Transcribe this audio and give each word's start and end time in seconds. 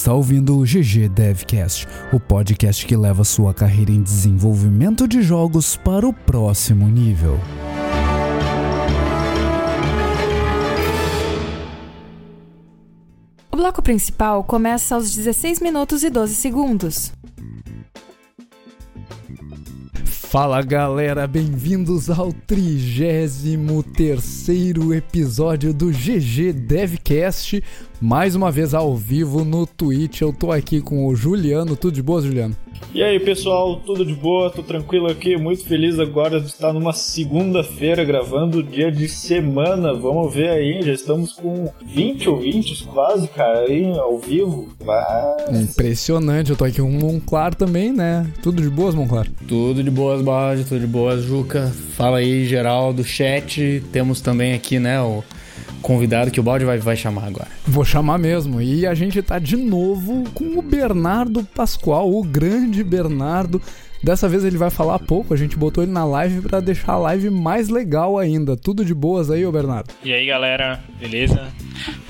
Está 0.00 0.14
ouvindo 0.14 0.56
o 0.56 0.62
GG 0.62 1.10
Devcast, 1.10 1.86
o 2.10 2.18
podcast 2.18 2.86
que 2.86 2.96
leva 2.96 3.22
sua 3.22 3.52
carreira 3.52 3.92
em 3.92 4.02
desenvolvimento 4.02 5.06
de 5.06 5.20
jogos 5.20 5.76
para 5.76 6.08
o 6.08 6.12
próximo 6.14 6.88
nível. 6.88 7.38
O 13.52 13.56
bloco 13.58 13.82
principal 13.82 14.42
começa 14.42 14.94
aos 14.94 15.14
16 15.14 15.60
minutos 15.60 16.02
e 16.02 16.08
12 16.08 16.34
segundos. 16.34 17.12
Fala 20.30 20.62
galera, 20.62 21.26
bem-vindos 21.26 22.08
ao 22.08 22.32
33 22.32 23.46
episódio 24.96 25.74
do 25.74 25.90
GG 25.90 26.52
Devcast, 26.52 27.60
mais 28.00 28.34
uma 28.34 28.50
vez 28.50 28.72
ao 28.72 28.96
vivo 28.96 29.44
no 29.44 29.66
Twitch. 29.66 30.22
Eu 30.22 30.32
tô 30.32 30.50
aqui 30.50 30.80
com 30.80 31.06
o 31.06 31.14
Juliano, 31.14 31.76
tudo 31.76 31.94
de 31.94 32.02
boa, 32.02 32.22
Juliano? 32.22 32.56
E 32.94 33.02
aí, 33.02 33.20
pessoal, 33.20 33.76
tudo 33.76 34.04
de 34.04 34.14
boa? 34.14 34.50
Tô 34.50 34.62
tranquilo 34.62 35.06
aqui, 35.06 35.36
muito 35.36 35.64
feliz 35.64 35.98
agora 35.98 36.40
de 36.40 36.46
estar 36.46 36.72
numa 36.72 36.94
segunda-feira 36.94 38.02
gravando 38.02 38.62
dia 38.62 38.90
de 38.90 39.06
semana. 39.06 39.92
Vamos 39.92 40.34
ver 40.34 40.48
aí, 40.48 40.82
já 40.82 40.92
estamos 40.92 41.34
com 41.34 41.70
20 41.84 42.28
ouvintes 42.30 42.80
quase, 42.80 43.28
cara, 43.28 43.60
aí 43.60 43.86
ao 43.98 44.18
vivo. 44.18 44.70
Mas... 44.84 45.60
Impressionante, 45.60 46.50
eu 46.50 46.56
tô 46.56 46.64
aqui 46.64 46.80
com 46.80 46.88
o 46.88 46.92
Monclar 46.92 47.54
também, 47.54 47.92
né? 47.92 48.26
Tudo 48.42 48.62
de 48.62 48.70
boas, 48.70 48.94
Monclar? 48.94 49.26
Tudo 49.46 49.84
de 49.84 49.90
boas, 49.90 50.22
Bode, 50.22 50.64
tudo 50.64 50.80
de 50.80 50.86
boas, 50.86 51.22
Juca. 51.22 51.70
Fala 51.96 52.18
aí, 52.18 52.46
geral 52.46 52.92
do 52.92 53.04
chat. 53.04 53.82
Temos 53.92 54.20
também 54.20 54.54
aqui, 54.54 54.78
né, 54.78 55.00
o 55.00 55.22
convidado 55.82 56.30
que 56.30 56.40
o 56.40 56.42
Balde 56.42 56.64
vai, 56.64 56.78
vai 56.78 56.96
chamar 56.96 57.26
agora. 57.26 57.48
Vou 57.66 57.84
chamar 57.84 58.18
mesmo. 58.18 58.60
E 58.60 58.86
a 58.86 58.94
gente 58.94 59.20
tá 59.22 59.38
de 59.38 59.56
novo 59.56 60.24
com 60.34 60.58
o 60.58 60.62
Bernardo 60.62 61.44
Pascoal, 61.44 62.12
o 62.12 62.22
grande 62.22 62.82
Bernardo. 62.84 63.60
Dessa 64.02 64.26
vez 64.26 64.44
ele 64.44 64.56
vai 64.56 64.70
falar 64.70 64.98
pouco, 64.98 65.34
a 65.34 65.36
gente 65.36 65.58
botou 65.58 65.84
ele 65.84 65.92
na 65.92 66.06
live 66.06 66.40
para 66.40 66.60
deixar 66.60 66.92
a 66.92 66.98
live 66.98 67.28
mais 67.28 67.68
legal 67.68 68.18
ainda. 68.18 68.56
Tudo 68.56 68.82
de 68.82 68.94
boas 68.94 69.30
aí, 69.30 69.44
ô 69.44 69.52
Bernardo? 69.52 69.92
E 70.02 70.10
aí, 70.10 70.26
galera, 70.26 70.80
beleza? 70.98 71.48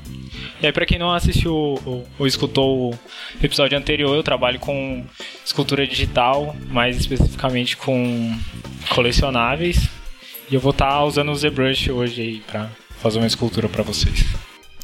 E 0.62 0.66
aí, 0.66 0.72
para 0.72 0.86
quem 0.86 0.98
não 0.98 1.12
assistiu 1.12 1.54
ou, 1.54 2.06
ou 2.18 2.26
escutou 2.26 2.92
o 2.92 3.00
episódio 3.44 3.78
anterior, 3.78 4.16
eu 4.16 4.24
trabalho 4.24 4.58
com 4.60 5.04
escultura 5.46 5.86
digital, 5.86 6.56
mais 6.70 6.96
especificamente 6.96 7.76
com 7.76 8.34
colecionáveis. 8.96 9.90
E 10.50 10.56
eu 10.56 10.62
vou 10.62 10.72
estar 10.72 10.90
tá 10.90 11.04
usando 11.04 11.32
o 11.32 11.36
ZBrush 11.36 11.92
hoje 11.92 12.22
aí 12.22 12.42
para 12.50 12.70
fazer 13.04 13.20
uma 13.20 13.28
escultura 13.28 13.68
para 13.68 13.84
vocês. 13.84 14.26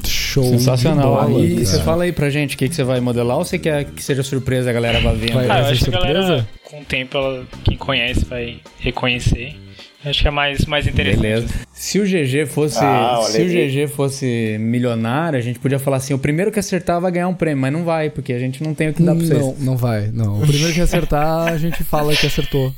Show 0.04 0.44
Sensacional. 0.44 1.28
Bola, 1.28 1.40
e 1.40 1.64
você 1.64 1.80
fala 1.80 2.04
aí 2.04 2.12
pra 2.12 2.30
gente 2.30 2.54
o 2.54 2.58
que, 2.58 2.68
que 2.68 2.74
você 2.74 2.84
vai 2.84 3.00
modelar 3.00 3.38
ou 3.38 3.44
você 3.44 3.58
quer 3.58 3.84
que 3.84 4.02
seja 4.02 4.22
surpresa 4.22 4.70
a 4.70 4.72
galera 4.72 5.00
vai 5.00 5.16
vendo? 5.16 5.34
Vai, 5.34 5.50
ah, 5.50 5.60
eu 5.60 5.66
acho 5.66 5.84
surpresa? 5.84 5.90
que 5.90 6.10
a 6.10 6.12
galera, 6.12 6.48
com 6.64 6.80
o 6.80 6.84
tempo, 6.84 7.16
ela, 7.16 7.46
quem 7.64 7.76
conhece 7.76 8.24
vai 8.26 8.60
reconhecer. 8.78 9.56
Acho 10.04 10.22
que 10.22 10.28
é 10.28 10.30
mais, 10.30 10.64
mais 10.64 10.86
interessante. 10.86 11.20
Beleza. 11.20 11.54
Se 11.72 11.98
o 11.98 12.04
GG 12.04 12.46
fosse, 12.46 12.78
ah, 12.82 13.20
se 13.22 13.42
o 13.42 13.46
GG 13.46 13.88
fosse 13.88 14.56
milionário, 14.58 15.38
a 15.38 15.42
gente 15.42 15.58
podia 15.58 15.78
falar 15.78 15.98
assim: 15.98 16.14
o 16.14 16.18
primeiro 16.18 16.50
que 16.50 16.58
acertar 16.58 17.00
vai 17.00 17.12
ganhar 17.12 17.28
um 17.28 17.34
prêmio, 17.34 17.60
mas 17.60 17.72
não 17.72 17.84
vai, 17.84 18.08
porque 18.08 18.32
a 18.32 18.38
gente 18.38 18.62
não 18.62 18.72
tem 18.72 18.88
o 18.88 18.94
que 18.94 19.02
dar 19.02 19.14
pra 19.14 19.24
vocês. 19.24 19.38
Não, 19.38 19.54
não 19.58 19.76
vai, 19.76 20.10
não. 20.10 20.42
O 20.42 20.46
primeiro 20.46 20.72
que 20.72 20.80
acertar, 20.80 21.48
a 21.48 21.58
gente 21.58 21.84
fala 21.84 22.16
que 22.16 22.26
acertou 22.26 22.72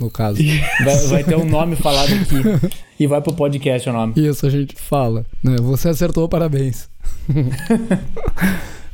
no 0.00 0.10
caso. 0.10 0.42
Vai, 0.84 0.96
vai, 1.06 1.24
ter 1.24 1.36
um 1.36 1.44
nome 1.44 1.76
falado 1.76 2.12
aqui. 2.12 2.74
e 2.98 3.06
vai 3.06 3.20
pro 3.20 3.34
podcast 3.34 3.88
o 3.88 3.92
nome. 3.92 4.14
Isso, 4.16 4.46
a 4.46 4.50
gente 4.50 4.74
fala. 4.76 5.24
Né? 5.42 5.56
Você 5.60 5.88
acertou, 5.88 6.28
parabéns. 6.28 6.88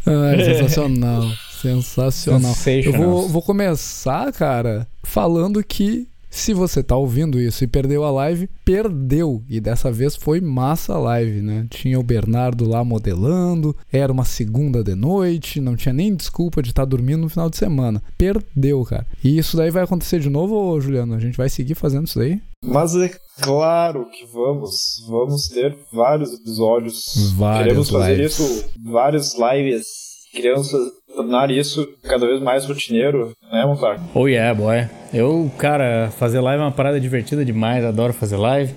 ah, 0.07 0.45
sensacional. 0.45 1.25
Sensacional. 1.61 2.55
Eu 2.85 2.93
vou, 2.93 3.29
vou 3.29 3.43
começar, 3.43 4.33
cara, 4.33 4.87
falando 5.03 5.63
que 5.65 6.07
se 6.31 6.53
você 6.53 6.83
tá 6.83 6.97
ouvindo 6.97 7.41
isso 7.41 7.65
e 7.65 7.67
perdeu 7.67 8.05
a 8.05 8.11
live, 8.11 8.49
perdeu. 8.65 9.43
E 9.49 9.61
dessa 9.61 9.91
vez 9.91 10.15
foi 10.15 10.41
massa 10.41 10.95
a 10.95 10.99
live, 10.99 11.41
né? 11.41 11.67
Tinha 11.71 11.99
o 11.99 12.03
Bernardo 12.03 12.69
lá 12.69 12.85
modelando, 12.85 13.77
era 13.93 14.13
uma 14.13 14.25
segunda 14.25 14.83
de 14.83 14.95
noite, 14.95 15.61
não 15.61 15.77
tinha 15.77 15.93
nem 15.93 16.15
desculpa 16.15 16.63
de 16.63 16.71
estar 16.71 16.83
tá 16.83 16.87
dormindo 16.87 17.23
no 17.23 17.29
final 17.29 17.49
de 17.49 17.57
semana. 17.57 18.03
Perdeu, 18.17 18.85
cara. 18.85 19.07
E 19.23 19.39
isso 19.39 19.57
daí 19.57 19.71
vai 19.71 19.83
acontecer 19.83 20.21
de 20.21 20.29
novo, 20.29 20.55
ô, 20.55 20.81
Juliano? 20.81 21.15
A 21.15 21.21
gente 21.21 21.37
vai 21.37 21.49
seguir 21.49 21.75
fazendo 21.75 22.07
isso 22.07 22.19
daí? 22.19 22.41
Mas 22.65 22.95
é 22.97 23.11
claro 23.41 24.07
que 24.11 24.27
vamos. 24.27 25.05
Vamos 25.09 25.49
ter 25.49 25.77
vários 25.93 26.33
episódios. 26.35 27.33
Vários 27.37 27.65
Queremos 27.65 27.91
fazer 27.91 28.17
lives. 28.17 28.39
isso, 28.39 28.65
vários 28.85 29.35
lives. 29.39 30.08
Queremos 30.33 30.71
tornar 31.15 31.51
isso 31.51 31.89
cada 32.03 32.27
vez 32.27 32.41
mais 32.41 32.65
rotineiro, 32.67 33.33
né, 33.51 33.65
Montar? 33.65 34.01
Oh 34.15 34.29
yeah, 34.29 34.55
boy. 34.55 34.87
Eu, 35.13 35.51
cara, 35.59 36.11
fazer 36.19 36.41
live 36.41 36.63
é 36.63 36.65
uma 36.65 36.73
parada 36.73 37.01
divertida 37.01 37.45
demais, 37.45 37.85
adoro 37.85 38.13
fazer 38.13 38.37
live. 38.37 38.75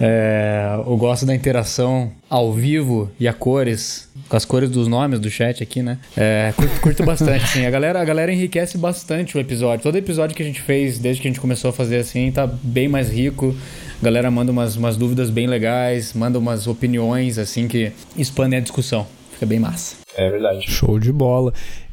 É, 0.00 0.82
eu 0.84 0.96
gosto 0.96 1.24
da 1.24 1.34
interação 1.34 2.10
ao 2.28 2.52
vivo 2.52 3.10
e 3.20 3.28
a 3.28 3.32
cores, 3.32 4.08
com 4.28 4.36
as 4.36 4.44
cores 4.44 4.68
dos 4.68 4.88
nomes 4.88 5.20
do 5.20 5.30
chat 5.30 5.62
aqui, 5.62 5.82
né? 5.82 5.98
É, 6.16 6.52
curto, 6.56 6.80
curto 6.80 7.04
bastante, 7.04 7.44
assim. 7.44 7.66
A 7.66 7.70
galera, 7.70 8.00
a 8.00 8.04
galera 8.04 8.32
enriquece 8.32 8.76
bastante 8.76 9.36
o 9.36 9.40
episódio. 9.40 9.82
Todo 9.82 9.96
episódio 9.96 10.34
que 10.34 10.42
a 10.42 10.46
gente 10.46 10.60
fez 10.60 10.98
desde 10.98 11.22
que 11.22 11.28
a 11.28 11.30
gente 11.30 11.40
começou 11.40 11.70
a 11.70 11.72
fazer 11.72 11.98
assim 11.98 12.32
tá 12.32 12.46
bem 12.46 12.88
mais 12.88 13.10
rico. 13.10 13.54
A 14.00 14.04
galera 14.04 14.30
manda 14.30 14.50
umas, 14.50 14.74
umas 14.74 14.96
dúvidas 14.96 15.30
bem 15.30 15.46
legais, 15.46 16.12
manda 16.14 16.36
umas 16.36 16.66
opiniões, 16.66 17.38
assim, 17.38 17.68
que 17.68 17.92
expandem 18.16 18.58
a 18.58 18.62
discussão. 18.62 19.06
Fica 19.32 19.46
bem 19.46 19.60
massa. 19.60 20.01
É 20.16 20.30
verdade. 20.30 20.70
Show 20.70 20.98
de 20.98 21.12
bola. 21.12 21.52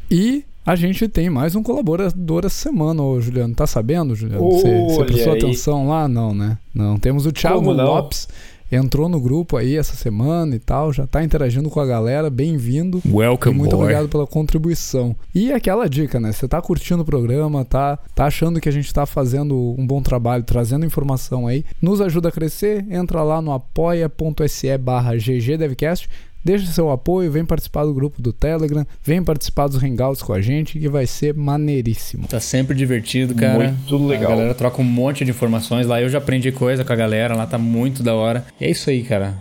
E 0.09 0.43
a 0.65 0.75
gente 0.75 1.07
tem 1.07 1.29
mais 1.29 1.55
um 1.55 1.63
colaborador 1.63 2.45
essa 2.45 2.55
semana, 2.55 3.01
ô 3.01 3.19
Juliano. 3.19 3.55
Tá 3.55 3.65
sabendo, 3.65 4.15
Juliano? 4.15 4.51
Você, 4.51 5.03
prestou 5.05 5.33
aí. 5.33 5.39
atenção 5.39 5.87
lá? 5.87 6.07
Não, 6.07 6.33
né? 6.33 6.57
Não. 6.73 6.97
Temos 6.97 7.25
o 7.25 7.31
Thiago 7.31 7.71
Lopes. 7.71 8.27
Entrou 8.71 9.09
no 9.09 9.19
grupo 9.19 9.57
aí 9.57 9.75
essa 9.75 9.95
semana 9.95 10.55
e 10.55 10.59
tal, 10.59 10.93
já 10.93 11.07
tá 11.07 11.23
interagindo 11.23 11.71
com 11.71 11.79
a 11.79 11.85
galera, 11.87 12.29
bem-vindo. 12.29 13.01
Welcome, 13.03 13.57
Muito 13.57 13.71
boy. 13.71 13.81
obrigado 13.81 14.07
pela 14.07 14.27
contribuição. 14.27 15.15
E 15.33 15.51
aquela 15.51 15.89
dica, 15.89 16.19
né? 16.19 16.31
Você 16.31 16.47
tá 16.47 16.61
curtindo 16.61 17.01
o 17.01 17.05
programa, 17.05 17.65
tá, 17.65 17.97
tá 18.13 18.25
achando 18.25 18.61
que 18.61 18.69
a 18.69 18.71
gente 18.71 18.93
tá 18.93 19.07
fazendo 19.07 19.75
um 19.75 19.87
bom 19.87 20.03
trabalho, 20.03 20.43
trazendo 20.43 20.85
informação 20.85 21.47
aí, 21.47 21.65
nos 21.81 21.99
ajuda 21.99 22.29
a 22.29 22.31
crescer, 22.31 22.85
entra 22.91 23.23
lá 23.23 23.41
no 23.41 23.51
apoia.se 23.51 24.77
barra 24.77 25.15
ggdevcast 25.15 26.07
Deixa 26.43 26.65
seu 26.67 26.89
apoio, 26.89 27.31
vem 27.31 27.45
participar 27.45 27.83
do 27.83 27.93
grupo 27.93 28.21
do 28.21 28.31
Telegram, 28.31 28.85
vem 29.03 29.21
participar 29.23 29.67
dos 29.67 29.81
Hangouts 29.81 30.21
com 30.21 30.33
a 30.33 30.41
gente, 30.41 30.79
que 30.79 30.87
vai 30.87 31.05
ser 31.05 31.33
maneiríssimo. 31.33 32.27
Tá 32.27 32.39
sempre 32.39 32.75
divertido, 32.75 33.35
cara. 33.35 33.57
Muito 33.57 34.07
legal. 34.07 34.31
A 34.31 34.35
galera 34.35 34.53
troca 34.53 34.81
um 34.81 34.85
monte 34.85 35.25
de 35.25 35.31
informações 35.31 35.85
lá. 35.85 36.01
Eu 36.01 36.09
já 36.09 36.17
aprendi 36.17 36.51
coisa 36.51 36.85
com 36.85 36.93
a 36.93 36.95
galera, 36.95 37.35
lá 37.35 37.45
tá 37.45 37.57
muito 37.57 38.01
da 38.01 38.13
hora. 38.13 38.45
E 38.59 38.65
é 38.65 38.71
isso 38.71 38.89
aí, 38.89 39.03
cara. 39.03 39.35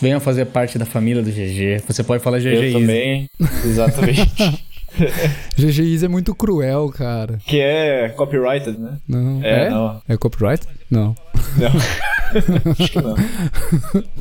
Venha 0.00 0.20
fazer 0.20 0.46
parte 0.46 0.78
da 0.78 0.84
família 0.84 1.22
do 1.22 1.30
GG. 1.30 1.82
Você 1.86 2.02
pode 2.02 2.22
falar 2.22 2.38
GG 2.38 2.46
Eu 2.46 2.72
também. 2.72 3.26
Exatamente. 3.64 4.20
GG 5.56 5.92
Easy 5.92 6.04
é 6.04 6.08
muito 6.08 6.34
cruel, 6.34 6.88
cara. 6.88 7.38
Que 7.46 7.60
é 7.60 8.08
copyrighted, 8.10 8.78
né? 8.78 8.98
Não. 9.06 9.40
É? 9.42 9.66
É, 9.66 9.70
não. 9.70 10.02
é 10.08 10.16
copyright? 10.16 10.66
Não. 10.90 11.14
Não. 11.56 11.70
Acho 12.78 12.92
que 12.92 13.02
não. 13.02 13.14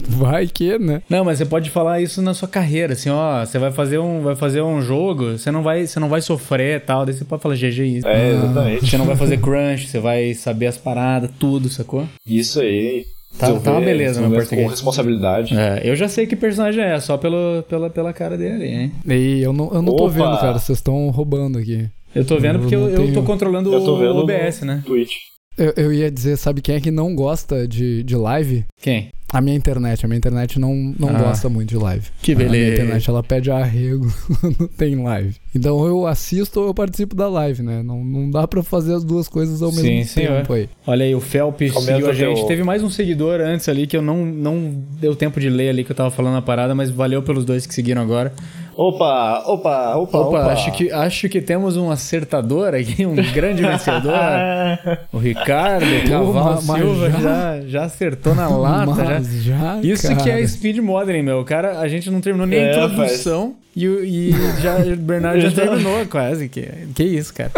Vai 0.08 0.48
que, 0.48 0.78
né? 0.78 1.02
Não, 1.10 1.24
mas 1.24 1.38
você 1.38 1.46
pode 1.46 1.70
falar 1.70 2.02
isso 2.02 2.22
na 2.22 2.34
sua 2.34 2.48
carreira, 2.48 2.94
assim, 2.94 3.10
ó, 3.10 3.46
você 3.46 3.58
vai 3.58 3.72
fazer 3.72 4.00
um, 4.00 4.22
vai 4.22 4.36
fazer 4.36 4.62
um 4.62 4.82
jogo, 4.82 5.38
você 5.38 5.52
não 5.52 5.64
vai, 5.64 5.86
você 5.86 6.00
não 6.00 6.10
vai 6.10 6.22
sofrer 6.22 6.78
e 6.78 6.80
tal, 6.80 7.06
daí 7.06 7.14
você 7.14 7.26
pode 7.26 7.42
falar 7.42 7.56
GG 7.56 7.98
isso. 7.98 8.08
É, 8.08 8.32
exatamente. 8.32 8.90
Você 8.90 8.98
não 8.98 9.06
vai 9.06 9.16
fazer 9.16 9.38
crunch, 9.38 9.88
você 9.88 10.00
vai 10.00 10.34
saber 10.34 10.68
as 10.68 10.78
paradas, 10.78 11.30
tudo, 11.40 11.70
sacou? 11.70 12.08
Isso 12.26 12.60
aí. 12.60 13.06
Tá, 13.38 13.58
tá 13.60 13.72
uma 13.72 13.82
beleza 13.82 14.20
no 14.22 14.34
português. 14.34 14.64
Com 14.64 14.70
responsabilidade. 14.70 15.56
É, 15.58 15.82
eu 15.84 15.96
já 15.96 16.10
sei 16.10 16.26
que 16.26 16.36
personagem 16.36 16.84
é, 16.84 17.00
só 17.00 17.16
pelo, 17.16 17.64
pela, 17.70 17.90
pela 17.90 18.12
cara 18.12 18.38
dele, 18.38 18.66
hein? 18.66 18.92
E 19.08 19.42
eu 19.42 19.54
não, 19.54 19.72
eu 19.72 19.82
não 19.82 19.96
tô 19.96 20.10
vendo, 20.10 20.38
cara. 20.38 20.58
Vocês 20.58 20.80
estão 20.80 21.10
roubando 21.10 21.58
aqui. 21.58 21.90
Eu 22.14 22.26
tô 22.26 22.38
vendo 22.40 22.56
eu 22.56 22.60
porque 22.62 22.76
eu, 22.76 22.88
tenho... 22.88 23.10
eu 23.10 23.14
tô 23.14 23.24
controlando 23.24 23.72
eu 23.72 23.84
tô 23.84 23.98
o 23.98 24.18
OBS, 24.18 24.62
né? 24.62 24.82
Twitch. 24.86 25.12
Eu, 25.60 25.74
eu 25.76 25.94
ia 25.94 26.10
dizer, 26.10 26.38
sabe 26.38 26.62
quem 26.62 26.76
é 26.76 26.80
que 26.80 26.90
não 26.90 27.14
gosta 27.14 27.68
de, 27.68 28.02
de 28.02 28.16
live? 28.16 28.64
Quem? 28.82 29.12
A 29.32 29.42
minha 29.42 29.56
internet, 29.56 30.04
a 30.04 30.08
minha 30.08 30.18
internet 30.18 30.58
não, 30.58 30.74
não 30.98 31.10
ah, 31.10 31.20
gosta 31.20 31.50
muito 31.50 31.70
de 31.70 31.78
live. 31.78 32.08
Que 32.22 32.34
beleza. 32.34 32.56
A 32.56 32.58
minha 32.58 32.74
internet 32.74 33.10
ela 33.10 33.22
pede 33.22 33.52
arrego 33.52 34.12
quando 34.40 34.68
tem 34.70 34.96
live. 34.96 35.36
Então 35.54 35.86
eu 35.86 36.08
assisto 36.08 36.62
ou 36.62 36.68
eu 36.68 36.74
participo 36.74 37.14
da 37.14 37.28
live, 37.28 37.62
né? 37.62 37.84
Não, 37.84 38.04
não 38.04 38.32
dá 38.32 38.48
para 38.48 38.64
fazer 38.64 38.96
as 38.96 39.04
duas 39.04 39.28
coisas 39.28 39.62
ao 39.62 39.72
sim, 39.72 39.84
mesmo 39.84 40.16
tempo 40.16 40.54
aí. 40.54 40.70
Olha 40.88 41.06
aí, 41.06 41.14
o 41.14 41.20
Felp 41.20 41.60
seguiu 41.60 42.10
a 42.10 42.14
gente. 42.14 42.48
Teve 42.48 42.64
mais 42.64 42.82
um 42.82 42.90
seguidor 42.90 43.42
antes 43.42 43.68
ali 43.70 43.86
que 43.86 43.98
eu 43.98 44.02
não, 44.02 44.26
não 44.26 44.82
deu 45.00 45.16
tempo 45.16 45.40
de 45.40 45.50
ler 45.50 45.70
ali 45.70 45.84
que 45.84 45.92
eu 45.92 45.96
tava 45.96 46.10
falando 46.10 46.38
a 46.38 46.42
parada, 46.42 46.74
mas 46.74 46.90
valeu 46.90 47.22
pelos 47.22 47.46
dois 47.46 47.68
que 47.68 47.74
seguiram 47.74 48.02
agora. 48.02 48.34
Opa, 48.80 49.44
opa, 49.46 49.98
opa, 49.98 50.18
opa. 50.20 50.40
opa. 50.40 50.54
Acho, 50.54 50.72
que, 50.72 50.90
acho 50.90 51.28
que 51.28 51.42
temos 51.42 51.76
um 51.76 51.92
acertador 51.92 52.74
aqui, 52.74 53.06
um 53.06 53.14
grande 53.14 53.62
vencedor. 53.62 54.14
o 55.12 55.18
Ricardo 55.18 55.86
Caval 56.08 56.62
Silva 56.62 57.12
já, 57.12 57.20
já, 57.20 57.62
já, 57.68 57.84
acertou 57.84 58.34
na 58.34 58.48
lata. 58.48 59.22
Já. 59.22 59.82
Isso 59.84 60.08
cara. 60.08 60.24
que 60.24 60.30
é 60.30 60.48
speed 60.48 60.78
modeling, 60.78 61.24
meu. 61.24 61.44
Cara, 61.44 61.82
a 61.82 61.90
gente 61.90 62.10
não 62.10 62.22
terminou 62.22 62.48
nem 62.48 62.58
é, 62.58 62.70
a 62.70 62.86
introdução. 62.86 63.58
E, 63.76 63.86
e 63.86 64.32
já, 64.62 64.78
o 64.78 64.96
Bernardo 64.96 65.42
já 65.42 65.52
terminou 65.62 66.06
quase. 66.06 66.48
Que, 66.48 66.66
que 66.96 67.04
isso, 67.04 67.34
cara. 67.34 67.52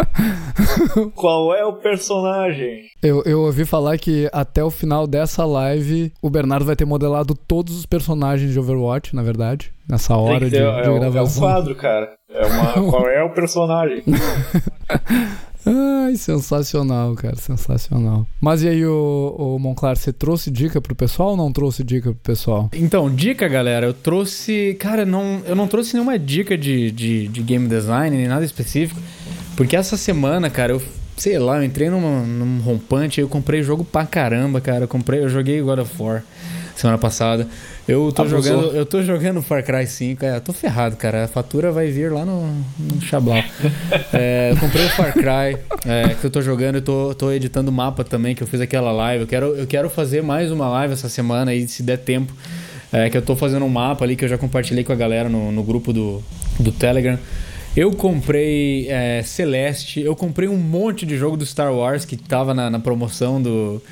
Qual 1.14 1.54
é 1.54 1.64
o 1.64 1.74
personagem? 1.74 2.90
Eu, 3.00 3.22
eu 3.24 3.42
ouvi 3.42 3.64
falar 3.64 3.96
que 3.96 4.28
até 4.32 4.62
o 4.62 4.70
final 4.70 5.06
dessa 5.06 5.44
live 5.44 6.12
o 6.20 6.28
Bernardo 6.28 6.64
vai 6.64 6.74
ter 6.74 6.84
modelado 6.84 7.34
todos 7.34 7.76
os 7.76 7.86
personagens 7.86 8.52
de 8.52 8.58
Overwatch, 8.58 9.14
na 9.14 9.22
verdade. 9.22 9.72
Nessa 9.88 10.16
hora 10.16 10.48
de, 10.48 10.56
é, 10.56 10.82
de 10.82 10.98
gravação. 10.98 11.20
É 11.20 11.22
um 11.22 11.52
quadro, 11.52 11.74
cara. 11.74 12.14
É 12.28 12.46
uma, 12.46 12.72
qual 12.90 13.08
é 13.08 13.22
o 13.22 13.30
personagem? 13.30 14.02
Ai, 15.64 16.16
sensacional, 16.16 17.14
cara, 17.14 17.36
sensacional. 17.36 18.26
Mas 18.40 18.62
e 18.62 18.68
aí, 18.68 18.84
o, 18.84 19.34
o 19.38 19.58
Monclar, 19.58 19.96
você 19.96 20.12
trouxe 20.12 20.50
dica 20.50 20.80
pro 20.80 20.94
pessoal 20.94 21.30
ou 21.30 21.36
não 21.36 21.52
trouxe 21.52 21.84
dica 21.84 22.10
pro 22.10 22.20
pessoal? 22.20 22.68
Então, 22.72 23.08
dica, 23.08 23.46
galera, 23.48 23.86
eu 23.86 23.94
trouxe. 23.94 24.76
Cara, 24.80 25.04
não, 25.04 25.40
eu 25.46 25.54
não 25.54 25.68
trouxe 25.68 25.94
nenhuma 25.94 26.18
dica 26.18 26.58
de, 26.58 26.90
de, 26.90 27.28
de 27.28 27.42
game 27.42 27.68
design, 27.68 28.16
nem 28.16 28.26
nada 28.26 28.44
específico. 28.44 29.00
Porque 29.56 29.76
essa 29.76 29.96
semana, 29.96 30.50
cara, 30.50 30.72
eu 30.72 30.82
sei 31.16 31.38
lá, 31.38 31.58
eu 31.58 31.64
entrei 31.64 31.88
num, 31.88 32.26
num 32.26 32.60
rompante, 32.60 33.20
eu 33.20 33.28
comprei 33.28 33.62
jogo 33.62 33.84
pra 33.84 34.04
caramba, 34.04 34.60
cara. 34.60 34.84
Eu 34.84 34.88
comprei, 34.88 35.20
eu 35.20 35.28
joguei 35.28 35.60
God 35.60 35.78
of 35.78 36.02
War 36.02 36.24
semana 36.76 36.98
passada. 36.98 37.46
Eu 37.86 38.12
tô 38.12 38.22
Abusou. 38.22 38.42
jogando, 38.42 38.76
eu 38.76 38.86
tô 38.86 39.02
jogando 39.02 39.42
Far 39.42 39.64
Cry 39.64 39.86
5, 39.86 40.24
é, 40.24 40.36
eu 40.36 40.40
tô 40.40 40.52
ferrado, 40.52 40.96
cara. 40.96 41.24
A 41.24 41.28
fatura 41.28 41.72
vai 41.72 41.90
vir 41.90 42.12
lá 42.12 42.24
no, 42.24 42.46
no 42.78 43.00
Xablau. 43.00 43.42
é, 44.12 44.50
eu 44.52 44.56
comprei 44.56 44.86
o 44.86 44.88
Far 44.90 45.12
Cry, 45.12 45.58
é, 45.86 46.14
que 46.14 46.24
eu 46.24 46.30
tô 46.30 46.40
jogando, 46.40 46.76
eu 46.76 46.82
tô, 46.82 47.14
tô 47.14 47.32
editando 47.32 47.72
mapa 47.72 48.04
também, 48.04 48.34
que 48.34 48.42
eu 48.42 48.46
fiz 48.46 48.60
aquela 48.60 48.92
live. 48.92 49.22
Eu 49.22 49.28
quero, 49.28 49.46
eu 49.56 49.66
quero 49.66 49.90
fazer 49.90 50.22
mais 50.22 50.52
uma 50.52 50.68
live 50.68 50.94
essa 50.94 51.08
semana 51.08 51.50
aí, 51.50 51.66
se 51.66 51.82
der 51.82 51.98
tempo. 51.98 52.32
É, 52.92 53.08
que 53.08 53.16
eu 53.16 53.22
tô 53.22 53.34
fazendo 53.34 53.64
um 53.64 53.70
mapa 53.70 54.04
ali 54.04 54.14
que 54.14 54.24
eu 54.24 54.28
já 54.28 54.36
compartilhei 54.36 54.84
com 54.84 54.92
a 54.92 54.96
galera 54.96 55.26
no, 55.26 55.50
no 55.50 55.62
grupo 55.62 55.92
do, 55.92 56.22
do 56.60 56.70
Telegram. 56.70 57.18
Eu 57.74 57.90
comprei 57.92 58.86
é, 58.90 59.22
Celeste, 59.22 60.02
eu 60.02 60.14
comprei 60.14 60.46
um 60.46 60.58
monte 60.58 61.06
de 61.06 61.16
jogo 61.16 61.38
do 61.38 61.46
Star 61.46 61.72
Wars 61.72 62.04
que 62.04 62.18
tava 62.18 62.52
na, 62.52 62.68
na 62.68 62.78
promoção 62.78 63.40
do, 63.40 63.82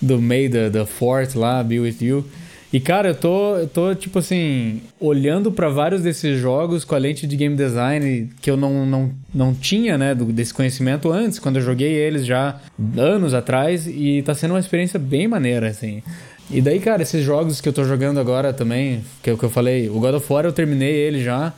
do 0.00 0.20
meio 0.20 0.50
da, 0.50 0.68
da 0.68 0.86
Fort 0.86 1.34
lá, 1.34 1.62
Be 1.62 1.80
With 1.80 1.98
You. 2.00 2.24
E, 2.70 2.78
cara, 2.78 3.08
eu 3.08 3.14
tô, 3.14 3.56
eu 3.56 3.66
tô 3.66 3.94
tipo 3.94 4.18
assim, 4.18 4.82
olhando 5.00 5.50
para 5.50 5.70
vários 5.70 6.02
desses 6.02 6.38
jogos 6.38 6.84
com 6.84 6.94
a 6.94 6.98
lente 6.98 7.26
de 7.26 7.34
game 7.34 7.56
design 7.56 8.28
que 8.42 8.50
eu 8.50 8.58
não, 8.58 8.84
não, 8.84 9.10
não 9.34 9.54
tinha, 9.54 9.96
né, 9.96 10.14
do, 10.14 10.26
desse 10.26 10.52
conhecimento 10.52 11.10
antes, 11.10 11.38
quando 11.38 11.56
eu 11.56 11.62
joguei 11.62 11.94
eles 11.94 12.26
já 12.26 12.60
anos 12.96 13.32
atrás, 13.32 13.86
e 13.86 14.22
tá 14.22 14.34
sendo 14.34 14.52
uma 14.52 14.60
experiência 14.60 14.98
bem 14.98 15.26
maneira, 15.26 15.68
assim. 15.68 16.02
E 16.50 16.60
daí, 16.60 16.78
cara, 16.78 17.02
esses 17.02 17.24
jogos 17.24 17.60
que 17.60 17.68
eu 17.68 17.72
tô 17.72 17.84
jogando 17.84 18.20
agora 18.20 18.52
também, 18.52 19.02
que 19.22 19.30
é 19.30 19.32
o 19.32 19.38
que 19.38 19.44
eu 19.44 19.50
falei, 19.50 19.88
o 19.88 19.98
God 19.98 20.14
of 20.14 20.30
War 20.30 20.44
eu 20.44 20.52
terminei 20.52 20.94
ele 20.94 21.22
já. 21.22 21.54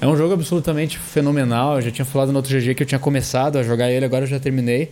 É 0.00 0.06
um 0.06 0.16
jogo 0.16 0.34
absolutamente 0.34 0.98
fenomenal. 0.98 1.76
Eu 1.76 1.82
já 1.82 1.90
tinha 1.90 2.04
falado 2.04 2.30
no 2.30 2.36
outro 2.36 2.54
GG 2.54 2.74
que 2.74 2.82
eu 2.82 2.86
tinha 2.86 2.98
começado 2.98 3.58
a 3.58 3.62
jogar 3.62 3.90
ele, 3.90 4.04
agora 4.04 4.24
eu 4.24 4.28
já 4.28 4.38
terminei. 4.38 4.90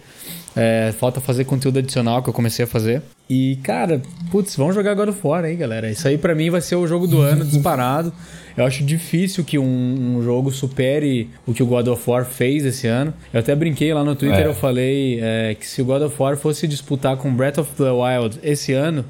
É, 0.57 0.93
falta 0.99 1.21
fazer 1.21 1.45
conteúdo 1.45 1.79
adicional 1.79 2.23
que 2.23 2.29
eu 2.29 2.33
comecei 2.33 2.65
a 2.65 2.69
fazer. 2.69 3.03
E, 3.31 3.59
cara, 3.63 4.03
putz, 4.31 4.57
vamos 4.57 4.75
jogar 4.75 4.91
agora 4.91 5.13
fora 5.13 5.47
aí, 5.47 5.55
galera. 5.55 5.91
Isso 5.91 6.09
aí 6.09 6.19
para 6.19 6.35
mim 6.35 6.51
vai 6.51 6.61
ser 6.61 6.77
o 6.77 6.87
jogo 6.87 7.07
do 7.07 7.21
ano 7.21 7.45
disparado. 7.45 8.13
Eu 8.57 8.65
acho 8.65 8.83
difícil 8.83 9.45
que 9.45 9.57
um, 9.57 10.17
um, 10.17 10.23
jogo 10.23 10.51
supere 10.51 11.31
o 11.47 11.55
que 11.55 11.63
o 11.63 11.67
God 11.67 11.87
of 11.87 12.11
War 12.11 12.25
fez 12.25 12.65
esse 12.65 12.89
ano. 12.89 13.15
Eu 13.33 13.39
até 13.39 13.55
brinquei 13.55 13.95
lá 13.95 14.03
no 14.03 14.17
Twitter, 14.17 14.41
é. 14.41 14.47
eu 14.47 14.55
falei 14.55 15.21
é, 15.23 15.55
que 15.55 15.65
se 15.65 15.81
o 15.81 15.85
God 15.85 16.03
of 16.03 16.21
War 16.21 16.37
fosse 16.37 16.67
disputar 16.67 17.17
com 17.17 17.33
Breath 17.33 17.59
of 17.59 17.71
the 17.77 17.91
Wild 17.91 18.41
esse 18.43 18.73
ano, 18.73 19.05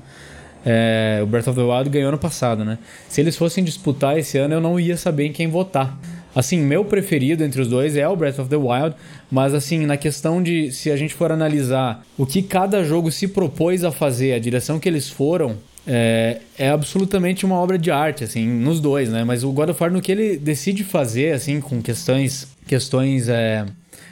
é, 0.65 1.21
o 1.23 1.27
Breath 1.27 1.49
of 1.49 1.59
the 1.59 1.65
Wild 1.65 1.91
ganhou 1.91 2.09
ano 2.09 2.19
passado, 2.19 2.65
né? 2.65 2.79
Se 3.09 3.21
eles 3.21 3.37
fossem 3.37 3.63
disputar 3.65 4.19
esse 4.19 4.39
ano, 4.39 4.55
eu 4.55 4.61
não 4.61 4.79
ia 4.79 4.97
saber 4.97 5.27
em 5.27 5.33
quem 5.33 5.49
votar. 5.49 5.99
Assim, 6.35 6.59
meu 6.59 6.85
preferido 6.85 7.43
entre 7.43 7.61
os 7.61 7.69
dois 7.69 7.97
é 7.97 8.07
o 8.07 8.15
Breath 8.15 8.39
of 8.39 8.49
the 8.49 8.57
Wild, 8.57 8.95
mas 9.31 9.55
assim, 9.55 9.87
na 9.87 9.97
questão 9.97 10.43
de 10.43 10.71
se 10.71 10.91
a 10.91 10.97
gente 10.97 11.15
for 11.15 11.33
analisar 11.33 12.05
o 12.17 12.27
que 12.27 12.43
cada 12.43 12.85
jogo 12.85 13.11
se 13.11 13.27
propôs 13.27 13.83
a 13.83 13.91
fazer, 13.91 14.35
a 14.35 14.39
direção 14.39 14.79
que 14.79 14.89
eles 14.89 15.09
foram, 15.09 15.57
é, 15.87 16.41
é, 16.59 16.69
absolutamente 16.69 17.47
uma 17.47 17.57
obra 17.57 17.79
de 17.79 17.91
arte, 17.91 18.23
assim, 18.23 18.47
nos 18.47 18.79
dois, 18.79 19.09
né? 19.09 19.25
Mas 19.25 19.43
o 19.43 19.51
God 19.51 19.71
of 19.71 19.83
War, 19.83 19.91
no 19.91 20.03
que 20.03 20.13
ele 20.13 20.37
decide 20.37 20.85
fazer, 20.85 21.33
assim, 21.33 21.61
com 21.63 21.81
questões, 21.81 22.47
questões 22.67 23.29
é, 23.29 23.65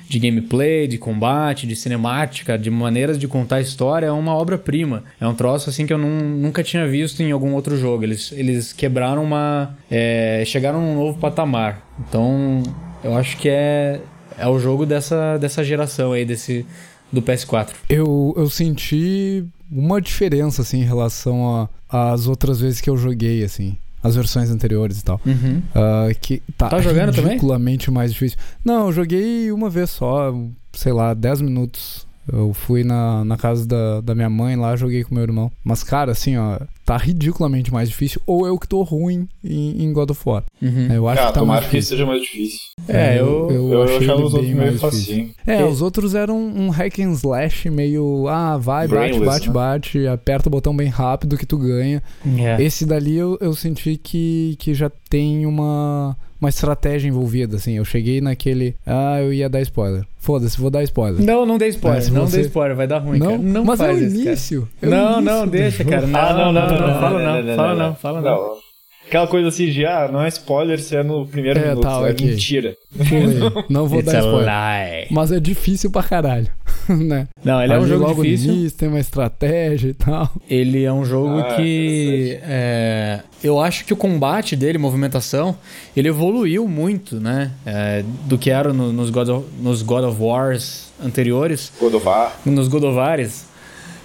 de 0.09 0.19
gameplay, 0.19 0.87
de 0.87 0.99
combate, 0.99 1.67
de 1.67 1.75
cinemática, 1.75 2.59
de 2.59 2.71
maneiras 2.71 3.19
de 3.19 3.27
contar 3.27 3.61
história, 3.61 4.07
é 4.07 4.13
uma 4.13 4.35
obra-prima. 4.35 5.05
É 5.21 5.27
um 5.27 5.35
troço 5.35 5.69
assim 5.69 5.87
que 5.87 5.93
eu 5.93 5.99
não, 5.99 6.09
nunca 6.09 6.63
tinha 6.63 6.87
visto 6.87 7.21
em 7.23 7.33
algum 7.33 7.55
outro 7.55 7.77
jogo. 7.77 8.05
Eles, 8.05 8.33
eles 8.33 8.73
quebraram 8.73 9.25
uma. 9.25 9.77
É, 9.91 10.43
chegaram 10.47 10.81
num 10.81 10.95
novo 10.95 11.19
patamar. 11.19 11.83
Então, 12.09 12.63
eu 13.03 13.17
acho 13.17 13.37
que 13.37 13.49
é, 13.49 14.01
é 14.39 14.47
o 14.47 14.59
jogo 14.59 14.87
dessa, 14.87 15.37
dessa 15.39 15.65
geração 15.65 16.13
aí, 16.13 16.25
desse 16.25 16.65
do 17.13 17.23
PS4. 17.23 17.71
Eu, 17.89 18.35
eu 18.37 18.49
senti 18.51 19.45
uma 19.71 20.01
diferença 20.01 20.63
assim 20.63 20.81
em 20.81 20.85
relação 20.85 21.69
às 21.89 22.27
outras 22.27 22.61
vezes 22.61 22.81
que 22.81 22.91
eu 22.91 22.97
joguei 22.97 23.43
assim 23.43 23.77
as 24.07 24.15
versões 24.17 24.51
anteriores 24.51 25.01
e 25.01 25.05
tal. 25.05 25.21
Uhum. 25.27 25.59
Uh, 25.59 26.19
que 26.21 26.43
tá, 26.57 26.69
tá 26.69 26.81
jogando 26.81 27.13
ridiculamente 27.13 27.91
mais 27.91 28.13
difícil. 28.13 28.39
Não, 28.65 28.87
eu 28.87 28.93
joguei 28.93 29.51
uma 29.53 29.69
vez 29.69 29.91
só, 29.91 30.35
sei 30.73 30.93
lá, 30.93 31.13
10 31.15 31.43
minutos. 31.43 32.07
Eu 32.33 32.53
fui 32.53 32.83
na, 32.83 33.25
na 33.25 33.37
casa 33.37 33.67
da, 33.67 34.01
da 34.01 34.15
minha 34.15 34.31
mãe 34.31 34.57
lá, 34.57 34.75
joguei 34.77 35.05
com 35.05 35.15
meu 35.15 35.23
irmão. 35.23 35.51
Mas, 35.63 35.85
cara, 35.85 36.13
assim, 36.13 36.37
ó, 36.37 36.59
tá 36.87 36.97
ridiculamente 36.97 37.73
mais 37.73 37.89
difícil, 37.89 38.23
ou 38.25 38.47
eu 38.47 38.57
que 38.57 38.69
tô 38.69 38.81
ruim 38.85 39.29
em, 39.43 39.83
em 39.83 39.93
God 39.93 40.11
of 40.11 40.23
War. 40.25 40.45
Uhum. 40.63 40.87
Eu 40.87 41.09
acho 41.09 41.21
ah, 41.21 41.27
que 41.27 41.35
tá 41.35 41.45
mais 41.45 41.65
difícil. 41.65 41.81
que 41.81 41.87
seja 41.87 42.07
mais 42.07 42.23
difícil. 42.23 42.61
É, 42.87 43.19
eu, 43.19 43.51
eu, 43.51 43.73
eu, 43.73 43.83
achei 43.83 43.97
achava 43.97 44.25
os 44.25 44.33
outros 44.33 44.55
meio 44.55 44.79
facinho. 44.79 45.31
É, 45.45 45.65
os 45.65 45.83
outros 45.83 46.15
eram 46.15 46.39
um 46.39 46.71
hack 46.71 47.01
and 47.01 47.11
slash 47.11 47.69
meio, 47.69 48.29
ah, 48.29 48.57
vai, 48.57 48.87
bate, 48.87 49.19
bate, 49.19 49.49
né? 49.49 49.53
bate, 49.53 50.07
aperta 50.07 50.49
o 50.49 50.53
botão 50.53 50.77
bem 50.77 50.89
rápido 50.89 51.37
que 51.37 51.45
tu 51.45 51.59
ganha. 51.59 52.01
Yeah. 52.25 52.63
Esse 52.63 52.87
dali 52.87 53.17
eu, 53.17 53.37
eu 53.41 53.53
senti 53.53 53.97
que, 53.97 54.55
que 54.61 54.73
já 54.73 54.89
tem 55.11 55.45
uma 55.45 56.17
uma 56.41 56.49
estratégia 56.49 57.09
envolvida, 57.09 57.57
assim. 57.57 57.73
Eu 57.73 57.85
cheguei 57.85 58.21
naquele. 58.21 58.77
Ah, 58.87 59.21
eu 59.21 59.33
ia 59.33 59.49
dar 59.49 59.61
spoiler. 59.63 60.05
Foda-se, 60.27 60.61
vou 60.61 60.71
dar 60.71 60.83
spoiler. 60.83 61.25
Não, 61.25 61.47
não 61.47 61.57
dê 61.57 61.69
spoiler. 61.69 62.13
não 62.13 62.27
você... 62.27 62.39
dê 62.39 62.43
spoiler, 62.49 62.77
vai 62.77 62.89
dar 62.89 62.99
ruim, 62.99 63.21
não, 63.21 63.27
cara. 63.29 63.39
Não 63.39 63.65
mas 63.65 63.79
faz 63.79 63.97
é 63.97 64.05
o 64.05 64.09
início. 64.09 64.69
É 64.83 64.87
não, 64.89 65.21
não, 65.21 65.47
deixa, 65.47 65.85
cara. 65.85 66.05
Não, 66.05 66.19
ah, 66.19 66.33
não, 66.33 66.53
não, 66.53 66.67
não, 66.67 66.81
não, 66.81 67.01
fala 67.01 67.43
não, 67.43 67.55
fala 67.55 67.75
não, 67.77 67.95
fala 67.95 68.21
não. 68.21 68.66
Aquela 69.07 69.29
coisa 69.29 69.49
assim 69.49 69.71
de, 69.71 69.87
ah, 69.87 70.09
não 70.13 70.21
é 70.21 70.29
spoiler 70.29 70.81
se 70.81 70.97
é 70.97 71.03
no 71.03 71.25
primeiro 71.27 71.61
é, 71.61 71.69
minuto, 71.69 71.83
tá, 71.83 72.09
é 72.09 72.11
okay. 72.11 72.27
mentira. 72.27 72.77
Foi. 72.97 73.65
Não 73.71 73.87
vou 73.87 74.03
dar 74.03 74.19
spoiler. 74.19 74.47
Lie. 74.47 75.07
Mas 75.13 75.31
é 75.31 75.39
difícil 75.39 75.93
pra 75.93 76.03
caralho, 76.03 76.49
né? 76.91 77.29
Não, 77.45 77.63
ele 77.63 77.73
é 77.73 77.79
um 77.79 77.87
jogo 77.87 78.05
logo 78.05 78.23
difícil. 78.25 78.53
Início, 78.53 78.79
tem 78.79 78.89
uma 78.89 78.99
estratégia 78.99 79.91
e 79.91 79.95
tal. 79.95 80.29
Ele 80.51 80.83
é 80.83 80.93
um 80.93 81.05
jogo 81.05 81.39
ah, 81.39 81.55
que... 81.55 82.37
É, 82.43 83.21
eu 83.45 83.61
acho 83.61 83.85
que 83.85 83.93
o 83.93 83.97
combate 83.97 84.57
dele, 84.57 84.77
movimentação, 84.77 85.57
ele 85.97 86.09
evoluiu 86.09 86.67
muito, 86.67 87.21
né? 87.21 87.53
É, 87.65 88.03
do 88.25 88.37
que 88.37 88.51
era 88.51 88.73
no, 88.73 88.93
nos, 88.93 89.11
God 89.11 89.29
of, 89.29 89.47
nos 89.61 89.83
God 89.83 90.03
of 90.03 90.21
Wars 90.21 90.93
anteriores. 91.01 91.73
God 91.79 91.95
of 91.95 92.05
War. 92.05 92.33
Nos 92.45 92.67
God 92.67 92.83
of 92.83 92.97
Wars. 92.97 93.45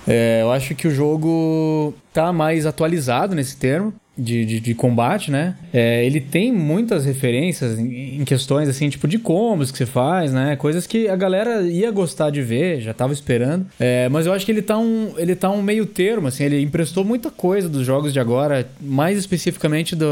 É, 0.07 0.41
eu 0.43 0.51
acho 0.51 0.75
que 0.75 0.87
o 0.87 0.91
jogo 0.91 1.93
tá 2.13 2.31
mais 2.31 2.67
atualizado 2.67 3.33
nesse 3.33 3.57
termo 3.57 3.93
de, 4.17 4.45
de, 4.45 4.59
de, 4.59 4.73
combate, 4.75 5.31
né? 5.31 5.55
É, 5.73 6.05
ele 6.05 6.19
tem 6.19 6.51
muitas 6.51 7.05
referências 7.05 7.79
em, 7.79 8.19
em, 8.19 8.25
questões, 8.25 8.67
assim, 8.67 8.89
tipo 8.89 9.07
de 9.07 9.17
combos 9.17 9.71
que 9.71 9.77
você 9.77 9.85
faz, 9.85 10.33
né? 10.33 10.55
Coisas 10.57 10.85
que 10.85 11.07
a 11.07 11.15
galera 11.15 11.61
ia 11.61 11.89
gostar 11.91 12.29
de 12.29 12.41
ver, 12.41 12.81
já 12.81 12.93
tava 12.93 13.13
esperando. 13.13 13.65
É, 13.79 14.09
mas 14.09 14.25
eu 14.25 14.33
acho 14.33 14.45
que 14.45 14.51
ele 14.51 14.61
tá, 14.61 14.77
um, 14.77 15.13
ele 15.17 15.35
tá 15.35 15.49
um 15.49 15.61
meio 15.61 15.85
termo, 15.85 16.27
assim, 16.27 16.43
ele 16.43 16.61
emprestou 16.61 17.05
muita 17.05 17.31
coisa 17.31 17.69
dos 17.69 17.85
jogos 17.85 18.11
de 18.11 18.19
agora, 18.19 18.67
mais 18.81 19.17
especificamente 19.17 19.95
do, 19.95 20.05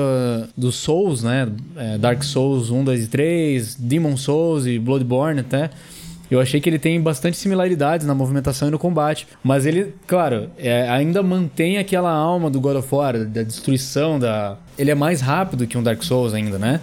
do 0.55 0.71
Souls, 0.71 1.21
né? 1.21 1.49
É, 1.75 1.97
Dark 1.97 2.23
Souls 2.23 2.71
1, 2.71 2.83
2 2.85 3.03
e 3.03 3.07
3, 3.07 3.75
Demon 3.75 4.15
Souls 4.15 4.65
e 4.65 4.79
Bloodborne 4.79 5.41
até. 5.41 5.69
Eu 6.29 6.39
achei 6.39 6.61
que 6.61 6.69
ele 6.69 6.77
tem 6.77 7.01
bastante 7.01 7.37
similaridades 7.37 8.05
na 8.05 8.13
movimentação 8.13 8.67
e 8.67 8.71
no 8.71 8.77
combate. 8.77 9.27
Mas 9.43 9.65
ele, 9.65 9.95
claro, 10.05 10.49
é, 10.57 10.87
ainda 10.89 11.23
mantém 11.23 11.77
aquela 11.77 12.11
alma 12.11 12.49
do 12.49 12.61
God 12.61 12.77
of 12.77 12.87
War, 12.93 13.25
da 13.25 13.43
destruição, 13.43 14.19
da. 14.19 14.57
Ele 14.77 14.91
é 14.91 14.95
mais 14.95 15.21
rápido 15.21 15.65
que 15.65 15.77
um 15.77 15.83
Dark 15.83 16.03
Souls 16.03 16.33
ainda, 16.33 16.59
né? 16.59 16.79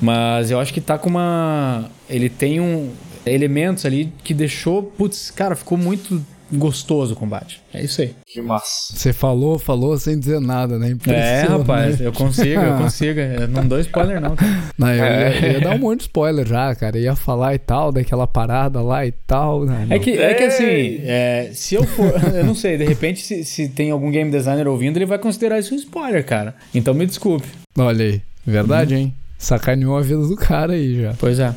Mas 0.00 0.50
eu 0.50 0.58
acho 0.60 0.74
que 0.74 0.80
tá 0.80 0.98
com 0.98 1.08
uma. 1.08 1.88
Ele 2.08 2.28
tem 2.28 2.60
um. 2.60 2.90
Elementos 3.24 3.86
ali 3.86 4.12
que 4.24 4.34
deixou. 4.34 4.82
Putz, 4.82 5.30
cara, 5.30 5.54
ficou 5.54 5.78
muito 5.78 6.20
gostoso 6.52 7.14
o 7.14 7.16
combate. 7.16 7.60
É 7.72 7.82
isso 7.82 8.02
aí. 8.02 8.14
Que 8.26 8.40
massa. 8.40 8.94
Você 8.94 9.12
falou, 9.12 9.58
falou 9.58 9.98
sem 9.98 10.18
dizer 10.18 10.40
nada, 10.40 10.78
né? 10.78 10.96
É, 11.06 11.42
rapaz, 11.42 12.00
eu 12.00 12.12
consigo, 12.12 12.60
eu 12.60 12.78
consigo. 12.78 13.20
Não 13.50 13.66
dou 13.66 13.80
spoiler, 13.80 14.20
não. 14.20 14.34
Não, 14.78 14.92
eu, 14.92 15.04
é. 15.04 15.40
ia, 15.40 15.52
ia, 15.52 15.60
dar 15.60 15.74
um 15.74 15.78
monte 15.78 15.98
de 15.98 16.04
spoiler 16.04 16.46
já, 16.46 16.74
cara. 16.74 16.96
Eu 16.96 17.02
ia 17.02 17.16
falar 17.16 17.54
e 17.54 17.58
tal, 17.58 17.92
daquela 17.92 18.26
parada 18.26 18.80
lá 18.80 19.06
e 19.06 19.12
tal. 19.12 19.64
Né? 19.64 19.86
É, 19.90 19.98
que, 19.98 20.10
é 20.10 20.34
que 20.34 20.44
assim, 20.44 21.00
é, 21.02 21.50
se 21.52 21.74
eu 21.74 21.84
for. 21.84 22.12
eu 22.34 22.44
não 22.44 22.54
sei, 22.54 22.76
de 22.76 22.84
repente, 22.84 23.20
se, 23.20 23.44
se 23.44 23.68
tem 23.68 23.90
algum 23.90 24.10
game 24.10 24.30
designer 24.30 24.66
ouvindo, 24.68 24.96
ele 24.96 25.06
vai 25.06 25.18
considerar 25.18 25.58
isso 25.58 25.74
um 25.74 25.78
spoiler, 25.78 26.24
cara. 26.24 26.54
Então 26.74 26.94
me 26.94 27.06
desculpe. 27.06 27.46
Olha 27.76 28.04
aí. 28.04 28.22
Verdade, 28.46 28.94
uhum. 28.94 29.00
hein? 29.00 29.14
Sacaneou 29.42 29.96
a 29.96 30.00
vida 30.00 30.26
do 30.26 30.36
cara 30.36 30.74
aí 30.74 31.02
já. 31.02 31.14
Pois 31.18 31.38
é. 31.38 31.54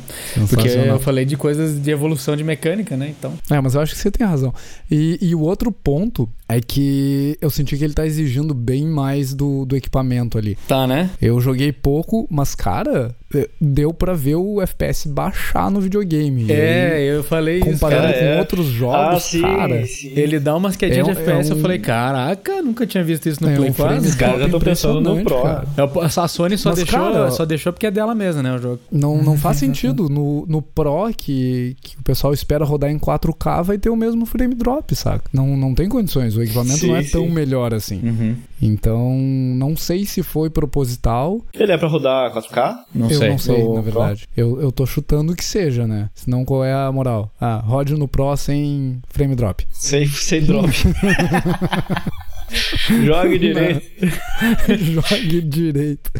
Porque 0.48 0.68
eu 0.68 0.98
falei 0.98 1.24
de 1.24 1.36
coisas 1.36 1.80
de 1.80 1.90
evolução 1.90 2.36
de 2.36 2.42
mecânica, 2.42 2.96
né? 2.96 3.14
Então. 3.16 3.32
É, 3.48 3.60
mas 3.60 3.74
eu 3.74 3.80
acho 3.80 3.94
que 3.94 4.00
você 4.00 4.10
tem 4.10 4.26
razão. 4.26 4.52
E, 4.90 5.18
e 5.20 5.34
o 5.34 5.40
outro 5.40 5.70
ponto 5.70 6.28
é 6.48 6.60
que 6.60 7.38
eu 7.40 7.48
senti 7.48 7.76
que 7.76 7.84
ele 7.84 7.94
tá 7.94 8.04
exigindo 8.04 8.54
bem 8.54 8.86
mais 8.86 9.32
do, 9.34 9.64
do 9.64 9.76
equipamento 9.76 10.36
ali. 10.36 10.58
Tá, 10.66 10.86
né? 10.86 11.10
Eu 11.22 11.40
joguei 11.40 11.72
pouco, 11.72 12.26
mas, 12.30 12.54
cara, 12.54 13.14
deu 13.60 13.92
para 13.92 14.14
ver 14.14 14.36
o 14.36 14.60
FPS 14.62 15.08
baixar 15.08 15.70
no 15.70 15.80
videogame. 15.80 16.50
É, 16.50 17.02
eu 17.02 17.22
falei 17.22 17.60
comparando 17.60 17.72
isso. 17.72 17.80
Comparando 17.80 18.18
com 18.18 18.24
é. 18.24 18.38
outros 18.38 18.66
jogos, 18.66 19.16
ah, 19.16 19.20
sim, 19.20 19.42
cara. 19.42 19.86
Sim. 19.86 20.12
Ele 20.14 20.38
dá 20.38 20.56
umas 20.56 20.76
quedinhas 20.76 21.08
é, 21.08 21.12
de 21.12 21.18
FPS. 21.18 21.50
É 21.50 21.54
um... 21.54 21.56
Eu 21.56 21.62
falei, 21.62 21.78
caraca, 21.78 22.62
nunca 22.62 22.86
tinha 22.86 23.02
visto 23.04 23.28
isso 23.28 23.42
no 23.42 23.50
é 23.50 23.56
Play 23.56 23.70
um 23.70 23.72
4. 23.72 23.98
Os 23.98 24.14
caras 24.14 24.38
já 24.38 24.44
estão 24.46 24.60
pensando 24.60 25.00
no 25.00 25.24
Pro. 25.24 25.42
Cara. 25.42 25.66
A 26.04 26.28
Sony 26.28 26.58
só, 26.58 26.70
mas, 26.70 26.78
deixou, 26.78 27.00
cara, 27.00 27.30
só 27.30 27.44
deixou 27.44 27.72
porque 27.72 27.86
é 27.86 27.90
dela 27.90 28.14
mesma, 28.14 28.42
né? 28.42 28.54
O 28.54 28.58
jogo. 28.58 28.80
Não, 28.90 29.22
não 29.22 29.36
faz 29.36 29.58
sentido. 29.58 30.08
No, 30.08 30.44
no 30.46 30.62
Pro, 30.62 31.10
que, 31.16 31.76
que 31.80 31.98
o 31.98 32.02
pessoal 32.02 32.32
espera 32.32 32.64
rodar 32.64 32.90
em 32.90 32.98
4K, 32.98 33.62
vai 33.62 33.78
ter 33.78 33.90
o 33.90 33.96
mesmo 33.96 34.26
frame 34.26 34.54
drop, 34.54 34.94
saca? 34.94 35.24
Não, 35.32 35.56
não 35.56 35.74
tem 35.74 35.88
condições. 35.88 36.36
O 36.36 36.42
equipamento 36.42 36.78
sim, 36.78 36.88
não 36.88 36.96
é 36.96 37.02
tão 37.02 37.28
melhor 37.28 37.74
assim. 37.74 38.00
Uhum. 38.02 38.36
Então, 38.60 39.12
não 39.18 39.76
sei 39.76 40.06
se 40.06 40.22
foi 40.22 40.48
proposital. 40.48 41.44
Ele 41.52 41.72
é 41.72 41.76
pra 41.76 41.88
rodar 41.88 42.32
4K? 42.32 42.76
Não 42.94 43.10
eu 43.10 43.18
sei. 43.18 43.28
não 43.28 43.38
sei, 43.38 43.68
na 43.68 43.80
verdade. 43.80 44.28
Eu, 44.36 44.60
eu 44.60 44.72
tô 44.72 44.86
chutando 44.86 45.36
que 45.36 45.44
seja, 45.44 45.86
né? 45.86 46.08
Senão 46.14 46.44
qual 46.44 46.64
é 46.64 46.72
a 46.72 46.90
moral? 46.90 47.30
Ah, 47.40 47.56
rode 47.56 47.94
no 47.94 48.08
Pro 48.08 48.36
sem 48.36 49.00
frame 49.08 49.34
drop. 49.34 49.66
Sem, 49.70 50.06
sem 50.06 50.42
drop. 50.42 50.68
Jogue 53.04 53.38
direito. 53.38 53.82
Jogue 54.78 55.40
direito. 55.42 56.10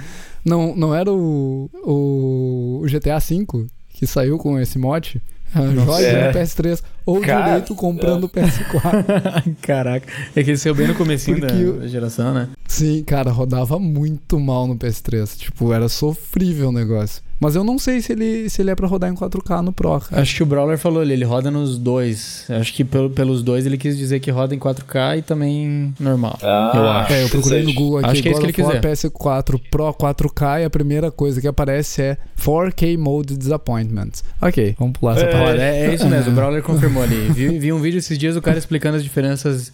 Não, 0.45 0.77
não 0.77 0.95
era 0.95 1.11
o, 1.11 1.71
o 1.83 2.85
GTA 2.87 3.19
V 3.19 3.67
que 3.95 4.07
saiu 4.07 4.37
com 4.39 4.59
esse 4.59 4.79
mod? 4.79 5.21
Jogue 5.55 6.05
é. 6.05 6.29
no 6.29 6.39
PS3 6.39 6.83
ou 7.07 7.21
Cara, 7.21 7.45
direito 7.45 7.75
comprando 7.77 8.25
o 8.25 8.29
PS4. 8.29 9.57
Caraca, 9.63 10.07
é 10.35 10.43
que 10.43 10.51
ele 10.51 10.59
saiu 10.59 10.75
bem 10.75 10.89
no 10.89 10.95
comecinho 10.97 11.39
Porque 11.39 11.55
da 11.55 11.87
geração, 11.87 12.35
né? 12.35 12.49
Sim, 12.67 13.05
cara, 13.05 13.31
rodava 13.31 13.79
muito 13.79 14.41
mal 14.41 14.67
no 14.67 14.77
PS3. 14.77 15.37
Tipo, 15.37 15.73
era 15.73 15.89
sofrível 15.89 16.71
o 16.71 16.73
negócio. 16.73 17.23
Mas 17.39 17.55
eu 17.55 17.63
não 17.63 17.79
sei 17.79 18.01
se 18.01 18.13
ele, 18.13 18.49
se 18.49 18.63
ele 18.63 18.71
é 18.71 18.75
pra 18.75 18.87
rodar 18.87 19.11
em 19.11 19.15
4K 19.15 19.61
no 19.61 19.73
Pro, 19.73 20.01
cara. 20.01 20.23
Acho 20.23 20.37
que 20.37 20.43
o 20.43 20.47
Brawler 20.47 20.79
falou 20.79 21.03
ali, 21.03 21.13
ele 21.13 21.25
roda 21.25 21.51
nos 21.51 21.77
dois. 21.77 22.47
Acho 22.49 22.73
que 22.73 22.83
pelo, 22.83 23.11
pelos 23.11 23.43
dois 23.43 23.67
ele 23.67 23.77
quis 23.77 23.97
dizer 23.97 24.21
que 24.21 24.31
roda 24.31 24.55
em 24.55 24.59
4K 24.59 25.19
e 25.19 25.23
também 25.23 25.95
normal. 26.01 26.39
Ah, 26.43 26.73
eu 26.75 26.89
acho. 26.89 27.13
É, 27.13 27.25
eu 27.25 27.29
procurei 27.29 27.63
no 27.63 27.75
Google 27.75 27.99
aqui, 27.99 28.09
acho 28.09 28.23
que 28.23 28.29
é 28.29 28.33
isso 28.33 28.41
que 28.41 28.47
ele 28.47 28.53
quiser. 28.55 28.81
PS4 28.81 29.61
Pro 29.71 29.93
4K 29.93 30.63
e 30.63 30.65
a 30.65 30.71
primeira 30.71 31.11
coisa 31.11 31.39
que 31.39 31.47
aparece 31.47 32.01
é 32.01 32.19
4K 32.43 32.97
Mode 32.97 33.37
Disappointment. 33.37 34.13
Ok, 34.41 34.75
vamos 34.79 34.99
pular 34.99 35.17
essa 35.17 35.27
é. 35.27 35.33
parte. 35.33 35.61
É, 35.61 35.87
é 35.87 35.95
isso 35.95 36.09
mesmo, 36.09 36.33
o 36.33 36.35
Brawler 36.35 36.63
confirmou 36.63 36.96
ali. 37.03 37.31
Vi, 37.33 37.59
vi 37.59 37.73
um 37.73 37.81
vídeo 37.81 37.99
esses 37.99 38.19
dias 38.19 38.37
o 38.37 38.43
cara 38.43 38.59
explicando 38.59 38.97
as 38.97 39.03
diferenças 39.03 39.73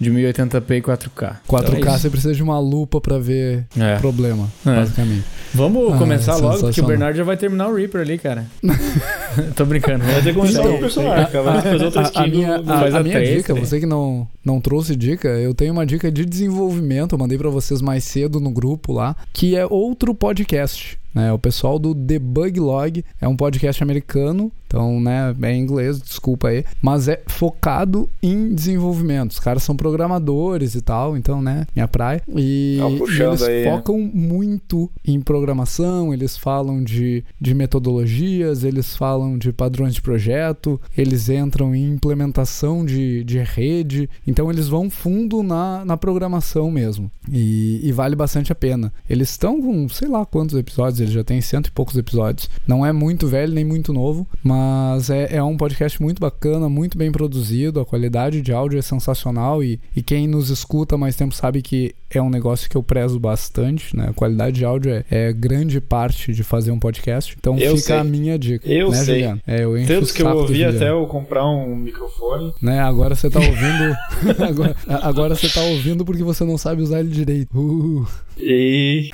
de 0.00 0.12
1080p 0.12 0.70
e 0.70 0.82
4K. 0.82 1.36
4K 1.48 1.78
então 1.78 1.94
é 1.94 1.98
você 1.98 2.08
precisa 2.08 2.32
de 2.32 2.42
uma 2.42 2.58
lupa 2.60 3.00
para 3.00 3.18
ver 3.18 3.66
é. 3.76 3.96
o 3.96 4.00
problema, 4.00 4.48
é. 4.64 4.76
basicamente. 4.76 5.24
Vamos 5.52 5.92
ah, 5.92 5.98
começar 5.98 6.36
logo, 6.36 6.60
porque 6.60 6.80
o 6.80 6.86
Bernardo 6.86 7.16
já 7.16 7.24
vai 7.24 7.36
terminar 7.36 7.68
o 7.68 7.74
Reaper 7.74 8.02
ali, 8.02 8.18
cara. 8.18 8.46
Tô 9.56 9.64
brincando. 9.64 10.04
Vai 10.04 10.22
ter 10.22 10.32
que 10.32 10.38
começar 10.38 10.60
então, 10.60 10.74
o 10.76 10.78
personagem, 10.78 11.26
cara. 11.32 11.42
Vai 11.42 11.62
fazer 11.62 11.84
outra 11.84 12.02
skin 12.02 12.18
a, 12.18 12.22
a 12.22 12.26
minha, 12.28 12.54
a, 12.54 12.98
a 12.98 13.02
minha 13.02 13.24
dica, 13.24 13.54
você 13.54 13.80
que 13.80 13.86
não, 13.86 14.28
não 14.44 14.60
trouxe 14.60 14.94
dica, 14.94 15.28
eu 15.28 15.54
tenho 15.54 15.72
uma 15.72 15.84
dica 15.84 16.12
de 16.12 16.24
desenvolvimento, 16.24 17.14
eu 17.14 17.18
mandei 17.18 17.36
para 17.36 17.50
vocês 17.50 17.80
mais 17.80 18.04
cedo 18.04 18.38
no 18.38 18.50
grupo 18.50 18.92
lá, 18.92 19.16
que 19.32 19.56
é 19.56 19.66
outro 19.66 20.14
podcast. 20.14 20.98
Né? 21.14 21.32
O 21.32 21.38
pessoal 21.38 21.78
do 21.78 21.94
Debug 21.94 22.60
Log 22.60 23.04
é 23.20 23.28
um 23.28 23.36
podcast 23.36 23.82
americano, 23.82 24.52
então, 24.68 25.00
né, 25.00 25.34
é 25.40 25.52
em 25.52 25.62
inglês, 25.62 25.98
desculpa 25.98 26.48
aí, 26.48 26.62
mas 26.82 27.08
é 27.08 27.22
focado 27.26 28.08
em 28.22 28.54
desenvolvimento. 28.54 29.30
Os 29.30 29.40
caras 29.40 29.62
são 29.62 29.74
programadores 29.74 30.74
e 30.74 30.82
tal, 30.82 31.16
então, 31.16 31.40
né, 31.40 31.66
minha 31.74 31.88
praia. 31.88 32.22
E, 32.36 32.78
e 32.78 33.22
eles 33.22 33.42
aí, 33.42 33.64
né? 33.64 33.70
focam 33.70 33.98
né? 33.98 34.10
muito 34.12 34.90
em 35.02 35.20
programação, 35.22 36.12
eles 36.12 36.36
falam 36.36 36.84
de, 36.84 37.24
de 37.40 37.54
metodologias, 37.54 38.62
eles 38.62 38.94
falam 38.94 39.38
de 39.38 39.52
padrões 39.54 39.94
de 39.94 40.02
projeto, 40.02 40.78
eles 40.96 41.30
entram 41.30 41.74
em 41.74 41.88
implementação 41.88 42.84
de, 42.84 43.24
de 43.24 43.38
rede, 43.38 44.08
então 44.26 44.50
eles 44.50 44.68
vão 44.68 44.90
fundo 44.90 45.42
na, 45.42 45.82
na 45.82 45.96
programação 45.96 46.70
mesmo. 46.70 47.10
E, 47.30 47.80
e 47.82 47.92
vale 47.92 48.14
bastante 48.14 48.52
a 48.52 48.54
pena. 48.54 48.92
Eles 49.08 49.30
estão 49.30 49.60
com, 49.60 49.88
sei 49.88 50.08
lá 50.08 50.26
quantos 50.26 50.56
episódios, 50.56 50.97
ele 51.00 51.10
já 51.10 51.24
tem 51.24 51.40
cento 51.40 51.66
e 51.66 51.70
poucos 51.70 51.96
episódios. 51.96 52.48
Não 52.66 52.84
é 52.84 52.92
muito 52.92 53.26
velho 53.26 53.52
nem 53.52 53.64
muito 53.64 53.92
novo, 53.92 54.26
mas 54.42 55.10
é, 55.10 55.36
é 55.36 55.42
um 55.42 55.56
podcast 55.56 56.00
muito 56.00 56.20
bacana, 56.20 56.68
muito 56.68 56.96
bem 56.96 57.10
produzido, 57.10 57.80
a 57.80 57.86
qualidade 57.86 58.42
de 58.42 58.52
áudio 58.52 58.78
é 58.78 58.82
sensacional 58.82 59.62
e, 59.62 59.80
e 59.94 60.02
quem 60.02 60.26
nos 60.26 60.50
escuta 60.50 60.96
mais 60.96 61.16
tempo 61.16 61.34
sabe 61.34 61.62
que 61.62 61.94
é 62.10 62.22
um 62.22 62.30
negócio 62.30 62.68
que 62.70 62.76
eu 62.76 62.82
prezo 62.82 63.20
bastante, 63.20 63.94
né? 63.94 64.06
A 64.08 64.12
qualidade 64.12 64.56
de 64.56 64.64
áudio 64.64 64.92
é, 64.92 65.04
é 65.10 65.32
grande 65.32 65.80
parte 65.80 66.32
de 66.32 66.42
fazer 66.42 66.70
um 66.70 66.78
podcast. 66.78 67.36
Então 67.38 67.58
eu 67.58 67.76
fica 67.76 67.88
sei. 67.88 67.96
a 67.98 68.04
minha 68.04 68.38
dica. 68.38 68.66
Eu 68.66 68.90
né, 68.90 68.96
sei. 68.96 69.14
Juliano? 69.16 69.40
É, 69.46 69.64
eu 69.64 69.76
encho 69.76 69.88
Tanto 69.88 70.14
que 70.14 70.22
eu 70.22 70.28
ouvi 70.28 70.64
até 70.64 70.90
eu 70.90 71.06
comprar 71.06 71.46
um 71.46 71.76
microfone. 71.76 72.52
Né? 72.62 72.80
Agora 72.80 73.14
você 73.14 73.28
tá 73.28 73.38
ouvindo. 73.38 73.96
agora, 74.42 74.76
agora 74.86 75.34
você 75.34 75.48
tá 75.48 75.60
ouvindo 75.62 76.04
porque 76.04 76.22
você 76.22 76.44
não 76.44 76.56
sabe 76.56 76.82
usar 76.82 77.00
ele 77.00 77.10
direito. 77.10 77.50
Uh. 77.58 78.06
E. 78.38 79.10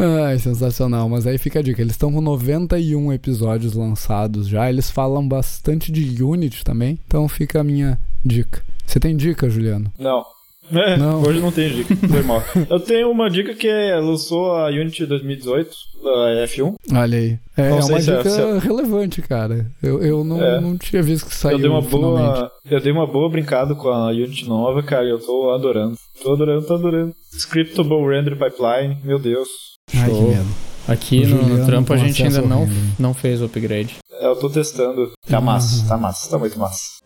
Ai, 0.00 0.38
sensacional. 0.38 1.08
Mas 1.08 1.26
aí 1.26 1.38
fica 1.38 1.58
a 1.58 1.62
dica: 1.62 1.80
eles 1.80 1.92
estão 1.92 2.12
com 2.12 2.20
91 2.20 3.12
episódios 3.12 3.74
lançados 3.74 4.48
já. 4.48 4.68
Eles 4.68 4.90
falam 4.90 5.26
bastante 5.26 5.92
de 5.92 6.22
Unity 6.22 6.64
também. 6.64 6.98
Então 7.06 7.28
fica 7.28 7.60
a 7.60 7.64
minha 7.64 7.98
dica. 8.24 8.62
Você 8.86 8.98
tem 8.98 9.16
dica, 9.16 9.48
Juliano? 9.48 9.92
Não. 9.98 10.24
É, 10.72 10.96
não. 10.96 11.20
hoje 11.22 11.40
não 11.40 11.50
tem 11.50 11.68
dica, 11.68 11.96
foi 11.96 12.22
mal. 12.22 12.42
Eu 12.68 12.78
tenho 12.78 13.10
uma 13.10 13.28
dica 13.28 13.54
que 13.54 13.66
é, 13.66 13.96
lançou 13.96 14.52
a 14.52 14.68
Unity 14.68 15.04
2018, 15.04 15.70
da 16.02 16.46
F1. 16.46 16.74
Olha 16.94 17.18
aí. 17.18 17.38
É, 17.56 17.70
é 17.70 17.72
uma 17.72 18.00
dica 18.00 18.28
é, 18.28 18.58
relevante, 18.58 19.20
cara. 19.20 19.66
Eu, 19.82 20.02
eu 20.02 20.24
não, 20.24 20.42
é. 20.42 20.60
não 20.60 20.78
tinha 20.78 21.02
visto 21.02 21.28
que 21.28 21.34
saiu. 21.34 21.56
Eu 21.56 21.58
dei, 21.58 21.70
uma 21.70 21.82
boa, 21.82 22.52
eu 22.70 22.80
dei 22.80 22.92
uma 22.92 23.06
boa 23.06 23.28
brincada 23.28 23.74
com 23.74 23.88
a 23.88 24.08
Unity 24.10 24.48
nova, 24.48 24.82
cara, 24.82 25.06
e 25.06 25.10
eu 25.10 25.18
tô 25.18 25.50
adorando. 25.50 25.96
Tô 26.22 26.32
adorando, 26.34 26.66
tô 26.66 26.74
adorando. 26.74 27.14
Scriptable 27.32 28.06
Render 28.06 28.36
Pipeline, 28.36 28.96
meu 29.02 29.18
Deus. 29.18 29.48
Ai, 29.94 30.08
Show. 30.08 30.16
que 30.16 30.36
medo. 30.36 30.48
Aqui 30.88 31.26
no, 31.26 31.42
no 31.42 31.66
trampo 31.66 31.92
a 31.92 31.96
gente 31.96 32.22
ainda 32.22 32.42
não, 32.42 32.68
não 32.98 33.14
fez 33.14 33.40
o 33.40 33.44
upgrade. 33.44 33.96
É, 34.12 34.26
eu 34.26 34.36
tô 34.36 34.50
testando. 34.50 35.12
Tá 35.28 35.40
massa, 35.40 35.86
tá 35.86 35.96
massa, 35.96 36.30
tá 36.30 36.38
muito 36.38 36.58
massa. 36.58 37.00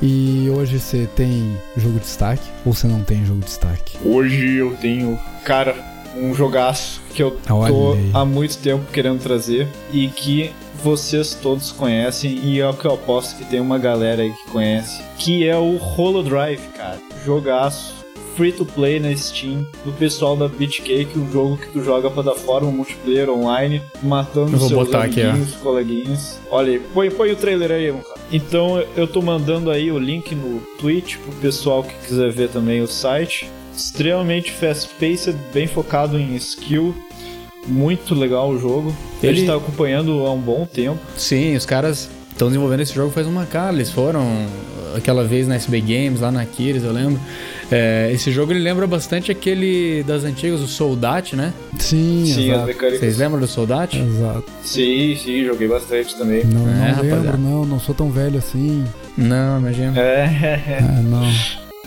E 0.00 0.48
hoje 0.50 0.78
você 0.78 1.08
tem 1.16 1.56
jogo 1.76 1.94
de 1.94 2.00
destaque 2.00 2.46
ou 2.64 2.72
você 2.72 2.86
não 2.86 3.02
tem 3.02 3.24
jogo 3.24 3.40
de 3.40 3.46
destaque? 3.46 3.98
Hoje 4.04 4.56
eu 4.56 4.76
tenho, 4.76 5.18
cara, 5.44 5.74
um 6.14 6.34
jogaço 6.34 7.00
que 7.14 7.22
eu 7.22 7.32
tô 7.46 7.96
há 8.12 8.24
muito 8.24 8.58
tempo 8.58 8.84
querendo 8.92 9.20
trazer 9.20 9.66
e 9.92 10.08
que 10.08 10.52
vocês 10.82 11.34
todos 11.34 11.72
conhecem 11.72 12.38
e 12.44 12.60
é 12.60 12.68
o 12.68 12.74
que 12.74 12.86
eu 12.86 12.94
aposto 12.94 13.36
que 13.36 13.44
tem 13.46 13.58
uma 13.58 13.78
galera 13.78 14.22
aí 14.22 14.30
que 14.30 14.50
conhece, 14.50 15.02
que 15.18 15.46
é 15.48 15.56
o 15.56 15.76
Holodrive, 15.76 16.62
cara. 16.76 16.98
Jogaço 17.24 18.05
free 18.36 18.52
to 18.52 18.66
play 18.66 19.00
na 19.00 19.16
Steam 19.16 19.66
do 19.84 19.92
pessoal 19.92 20.36
da 20.36 20.46
Beatcake, 20.46 21.18
um 21.18 21.30
jogo 21.32 21.56
que 21.56 21.68
tu 21.68 21.82
joga 21.82 22.10
plataforma 22.10 22.70
multiplayer 22.70 23.30
online, 23.30 23.80
matando 24.02 24.58
seus 24.58 24.94
amiguinhos, 24.94 25.54
aqui, 25.54 25.62
coleguinhas. 25.62 26.38
Olha 26.50 26.72
aí, 26.72 26.78
põe, 26.78 27.10
põe 27.10 27.32
o 27.32 27.36
trailer 27.36 27.70
aí, 27.70 27.90
cara. 27.92 28.20
Então 28.30 28.84
eu 28.94 29.08
tô 29.08 29.22
mandando 29.22 29.70
aí 29.70 29.90
o 29.90 29.98
link 29.98 30.34
no 30.34 30.60
Twitch 30.78 31.16
pro 31.16 31.32
pessoal 31.36 31.82
que 31.82 31.94
quiser 32.06 32.30
ver 32.30 32.50
também 32.50 32.82
o 32.82 32.86
site. 32.86 33.50
Extremamente 33.74 34.52
fast-paced, 34.52 35.36
bem 35.52 35.66
focado 35.66 36.18
em 36.18 36.34
skill. 36.36 36.94
Muito 37.66 38.14
legal 38.14 38.50
o 38.50 38.58
jogo. 38.58 38.94
Ele 39.22 39.40
está 39.40 39.56
acompanhando 39.56 40.24
há 40.24 40.32
um 40.32 40.40
bom 40.40 40.66
tempo. 40.66 40.98
Sim, 41.16 41.56
os 41.56 41.66
caras 41.66 42.08
estão 42.30 42.48
desenvolvendo 42.48 42.80
esse 42.80 42.94
jogo 42.94 43.10
faz 43.10 43.26
uma 43.26 43.44
cara. 43.44 43.74
Eles 43.74 43.90
foram 43.90 44.46
aquela 44.94 45.24
vez 45.24 45.48
na 45.48 45.56
SB 45.56 45.80
Games, 45.80 46.20
lá 46.20 46.30
na 46.30 46.42
Aquiles, 46.42 46.84
eu 46.84 46.92
lembro. 46.92 47.20
É, 47.70 48.10
esse 48.12 48.30
jogo 48.30 48.52
ele 48.52 48.60
lembra 48.60 48.86
bastante 48.86 49.32
aquele 49.32 50.02
das 50.04 50.24
antigas, 50.24 50.60
o 50.60 50.66
Soldat, 50.66 51.34
né? 51.34 51.52
Sim, 51.78 52.24
sim 52.26 52.52
exato. 52.52 52.72
Vocês 52.98 53.18
lembram 53.18 53.40
do 53.40 53.46
Soldat? 53.46 53.98
Exato. 53.98 54.44
Sim, 54.62 55.16
sim, 55.16 55.44
joguei 55.44 55.66
bastante 55.66 56.16
também. 56.16 56.44
Não, 56.44 56.66
não 56.66 56.84
é, 56.84 56.88
lembro, 56.88 57.10
rapaziada. 57.10 57.38
não, 57.38 57.64
não 57.64 57.80
sou 57.80 57.94
tão 57.94 58.10
velho 58.10 58.38
assim. 58.38 58.84
Não, 59.16 59.58
imagina. 59.58 59.98
É. 59.98 60.24
é 60.78 61.02
não. 61.02 61.26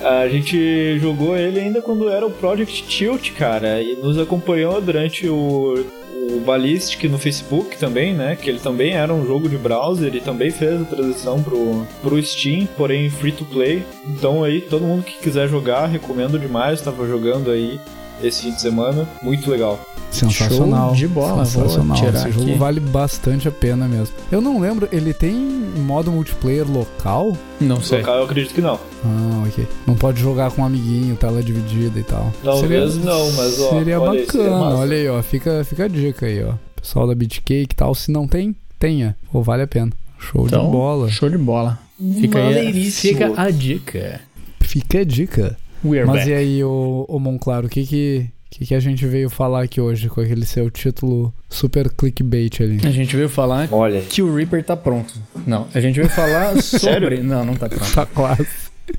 A 0.02 0.28
gente 0.30 0.98
jogou 1.00 1.38
ele 1.38 1.60
ainda 1.60 1.82
quando 1.82 2.10
era 2.10 2.26
o 2.26 2.32
Project 2.32 2.84
Tilt, 2.84 3.32
cara, 3.34 3.82
e 3.82 3.96
nos 3.96 4.18
acompanhou 4.18 4.80
durante 4.80 5.28
o, 5.28 5.86
o 6.14 6.40
Ballistic 6.40 7.04
no 7.06 7.18
Facebook 7.18 7.78
também, 7.78 8.14
né? 8.14 8.36
Que 8.36 8.50
ele 8.50 8.60
também 8.60 8.94
era 8.94 9.14
um 9.14 9.26
jogo 9.26 9.48
de 9.48 9.58
browser 9.58 10.14
e 10.16 10.22
também 10.22 10.52
fez 10.52 10.82
a 10.82 10.86
transição 10.86 11.42
pro, 11.42 11.86
pro 12.02 12.22
Steam, 12.22 12.68
porém 12.78 13.10
free 13.10 13.32
to 13.32 13.46
play. 13.46 13.84
Então 14.08 14.44
aí, 14.44 14.62
todo 14.62 14.86
mundo 14.86 15.04
que 15.04 15.18
quiser 15.20 15.48
jogar, 15.48 15.88
recomendo 15.88 16.40
demais, 16.40 16.80
estava 16.80 17.08
jogando 17.08 17.52
aí 17.52 17.80
esse 18.22 18.44
fim 18.44 18.52
de 18.52 18.62
semana, 18.62 19.08
muito 19.22 19.50
legal. 19.50 19.80
Sensacional. 20.12 20.90
Show 20.90 20.96
de 20.96 21.08
bola, 21.08 21.46
Sensacional. 21.46 21.98
Vou 21.98 22.10
Esse 22.10 22.32
jogo 22.32 22.56
vale 22.58 22.80
bastante 22.80 23.48
a 23.48 23.52
pena 23.52 23.88
mesmo. 23.88 24.16
Eu 24.32 24.42
não 24.42 24.60
lembro, 24.60 24.88
ele 24.92 25.14
tem 25.14 25.36
modo 25.36 26.12
multiplayer 26.12 26.70
local? 26.70 27.38
Não 27.60 27.82
sei. 27.82 28.00
Local 28.00 28.18
eu 28.18 28.24
acredito 28.24 28.54
que 28.54 28.62
não. 28.62 28.80
Ah, 29.06 29.44
ok. 29.48 29.68
Não 29.86 29.96
pode 29.96 30.20
jogar 30.20 30.52
com 30.52 30.62
um 30.62 30.66
amiguinho, 30.66 31.16
tela 31.16 31.44
dividida 31.44 32.00
e 32.00 32.04
tal. 32.04 32.34
Talvez 32.44 32.94
seria, 32.94 33.06
não, 33.06 33.32
mas 33.34 33.60
ó. 33.60 33.70
Seria 33.70 34.00
olha, 34.00 34.22
bacana, 34.22 34.44
seria 34.44 34.78
olha 34.78 34.98
aí, 34.98 35.10
ó. 35.10 35.22
Fica, 35.22 35.64
fica 35.64 35.86
a 35.86 35.88
dica 35.88 36.26
aí, 36.26 36.44
ó. 36.44 36.54
Pessoal 36.76 37.08
da 37.08 37.14
Beatcake 37.14 37.70
e 37.72 37.76
tal, 37.76 37.94
se 37.94 38.12
não 38.12 38.28
tem, 38.28 38.56
tenha. 38.80 39.16
Pô, 39.32 39.42
vale 39.42 39.64
a 39.64 39.68
pena. 39.68 39.92
Show 40.18 40.48
então, 40.48 40.66
de 40.66 40.72
bola. 40.72 41.10
Show 41.10 41.30
de 41.30 41.38
bola. 41.38 41.80
Fica 42.20 42.40
aí. 42.40 42.92
Fica 42.92 43.34
a 43.36 43.50
dica. 43.50 44.22
Fica 44.62 45.00
a 45.00 45.04
dica. 45.04 45.58
We're 45.84 46.06
Mas 46.06 46.18
back. 46.22 46.30
e 46.30 46.34
aí, 46.34 46.64
ô, 46.64 47.06
ô 47.08 47.20
Monclaro, 47.20 47.68
o 47.68 47.70
que 47.70 47.86
que 47.86 48.30
que, 48.52 48.66
que, 48.66 48.74
a 48.74 48.80
gente 48.80 49.06
veio 49.06 49.30
falar 49.30 49.64
aqui 49.64 49.80
hoje 49.80 50.10
com 50.10 50.22
aquele 50.22 50.44
seu 50.44 50.72
título 50.72 51.32
super 51.48 51.88
clickbait 51.90 52.60
ali? 52.62 52.80
A 52.84 52.90
gente 52.90 53.16
veio 53.16 53.30
falar 53.30 53.70
Olha. 53.72 54.02
que 54.02 54.24
o 54.24 54.36
Reaper 54.36 54.64
tá 54.64 54.76
pronto. 54.76 55.14
Não, 55.46 55.68
a 55.74 55.80
gente 55.80 55.98
veio 55.98 56.10
falar 56.10 56.58
sobre. 56.62 57.22
não, 57.22 57.46
não 57.46 57.54
tá 57.54 57.70
pronto. 57.70 57.94
Tá 57.94 58.08
quase. 58.08 58.48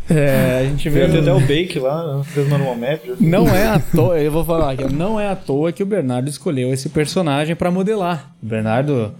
É, 0.08 0.60
a 0.60 0.64
gente 0.64 0.88
veio. 0.88 1.08
Veio 1.08 1.20
até 1.20 1.32
o 1.32 1.40
Bake 1.40 1.80
lá, 1.80 2.22
fez 2.22 2.48
manual 2.48 2.76
map. 2.76 3.00
Não 3.18 3.48
é 3.48 3.66
à 3.66 3.80
toa, 3.80 4.20
eu 4.20 4.30
vou 4.30 4.44
falar 4.44 4.72
aqui, 4.72 4.84
não 4.84 5.18
é 5.18 5.28
à 5.28 5.34
toa 5.34 5.72
que 5.72 5.82
o 5.82 5.86
Bernardo 5.86 6.28
escolheu 6.30 6.72
esse 6.72 6.88
personagem 6.88 7.56
para 7.56 7.72
modelar. 7.72 8.32
O 8.40 8.46
Bernardo 8.46 9.12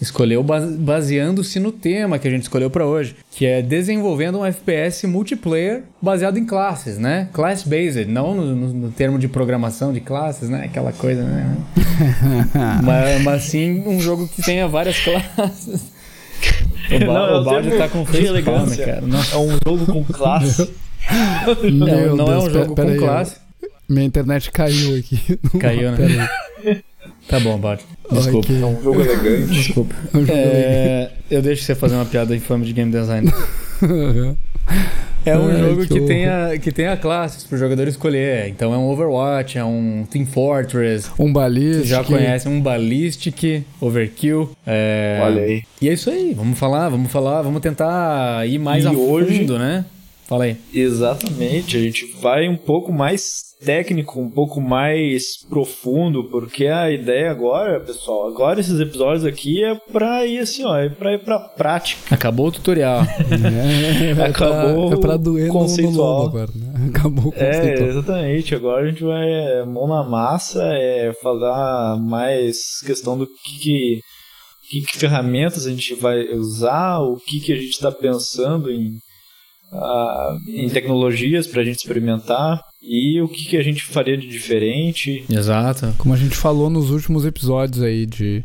escolheu 0.00 0.42
baseando-se 0.42 1.60
no 1.60 1.70
tema 1.70 2.18
que 2.18 2.26
a 2.26 2.30
gente 2.30 2.42
escolheu 2.42 2.70
para 2.70 2.86
hoje, 2.86 3.16
que 3.30 3.44
é 3.44 3.60
desenvolvendo 3.60 4.38
um 4.38 4.44
FPS 4.44 5.06
multiplayer 5.06 5.82
baseado 6.00 6.38
em 6.38 6.46
classes, 6.46 6.98
né? 6.98 7.28
Class-based, 7.32 8.06
não 8.06 8.34
no, 8.34 8.54
no, 8.54 8.72
no, 8.72 8.90
termo 8.90 9.18
de 9.18 9.28
programação 9.28 9.92
de 9.92 10.00
classes, 10.00 10.48
né? 10.48 10.64
Aquela 10.64 10.92
coisa, 10.92 11.22
né? 11.22 11.56
mas, 12.82 13.22
mas 13.22 13.42
sim 13.42 13.82
um 13.86 14.00
jogo 14.00 14.26
que 14.28 14.42
tenha 14.42 14.66
várias 14.66 14.98
clásses. 14.98 15.90
O, 16.90 16.98
ba 16.98 17.06
não, 17.06 17.40
o 17.40 17.44
Baldi 17.44 17.70
tá 17.76 17.88
com 17.88 18.04
fome, 18.04 18.76
cara. 18.78 19.00
Não. 19.02 19.18
É 19.18 19.36
um 19.36 19.58
jogo 19.64 19.86
com 19.92 20.02
classe. 20.04 20.68
não, 21.70 22.16
não 22.16 22.24
Deus, 22.24 22.30
é 22.30 22.38
um 22.38 22.50
jogo 22.50 22.66
com 22.68 22.74
pera 22.74 22.96
classe. 22.96 23.36
Minha 23.88 24.06
internet 24.06 24.50
caiu 24.50 24.96
aqui. 24.96 25.38
Caiu, 25.60 25.92
né? 25.92 26.28
Tá 27.30 27.38
bom, 27.38 27.56
Baldi. 27.58 27.84
Desculpa. 28.10 28.52
É 28.52 28.66
um 28.66 28.82
jogo 28.82 29.00
elegante. 29.00 29.52
Desculpa. 29.52 29.94
É, 30.28 31.10
eu 31.30 31.40
deixo 31.40 31.62
você 31.62 31.76
fazer 31.76 31.94
uma 31.94 32.04
piada 32.04 32.34
infame 32.34 32.66
de 32.66 32.72
game 32.72 32.90
design. 32.90 33.32
É 35.24 35.36
um 35.36 35.48
Ai, 35.48 35.58
jogo 35.58 35.82
que 35.82 35.88
que, 35.88 36.00
tem 36.00 36.26
a, 36.26 36.58
que 36.58 36.72
tem 36.72 36.86
a 36.86 36.96
classes 36.96 37.44
pro 37.44 37.58
jogador 37.58 37.86
escolher. 37.86 38.48
Então 38.48 38.72
é 38.72 38.78
um 38.78 38.88
Overwatch, 38.88 39.58
é 39.58 39.64
um 39.64 40.06
Team 40.10 40.24
Fortress. 40.24 41.10
Um 41.18 41.30
Ballistic. 41.30 41.86
Já 41.86 42.02
conhece 42.02 42.48
um 42.48 42.60
Ballistic, 42.60 43.62
Overkill. 43.80 44.50
É... 44.66 45.20
Olha 45.22 45.42
aí. 45.42 45.62
E 45.80 45.90
é 45.90 45.92
isso 45.92 46.08
aí. 46.08 46.32
Vamos 46.34 46.58
falar, 46.58 46.88
vamos 46.88 47.12
falar, 47.12 47.42
vamos 47.42 47.60
tentar 47.60 48.48
ir 48.48 48.58
mais 48.58 48.84
e 48.84 48.88
a 48.88 48.92
hoje, 48.92 49.40
fundo, 49.40 49.58
né? 49.58 49.84
Fala 50.26 50.44
aí. 50.44 50.56
Exatamente. 50.72 51.76
A 51.76 51.80
gente 51.80 52.06
vai 52.20 52.48
um 52.48 52.56
pouco 52.56 52.90
mais 52.90 53.49
técnico, 53.64 54.18
um 54.20 54.30
pouco 54.30 54.60
mais 54.60 55.36
profundo, 55.48 56.24
porque 56.30 56.66
a 56.66 56.90
ideia 56.90 57.30
agora, 57.30 57.78
pessoal, 57.80 58.26
agora 58.28 58.58
esses 58.60 58.80
episódios 58.80 59.24
aqui 59.24 59.62
é 59.62 59.74
pra 59.92 60.24
ir 60.26 60.38
assim, 60.38 60.64
ó, 60.64 60.76
é 60.78 60.88
pra 60.88 61.12
ir 61.12 61.18
pra 61.18 61.38
prática. 61.38 62.14
Acabou 62.14 62.48
o 62.48 62.52
tutorial. 62.52 63.02
é, 63.30 64.18
é 64.18 64.24
Acabou 64.24 64.88
pra, 64.88 64.98
é 64.98 65.00
pra 65.00 65.16
doer 65.16 65.48
no, 65.48 65.52
conceitual. 65.52 65.94
no 65.94 66.02
lobo 66.24 66.38
agora, 66.38 66.50
né? 66.54 66.88
Acabou 66.94 67.26
o 67.30 67.34
É, 67.36 67.46
conceitual. 67.52 67.88
exatamente. 67.88 68.54
Agora 68.54 68.86
a 68.86 68.90
gente 68.90 69.04
vai 69.04 69.30
é, 69.30 69.64
mão 69.64 69.86
na 69.86 70.02
massa, 70.02 70.62
é 70.64 71.12
falar 71.22 71.96
mais 71.98 72.80
questão 72.86 73.18
do 73.18 73.26
que, 73.26 73.58
que, 73.60 74.00
que, 74.70 74.86
que 74.86 74.98
ferramentas 74.98 75.66
a 75.66 75.70
gente 75.70 75.94
vai 75.94 76.22
usar, 76.32 77.00
o 77.00 77.16
que, 77.16 77.40
que 77.40 77.52
a 77.52 77.56
gente 77.56 77.70
está 77.72 77.92
pensando 77.92 78.70
em, 78.70 78.88
uh, 79.72 80.38
em 80.48 80.68
tecnologias 80.70 81.46
para 81.46 81.60
a 81.60 81.64
gente 81.64 81.76
experimentar 81.76 82.60
e 82.82 83.20
o 83.20 83.28
que, 83.28 83.44
que 83.44 83.56
a 83.56 83.62
gente 83.62 83.82
faria 83.82 84.16
de 84.16 84.26
diferente. 84.26 85.24
Exato. 85.28 85.94
Como 85.98 86.14
a 86.14 86.16
gente 86.16 86.34
falou 86.34 86.70
nos 86.70 86.90
últimos 86.90 87.24
episódios 87.24 87.82
aí 87.82 88.06
de 88.06 88.44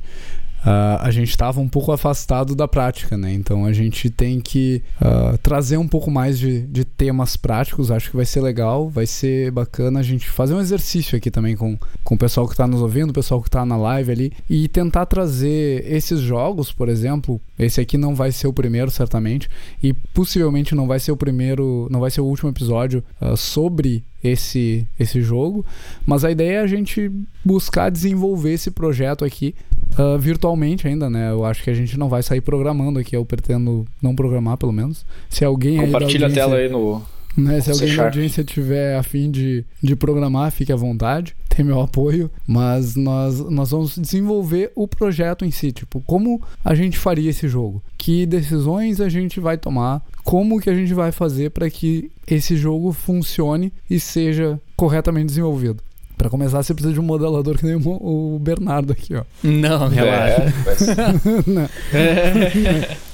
Uh, 0.66 0.98
a 1.00 1.12
gente 1.12 1.30
estava 1.30 1.62
um 1.62 1.70
pouco 1.70 1.92
afastado 1.92 2.56
da 2.56 2.68
prática, 2.68 3.16
né? 3.16 3.32
Então 3.32 3.68
a 3.68 3.72
gente 3.72 4.10
tem 4.10 4.42
que 4.42 4.82
uh, 5.00 5.38
trazer 5.38 5.78
um 5.78 5.88
pouco 5.88 6.10
mais 6.10 6.40
de, 6.40 6.62
de, 6.62 6.84
temas 6.84 7.38
práticos. 7.38 7.92
Acho 7.92 8.10
que 8.10 8.16
vai 8.16 8.26
ser 8.26 8.42
legal, 8.42 8.90
vai 8.90 9.06
ser 9.06 9.52
bacana 9.52 10.00
a 10.00 10.04
gente 10.04 10.28
fazer 10.28 10.56
um 10.56 10.60
exercício 10.60 11.16
aqui 11.16 11.30
também 11.30 11.56
com, 11.56 11.78
com 12.04 12.16
o 12.16 12.18
pessoal 12.18 12.48
que 12.48 12.54
está 12.54 12.66
nos 12.66 12.82
ouvindo, 12.82 13.12
o 13.12 13.14
pessoal 13.14 13.40
que 13.44 13.48
está 13.48 13.64
na 13.64 13.78
live 13.78 14.12
ali, 14.12 14.34
e 14.50 14.68
tentar 14.68 15.06
trazer 15.06 15.86
esses 15.88 16.20
jogos, 16.20 16.72
por 16.72 16.90
exemplo. 16.90 17.40
Esse 17.60 17.80
aqui 17.80 17.96
não 17.96 18.16
vai 18.16 18.32
ser 18.32 18.48
o 18.48 18.54
primeiro, 18.54 18.90
certamente, 18.90 19.48
e 19.84 19.94
possivelmente 19.94 20.74
não 20.74 20.88
vai 20.88 21.00
ser 21.00 21.12
o 21.12 21.18
primeiro, 21.18 21.88
não 21.92 22.00
vai 22.00 22.10
ser 22.10 22.22
o 22.22 22.26
último 22.26 22.50
episódio 22.50 23.04
uh, 23.22 23.38
sobre 23.38 24.04
esse, 24.28 24.88
esse 25.00 25.22
jogo, 25.22 25.66
mas 26.06 26.24
a 26.24 26.32
ideia 26.32 26.58
é 26.58 26.62
a 26.62 26.68
gente 26.68 27.12
buscar 27.44 27.90
desenvolver 27.90 28.54
esse 28.54 28.72
projeto 28.72 29.24
aqui 29.26 29.54
uh, 29.98 30.18
virtualmente 30.18 30.88
ainda, 30.88 31.10
né? 31.10 31.32
Eu 31.32 31.46
acho 31.46 31.64
que 31.64 31.70
a 31.70 31.74
gente 31.74 31.98
não 31.98 32.10
vai 32.10 32.24
sair 32.24 32.42
programando 32.42 33.00
aqui, 33.00 33.16
eu 33.16 33.26
pretendo 33.26 33.86
não 34.02 34.16
programar 34.16 34.58
pelo 34.58 34.72
menos. 34.72 35.06
Se 35.30 35.44
alguém 35.44 35.78
Compartilha 35.78 36.28
aí 36.28 36.32
a 36.32 36.36
tela 36.36 36.56
aí 36.58 36.70
no. 36.70 37.02
Né, 37.38 37.60
se 37.60 37.70
alguém 37.70 37.90
Sharp. 37.90 38.06
audiência 38.06 38.46
tiver 38.46 38.96
a 38.96 39.04
fim 39.04 39.30
de, 39.30 39.66
de 39.84 39.94
programar, 39.94 40.50
fique 40.52 40.72
à 40.72 40.76
vontade, 40.76 41.36
tem 41.50 41.66
meu 41.66 41.82
apoio, 41.82 42.32
mas 42.48 42.96
nós, 42.96 43.40
nós 43.50 43.72
vamos 43.72 43.98
desenvolver 43.98 44.72
o 44.74 44.88
projeto 44.88 45.44
em 45.44 45.52
si, 45.52 45.74
tipo, 45.74 46.02
como 46.06 46.42
a 46.64 46.74
gente 46.74 46.98
faria 46.98 47.30
esse 47.30 47.50
jogo, 47.50 47.84
que 48.06 48.24
decisões 48.28 49.02
a 49.02 49.10
gente 49.10 49.40
vai 49.40 49.58
tomar, 49.58 50.00
como 50.24 50.62
que 50.62 50.70
a 50.70 50.76
gente 50.76 50.94
vai 50.94 51.12
fazer 51.12 51.50
para 51.50 51.68
que 51.72 52.12
esse 52.28 52.56
jogo 52.56 52.94
funcione 52.94 53.74
e 53.90 54.00
seja 54.00 54.62
corretamente 54.76 55.26
desenvolvido. 55.26 55.82
Para 56.16 56.30
começar, 56.30 56.62
você 56.62 56.72
precisa 56.76 56.94
de 56.94 57.00
um 57.00 57.04
modelador 57.04 57.58
que 57.58 57.66
nem 57.66 57.76
o 57.84 58.38
Bernardo 58.40 58.94
aqui, 58.94 59.16
ó. 59.16 59.24
Não, 59.44 59.88
relaxa. 59.88 60.44
É, 60.44 60.54
mas- 60.68 61.46
Não. 61.48 61.70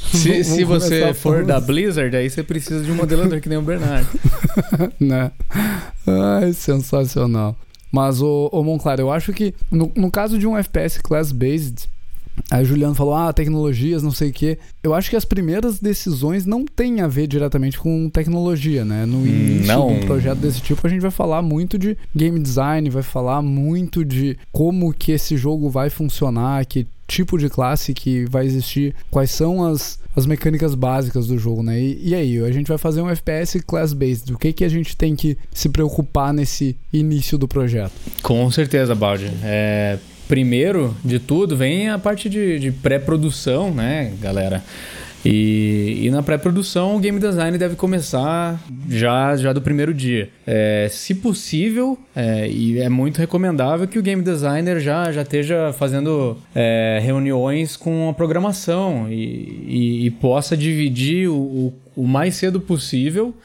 Se, 0.12 0.44
se 0.44 0.66
você 0.66 1.14
for 1.14 1.46
da. 1.46 1.62
Blizzard, 1.62 2.14
aí 2.14 2.30
você 2.30 2.44
precisa 2.44 2.84
de 2.84 2.92
um 2.92 2.96
modelador 2.96 3.40
que 3.40 3.48
nem 3.48 3.58
o 3.58 3.62
Bernardo. 3.62 4.10
né? 5.00 5.32
Ai, 6.06 6.52
sensacional. 6.52 7.56
Mas, 7.90 8.22
ô, 8.22 8.50
ô 8.52 8.62
Monclar, 8.62 9.00
eu 9.00 9.10
acho 9.10 9.32
que 9.32 9.56
no, 9.72 9.90
no 9.96 10.12
caso 10.12 10.38
de 10.38 10.46
um 10.46 10.58
FPS 10.58 11.00
class-based, 11.02 11.88
aí 12.50 12.64
o 12.64 12.66
Juliano 12.66 12.96
falou, 12.96 13.16
ah, 13.16 13.32
tecnologias, 13.34 14.04
não 14.04 14.12
sei 14.12 14.30
o 14.30 14.34
quê. 14.34 14.58
Eu 14.84 14.94
acho 14.94 15.10
que 15.10 15.16
as 15.16 15.26
primeiras 15.26 15.80
decisões 15.80 16.46
não 16.46 16.66
têm 16.66 17.02
a 17.02 17.08
ver 17.08 17.28
diretamente 17.28 17.78
com 17.78 18.10
tecnologia, 18.10 18.84
né? 18.84 19.06
No 19.06 19.26
início 19.26 19.68
não. 19.68 19.88
de 19.88 19.94
um 19.94 20.06
projeto 20.06 20.40
desse 20.40 20.62
tipo, 20.62 20.86
a 20.86 20.90
gente 20.90 21.02
vai 21.02 21.12
falar 21.12 21.42
muito 21.42 21.78
de 21.78 21.98
game 22.16 22.40
design, 22.40 22.90
vai 22.90 23.04
falar 23.04 23.42
muito 23.42 24.04
de 24.04 24.38
como 24.52 24.94
que 24.94 25.12
esse 25.12 25.38
jogo 25.38 25.70
vai 25.70 25.90
funcionar, 25.90 26.66
que 26.66 26.88
tipo 27.12 27.38
de 27.38 27.50
classe 27.50 27.94
que 27.94 28.26
vai 28.26 28.46
existir, 28.46 28.96
quais 29.10 29.32
são 29.32 29.66
as, 29.66 30.00
as 30.16 30.26
mecânicas 30.26 30.74
básicas 30.74 31.28
do 31.28 31.38
jogo, 31.38 31.62
né? 31.62 31.78
E, 31.78 32.10
e 32.10 32.16
aí, 32.16 32.40
a 32.40 32.52
gente 32.52 32.68
vai 32.68 32.78
fazer 32.78 33.02
um 33.02 33.10
FPS 33.10 33.60
class-based. 33.62 34.34
O 34.34 34.38
que, 34.38 34.54
que 34.54 34.64
a 34.64 34.70
gente 34.70 34.96
tem 34.96 35.14
que 35.14 35.38
se 35.54 35.68
preocupar 35.68 36.34
nesse 36.34 36.78
início 36.92 37.38
do 37.38 37.50
projeto? 37.50 37.92
Com 38.24 38.50
certeza, 38.50 38.96
Baldi. 38.96 39.30
É, 39.44 40.00
primeiro 40.32 40.96
de 41.04 41.20
tudo, 41.20 41.58
vem 41.58 41.90
a 41.90 42.00
parte 42.00 42.30
de, 42.30 42.58
de 42.58 42.72
pré-produção, 42.72 43.74
né, 43.74 44.14
galera? 44.22 44.64
E, 45.26 46.04
e 46.04 46.10
na 46.10 46.24
pré-produção, 46.24 46.96
o 46.96 47.00
game 47.00 47.20
design 47.20 47.58
deve 47.58 47.76
começar 47.76 48.58
já, 48.90 49.36
já 49.36 49.52
do 49.52 49.62
primeiro 49.62 49.94
dia. 49.94 50.30
É, 50.48 50.88
se 50.90 51.16
possível, 51.16 52.00
é, 52.16 52.48
e 52.48 52.80
é 52.80 52.88
muito 52.88 53.18
recomendável 53.18 53.86
que 53.90 54.00
o 54.00 54.02
game 54.02 54.24
designer 54.24 54.80
já, 54.80 55.12
já 55.12 55.24
esteja 55.24 55.74
fazendo 55.74 56.38
é, 56.56 57.02
reuniões 57.04 57.76
com 57.76 58.08
a 58.10 58.14
programação 58.14 59.12
e, 59.12 59.66
e, 59.68 60.06
e 60.06 60.12
possa 60.12 60.56
dividir 60.56 61.28
o, 61.28 61.36
o, 61.36 61.74
o, 61.94 62.08
mais 62.08 62.36
cedo 62.36 62.62
possível 62.62 63.36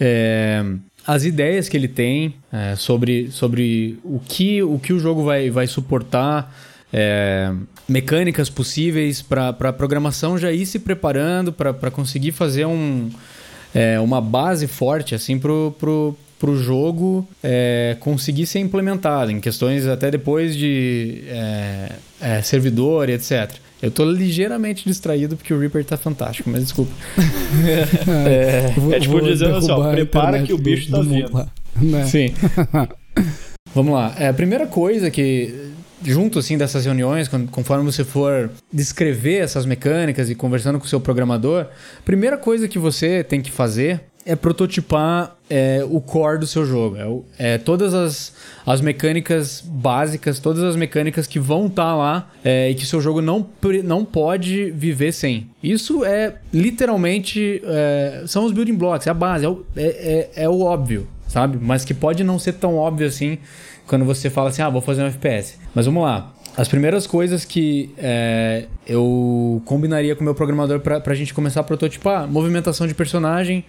é, 0.00 0.64
as 1.06 1.24
ideias 1.24 1.68
que 1.68 1.76
ele 1.76 1.88
tem 1.88 2.34
é, 2.52 2.76
sobre, 2.76 3.30
sobre 3.30 3.98
o, 4.04 4.20
que, 4.20 4.62
o 4.62 4.78
que 4.78 4.92
o 4.92 4.98
jogo 4.98 5.24
vai, 5.24 5.50
vai 5.50 5.66
suportar 5.66 6.54
é, 6.92 7.52
mecânicas 7.88 8.50
possíveis 8.50 9.22
para 9.22 9.48
a 9.48 9.72
programação 9.72 10.38
já 10.38 10.52
ir 10.52 10.66
se 10.66 10.78
preparando 10.78 11.52
para 11.52 11.90
conseguir 11.90 12.32
fazer 12.32 12.66
um, 12.66 13.10
é, 13.74 13.98
uma 14.00 14.20
base 14.20 14.66
forte 14.66 15.14
assim 15.14 15.38
pro, 15.38 15.74
pro, 15.78 16.16
pro 16.38 16.56
jogo 16.56 17.28
é, 17.42 17.96
conseguir 18.00 18.46
ser 18.46 18.58
implementado 18.58 19.30
em 19.30 19.40
questões 19.40 19.86
até 19.86 20.10
depois 20.10 20.56
de 20.56 21.22
é, 21.28 21.92
é, 22.20 22.42
servidor 22.42 23.08
e 23.08 23.12
etc. 23.12 23.52
Eu 23.82 23.90
tô 23.90 24.04
ligeiramente 24.04 24.84
distraído 24.84 25.36
porque 25.36 25.54
o 25.54 25.58
Reaper 25.58 25.84
tá 25.84 25.96
fantástico, 25.96 26.50
mas 26.50 26.64
desculpa. 26.64 26.92
é, 28.28 28.72
vou, 28.76 28.92
é 28.92 29.00
tipo 29.00 29.20
dizendo 29.22 29.56
assim, 29.56 29.70
ó, 29.70 29.90
prepara 29.90 30.42
que 30.42 30.52
o 30.52 30.58
bicho 30.58 30.90
do, 30.90 30.96
tá 30.98 31.02
vindo. 31.02 31.50
Né? 31.80 32.06
Sim. 32.06 32.34
Vamos 33.74 33.94
lá. 33.94 34.14
É, 34.18 34.28
a 34.28 34.34
primeira 34.34 34.66
coisa 34.66 35.10
que 35.10 35.70
junto 36.02 36.38
assim 36.38 36.56
dessas 36.56 36.84
reuniões, 36.84 37.28
conforme 37.50 37.84
você 37.84 38.04
for 38.04 38.50
descrever 38.72 39.38
essas 39.38 39.66
mecânicas 39.66 40.30
e 40.30 40.34
conversando 40.34 40.78
com 40.78 40.84
o 40.84 40.88
seu 40.88 41.00
programador, 41.00 41.62
a 41.62 42.02
primeira 42.04 42.36
coisa 42.36 42.68
que 42.68 42.78
você 42.78 43.22
tem 43.22 43.40
que 43.40 43.50
fazer 43.50 44.09
é 44.24 44.36
prototipar 44.36 45.36
é, 45.48 45.84
o 45.88 46.00
core 46.00 46.38
do 46.38 46.46
seu 46.46 46.64
jogo. 46.64 47.24
É, 47.38 47.54
é, 47.54 47.58
todas 47.58 47.94
as, 47.94 48.34
as 48.66 48.80
mecânicas 48.80 49.62
básicas, 49.64 50.38
todas 50.38 50.62
as 50.62 50.76
mecânicas 50.76 51.26
que 51.26 51.38
vão 51.38 51.66
estar 51.66 51.82
tá 51.82 51.96
lá 51.96 52.30
é, 52.44 52.70
e 52.70 52.74
que 52.74 52.86
seu 52.86 53.00
jogo 53.00 53.20
não, 53.20 53.46
não 53.84 54.04
pode 54.04 54.70
viver 54.70 55.12
sem. 55.12 55.50
Isso 55.62 56.04
é 56.04 56.36
literalmente. 56.52 57.62
É, 57.64 58.24
são 58.26 58.44
os 58.44 58.52
building 58.52 58.74
blocks, 58.74 59.06
é 59.06 59.10
a 59.10 59.14
base, 59.14 59.44
é 59.44 59.48
o, 59.48 59.64
é, 59.76 60.30
é, 60.34 60.44
é 60.44 60.48
o 60.48 60.60
óbvio, 60.60 61.08
sabe? 61.26 61.58
Mas 61.60 61.84
que 61.84 61.94
pode 61.94 62.22
não 62.22 62.38
ser 62.38 62.54
tão 62.54 62.76
óbvio 62.76 63.06
assim 63.06 63.38
quando 63.86 64.04
você 64.04 64.30
fala 64.30 64.50
assim, 64.50 64.62
ah, 64.62 64.68
vou 64.68 64.80
fazer 64.80 65.02
um 65.02 65.06
FPS. 65.06 65.58
Mas 65.74 65.86
vamos 65.86 66.04
lá. 66.04 66.32
As 66.56 66.68
primeiras 66.68 67.06
coisas 67.06 67.44
que 67.44 67.90
é, 67.96 68.66
eu 68.86 69.62
combinaria 69.64 70.14
com 70.14 70.20
o 70.20 70.24
meu 70.24 70.34
programador 70.34 70.80
para 70.80 71.02
a 71.04 71.14
gente 71.14 71.32
começar 71.32 71.60
a 71.60 71.64
prototipar, 71.64 72.28
movimentação 72.28 72.86
de 72.86 72.94
personagem 72.94 73.64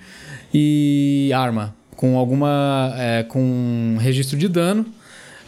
e 0.53 1.31
arma, 1.33 1.75
com 1.95 2.17
alguma. 2.17 2.93
É, 2.97 3.23
com 3.23 3.97
registro 3.99 4.37
de 4.37 4.47
dano, 4.47 4.85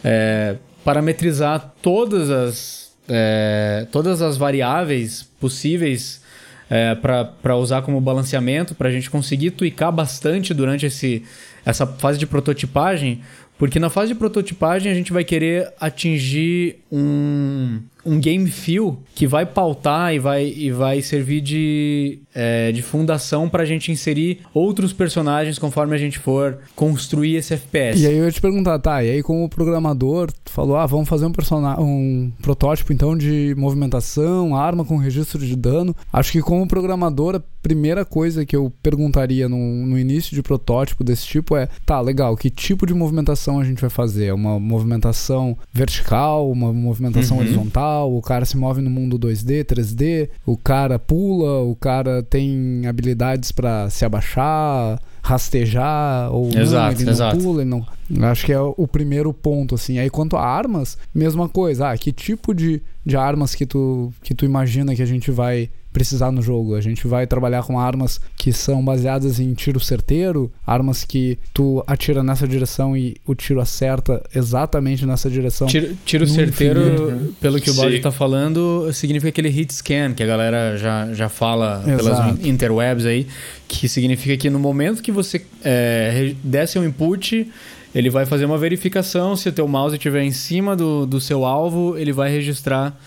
é, 0.02 0.56
parametrizar 0.84 1.74
todas 1.80 2.30
as, 2.30 2.92
é, 3.08 3.86
todas 3.90 4.22
as 4.22 4.36
variáveis 4.36 5.22
possíveis 5.40 6.22
é, 6.70 6.94
para 6.94 7.56
usar 7.56 7.82
como 7.82 8.00
balanceamento, 8.00 8.74
para 8.74 8.88
a 8.88 8.92
gente 8.92 9.10
conseguir 9.10 9.52
tweakar 9.52 9.92
bastante 9.92 10.54
durante 10.54 10.86
esse, 10.86 11.22
essa 11.64 11.86
fase 11.86 12.18
de 12.18 12.26
prototipagem, 12.26 13.20
porque 13.58 13.78
na 13.78 13.88
fase 13.88 14.08
de 14.12 14.18
prototipagem 14.18 14.90
a 14.90 14.94
gente 14.94 15.12
vai 15.12 15.24
querer 15.24 15.72
atingir 15.80 16.80
um, 16.90 17.80
um 18.04 18.18
game 18.18 18.50
feel 18.50 18.98
que 19.14 19.26
vai 19.26 19.46
pautar 19.46 20.14
e 20.14 20.18
vai, 20.18 20.46
e 20.46 20.70
vai 20.70 21.00
servir 21.02 21.40
de, 21.40 22.20
é, 22.34 22.72
de 22.72 22.82
fundação 22.82 23.48
para 23.48 23.62
a 23.62 23.66
gente 23.66 23.90
inserir 23.90 24.40
outros 24.52 24.92
personagens 24.92 25.58
conforme 25.58 25.94
a 25.94 25.98
gente 25.98 26.18
for 26.18 26.58
construir 26.74 27.36
esse 27.36 27.54
FPS. 27.54 28.02
E 28.02 28.06
aí 28.06 28.16
eu 28.16 28.24
ia 28.24 28.32
te 28.32 28.40
perguntar, 28.40 28.78
tá, 28.78 29.02
e 29.02 29.10
aí 29.10 29.22
como 29.22 29.48
programador, 29.48 30.30
tu 30.44 30.50
falou, 30.50 30.76
ah, 30.76 30.86
vamos 30.86 31.08
fazer 31.08 31.26
um, 31.26 31.32
personagem, 31.32 31.82
um 31.82 32.32
protótipo 32.42 32.92
então 32.92 33.16
de 33.16 33.54
movimentação, 33.56 34.56
arma 34.56 34.84
com 34.84 34.96
registro 34.96 35.38
de 35.38 35.56
dano. 35.56 35.94
Acho 36.12 36.32
que 36.32 36.40
como 36.40 36.66
programador, 36.66 37.36
a 37.36 37.42
primeira 37.62 38.04
coisa 38.04 38.44
que 38.44 38.54
eu 38.54 38.72
perguntaria 38.82 39.48
no, 39.48 39.86
no 39.86 39.98
início 39.98 40.34
de 40.34 40.42
protótipo 40.42 41.02
desse 41.02 41.26
tipo 41.26 41.56
é, 41.56 41.68
tá, 41.86 42.00
legal, 42.00 42.36
que 42.36 42.50
tipo 42.50 42.86
de 42.86 42.92
movimentação 42.92 43.24
movimentação 43.24 43.60
a 43.60 43.64
gente 43.64 43.80
vai 43.80 43.90
fazer? 43.90 44.32
Uma 44.32 44.58
movimentação 44.58 45.56
vertical, 45.72 46.50
uma 46.50 46.72
movimentação 46.72 47.36
uhum. 47.36 47.42
horizontal, 47.42 47.93
o 48.02 48.20
cara 48.20 48.44
se 48.44 48.56
move 48.56 48.80
no 48.80 48.90
mundo 48.90 49.18
2D, 49.18 49.64
3D, 49.64 50.28
o 50.44 50.56
cara 50.56 50.98
pula, 50.98 51.60
o 51.62 51.74
cara 51.76 52.22
tem 52.22 52.86
habilidades 52.86 53.52
para 53.52 53.88
se 53.90 54.04
abaixar, 54.04 55.00
rastejar 55.22 56.32
ou 56.32 56.48
exato, 56.48 56.84
não, 56.84 56.92
ele 56.92 57.04
não 57.04 57.12
exato. 57.12 57.38
pula, 57.38 57.62
ele 57.62 57.70
não. 57.70 57.86
Acho 58.30 58.44
que 58.44 58.52
é 58.52 58.60
o 58.60 58.86
primeiro 58.86 59.32
ponto 59.32 59.74
assim. 59.74 59.98
Aí 59.98 60.10
quanto 60.10 60.36
a 60.36 60.44
armas, 60.44 60.98
mesma 61.14 61.48
coisa. 61.48 61.90
Ah, 61.90 61.98
que 61.98 62.12
tipo 62.12 62.54
de, 62.54 62.82
de 63.04 63.16
armas 63.16 63.54
que 63.54 63.64
tu 63.64 64.12
que 64.22 64.34
tu 64.34 64.44
imagina 64.44 64.94
que 64.94 65.02
a 65.02 65.06
gente 65.06 65.30
vai 65.30 65.70
precisar 65.94 66.32
no 66.32 66.42
jogo. 66.42 66.74
A 66.74 66.80
gente 66.80 67.06
vai 67.06 67.24
trabalhar 67.24 67.62
com 67.62 67.78
armas 67.78 68.20
que 68.36 68.52
são 68.52 68.84
baseadas 68.84 69.38
em 69.38 69.54
tiro 69.54 69.78
certeiro, 69.78 70.52
armas 70.66 71.04
que 71.04 71.38
tu 71.54 71.84
atira 71.86 72.20
nessa 72.20 72.48
direção 72.48 72.96
e 72.96 73.16
o 73.24 73.32
tiro 73.32 73.60
acerta 73.60 74.20
exatamente 74.34 75.06
nessa 75.06 75.30
direção. 75.30 75.68
Tiro, 75.68 75.96
tiro 76.04 76.26
certeiro, 76.26 76.80
infinito. 76.80 77.34
pelo 77.40 77.60
que 77.60 77.70
o 77.70 77.74
Baldi 77.74 78.00
tá 78.00 78.10
falando, 78.10 78.92
significa 78.92 79.28
aquele 79.28 79.48
hit 79.48 79.72
scan 79.72 80.12
que 80.12 80.22
a 80.22 80.26
galera 80.26 80.76
já, 80.76 81.14
já 81.14 81.28
fala 81.28 81.84
Exato. 81.86 82.04
pelas 82.04 82.44
interwebs 82.44 83.06
aí, 83.06 83.28
que 83.68 83.88
significa 83.88 84.36
que 84.36 84.50
no 84.50 84.58
momento 84.58 85.00
que 85.00 85.12
você 85.12 85.46
é, 85.64 86.34
desce 86.42 86.76
um 86.76 86.84
input 86.84 87.48
ele 87.94 88.10
vai 88.10 88.26
fazer 88.26 88.44
uma 88.44 88.58
verificação. 88.58 89.36
Se 89.36 89.48
o 89.48 89.52
teu 89.52 89.68
mouse 89.68 89.94
estiver 89.94 90.24
em 90.24 90.32
cima 90.32 90.74
do, 90.74 91.06
do 91.06 91.20
seu 91.20 91.44
alvo, 91.44 91.96
ele 91.96 92.12
vai 92.12 92.28
registrar 92.28 92.98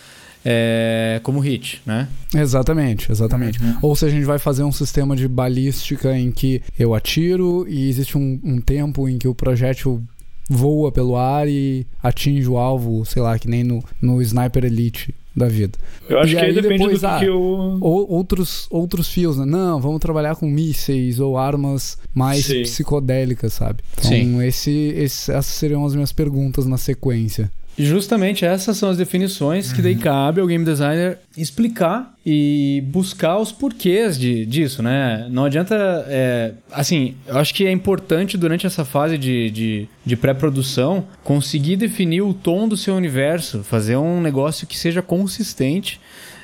é, 0.49 1.19
como 1.23 1.41
hit, 1.41 1.81
né? 1.85 2.07
Exatamente, 2.33 3.11
exatamente. 3.11 3.61
Uhum. 3.61 3.77
Ou 3.81 3.95
se 3.97 4.05
a 4.05 4.09
gente 4.09 4.23
vai 4.23 4.39
fazer 4.39 4.63
um 4.63 4.71
sistema 4.71 5.13
de 5.13 5.27
balística 5.27 6.17
em 6.17 6.31
que 6.31 6.61
eu 6.79 6.95
atiro 6.95 7.65
e 7.67 7.89
existe 7.89 8.17
um, 8.17 8.39
um 8.41 8.61
tempo 8.61 9.09
em 9.09 9.17
que 9.17 9.27
o 9.27 9.35
projétil 9.35 10.01
voa 10.49 10.89
pelo 10.89 11.17
ar 11.17 11.49
e 11.49 11.85
atinge 12.01 12.47
o 12.47 12.57
alvo, 12.57 13.05
sei 13.05 13.21
lá, 13.21 13.37
que 13.37 13.49
nem 13.49 13.61
no, 13.61 13.83
no 14.01 14.21
Sniper 14.21 14.63
Elite 14.63 15.13
da 15.35 15.49
vida. 15.49 15.77
Eu 16.07 16.19
acho 16.19 16.31
e 16.31 16.37
que 16.37 16.41
aí 16.41 16.53
depende 16.53 16.77
depois, 16.77 17.01
do 17.01 17.07
ah, 17.07 17.19
que 17.19 17.25
eu... 17.25 17.77
Outros, 17.81 18.67
outros 18.71 19.09
fios, 19.09 19.37
né? 19.37 19.45
Não, 19.45 19.81
vamos 19.81 19.99
trabalhar 19.99 20.37
com 20.37 20.47
mísseis 20.47 21.19
ou 21.19 21.37
armas 21.37 21.97
mais 22.15 22.45
Sim. 22.45 22.61
psicodélicas, 22.61 23.51
sabe? 23.51 23.83
Então, 23.97 24.09
Sim. 24.09 24.41
Esse, 24.43 24.71
esse, 24.95 25.29
essas 25.29 25.53
seriam 25.53 25.85
as 25.85 25.93
minhas 25.93 26.13
perguntas 26.13 26.65
na 26.65 26.77
sequência. 26.77 27.51
Justamente 27.77 28.43
essas 28.43 28.75
são 28.75 28.89
as 28.89 28.97
definições 28.97 29.69
uhum. 29.69 29.75
que 29.75 29.81
daí 29.83 29.93
uhum. 29.93 29.99
cabe 29.99 30.41
ao 30.41 30.47
game 30.47 30.65
designer 30.65 31.19
explicar 31.37 32.11
e 32.25 32.83
buscar 32.87 33.37
os 33.37 33.51
porquês 33.51 34.17
de, 34.17 34.47
disso, 34.47 34.81
né? 34.81 35.27
Não 35.29 35.45
adianta. 35.45 35.75
É, 36.07 36.53
assim, 36.71 37.13
eu 37.27 37.37
acho 37.37 37.53
que 37.53 37.67
é 37.67 37.71
importante 37.71 38.35
durante 38.35 38.65
essa 38.65 38.83
fase 38.83 39.15
de, 39.15 39.51
de, 39.51 39.87
de 40.03 40.15
pré-produção 40.15 41.05
conseguir 41.23 41.75
definir 41.75 42.21
o 42.21 42.33
tom 42.33 42.67
do 42.67 42.75
seu 42.75 42.95
universo, 42.95 43.63
fazer 43.63 43.95
um 43.95 44.19
negócio 44.21 44.65
que 44.65 44.77
seja 44.77 45.01
consistente. 45.01 46.01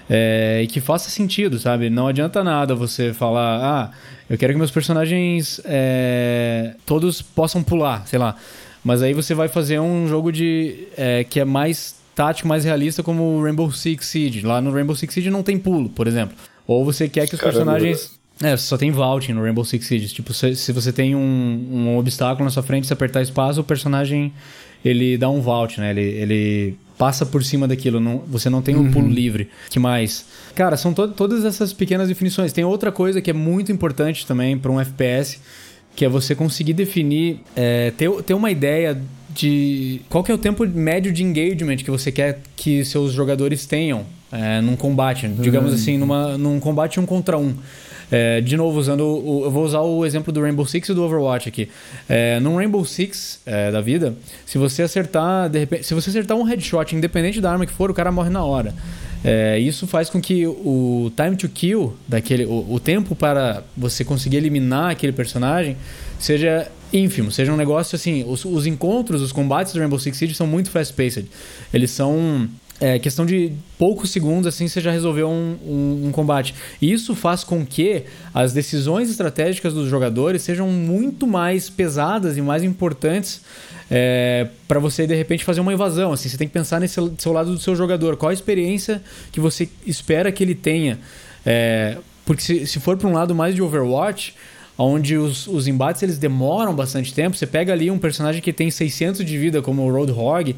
É, 0.10 0.60
e 0.62 0.68
que 0.68 0.82
faça 0.82 1.10
sentido, 1.10 1.58
sabe? 1.58 1.90
Não 1.90 2.08
adianta 2.08 2.44
nada 2.44 2.76
você 2.76 3.14
falar, 3.14 3.62
ah, 3.64 3.92
eu 4.30 4.38
quero 4.38 4.52
que 4.52 4.58
meus 4.58 4.70
personagens 4.70 5.62
é, 5.64 6.76
todos 6.86 7.22
possam 7.22 7.64
pular, 7.64 8.06
sei 8.06 8.20
lá. 8.20 8.36
Mas 8.84 9.02
aí 9.02 9.14
você 9.14 9.34
vai 9.34 9.48
fazer 9.48 9.80
um 9.80 10.08
jogo 10.08 10.32
de 10.32 10.88
é, 10.98 11.24
que 11.24 11.40
é 11.40 11.46
mais 11.46 11.96
tático, 12.16 12.48
mais 12.48 12.64
realista, 12.64 13.02
como 13.02 13.24
o 13.24 13.44
Rainbow 13.44 13.72
Six 13.72 14.06
Siege. 14.06 14.42
Lá 14.42 14.62
no 14.62 14.72
Rainbow 14.72 14.96
Six 14.96 15.14
Siege 15.14 15.30
não 15.30 15.44
tem 15.44 15.58
pulo, 15.58 15.90
por 15.90 16.08
exemplo. 16.08 16.36
Ou 16.68 16.84
você 16.86 17.08
quer 17.08 17.28
que 17.28 17.36
os 17.36 17.40
Caramba. 17.40 17.60
personagens. 17.60 18.20
É, 18.42 18.58
só 18.58 18.78
tem 18.78 18.92
vaulting 18.92 19.34
no 19.34 19.42
Rainbow 19.42 19.64
Six 19.64 19.86
Siege. 19.86 20.08
Tipo, 20.14 20.34
se, 20.34 20.56
se 20.56 20.72
você 20.72 20.92
tem 20.92 21.16
um, 21.16 21.20
um, 21.72 21.98
obstáculo 21.98 22.44
na 22.44 22.52
sua 22.52 22.64
frente, 22.64 22.88
se 22.88 22.94
apertar 22.94 23.22
espaço, 23.22 23.62
o 23.62 23.64
personagem 23.64 24.34
ele 24.84 25.18
dá 25.18 25.30
um 25.30 25.40
vault, 25.40 25.80
né? 25.80 25.92
Ele, 25.92 26.02
ele 26.02 26.78
passa 26.98 27.26
por 27.26 27.44
cima 27.44 27.68
daquilo. 27.68 28.00
Não, 28.00 28.20
você 28.28 28.50
não 28.50 28.62
tem 28.62 28.76
um 28.76 28.80
uhum. 28.80 28.92
pulo 28.92 29.10
livre. 29.10 29.50
que 29.70 29.80
mais? 29.80 30.26
Cara, 30.56 30.76
são 30.76 30.94
to 30.94 31.08
todas 31.10 31.46
essas 31.46 31.72
pequenas 31.72 32.08
definições. 32.08 32.52
Tem 32.52 32.64
outra 32.64 32.92
coisa 32.92 33.22
que 33.22 33.30
é 33.30 33.34
muito 33.34 33.72
importante 33.72 34.26
também 34.26 34.58
para 34.58 34.72
um 34.72 34.80
FPS 34.80 35.40
que 35.96 36.06
é 36.06 36.10
você 36.10 36.34
conseguir 36.36 36.74
definir, 36.74 37.40
é, 37.56 37.92
ter, 37.92 38.10
ter 38.24 38.34
uma 38.34 38.50
ideia 38.50 39.00
de 39.34 40.02
qual 40.10 40.24
que 40.24 40.32
é 40.32 40.36
o 40.36 40.38
tempo 40.38 40.66
médio 40.68 41.12
de 41.12 41.24
engagement 41.24 41.78
que 41.78 41.90
você 41.90 42.12
quer 42.12 42.42
que 42.56 42.86
seus 42.86 43.12
jogadores 43.12 43.66
tenham 43.66 44.06
é, 44.32 44.62
num 44.62 44.76
combate, 44.76 45.28
digamos 45.28 45.72
uhum. 45.72 45.76
assim, 45.76 45.98
numa, 45.98 46.38
num 46.38 46.60
combate 46.60 47.00
um 47.00 47.06
contra 47.06 47.38
um. 47.38 47.56
É, 48.12 48.42
de 48.42 48.56
novo, 48.56 48.78
usando 48.78 49.02
o, 49.02 49.46
eu 49.46 49.52
vou 49.52 49.64
usar 49.64 49.82
o 49.82 50.06
exemplo 50.06 50.32
do 50.32 50.42
Rainbow 50.42 50.66
Six 50.66 50.90
e 50.90 50.94
do 50.94 51.04
Overwatch 51.04 51.50
aqui. 51.50 51.68
É, 52.08 52.40
num 52.40 52.56
Rainbow 52.58 52.84
Six 52.86 53.40
é, 53.46 53.72
da 53.72 53.82
vida, 53.82 54.14
se 54.46 54.58
você 54.58 54.84
acertar, 54.84 55.50
de 55.50 55.60
repente, 55.60 55.84
se 55.84 55.94
você 55.96 56.12
acertar 56.12 56.38
um 56.38 56.44
headshot, 56.44 56.96
independente 56.96 57.42
da 57.42 57.52
arma 57.52 57.66
que 57.66 57.74
for, 57.74 57.90
o 57.90 57.94
cara 57.94 58.12
morre 58.12 58.30
na 58.30 58.44
hora. 58.44 58.74
É, 59.24 59.58
isso 59.58 59.88
faz 59.88 60.10
com 60.10 60.20
que 60.20 60.46
o 60.46 61.12
time 61.16 61.36
to 61.38 61.48
kill, 61.48 61.96
daquele, 62.08 62.46
o, 62.46 62.74
o 62.74 62.80
tempo 62.80 63.16
para 63.16 63.64
você 63.76 64.04
conseguir 64.04 64.38
eliminar 64.38 64.92
aquele 64.92 65.14
personagem, 65.14 65.78
seja 66.20 66.70
ínfimo, 66.92 67.32
seja 67.32 67.52
um 67.52 67.58
negócio 67.58 67.96
assim. 67.96 68.26
Os, 68.28 68.44
os 68.46 68.66
encontros, 68.68 69.22
os 69.22 69.32
combates 69.32 69.74
do 69.74 69.80
Rainbow 69.80 69.98
Six 69.98 70.18
Siege 70.18 70.36
são 70.36 70.46
muito 70.46 70.70
fast-paced. 70.70 71.28
Eles 71.74 71.92
são 71.92 72.48
é, 72.80 73.00
questão 73.00 73.26
de 73.26 73.54
poucos 73.78 74.10
segundos 74.12 74.48
assim 74.48 74.68
você 74.68 74.82
já 74.82 74.92
resolveu 74.92 75.30
um, 75.30 75.58
um, 75.66 76.08
um, 76.08 76.12
combate. 76.12 76.54
E 76.82 76.92
isso 76.92 77.16
faz 77.16 77.44
com 77.44 77.66
que 77.66 78.04
as 78.34 78.52
decisões 78.52 79.10
estratégicas 79.10 79.74
dos 79.74 79.88
jogadores 79.88 80.42
sejam 80.42 80.68
muito 80.68 81.28
mais 81.28 81.70
pesadas 81.70 82.36
e 82.38 82.42
mais 82.42 82.64
importantes 82.64 83.42
é, 83.90 84.48
para 84.68 84.80
você 84.80 85.06
de 85.06 85.16
repente 85.16 85.44
fazer 85.44 85.62
uma 85.62 85.72
invasão. 85.72 86.12
Assim, 86.12 86.28
você 86.28 86.38
tem 86.38 86.48
que 86.48 86.54
pensar 86.54 86.80
nesse 86.80 86.96
seu 87.18 87.32
lado 87.32 87.54
do 87.54 87.60
seu 87.60 87.76
jogador. 87.76 88.18
Qual 88.18 88.30
a 88.30 88.34
experiência 88.34 89.02
que 89.32 89.40
você 89.40 89.70
espera 89.86 90.32
que 90.32 90.44
ele 90.44 90.56
tenha? 90.56 91.00
É, 91.46 91.98
porque 92.26 92.42
se, 92.42 92.66
se 92.66 92.80
for 92.80 92.98
para 92.98 93.08
um 93.08 93.14
lado 93.14 93.36
mais 93.36 93.54
de 93.54 93.62
Overwatch, 93.62 94.34
onde 94.78 95.18
os, 95.18 95.48
os 95.48 95.68
embates 95.68 96.02
eles 96.04 96.18
demoram 96.18 96.74
bastante 96.74 97.14
tempo. 97.14 97.36
Você 97.36 97.46
pega 97.46 97.74
ali 97.74 97.92
um 97.92 98.00
personagem 98.00 98.42
que 98.42 98.52
tem 98.52 98.72
600 98.72 99.24
de 99.24 99.38
vida, 99.38 99.62
como 99.62 99.84
o 99.84 99.92
Roadhog, 99.92 100.56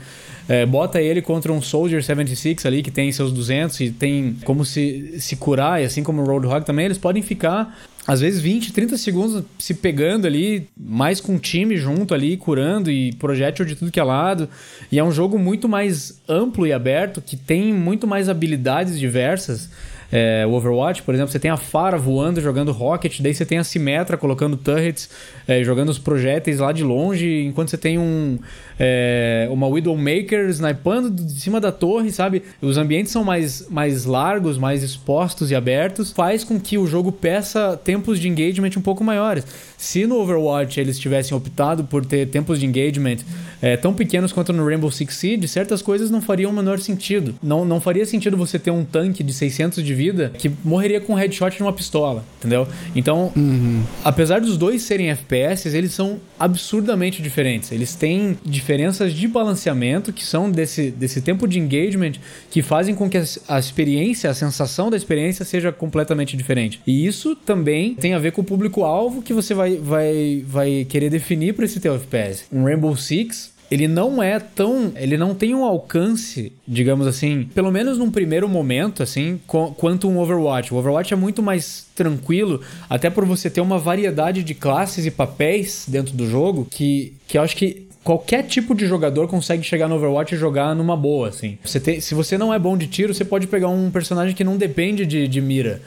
é, 0.48 0.66
bota 0.66 1.02
ele 1.02 1.22
contra 1.22 1.52
um 1.52 1.62
Soldier 1.62 2.04
76 2.04 2.66
ali, 2.66 2.82
que 2.82 2.92
tem 2.92 3.12
seus 3.12 3.32
200 3.32 3.80
e 3.82 3.92
tem 3.92 4.38
como 4.46 4.64
se, 4.64 5.16
se 5.20 5.36
curar, 5.36 5.82
e 5.82 5.86
assim 5.86 6.04
como 6.04 6.22
o 6.22 6.26
Roadhog 6.26 6.66
também, 6.66 6.86
eles 6.86 6.98
podem 6.98 7.22
ficar 7.22 7.76
às 8.08 8.22
vezes 8.22 8.40
20, 8.40 8.72
30 8.72 8.98
segundos 8.98 9.44
se 9.58 9.74
pegando 9.74 10.28
ali, 10.28 10.70
mais 10.78 11.20
com 11.20 11.36
o 11.36 11.40
time 11.40 11.76
junto 11.76 12.14
ali, 12.14 12.38
curando 12.38 12.92
e 12.92 13.12
projétil 13.14 13.66
de 13.66 13.76
tudo 13.76 13.92
que 13.92 14.00
é 14.00 14.04
lado. 14.04 14.48
E 14.92 15.00
é 15.00 15.04
um 15.04 15.12
jogo 15.12 15.40
muito 15.40 15.68
mais 15.68 16.22
amplo 16.30 16.68
e 16.68 16.72
aberto, 16.72 17.20
que 17.20 17.36
tem 17.36 17.74
muito 17.74 18.06
mais 18.06 18.30
habilidades 18.30 19.00
diversas. 19.00 19.72
É, 20.12 20.46
o 20.48 20.54
Overwatch, 20.54 21.04
por 21.04 21.14
exemplo, 21.14 21.32
você 21.32 21.40
tem 21.40 21.52
a 21.52 21.58
Fara 21.58 21.98
voando, 21.98 22.40
jogando 22.40 22.72
rocket, 22.72 23.20
daí 23.22 23.34
você 23.34 23.46
tem 23.46 23.58
a 23.58 23.64
Symmetra 23.64 24.18
colocando 24.18 24.56
turrets, 24.56 25.10
é, 25.48 25.64
jogando 25.64 25.90
os 25.90 26.00
projéteis 26.00 26.60
lá 26.60 26.72
de 26.72 26.84
longe, 26.84 27.44
enquanto 27.44 27.70
você 27.70 27.78
tem 27.78 27.98
um, 27.98 28.38
é, 28.80 29.48
uma 29.52 29.68
Widowmaker 29.68 30.48
snipando 30.50 31.10
de 31.10 31.40
cima 31.40 31.60
da 31.60 31.72
torre, 31.72 32.12
sabe? 32.12 32.44
Os 32.62 32.78
ambientes 32.78 33.12
são 33.12 33.24
mais, 33.24 33.68
mais 33.70 34.06
largos, 34.06 34.58
mais 34.58 34.84
expostos 34.84 35.52
e 35.52 35.56
abertos, 35.56 36.12
faz 36.12 36.44
com 36.44 36.60
que 36.60 36.78
o 36.78 36.88
jogo 36.88 37.12
peça 37.12 37.80
tempos 37.84 38.20
de 38.20 38.30
engagement 38.30 38.72
um 38.78 38.82
pouco 38.82 39.04
maiores. 39.04 39.46
Se 39.78 40.06
no 40.08 40.16
Overwatch 40.20 40.80
eles 40.80 40.98
tivessem 40.98 41.36
optado 41.36 41.84
por 41.84 42.06
ter 42.06 42.28
tempos 42.28 42.60
de 42.60 42.66
engagement 42.66 43.18
é, 43.62 43.76
tão 43.76 43.94
pequenos 43.94 44.32
quanto 44.32 44.54
no 44.54 44.66
Rainbow 44.66 44.92
Six 44.92 45.16
Siege, 45.16 45.48
certas 45.48 45.82
coisas 45.82 46.10
não 46.10 46.22
fariam 46.22 46.52
o 46.52 46.54
menor 46.54 46.80
sentido. 46.80 47.36
Não, 47.42 47.66
não 47.66 47.82
faria 47.82 48.06
sentido 48.06 48.38
você 48.38 48.58
ter 48.58 48.72
um 48.72 48.86
tanque 48.86 49.24
de 49.24 49.34
600 49.34 49.84
de 49.84 49.94
vida 49.94 50.05
que 50.38 50.52
morreria 50.64 51.00
com 51.00 51.14
um 51.14 51.16
headshot 51.16 51.56
de 51.56 51.62
uma 51.62 51.74
pistola, 51.74 52.24
entendeu? 52.40 52.68
Então, 52.96 53.32
uhum. 53.36 53.84
apesar 54.04 54.42
dos 54.42 54.58
dois 54.58 54.82
serem 54.84 55.10
FPS, 55.10 55.68
eles 55.68 55.94
são 55.94 56.20
absurdamente 56.40 57.22
diferentes. 57.22 57.72
Eles 57.72 57.96
têm 57.96 58.38
diferenças 58.44 59.14
de 59.14 59.28
balanceamento 59.28 60.14
que 60.14 60.24
são 60.24 60.50
desse, 60.52 60.92
desse 60.92 61.22
tempo 61.22 61.48
de 61.48 61.60
engagement 61.60 62.14
que 62.50 62.62
fazem 62.62 62.94
com 62.96 63.10
que 63.10 63.18
a, 63.18 63.24
a 63.48 63.60
experiência, 63.60 64.30
a 64.30 64.34
sensação 64.34 64.90
da 64.90 64.98
experiência 64.98 65.46
seja 65.46 65.72
completamente 65.72 66.36
diferente. 66.38 66.82
E 66.86 67.06
isso 67.06 67.36
também 67.36 67.96
tem 67.96 68.14
a 68.14 68.20
ver 68.20 68.32
com 68.32 68.42
o 68.42 68.46
público-alvo 68.46 69.22
que 69.22 69.34
você 69.34 69.54
vai, 69.54 69.78
vai, 69.78 70.44
vai 70.48 70.86
querer 70.88 71.10
definir 71.10 71.54
para 71.54 71.66
esse 71.66 71.80
teu 71.80 71.96
FPS. 71.96 72.46
Um 72.52 72.64
Rainbow 72.64 72.96
Six 72.96 73.55
ele 73.76 73.88
não 73.88 74.24
é 74.24 74.40
tão. 74.40 74.94
Ele 74.96 75.18
não 75.18 75.36
tem 75.36 75.54
um 75.54 75.64
alcance, 75.64 76.52
digamos 76.68 77.06
assim, 77.06 77.48
pelo 77.54 77.72
menos 77.72 77.98
num 77.98 78.10
primeiro 78.10 78.48
momento, 78.48 79.04
assim, 79.04 79.40
quanto 79.46 80.08
um 80.08 80.18
Overwatch. 80.18 80.74
O 80.74 80.78
Overwatch 80.78 81.14
é 81.14 81.18
muito 81.18 81.44
mais 81.44 81.86
tranquilo, 81.94 82.62
até 82.90 83.10
por 83.10 83.26
você 83.26 83.50
ter 83.50 83.62
uma 83.62 83.78
variedade 83.78 84.44
de 84.44 84.54
classes 84.54 85.06
e 85.06 85.12
papéis 85.12 85.86
dentro 85.88 86.14
do 86.14 86.28
jogo 86.30 86.66
que, 86.70 87.14
que 87.28 87.38
eu 87.38 87.42
acho 87.42 87.56
que 87.56 87.86
qualquer 88.04 88.44
tipo 88.44 88.74
de 88.76 88.86
jogador 88.86 89.28
consegue 89.28 89.64
chegar 89.64 89.88
no 89.88 89.96
Overwatch 89.96 90.36
e 90.36 90.38
jogar 90.38 90.74
numa 90.74 90.96
boa, 90.96 91.30
assim. 91.30 91.58
Você 91.64 91.80
tem, 91.80 92.00
se 92.00 92.14
você 92.14 92.38
não 92.38 92.54
é 92.54 92.60
bom 92.60 92.78
de 92.78 92.88
tiro, 92.88 93.14
você 93.14 93.26
pode 93.26 93.48
pegar 93.48 93.68
um 93.68 93.92
personagem 93.92 94.36
que 94.36 94.44
não 94.44 94.58
depende 94.58 95.06
de, 95.06 95.28
de 95.28 95.42
mira. 95.42 95.82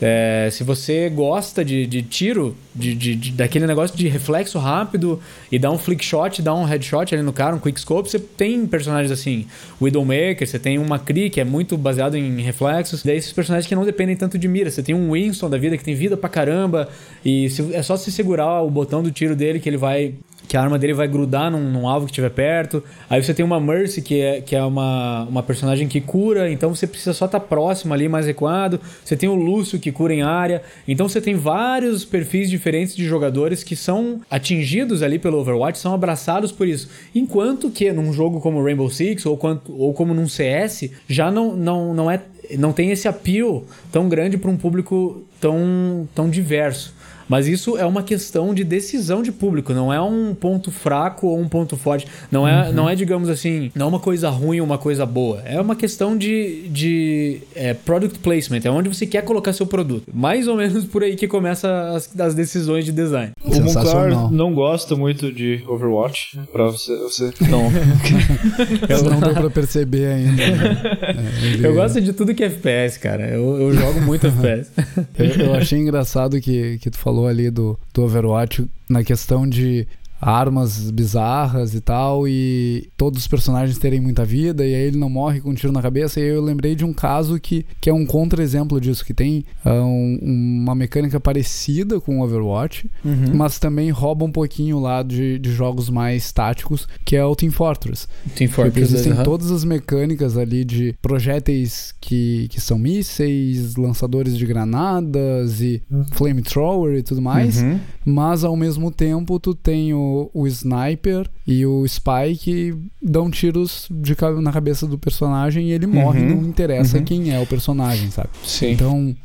É, 0.00 0.48
se 0.52 0.62
você 0.62 1.08
gosta 1.08 1.64
de, 1.64 1.86
de 1.86 2.02
tiro, 2.02 2.54
de, 2.74 2.94
de, 2.94 3.14
de, 3.14 3.32
daquele 3.32 3.66
negócio 3.66 3.96
de 3.96 4.06
reflexo 4.08 4.58
rápido 4.58 5.20
e 5.50 5.58
dar 5.58 5.70
um 5.70 5.78
flick 5.78 6.04
shot, 6.04 6.42
dar 6.42 6.54
um 6.54 6.64
headshot 6.64 7.14
ali 7.14 7.22
no 7.22 7.32
cara, 7.32 7.56
um 7.56 7.58
quick 7.58 7.80
scope, 7.80 8.10
você 8.10 8.18
tem 8.18 8.66
personagens 8.66 9.10
assim, 9.10 9.46
Widowmaker, 9.80 10.46
você 10.46 10.58
tem 10.58 10.78
uma 10.78 10.98
Kree 10.98 11.30
que 11.30 11.40
é 11.40 11.44
muito 11.44 11.78
baseado 11.78 12.16
em 12.16 12.42
reflexos, 12.42 13.02
daí 13.02 13.16
esses 13.16 13.32
personagens 13.32 13.66
que 13.66 13.74
não 13.74 13.84
dependem 13.84 14.16
tanto 14.16 14.38
de 14.38 14.46
mira. 14.46 14.70
Você 14.70 14.82
tem 14.82 14.94
um 14.94 15.12
Winston 15.12 15.48
da 15.48 15.56
vida 15.56 15.78
que 15.78 15.84
tem 15.84 15.94
vida 15.94 16.16
pra 16.16 16.28
caramba 16.28 16.88
e 17.24 17.48
se, 17.48 17.74
é 17.74 17.82
só 17.82 17.96
se 17.96 18.12
segurar 18.12 18.62
o 18.62 18.70
botão 18.70 19.02
do 19.02 19.10
tiro 19.10 19.34
dele 19.34 19.58
que 19.58 19.68
ele 19.68 19.78
vai 19.78 20.14
que 20.48 20.56
a 20.56 20.62
arma 20.62 20.78
dele 20.78 20.94
vai 20.94 21.08
grudar 21.08 21.50
num, 21.50 21.70
num, 21.70 21.88
alvo 21.88 22.06
que 22.06 22.12
estiver 22.12 22.30
perto. 22.30 22.82
Aí 23.08 23.22
você 23.22 23.34
tem 23.34 23.44
uma 23.44 23.60
Mercy, 23.60 24.00
que 24.00 24.20
é, 24.20 24.40
que 24.40 24.54
é 24.54 24.62
uma, 24.62 25.24
uma 25.24 25.42
personagem 25.42 25.88
que 25.88 26.00
cura, 26.00 26.50
então 26.50 26.74
você 26.74 26.86
precisa 26.86 27.12
só 27.12 27.26
estar 27.26 27.40
tá 27.40 27.46
próximo 27.46 27.92
ali, 27.92 28.08
mais 28.08 28.26
recuado. 28.26 28.80
Você 29.04 29.16
tem 29.16 29.28
o 29.28 29.34
Lúcio, 29.34 29.78
que 29.78 29.90
cura 29.90 30.14
em 30.14 30.22
área. 30.22 30.62
Então 30.86 31.08
você 31.08 31.20
tem 31.20 31.34
vários 31.34 32.04
perfis 32.04 32.48
diferentes 32.48 32.94
de 32.94 33.04
jogadores 33.04 33.62
que 33.62 33.74
são 33.74 34.20
atingidos 34.30 35.02
ali 35.02 35.18
pelo 35.18 35.38
Overwatch, 35.38 35.78
são 35.78 35.94
abraçados 35.94 36.52
por 36.52 36.66
isso. 36.66 36.88
Enquanto 37.14 37.70
que 37.70 37.92
num 37.92 38.12
jogo 38.12 38.40
como 38.40 38.62
Rainbow 38.62 38.90
Six 38.90 39.26
ou, 39.26 39.36
quanto, 39.36 39.74
ou 39.76 39.92
como 39.92 40.14
num 40.14 40.28
CS, 40.28 40.90
já 41.08 41.30
não, 41.30 41.56
não, 41.56 41.94
não, 41.94 42.10
é, 42.10 42.20
não 42.58 42.72
tem 42.72 42.90
esse 42.90 43.08
appeal 43.08 43.64
tão 43.90 44.08
grande 44.08 44.38
para 44.38 44.50
um 44.50 44.56
público 44.56 45.24
tão, 45.40 46.08
tão 46.14 46.28
diverso. 46.28 46.95
Mas 47.28 47.46
isso 47.46 47.76
é 47.76 47.84
uma 47.84 48.02
questão 48.02 48.54
de 48.54 48.64
decisão 48.64 49.22
de 49.22 49.32
público, 49.32 49.72
não 49.72 49.92
é 49.92 50.00
um 50.00 50.34
ponto 50.34 50.70
fraco 50.70 51.26
ou 51.28 51.38
um 51.38 51.48
ponto 51.48 51.76
forte. 51.76 52.06
Não 52.30 52.46
é, 52.46 52.68
uhum. 52.68 52.72
não 52.72 52.88
é 52.88 52.94
digamos 52.94 53.28
assim, 53.28 53.70
não 53.74 53.86
é 53.86 53.88
uma 53.88 54.00
coisa 54.00 54.28
ruim 54.30 54.60
ou 54.60 54.66
uma 54.66 54.78
coisa 54.78 55.04
boa. 55.04 55.42
É 55.44 55.60
uma 55.60 55.76
questão 55.76 56.16
de, 56.16 56.68
de 56.68 57.40
é, 57.54 57.74
product 57.74 58.18
placement, 58.18 58.60
é 58.64 58.70
onde 58.70 58.88
você 58.88 59.06
quer 59.06 59.22
colocar 59.22 59.52
seu 59.52 59.66
produto. 59.66 60.04
Mais 60.12 60.48
ou 60.48 60.56
menos 60.56 60.84
por 60.84 61.02
aí 61.02 61.16
que 61.16 61.26
começa 61.26 61.90
as, 61.94 62.08
as 62.18 62.34
decisões 62.34 62.84
de 62.84 62.92
design. 62.92 63.32
O 63.44 63.60
Monclar 63.60 64.32
não 64.32 64.54
gosta 64.54 64.94
muito 64.96 65.32
de 65.32 65.62
Overwatch, 65.66 66.38
pra 66.52 66.64
você... 66.64 66.96
você 66.96 67.32
não. 67.48 67.66
eu 68.88 69.02
não 69.02 69.20
deu 69.20 69.34
pra 69.34 69.50
perceber 69.50 70.06
ainda. 70.06 70.46
Né? 70.46 70.76
É, 71.06 71.46
ele... 71.46 71.66
Eu 71.66 71.74
gosto 71.74 72.00
de 72.00 72.12
tudo 72.12 72.34
que 72.34 72.42
é 72.42 72.46
FPS, 72.46 72.98
cara. 72.98 73.28
Eu, 73.28 73.60
eu 73.60 73.72
jogo 73.72 74.00
muito 74.00 74.26
FPS. 74.26 74.70
eu, 75.18 75.46
eu 75.46 75.54
achei 75.54 75.78
engraçado 75.78 76.40
que, 76.40 76.78
que 76.78 76.90
tu 76.90 76.98
falou 76.98 77.15
falou 77.16 77.26
ali 77.28 77.50
do, 77.50 77.78
do 77.94 78.02
Overwatch 78.04 78.68
na 78.90 79.02
questão 79.02 79.48
de 79.48 79.88
armas 80.20 80.90
bizarras 80.90 81.74
e 81.74 81.80
tal, 81.80 82.26
e 82.26 82.88
todos 82.96 83.20
os 83.20 83.28
personagens 83.28 83.78
terem 83.78 84.00
muita 84.00 84.24
vida, 84.24 84.66
e 84.66 84.74
aí 84.74 84.82
ele 84.82 84.96
não 84.96 85.10
morre 85.10 85.40
com 85.40 85.50
um 85.50 85.54
tiro 85.54 85.72
na 85.72 85.82
cabeça. 85.82 86.18
E 86.18 86.22
aí 86.22 86.28
eu 86.30 86.42
lembrei 86.42 86.74
de 86.74 86.84
um 86.84 86.92
caso 86.92 87.38
que, 87.38 87.66
que 87.80 87.90
é 87.90 87.94
um 87.94 88.06
contra-exemplo 88.06 88.80
disso, 88.80 89.04
que 89.04 89.14
tem 89.14 89.44
uh, 89.64 89.70
um, 89.70 90.18
uma 90.62 90.74
mecânica 90.74 91.20
parecida 91.20 92.00
com 92.00 92.20
o 92.20 92.22
Overwatch, 92.22 92.90
uhum. 93.04 93.34
mas 93.34 93.58
também 93.58 93.90
rouba 93.90 94.24
um 94.24 94.32
pouquinho 94.32 94.78
lá 94.78 95.02
de, 95.02 95.38
de 95.38 95.52
jogos 95.52 95.90
mais 95.90 96.32
táticos, 96.32 96.88
que 97.04 97.16
é 97.16 97.24
o 97.24 97.36
Team 97.36 97.52
Fortress. 97.52 98.06
Team 98.34 98.50
Fortress. 98.50 98.94
Existem 98.94 99.12
uhum. 99.12 99.22
todas 99.22 99.50
as 99.50 99.64
mecânicas 99.64 100.36
ali 100.36 100.64
de 100.64 100.94
projéteis 101.02 101.94
que, 102.00 102.48
que 102.50 102.60
são 102.60 102.78
mísseis, 102.78 103.76
lançadores 103.76 104.36
de 104.36 104.46
granadas 104.46 105.60
e 105.60 105.82
uhum. 105.90 106.04
flamethrower 106.12 106.96
e 106.96 107.02
tudo 107.02 107.20
mais, 107.20 107.60
uhum. 107.60 107.78
mas 108.04 108.44
ao 108.44 108.56
mesmo 108.56 108.90
tempo 108.90 109.38
tu 109.38 109.54
tem 109.54 109.92
o 109.92 110.05
o, 110.32 110.46
sniper 110.46 111.28
e 111.46 111.64
o 111.66 111.84
spy 111.84 112.36
que 112.38 112.74
dão 113.02 113.30
tiros 113.30 113.86
de, 113.90 114.16
na 114.40 114.52
cabeça 114.52 114.86
do 114.86 114.98
personagem 114.98 115.68
e 115.68 115.72
ele 115.72 115.86
morre, 115.86 116.20
uhum. 116.20 116.36
não 116.36 116.48
interessa 116.48 116.98
uhum. 116.98 117.04
quem 117.04 117.34
é 117.34 117.40
o 117.40 117.46
personagem, 117.46 118.10
sabe? 118.10 118.30
Sim. 118.44 118.72
Então 118.72 119.16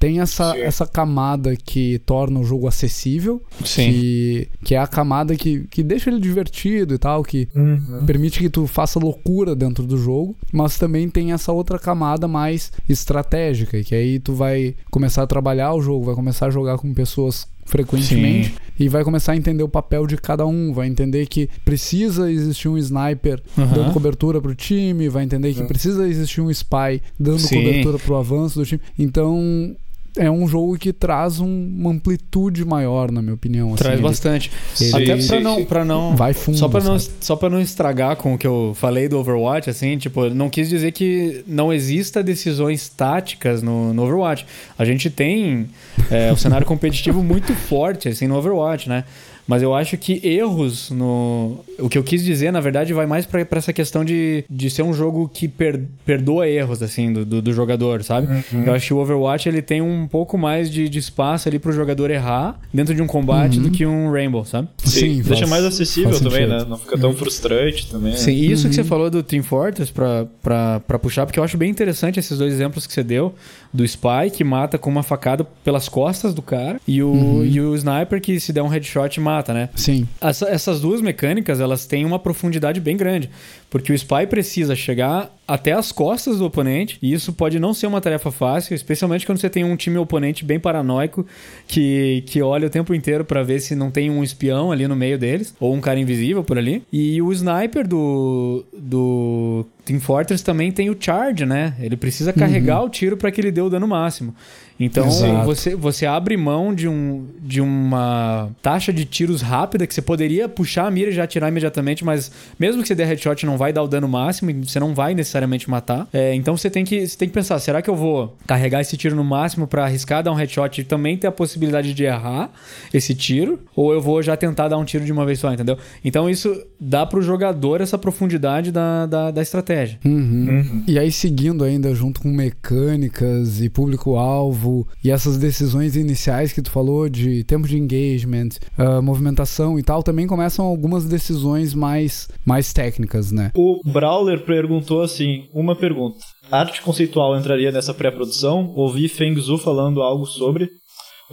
tem 0.00 0.18
essa, 0.18 0.56
essa 0.56 0.86
camada 0.86 1.54
que 1.54 1.98
torna 2.06 2.40
o 2.40 2.44
jogo 2.44 2.66
acessível, 2.66 3.42
Sim. 3.62 3.92
Que, 3.92 4.48
que 4.64 4.74
é 4.74 4.78
a 4.78 4.86
camada 4.86 5.36
que, 5.36 5.66
que 5.70 5.82
deixa 5.82 6.08
ele 6.08 6.18
divertido 6.18 6.94
e 6.94 6.98
tal, 6.98 7.22
que 7.22 7.46
uhum. 7.54 8.02
permite 8.06 8.38
que 8.38 8.48
tu 8.48 8.66
faça 8.66 8.98
loucura 8.98 9.54
dentro 9.54 9.86
do 9.86 9.98
jogo, 9.98 10.34
mas 10.50 10.78
também 10.78 11.10
tem 11.10 11.32
essa 11.32 11.52
outra 11.52 11.78
camada 11.78 12.26
mais 12.26 12.72
estratégica, 12.88 13.82
que 13.82 13.94
aí 13.94 14.18
tu 14.18 14.32
vai 14.32 14.74
começar 14.90 15.22
a 15.22 15.26
trabalhar 15.26 15.74
o 15.74 15.82
jogo, 15.82 16.06
vai 16.06 16.14
começar 16.14 16.46
a 16.46 16.50
jogar 16.50 16.78
com 16.78 16.94
pessoas 16.94 17.46
frequentemente 17.70 18.48
Sim. 18.48 18.54
e 18.78 18.88
vai 18.88 19.04
começar 19.04 19.32
a 19.32 19.36
entender 19.36 19.62
o 19.62 19.68
papel 19.68 20.06
de 20.06 20.16
cada 20.16 20.44
um, 20.44 20.72
vai 20.72 20.88
entender 20.88 21.26
que 21.26 21.48
precisa 21.64 22.30
existir 22.30 22.68
um 22.68 22.76
sniper 22.76 23.40
uhum. 23.56 23.66
dando 23.66 23.92
cobertura 23.92 24.40
pro 24.40 24.54
time, 24.54 25.08
vai 25.08 25.22
entender 25.22 25.54
que 25.54 25.62
precisa 25.62 26.06
existir 26.08 26.40
um 26.40 26.50
spy 26.50 27.00
dando 27.18 27.38
Sim. 27.38 27.62
cobertura 27.62 27.98
pro 27.98 28.16
avanço 28.16 28.58
do 28.58 28.66
time. 28.66 28.80
Então, 28.98 29.74
é 30.16 30.30
um 30.30 30.46
jogo 30.46 30.78
que 30.78 30.92
traz 30.92 31.40
um, 31.40 31.46
uma 31.46 31.90
amplitude 31.90 32.64
maior, 32.64 33.10
na 33.10 33.22
minha 33.22 33.34
opinião. 33.34 33.74
Traz 33.74 33.94
assim, 33.94 34.02
bastante. 34.02 34.52
Ele, 34.80 34.90
Até 34.90 35.16
pra 35.16 35.22
sim, 35.22 35.40
não, 35.40 35.64
pra 35.64 35.84
não. 35.84 36.16
Vai 36.16 36.32
fundo. 36.32 36.58
Só 36.58 36.68
pra, 36.68 36.80
não, 36.80 36.98
só 36.98 37.36
pra 37.36 37.48
não 37.48 37.60
estragar 37.60 38.16
com 38.16 38.34
o 38.34 38.38
que 38.38 38.46
eu 38.46 38.72
falei 38.76 39.08
do 39.08 39.18
Overwatch, 39.18 39.70
assim, 39.70 39.96
tipo, 39.98 40.28
não 40.30 40.50
quis 40.50 40.68
dizer 40.68 40.92
que 40.92 41.44
não 41.46 41.72
exista 41.72 42.22
decisões 42.22 42.88
táticas 42.88 43.62
no, 43.62 43.94
no 43.94 44.02
Overwatch. 44.02 44.46
A 44.78 44.84
gente 44.84 45.10
tem 45.10 45.68
é, 46.10 46.32
o 46.32 46.36
cenário 46.36 46.66
competitivo 46.66 47.22
muito 47.24 47.54
forte, 47.54 48.08
assim, 48.08 48.26
no 48.26 48.36
Overwatch, 48.36 48.88
né? 48.88 49.04
Mas 49.50 49.64
eu 49.64 49.74
acho 49.74 49.96
que 49.96 50.20
erros 50.22 50.92
no. 50.92 51.58
O 51.76 51.88
que 51.88 51.98
eu 51.98 52.04
quis 52.04 52.22
dizer, 52.22 52.52
na 52.52 52.60
verdade, 52.60 52.94
vai 52.94 53.04
mais 53.04 53.26
para 53.26 53.44
essa 53.50 53.72
questão 53.72 54.04
de, 54.04 54.44
de 54.48 54.70
ser 54.70 54.82
um 54.82 54.92
jogo 54.94 55.28
que 55.28 55.48
per, 55.48 55.80
perdoa 56.06 56.46
erros, 56.46 56.80
assim, 56.80 57.12
do, 57.12 57.24
do, 57.24 57.42
do 57.42 57.52
jogador, 57.52 58.04
sabe? 58.04 58.28
Uhum. 58.52 58.62
Eu 58.64 58.72
acho 58.72 58.86
que 58.86 58.94
o 58.94 58.98
Overwatch 58.98 59.48
ele 59.48 59.60
tem 59.60 59.82
um 59.82 60.06
pouco 60.06 60.38
mais 60.38 60.70
de, 60.70 60.88
de 60.88 61.00
espaço 61.00 61.48
ali 61.48 61.58
pro 61.58 61.72
jogador 61.72 62.12
errar 62.12 62.60
dentro 62.72 62.94
de 62.94 63.02
um 63.02 63.08
combate 63.08 63.56
uhum. 63.56 63.64
do 63.64 63.70
que 63.72 63.84
um 63.84 64.12
Rainbow, 64.12 64.44
sabe? 64.44 64.68
Sim, 64.84 65.16
Sim 65.16 65.22
deixa 65.22 65.48
mais 65.48 65.64
acessível 65.64 66.16
também, 66.20 66.46
né? 66.46 66.64
Não 66.68 66.78
fica 66.78 66.96
tão 66.96 67.12
frustrante 67.12 67.90
também. 67.90 68.16
Sim, 68.16 68.30
e 68.30 68.52
isso 68.52 68.66
uhum. 68.66 68.70
que 68.70 68.76
você 68.76 68.84
falou 68.84 69.10
do 69.10 69.20
Team 69.20 69.42
Fortress 69.42 69.90
pra, 69.90 70.26
pra, 70.40 70.78
pra 70.78 70.96
puxar, 70.96 71.26
porque 71.26 71.40
eu 71.40 71.44
acho 71.44 71.58
bem 71.58 71.68
interessante 71.68 72.20
esses 72.20 72.38
dois 72.38 72.52
exemplos 72.52 72.86
que 72.86 72.92
você 72.92 73.02
deu 73.02 73.34
do 73.72 73.84
Spy, 73.84 74.30
que 74.32 74.42
mata 74.42 74.78
com 74.78 74.90
uma 74.90 75.02
facada 75.02 75.44
pelas 75.64 75.88
costas 75.88 76.34
do 76.34 76.42
cara, 76.42 76.80
e 76.86 77.02
o, 77.02 77.08
uhum. 77.08 77.44
e 77.44 77.60
o 77.60 77.74
Sniper, 77.74 78.20
que 78.20 78.40
se 78.40 78.52
der 78.52 78.62
um 78.62 78.68
headshot, 78.68 79.20
mata, 79.20 79.54
né? 79.54 79.68
Sim. 79.76 80.06
Essa, 80.20 80.48
essas 80.48 80.80
duas 80.80 81.00
mecânicas, 81.00 81.60
elas 81.60 81.86
têm 81.86 82.04
uma 82.04 82.18
profundidade 82.18 82.80
bem 82.80 82.96
grande. 82.96 83.30
Porque 83.68 83.92
o 83.92 83.94
Spy 83.94 84.26
precisa 84.28 84.74
chegar 84.74 85.32
até 85.46 85.72
as 85.72 85.92
costas 85.92 86.38
do 86.38 86.44
oponente, 86.44 86.98
e 87.00 87.12
isso 87.12 87.32
pode 87.32 87.58
não 87.60 87.72
ser 87.72 87.86
uma 87.86 88.00
tarefa 88.00 88.30
fácil, 88.30 88.74
especialmente 88.74 89.24
quando 89.24 89.38
você 89.38 89.48
tem 89.48 89.64
um 89.64 89.76
time 89.76 89.98
oponente 89.98 90.44
bem 90.44 90.58
paranoico 90.58 91.26
que, 91.66 92.22
que 92.26 92.42
olha 92.42 92.66
o 92.66 92.70
tempo 92.70 92.94
inteiro 92.94 93.24
para 93.24 93.42
ver 93.42 93.60
se 93.60 93.74
não 93.74 93.90
tem 93.90 94.10
um 94.10 94.22
espião 94.22 94.72
ali 94.72 94.86
no 94.88 94.96
meio 94.96 95.18
deles, 95.18 95.54
ou 95.60 95.74
um 95.74 95.80
cara 95.80 95.98
invisível 95.98 96.42
por 96.42 96.58
ali. 96.58 96.82
E 96.92 97.22
o 97.22 97.32
sniper 97.32 97.86
do, 97.86 98.64
do 98.76 99.66
Team 99.90 99.98
Fortress 99.98 100.44
também 100.44 100.70
tem 100.70 100.88
o 100.88 100.96
charge, 100.98 101.44
né? 101.44 101.74
Ele 101.80 101.96
precisa 101.96 102.32
carregar 102.32 102.80
uhum. 102.80 102.86
o 102.86 102.88
tiro 102.88 103.16
para 103.16 103.28
que 103.32 103.40
ele 103.40 103.50
dê 103.50 103.60
o 103.60 103.68
dano 103.68 103.88
máximo. 103.88 104.32
Então 104.80 105.10
você, 105.44 105.76
você 105.76 106.06
abre 106.06 106.38
mão 106.38 106.74
de, 106.74 106.88
um, 106.88 107.26
de 107.42 107.60
uma 107.60 108.48
taxa 108.62 108.90
de 108.90 109.04
tiros 109.04 109.42
rápida 109.42 109.86
que 109.86 109.92
você 109.92 110.00
poderia 110.00 110.48
puxar 110.48 110.86
a 110.86 110.90
mira 110.90 111.10
e 111.10 111.12
já 111.12 111.24
atirar 111.24 111.50
imediatamente, 111.50 112.02
mas 112.02 112.32
mesmo 112.58 112.80
que 112.80 112.88
você 112.88 112.94
der 112.94 113.06
headshot 113.06 113.44
não 113.44 113.58
vai 113.58 113.74
dar 113.74 113.82
o 113.82 113.88
dano 113.88 114.08
máximo 114.08 114.50
e 114.50 114.54
você 114.54 114.80
não 114.80 114.94
vai 114.94 115.14
necessariamente 115.14 115.68
matar. 115.68 116.08
É, 116.14 116.34
então 116.34 116.56
você 116.56 116.70
tem, 116.70 116.82
que, 116.82 117.06
você 117.06 117.16
tem 117.16 117.28
que 117.28 117.34
pensar, 117.34 117.58
será 117.58 117.82
que 117.82 117.90
eu 117.90 117.94
vou 117.94 118.34
carregar 118.46 118.80
esse 118.80 118.96
tiro 118.96 119.14
no 119.14 119.22
máximo 119.22 119.66
para 119.66 119.84
arriscar 119.84 120.22
dar 120.22 120.32
um 120.32 120.34
headshot 120.34 120.80
e 120.80 120.84
também 120.84 121.18
ter 121.18 121.26
a 121.26 121.32
possibilidade 121.32 121.92
de 121.92 122.04
errar 122.04 122.50
esse 122.94 123.14
tiro? 123.14 123.60
Ou 123.76 123.92
eu 123.92 124.00
vou 124.00 124.22
já 124.22 124.34
tentar 124.34 124.68
dar 124.68 124.78
um 124.78 124.84
tiro 124.84 125.04
de 125.04 125.12
uma 125.12 125.26
vez 125.26 125.38
só, 125.40 125.52
entendeu? 125.52 125.76
Então 126.02 126.30
isso 126.30 126.58
dá 126.80 127.04
pro 127.04 127.20
jogador 127.20 127.82
essa 127.82 127.98
profundidade 127.98 128.72
da, 128.72 129.04
da, 129.04 129.30
da 129.30 129.42
estratégia. 129.42 129.98
Uhum. 130.06 130.46
Uhum. 130.48 130.84
E 130.86 130.98
aí 130.98 131.12
seguindo 131.12 131.64
ainda 131.64 131.94
junto 131.94 132.22
com 132.22 132.28
mecânicas 132.28 133.60
e 133.60 133.68
público-alvo 133.68 134.69
e 135.04 135.10
essas 135.10 135.36
decisões 135.36 135.96
iniciais 135.96 136.52
que 136.52 136.62
tu 136.62 136.70
falou 136.70 137.08
de 137.08 137.44
tempo 137.44 137.66
de 137.66 137.78
engagement, 137.78 138.50
uh, 138.78 139.02
movimentação 139.02 139.78
e 139.78 139.82
tal, 139.82 140.02
também 140.02 140.26
começam 140.26 140.64
algumas 140.64 141.04
decisões 141.04 141.74
mais, 141.74 142.28
mais 142.44 142.72
técnicas, 142.72 143.32
né? 143.32 143.50
O 143.54 143.80
Brawler 143.84 144.44
perguntou 144.44 145.02
assim, 145.02 145.48
uma 145.52 145.74
pergunta. 145.74 146.18
arte 146.50 146.82
conceitual 146.82 147.36
entraria 147.38 147.72
nessa 147.72 147.94
pré-produção? 147.94 148.72
Ouvi 148.74 149.08
Feng 149.08 149.38
Zhu 149.40 149.58
falando 149.58 150.02
algo 150.02 150.26
sobre, 150.26 150.68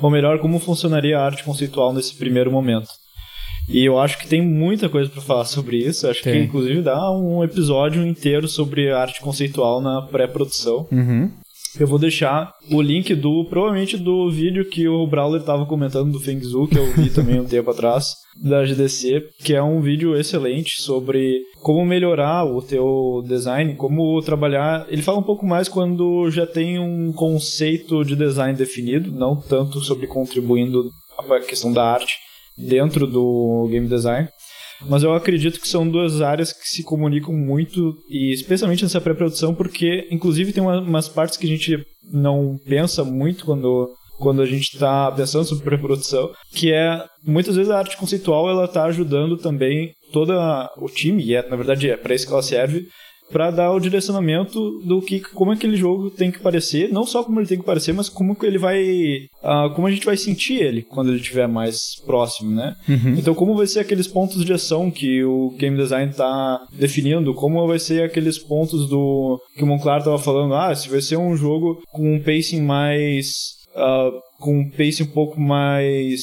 ou 0.02 0.10
melhor, 0.10 0.40
como 0.40 0.60
funcionaria 0.60 1.18
a 1.18 1.26
arte 1.26 1.44
conceitual 1.44 1.94
nesse 1.94 2.16
primeiro 2.16 2.52
momento? 2.52 2.90
E 3.70 3.84
eu 3.84 4.00
acho 4.00 4.18
que 4.18 4.28
tem 4.28 4.42
muita 4.42 4.88
coisa 4.88 5.10
para 5.10 5.22
falar 5.22 5.46
sobre 5.46 5.78
isso. 5.78 6.08
Acho 6.08 6.24
tem. 6.24 6.34
que 6.34 6.40
inclusive 6.40 6.82
dá 6.82 7.12
um 7.12 7.44
episódio 7.44 8.06
inteiro 8.06 8.48
sobre 8.48 8.92
arte 8.92 9.20
conceitual 9.20 9.82
na 9.82 10.02
pré-produção. 10.04 10.88
Uhum. 10.92 11.30
Eu 11.80 11.86
vou 11.86 12.00
deixar 12.00 12.54
o 12.72 12.82
link 12.82 13.14
do, 13.14 13.46
provavelmente, 13.46 13.98
do 13.98 14.32
vídeo 14.32 14.68
que 14.68 14.88
o 14.88 15.06
Brawler 15.06 15.42
estava 15.42 15.64
comentando 15.64 16.12
do 16.12 16.20
Feng 16.20 16.44
Zhu, 16.44 16.68
que 16.68 16.78
eu 16.78 16.92
vi 16.94 17.12
também 17.12 17.40
um 17.40 17.46
tempo 17.48 17.70
atrás, 17.70 18.16
da 18.36 18.66
GDC, 18.66 19.30
que 19.44 19.54
é 19.54 19.62
um 19.62 19.80
vídeo 19.80 20.16
excelente 20.16 20.82
sobre 20.82 21.44
como 21.62 21.86
melhorar 21.86 22.46
o 22.46 22.64
teu 22.64 23.24
design, 23.28 23.76
como 23.76 24.20
trabalhar. 24.24 24.88
Ele 24.90 25.04
fala 25.04 25.20
um 25.20 25.24
pouco 25.24 25.46
mais 25.46 25.70
quando 25.70 26.32
já 26.32 26.48
tem 26.48 26.80
um 26.80 27.14
conceito 27.14 28.04
de 28.04 28.16
design 28.16 28.58
definido, 28.58 29.12
não 29.12 29.36
tanto 29.36 29.80
sobre 29.80 30.08
contribuindo 30.08 30.90
a 31.20 31.40
questão 31.42 31.72
da 31.72 31.84
arte 31.84 32.16
dentro 32.58 33.06
do 33.06 33.68
game 33.70 33.88
design. 33.88 34.28
Mas 34.86 35.04
eu 35.04 35.14
acredito 35.14 35.60
que 35.60 35.68
são 35.68 35.88
duas 35.88 36.22
áreas 36.22 36.54
que 36.54 36.68
se 36.68 36.84
comunicam 36.84 37.34
muito, 37.34 37.96
e 38.10 38.34
especialmente 38.34 38.84
nessa 38.84 39.02
pré-produção, 39.02 39.54
porque 39.54 40.08
inclusive 40.12 40.54
tem 40.54 40.62
uma, 40.62 40.80
umas 40.80 41.08
partes 41.08 41.38
que 41.38 41.46
a 41.46 41.50
gente 41.50 41.84
não 42.12 42.58
pensa 42.66 43.04
muito 43.04 43.46
quando 43.46 43.90
quando 44.18 44.42
a 44.42 44.48
gente 44.48 44.74
está 44.74 45.12
pensando 45.12 45.46
sobre 45.46 45.64
pré-produção, 45.64 46.32
que 46.52 46.74
é 46.74 47.06
muitas 47.24 47.56
vezes 47.56 47.72
a 47.72 47.78
arte 47.78 47.96
conceitual 47.98 48.50
ela 48.50 48.66
está 48.66 48.84
ajudando 48.86 49.38
também 49.38 49.92
todo 50.12 50.34
o 50.78 50.88
time, 50.88 51.24
e 51.24 51.36
é, 51.36 51.48
na 51.48 51.56
verdade 51.56 51.90
é 51.90 51.96
para 51.96 52.16
isso 52.16 52.26
que 52.26 52.34
ela 52.34 52.42
serve, 52.42 52.88
para 53.32 53.52
dar 53.52 53.72
o 53.74 53.80
direcionamento 53.80 54.80
do 54.80 55.02
que 55.02 55.20
como 55.20 55.52
aquele 55.52 55.76
jogo 55.76 56.10
tem 56.10 56.32
que 56.32 56.40
parecer, 56.40 56.92
não 56.92 57.06
só 57.06 57.24
como 57.24 57.40
ele 57.40 57.48
tem 57.48 57.58
que 57.58 57.66
parecer, 57.66 57.94
mas 57.94 58.10
como 58.10 58.36
que 58.36 58.46
ele 58.46 58.58
vai, 58.58 59.28
uh, 59.44 59.74
como 59.76 59.88
a 59.88 59.92
gente 59.92 60.06
vai 60.06 60.18
sentir 60.18 60.62
ele 60.62 60.82
quando 60.82 61.10
ele 61.10 61.20
estiver 61.20 61.48
mais 61.48 61.96
próximo, 62.06 62.52
né? 62.52 62.76
Uhum. 62.88 63.16
Então 63.18 63.36
como 63.36 63.56
vai 63.56 63.68
ser 63.68 63.82
aqueles 63.82 64.08
pontos 64.08 64.46
de 64.46 64.54
ação 64.54 64.90
que 64.90 65.24
o 65.24 65.52
game 65.58 65.78
design 65.78 66.12
está 66.12 66.66
definindo, 66.74 67.34
como 67.34 67.68
vai 67.68 67.80
ser 67.80 68.04
aqueles 68.04 68.38
pontos 68.38 68.88
do 68.90 69.40
que 69.56 69.64
o 69.64 69.68
Monclar 69.68 70.00
estava 70.00 70.18
falando, 70.18 70.54
ah, 70.54 70.74
se 70.74 70.90
vai 70.90 71.02
ser 71.02 71.18
um 71.18 71.36
jogo 71.36 71.82
com 71.92 72.16
um 72.16 72.22
pacing 72.22 72.62
mais 72.62 73.58
uh, 73.76 74.12
com 74.40 74.60
um 74.60 74.70
pacing 74.70 75.04
um 75.04 75.08
pouco 75.08 75.40
mais 75.40 76.22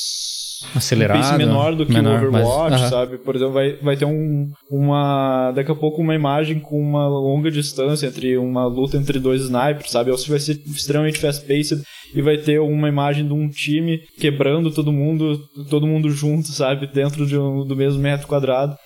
acelerado, 0.74 1.18
um 1.18 1.22
pace 1.22 1.38
menor 1.38 1.74
do 1.74 1.86
que 1.86 1.92
menor, 1.92 2.22
o 2.22 2.28
Overwatch, 2.28 2.70
mas, 2.70 2.80
uh 2.80 2.84
-huh. 2.84 2.90
sabe? 2.90 3.18
Por 3.18 3.36
exemplo, 3.36 3.54
vai, 3.54 3.76
vai 3.76 3.96
ter 3.96 4.04
um, 4.04 4.50
uma 4.70 5.52
daqui 5.52 5.70
a 5.70 5.74
pouco 5.74 6.02
uma 6.02 6.14
imagem 6.14 6.60
com 6.60 6.80
uma 6.80 7.06
longa 7.08 7.50
distância 7.50 8.06
entre 8.06 8.36
uma 8.36 8.66
luta 8.66 8.96
entre 8.96 9.18
dois 9.18 9.42
snipers, 9.42 9.90
sabe? 9.90 10.10
Ou 10.10 10.18
se 10.18 10.28
vai 10.28 10.38
ser 10.38 10.60
extremamente 10.66 11.18
fast-paced 11.18 11.82
e 12.14 12.22
vai 12.22 12.38
ter 12.38 12.60
uma 12.60 12.88
imagem 12.88 13.26
de 13.26 13.32
um 13.32 13.48
time 13.48 14.00
quebrando 14.18 14.70
todo 14.70 14.92
mundo, 14.92 15.38
todo 15.68 15.86
mundo 15.86 16.10
junto, 16.10 16.48
sabe? 16.48 16.86
Dentro 16.86 17.26
de 17.26 17.36
um, 17.38 17.66
do 17.66 17.74
mesmo 17.76 18.00
metro 18.00 18.26
quadrado. 18.26 18.76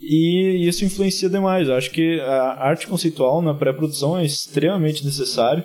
E 0.00 0.66
isso 0.68 0.84
influencia 0.84 1.28
demais. 1.28 1.68
Eu 1.68 1.74
acho 1.74 1.90
que 1.90 2.20
a 2.20 2.68
arte 2.68 2.86
conceitual 2.86 3.40
na 3.40 3.54
pré-produção 3.54 4.18
é 4.18 4.24
extremamente 4.24 5.04
necessário. 5.04 5.64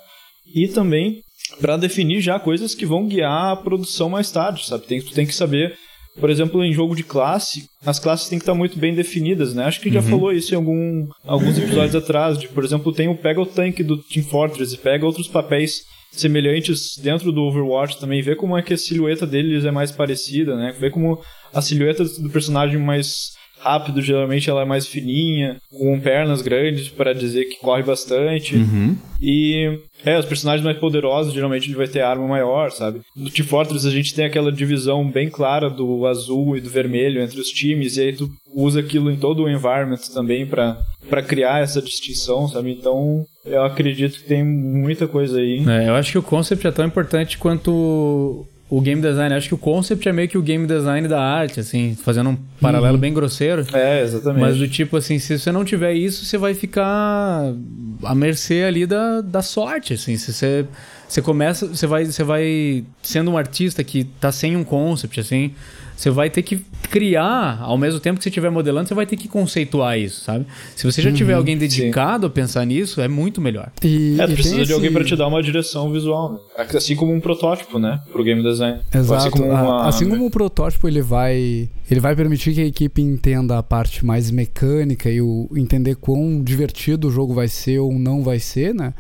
E 0.54 0.68
também 0.68 1.22
para 1.60 1.78
definir 1.78 2.22
já 2.22 2.40
coisas 2.40 2.76
que 2.76 2.86
vão 2.86 3.08
guiar 3.08 3.52
a 3.52 3.56
produção 3.56 4.10
mais 4.10 4.32
tarde, 4.32 4.66
sabe? 4.66 4.86
Tem, 4.86 5.02
tu 5.02 5.12
tem 5.12 5.26
que 5.26 5.34
saber, 5.34 5.76
por 6.20 6.30
exemplo, 6.30 6.64
em 6.64 6.74
jogo 6.74 6.96
de 6.96 7.04
classe, 7.04 7.66
as 7.86 8.00
classes 8.00 8.30
têm 8.30 8.40
que 8.40 8.44
estar 8.44 8.54
muito 8.54 8.78
bem 8.78 8.94
definidas, 8.94 9.54
né? 9.54 9.66
Acho 9.66 9.82
que 9.82 9.88
uhum. 9.90 9.94
já 9.96 10.02
falou 10.02 10.32
isso 10.32 10.54
em 10.54 10.58
algum, 10.58 11.08
alguns 11.26 11.58
episódios 11.58 11.96
atrás, 11.96 12.38
de, 12.38 12.48
por 12.48 12.64
exemplo, 12.64 12.94
tem 12.94 13.08
o 13.08 13.18
pega 13.18 13.42
o 13.42 13.46
tanque 13.46 13.84
do 13.84 13.98
Team 13.98 14.26
Fortress 14.26 14.74
e 14.74 14.78
pega 14.78 15.06
outros 15.06 15.28
papéis 15.28 15.82
semelhantes 16.12 16.98
dentro 16.98 17.32
do 17.32 17.42
Overwatch 17.42 17.98
também, 18.00 18.22
vê 18.22 18.36
como 18.36 18.58
é 18.58 18.62
que 18.62 18.74
a 18.74 18.78
silhueta 18.78 19.26
deles 19.26 19.64
é 19.64 19.72
mais 19.72 19.92
parecida, 19.92 20.56
né? 20.56 20.76
Vê 20.78 20.90
como 20.90 21.20
a 21.54 21.62
silhueta 21.62 22.04
do 22.04 22.30
personagem 22.30 22.78
mais 22.78 23.32
rápido, 23.62 24.02
geralmente 24.02 24.50
ela 24.50 24.62
é 24.62 24.66
mais 24.66 24.88
fininha, 24.88 25.58
com 25.72 26.00
pernas 26.00 26.42
grandes 26.42 26.90
para 26.90 27.14
dizer 27.14 27.46
que 27.46 27.60
corre 27.60 27.84
bastante. 27.84 28.56
Uhum. 28.56 28.96
E 29.22 29.80
é, 30.04 30.18
os 30.18 30.26
personagens 30.26 30.66
mais 30.66 30.78
poderosos 30.78 31.34
geralmente 31.34 31.68
ele 31.68 31.78
vai 31.78 31.88
ter 31.88 32.02
arma 32.02 32.28
maior, 32.28 32.72
sabe? 32.72 33.02
No 33.16 33.30
Team 33.30 33.48
Fortress 33.48 33.88
a 33.88 33.92
gente 33.92 34.16
tem 34.16 34.26
aquela 34.26 34.52
divisão 34.52 35.08
bem 35.08 35.30
clara 35.30 35.70
do 35.70 36.08
azul 36.08 36.58
e 36.58 36.62
do 36.62 36.70
vermelho 36.70 37.22
entre 37.22 37.40
os 37.40 37.50
times, 37.50 37.98
e 37.98 38.02
aí 38.02 38.14
tu 38.14 38.30
usa 38.54 38.80
aquilo 38.80 39.12
em 39.12 39.18
todo 39.18 39.44
o 39.44 39.50
environment 39.50 40.00
também 40.14 40.46
para 40.46 41.24
criar 41.28 41.62
essa 41.62 41.82
distinção, 41.82 42.48
sabe? 42.48 42.72
Então, 42.72 43.24
eu 43.46 43.64
acredito 43.64 44.18
que 44.18 44.24
tem 44.24 44.44
muita 44.44 45.08
coisa 45.08 45.40
aí. 45.40 45.64
É, 45.68 45.90
eu 45.90 45.96
acho 45.96 46.12
que 46.12 46.18
o 46.18 46.24
concept 46.24 46.66
é 46.66 46.72
tão 46.72 46.86
importante 46.86 47.38
quanto 47.38 48.46
o 48.72 48.80
game 48.80 49.02
design. 49.02 49.36
Acho 49.36 49.50
que 49.50 49.54
o 49.54 49.58
concept 49.58 50.08
é 50.08 50.14
meio 50.14 50.30
que 50.30 50.38
o 50.38 50.42
game 50.42 50.66
design 50.66 51.06
da 51.06 51.22
arte, 51.22 51.60
assim, 51.60 51.94
fazendo 52.02 52.30
um 52.30 52.38
paralelo 52.62 52.96
uhum. 52.96 53.02
bem 53.02 53.14
grosseiro. 53.14 53.66
É, 53.74 54.02
exatamente. 54.02 54.42
Mas 54.42 54.58
do 54.58 54.68
tipo 54.68 54.96
assim, 54.96 55.20
se 55.20 55.38
você 55.38 55.52
não 55.52 55.66
tiver 55.66 55.94
isso, 55.94 56.24
você 56.24 56.38
vai 56.38 56.54
ficar 56.54 57.54
à 58.02 58.16
mercê 58.16 58.64
ali 58.64 58.86
da, 58.86 59.20
da 59.20 59.42
sorte, 59.42 59.94
assim. 59.94 60.16
Se 60.16 60.32
você 60.32 60.66
você 61.06 61.22
começa, 61.22 61.68
você 61.68 61.86
vai, 61.86 62.06
você 62.06 62.24
vai 62.24 62.86
sendo 63.04 63.32
um 63.32 63.38
artista 63.38 63.84
que 63.84 64.06
tá 64.06 64.32
sem 64.32 64.56
um 64.56 64.64
concept, 64.64 65.20
assim, 65.20 65.54
você 65.96 66.10
vai 66.10 66.30
ter 66.30 66.42
que 66.42 66.62
criar, 66.90 67.60
ao 67.62 67.78
mesmo 67.78 68.00
tempo 68.00 68.18
que 68.18 68.24
você 68.24 68.30
estiver 68.30 68.50
modelando, 68.50 68.88
você 68.88 68.94
vai 68.94 69.06
ter 69.06 69.16
que 69.16 69.28
conceituar 69.28 69.98
isso, 69.98 70.22
sabe? 70.22 70.46
Se 70.76 70.86
você 70.86 71.02
já 71.02 71.10
uhum, 71.10 71.16
tiver 71.16 71.34
alguém 71.34 71.58
dedicado 71.58 72.26
sim. 72.26 72.28
a 72.28 72.30
pensar 72.30 72.66
nisso, 72.66 73.00
é 73.00 73.08
muito 73.08 73.40
melhor. 73.40 73.72
E, 73.84 74.18
é, 74.20 74.28
tu 74.28 74.34
precisa 74.34 74.56
de 74.58 74.62
esse... 74.64 74.74
alguém 74.74 74.92
para 74.92 75.04
te 75.04 75.16
dar 75.16 75.28
uma 75.28 75.42
direção 75.42 75.92
visual, 75.92 76.34
né? 76.34 76.40
Assim 76.76 76.96
como 76.96 77.14
um 77.14 77.20
protótipo, 77.20 77.80
né? 77.80 78.02
Pro 78.12 78.24
game 78.24 78.44
design. 78.44 78.80
Exato. 78.94 79.22
Assim 79.22 79.30
como, 79.32 79.46
uma... 79.46 79.88
assim 79.88 80.10
como 80.10 80.26
o 80.26 80.32
protótipo, 80.32 80.88
ele 80.88 81.02
vai, 81.02 81.70
ele 81.90 82.00
vai 82.00 82.16
permitir 82.16 82.54
que 82.54 82.62
a 82.62 82.66
equipe 82.66 83.02
entenda 83.02 83.58
a 83.58 83.64
parte 83.64 84.06
mais 84.06 84.30
mecânica 84.30 85.10
e 85.10 85.22
o, 85.22 85.50
entender 85.56 85.96
quão 85.96 86.42
divertido 86.44 87.08
o 87.08 87.12
jogo 87.12 87.34
vai 87.34 87.48
ser 87.48 87.80
ou 87.80 87.94
não 87.94 88.22
vai 88.24 88.40
ser, 88.40 88.74
né? 88.74 88.94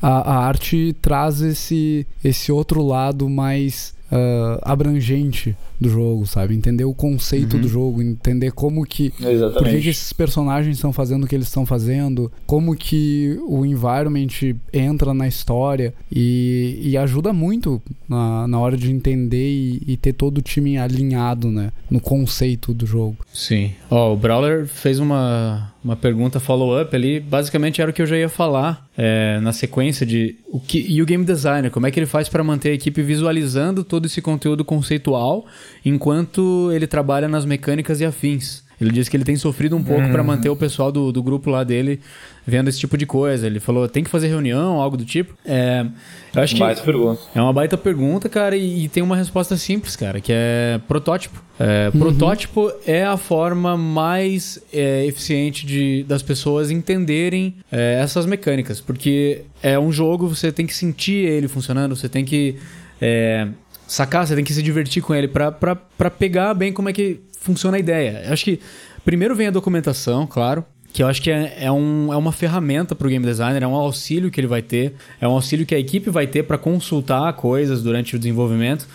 A, 0.00 0.32
a 0.32 0.46
arte 0.46 0.94
traz 1.00 1.40
esse, 1.40 2.06
esse 2.22 2.52
outro 2.52 2.82
lado 2.82 3.28
mais 3.28 3.94
uh, 4.10 4.60
abrangente 4.62 5.56
do 5.80 5.88
jogo, 5.88 6.26
sabe? 6.26 6.54
Entender 6.54 6.84
o 6.84 6.94
conceito 6.94 7.56
uhum. 7.56 7.62
do 7.62 7.68
jogo, 7.68 8.02
entender 8.02 8.52
como 8.52 8.84
que. 8.84 9.12
Exatamente. 9.20 9.58
Por 9.58 9.68
que, 9.68 9.80
que 9.80 9.88
esses 9.88 10.12
personagens 10.12 10.76
estão 10.76 10.92
fazendo 10.92 11.24
o 11.24 11.26
que 11.26 11.34
eles 11.34 11.46
estão 11.46 11.66
fazendo, 11.66 12.32
como 12.46 12.74
que 12.74 13.38
o 13.46 13.64
environment 13.64 14.28
entra 14.72 15.12
na 15.12 15.28
história 15.28 15.94
e, 16.10 16.80
e 16.82 16.96
ajuda 16.96 17.32
muito 17.32 17.82
na, 18.08 18.48
na 18.48 18.58
hora 18.58 18.76
de 18.76 18.90
entender 18.90 19.48
e, 19.48 19.82
e, 19.86 19.96
ter 19.96 20.12
todo 20.12 20.38
o 20.38 20.42
time 20.42 20.78
alinhado, 20.78 21.50
né? 21.50 21.72
No 21.90 22.00
conceito 22.00 22.72
do 22.72 22.86
jogo. 22.86 23.16
Sim. 23.32 23.72
Ó, 23.90 24.10
oh, 24.10 24.14
o 24.14 24.16
Brawler 24.16 24.66
fez 24.66 24.98
uma, 24.98 25.72
uma 25.82 25.96
pergunta 25.96 26.40
follow-up 26.40 26.94
ali. 26.94 27.20
Basicamente 27.20 27.80
era 27.80 27.90
o 27.90 27.94
que 27.94 28.02
eu 28.02 28.06
já 28.06 28.16
ia 28.16 28.28
falar 28.28 28.88
é, 28.96 29.38
na 29.40 29.52
sequência 29.52 30.06
de. 30.06 30.36
O 30.48 30.58
que, 30.58 30.84
e 30.88 31.02
o 31.02 31.06
game 31.06 31.24
designer, 31.24 31.70
como 31.70 31.86
é 31.86 31.90
que 31.90 31.98
ele 31.98 32.06
faz 32.06 32.28
para 32.28 32.42
manter 32.42 32.70
a 32.70 32.72
equipe 32.72 33.02
visualizando 33.02 33.84
todo 33.84 34.06
esse 34.06 34.22
conteúdo 34.22 34.64
conceitual 34.64 35.46
enquanto 35.84 36.70
ele 36.72 36.86
trabalha 36.86 37.28
nas 37.28 37.44
mecânicas 37.44 38.00
e 38.00 38.04
afins. 38.04 38.64
Ele 38.80 38.90
disse 38.90 39.10
que 39.10 39.16
ele 39.16 39.24
tem 39.24 39.36
sofrido 39.36 39.74
um 39.74 39.82
pouco 39.82 40.08
para 40.10 40.20
uhum. 40.20 40.26
manter 40.26 40.50
o 40.50 40.56
pessoal 40.56 40.92
do, 40.92 41.10
do 41.10 41.22
grupo 41.22 41.48
lá 41.48 41.64
dele 41.64 41.98
vendo 42.46 42.68
esse 42.68 42.78
tipo 42.78 42.96
de 42.96 43.06
coisa. 43.06 43.46
Ele 43.46 43.58
falou, 43.58 43.88
tem 43.88 44.04
que 44.04 44.10
fazer 44.10 44.28
reunião, 44.28 44.80
algo 44.80 44.96
do 44.98 45.04
tipo. 45.04 45.34
É, 45.46 45.86
eu 46.34 46.42
acho 46.42 46.54
que 46.54 46.60
baita 46.60 46.82
pergunta. 46.82 47.20
É 47.34 47.40
uma 47.40 47.52
baita 47.52 47.76
pergunta, 47.78 48.28
cara, 48.28 48.54
e, 48.54 48.84
e, 48.84 48.88
tem 48.88 49.02
uma 49.02 49.16
resposta 49.16 49.56
simples, 49.56 49.96
cara, 49.96 50.20
que 50.20 50.30
é 50.32 50.78
protótipo. 50.86 51.42
É, 51.58 51.90
uhum. 51.92 52.00
Protótipo 52.00 52.70
é 52.86 53.02
a 53.02 53.16
forma 53.16 53.78
mais 53.78 54.62
é, 54.70 55.06
eficiente 55.06 55.66
de, 55.66 56.04
das 56.06 56.22
pessoas 56.22 56.70
entenderem 56.70 57.54
é, 57.72 57.98
essas 58.00 58.26
mecânicas, 58.26 58.78
porque 58.78 59.44
é 59.62 59.78
um 59.78 59.90
jogo, 59.90 60.28
você 60.28 60.52
tem 60.52 60.66
que 60.66 60.74
sentir 60.74 61.26
ele 61.26 61.48
funcionando, 61.48 61.96
você 61.96 62.10
tem 62.10 62.26
que 62.26 62.56
é, 63.00 63.48
sacar, 63.86 64.26
você 64.26 64.34
tem 64.34 64.44
que 64.44 64.52
se 64.52 64.62
divertir 64.62 65.02
com 65.02 65.14
ele 65.14 65.28
para 65.28 66.10
pegar 66.10 66.54
bem 66.54 66.72
como 66.72 66.88
é 66.88 66.92
que 66.92 67.20
funciona 67.40 67.76
a 67.76 67.80
ideia. 67.80 68.22
Eu 68.26 68.32
acho 68.32 68.44
que 68.44 68.60
primeiro 69.04 69.34
vem 69.34 69.46
a 69.46 69.50
documentação, 69.50 70.26
claro, 70.26 70.64
que 70.92 71.02
eu 71.02 71.06
acho 71.06 71.20
que 71.22 71.30
é, 71.30 71.56
é, 71.60 71.72
um, 71.72 72.12
é 72.12 72.16
uma 72.16 72.32
ferramenta 72.32 72.94
para 72.94 73.06
o 73.06 73.10
game 73.10 73.24
designer, 73.24 73.62
é 73.62 73.66
um 73.66 73.74
auxílio 73.74 74.30
que 74.30 74.40
ele 74.40 74.46
vai 74.46 74.62
ter, 74.62 74.94
é 75.20 75.28
um 75.28 75.32
auxílio 75.32 75.66
que 75.66 75.74
a 75.74 75.78
equipe 75.78 76.10
vai 76.10 76.26
ter 76.26 76.42
para 76.44 76.56
consultar 76.56 77.32
coisas 77.34 77.82
durante 77.82 78.16
o 78.16 78.18
desenvolvimento. 78.18 78.88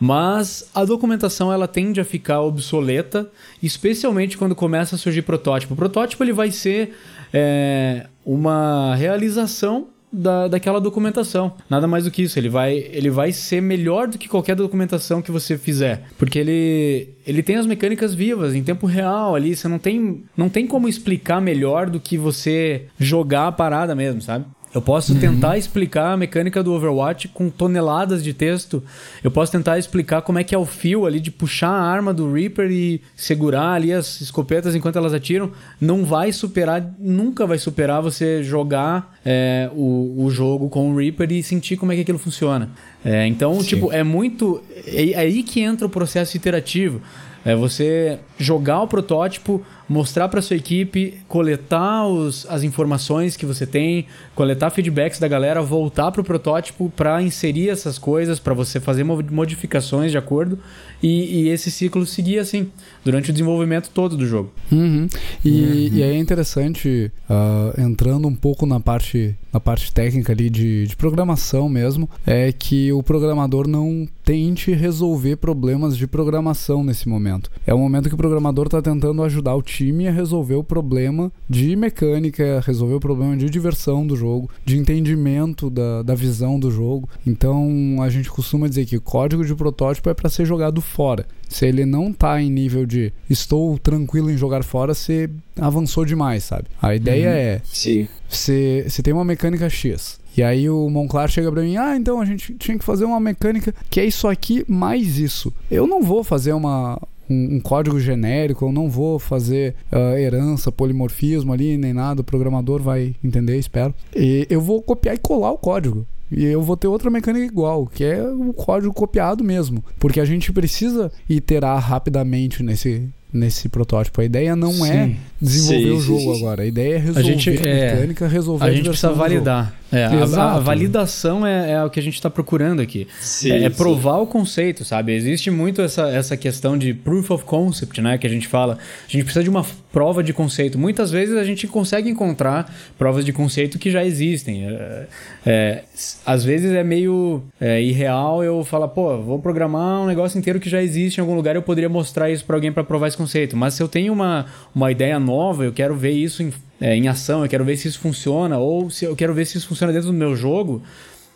Mas 0.00 0.70
a 0.72 0.84
documentação 0.84 1.52
ela 1.52 1.66
tende 1.66 2.00
a 2.00 2.04
ficar 2.04 2.40
obsoleta, 2.42 3.28
especialmente 3.60 4.38
quando 4.38 4.54
começa 4.54 4.94
a 4.94 4.98
surgir 4.98 5.22
protótipo. 5.22 5.74
O 5.74 5.76
protótipo 5.76 6.22
ele 6.22 6.32
vai 6.32 6.52
ser 6.52 6.94
é, 7.32 8.06
uma 8.24 8.94
realização 8.94 9.88
da, 10.12 10.48
daquela 10.48 10.80
documentação. 10.80 11.52
Nada 11.68 11.86
mais 11.86 12.04
do 12.04 12.10
que 12.10 12.22
isso. 12.22 12.38
Ele 12.38 12.48
vai, 12.48 12.76
ele 12.76 13.10
vai 13.10 13.32
ser 13.32 13.60
melhor 13.60 14.08
do 14.08 14.18
que 14.18 14.28
qualquer 14.28 14.56
documentação 14.56 15.22
que 15.22 15.30
você 15.30 15.56
fizer. 15.56 16.04
Porque 16.18 16.38
ele, 16.38 17.10
ele 17.26 17.42
tem 17.42 17.56
as 17.56 17.66
mecânicas 17.66 18.14
vivas, 18.14 18.54
em 18.54 18.62
tempo 18.62 18.86
real 18.86 19.34
ali. 19.34 19.54
Você 19.54 19.68
não 19.68 19.78
tem, 19.78 20.24
não 20.36 20.48
tem 20.48 20.66
como 20.66 20.88
explicar 20.88 21.40
melhor 21.40 21.90
do 21.90 22.00
que 22.00 22.16
você 22.16 22.86
jogar 22.98 23.48
a 23.48 23.52
parada 23.52 23.94
mesmo, 23.94 24.20
sabe? 24.22 24.44
Eu 24.74 24.82
posso 24.82 25.14
uhum. 25.14 25.20
tentar 25.20 25.56
explicar 25.56 26.12
a 26.12 26.16
mecânica 26.16 26.62
do 26.62 26.72
Overwatch 26.72 27.28
com 27.28 27.48
toneladas 27.48 28.22
de 28.22 28.34
texto. 28.34 28.82
Eu 29.24 29.30
posso 29.30 29.50
tentar 29.50 29.78
explicar 29.78 30.22
como 30.22 30.38
é 30.38 30.44
que 30.44 30.54
é 30.54 30.58
o 30.58 30.66
fio 30.66 31.06
ali 31.06 31.20
de 31.20 31.30
puxar 31.30 31.70
a 31.70 31.82
arma 31.82 32.12
do 32.12 32.30
Reaper 32.32 32.70
e 32.70 33.00
segurar 33.16 33.72
ali 33.72 33.92
as 33.92 34.20
escopetas 34.20 34.74
enquanto 34.74 34.96
elas 34.96 35.14
atiram. 35.14 35.50
Não 35.80 36.04
vai 36.04 36.32
superar, 36.32 36.94
nunca 36.98 37.46
vai 37.46 37.58
superar 37.58 38.02
você 38.02 38.42
jogar 38.42 39.18
é, 39.24 39.70
o, 39.74 40.24
o 40.24 40.30
jogo 40.30 40.68
com 40.68 40.90
o 40.90 40.96
Reaper 40.96 41.32
e 41.32 41.42
sentir 41.42 41.76
como 41.76 41.92
é 41.92 41.94
que 41.94 42.02
aquilo 42.02 42.18
funciona. 42.18 42.70
É, 43.04 43.26
então, 43.26 43.58
Sim. 43.60 43.66
tipo, 43.66 43.90
é 43.90 44.02
muito. 44.02 44.62
É, 44.86 45.12
é 45.12 45.18
aí 45.18 45.42
que 45.42 45.60
entra 45.60 45.86
o 45.86 45.90
processo 45.90 46.36
iterativo. 46.36 47.00
É 47.44 47.54
você 47.54 48.18
jogar 48.36 48.82
o 48.82 48.88
protótipo, 48.88 49.64
mostrar 49.88 50.28
para 50.28 50.42
sua 50.42 50.56
equipe, 50.56 51.18
coletar 51.26 52.06
os, 52.06 52.46
as 52.48 52.62
informações 52.62 53.36
que 53.36 53.46
você 53.46 53.66
tem, 53.66 54.06
coletar 54.34 54.70
feedbacks 54.70 55.18
da 55.18 55.26
galera, 55.26 55.62
voltar 55.62 56.12
para 56.12 56.20
o 56.20 56.24
protótipo 56.24 56.92
para 56.94 57.22
inserir 57.22 57.70
essas 57.70 57.98
coisas, 57.98 58.38
para 58.38 58.52
você 58.52 58.78
fazer 58.78 59.02
modificações 59.04 60.10
de 60.10 60.18
acordo 60.18 60.58
e, 61.02 61.42
e, 61.42 61.48
esse 61.48 61.70
ciclo 61.70 62.04
seguir 62.04 62.38
assim 62.38 62.70
durante 63.04 63.30
o 63.30 63.32
desenvolvimento 63.32 63.90
todo 63.90 64.16
do 64.16 64.26
jogo. 64.26 64.52
Uhum. 64.70 65.08
E, 65.44 65.50
uhum. 65.50 65.96
e, 65.96 66.02
é 66.02 66.16
interessante 66.16 67.10
uh, 67.30 67.80
entrando 67.80 68.28
um 68.28 68.34
pouco 68.34 68.66
na 68.66 68.80
parte 68.80 69.34
na 69.50 69.58
parte 69.58 69.90
técnica 69.90 70.32
ali 70.32 70.50
de, 70.50 70.86
de 70.86 70.94
programação 70.94 71.70
mesmo, 71.70 72.08
é 72.26 72.52
que 72.52 72.92
o 72.92 73.02
programador 73.02 73.66
não 73.66 74.06
tente 74.22 74.72
resolver 74.72 75.36
problemas 75.36 75.96
de 75.96 76.06
programação 76.06 76.84
nesse 76.84 77.08
momento. 77.08 77.50
É 77.66 77.72
o 77.72 77.78
momento 77.78 78.10
que 78.10 78.14
o 78.14 78.18
programador 78.18 78.66
está 78.66 78.82
tentando 78.82 79.22
ajudar 79.22 79.54
o 79.54 79.62
time 79.62 79.77
a 80.08 80.12
resolver 80.12 80.54
o 80.54 80.64
problema 80.64 81.32
de 81.48 81.76
mecânica, 81.76 82.62
resolver 82.64 82.94
o 82.94 83.00
problema 83.00 83.36
de 83.36 83.48
diversão 83.48 84.06
do 84.06 84.16
jogo, 84.16 84.50
de 84.64 84.76
entendimento 84.76 85.70
da, 85.70 86.02
da 86.02 86.14
visão 86.14 86.58
do 86.58 86.70
jogo. 86.70 87.08
Então 87.26 87.98
a 88.02 88.10
gente 88.10 88.30
costuma 88.30 88.68
dizer 88.68 88.86
que 88.86 88.96
o 88.96 89.00
código 89.00 89.44
de 89.44 89.54
protótipo 89.54 90.10
é 90.10 90.14
para 90.14 90.28
ser 90.28 90.44
jogado 90.44 90.80
fora. 90.80 91.26
Se 91.48 91.66
ele 91.66 91.86
não 91.86 92.10
está 92.10 92.40
em 92.42 92.50
nível 92.50 92.84
de 92.84 93.12
estou 93.28 93.78
tranquilo 93.78 94.30
em 94.30 94.36
jogar 94.36 94.62
fora, 94.62 94.92
você 94.92 95.30
avançou 95.58 96.04
demais, 96.04 96.44
sabe? 96.44 96.64
A 96.80 96.94
ideia 96.94 97.28
uhum. 97.28 97.34
é. 97.34 97.60
Sim. 97.64 98.08
Você, 98.28 98.84
você 98.86 99.02
tem 99.02 99.14
uma 99.14 99.24
mecânica 99.24 99.68
X. 99.70 100.20
E 100.36 100.42
aí 100.42 100.68
o 100.70 100.88
Monclar 100.88 101.28
chega 101.28 101.50
pra 101.50 101.62
mim, 101.62 101.76
ah, 101.76 101.96
então 101.96 102.20
a 102.20 102.24
gente 102.24 102.54
tinha 102.54 102.78
que 102.78 102.84
fazer 102.84 103.04
uma 103.04 103.18
mecânica 103.18 103.74
que 103.90 103.98
é 103.98 104.04
isso 104.04 104.28
aqui 104.28 104.64
mais 104.68 105.18
isso. 105.18 105.52
Eu 105.70 105.86
não 105.86 106.02
vou 106.02 106.22
fazer 106.22 106.52
uma, 106.52 107.00
um, 107.28 107.56
um, 107.56 107.60
código 107.60 107.98
genérico, 108.00 108.66
eu 108.66 108.72
não 108.72 108.88
vou 108.88 109.18
fazer 109.18 109.74
uh, 109.92 110.16
herança, 110.16 110.72
polimorfismo 110.72 111.52
ali, 111.52 111.76
nem 111.76 111.92
nada, 111.92 112.20
o 112.20 112.24
programador 112.24 112.82
vai 112.82 113.14
entender, 113.22 113.58
espero. 113.58 113.94
E 114.14 114.46
eu 114.50 114.60
vou 114.60 114.82
copiar 114.82 115.14
e 115.14 115.18
colar 115.18 115.52
o 115.52 115.58
código. 115.58 116.06
E 116.30 116.44
eu 116.44 116.60
vou 116.60 116.76
ter 116.76 116.86
outra 116.86 117.10
mecânica 117.10 117.46
igual, 117.46 117.86
que 117.86 118.04
é 118.04 118.22
o 118.22 118.52
código 118.52 118.92
copiado 118.92 119.42
mesmo. 119.42 119.82
Porque 119.98 120.20
a 120.20 120.24
gente 120.24 120.52
precisa 120.52 121.10
iterar 121.28 121.80
rapidamente 121.80 122.62
nesse, 122.62 123.08
nesse 123.32 123.68
protótipo. 123.68 124.20
A 124.20 124.24
ideia 124.24 124.54
não 124.54 124.84
é 124.84 125.06
sim. 125.06 125.12
é 125.12 125.16
desenvolver 125.40 125.84
sim, 125.84 125.90
o 125.90 126.00
jogo 126.00 126.34
sim, 126.34 126.38
agora. 126.38 126.62
A 126.62 126.66
ideia 126.66 126.94
é 126.94 126.98
resolver 126.98 127.20
a, 127.20 127.22
gente, 127.22 127.50
a 127.50 127.52
é, 127.54 127.94
mecânica, 127.94 128.24
é, 128.26 128.28
resolver 128.28 128.64
a, 128.64 128.68
a 128.68 128.72
gente 128.72 128.88
precisa 128.88 129.12
validar. 129.12 129.74
É, 129.90 130.04
a, 130.04 130.54
a, 130.54 130.58
validação 130.60 131.46
é, 131.46 131.72
é, 131.72 131.84
o 131.84 131.88
que 131.88 131.98
a 131.98 132.02
gente 132.02 132.14
está 132.14 132.28
procurando 132.28 132.80
aqui. 132.80 133.08
Sim, 133.20 133.52
é, 133.52 133.64
é 133.64 133.70
provar 133.70 134.16
sim. 134.16 134.22
o 134.22 134.26
conceito, 134.26 134.84
sabe? 134.84 135.14
Existe 135.14 135.50
muito 135.50 135.80
essa, 135.80 136.08
essa 136.08 136.36
questão 136.36 136.76
de 136.76 136.92
proof 136.92 137.30
of 137.30 137.44
concept, 137.44 138.00
né? 138.00 138.18
Que 138.18 138.26
a 138.26 138.30
gente 138.30 138.46
fala. 138.46 138.78
A 139.08 139.10
gente 139.10 139.24
precisa 139.24 139.42
de 139.42 139.48
uma 139.48 139.64
prova 139.90 140.22
de 140.22 140.32
conceito. 140.34 140.78
Muitas 140.78 141.10
vezes 141.10 141.36
a 141.36 141.44
gente 141.44 141.66
consegue 141.66 142.10
encontrar 142.10 142.72
provas 142.98 143.24
de 143.24 143.32
conceito 143.32 143.78
que 143.78 143.90
já 143.90 144.04
existem. 144.04 144.66
É, 144.66 145.06
é 145.46 145.84
às 146.26 146.44
vezes 146.44 146.72
é 146.72 146.84
meio 146.84 147.42
é, 147.58 147.82
irreal 147.82 148.44
eu 148.44 148.62
falar, 148.64 148.88
pô, 148.88 149.18
vou 149.22 149.38
programar 149.38 150.02
um 150.02 150.06
negócio 150.06 150.38
inteiro 150.38 150.60
que 150.60 150.68
já 150.68 150.82
existe 150.82 151.18
em 151.18 151.20
algum 151.20 151.34
lugar 151.34 151.56
eu 151.56 151.62
poderia 151.62 151.88
mostrar 151.88 152.30
isso 152.30 152.44
para 152.44 152.56
alguém 152.56 152.70
para 152.70 152.84
provar 152.84 153.08
esse 153.08 153.16
conceito. 153.16 153.56
Mas 153.56 153.74
se 153.74 153.82
eu 153.82 153.88
tenho 153.88 154.12
uma, 154.12 154.46
uma 154.74 154.92
ideia 154.92 155.18
nova, 155.18 155.64
eu 155.64 155.72
quero 155.72 155.96
ver 155.96 156.12
isso 156.12 156.42
em 156.42 156.52
é, 156.80 156.94
em 156.94 157.08
ação, 157.08 157.42
eu 157.42 157.48
quero 157.48 157.64
ver 157.64 157.76
se 157.76 157.88
isso 157.88 158.00
funciona, 158.00 158.58
ou 158.58 158.90
se 158.90 159.04
eu 159.04 159.16
quero 159.16 159.34
ver 159.34 159.44
se 159.44 159.58
isso 159.58 159.68
funciona 159.68 159.92
dentro 159.92 160.08
do 160.08 160.14
meu 160.14 160.36
jogo, 160.36 160.82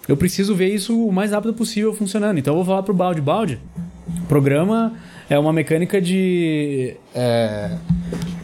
eu 0.08 0.16
preciso 0.16 0.54
ver 0.54 0.68
isso 0.74 1.06
o 1.06 1.12
mais 1.12 1.30
rápido 1.30 1.54
possível 1.54 1.92
funcionando. 1.94 2.38
Então 2.38 2.52
eu 2.52 2.56
vou 2.58 2.64
falar 2.64 2.82
pro 2.82 2.94
Balde, 2.94 3.20
Balde, 3.20 3.60
programa 4.28 4.92
é 5.28 5.38
uma 5.38 5.52
mecânica 5.52 6.00
de 6.00 6.96
é, 7.14 7.70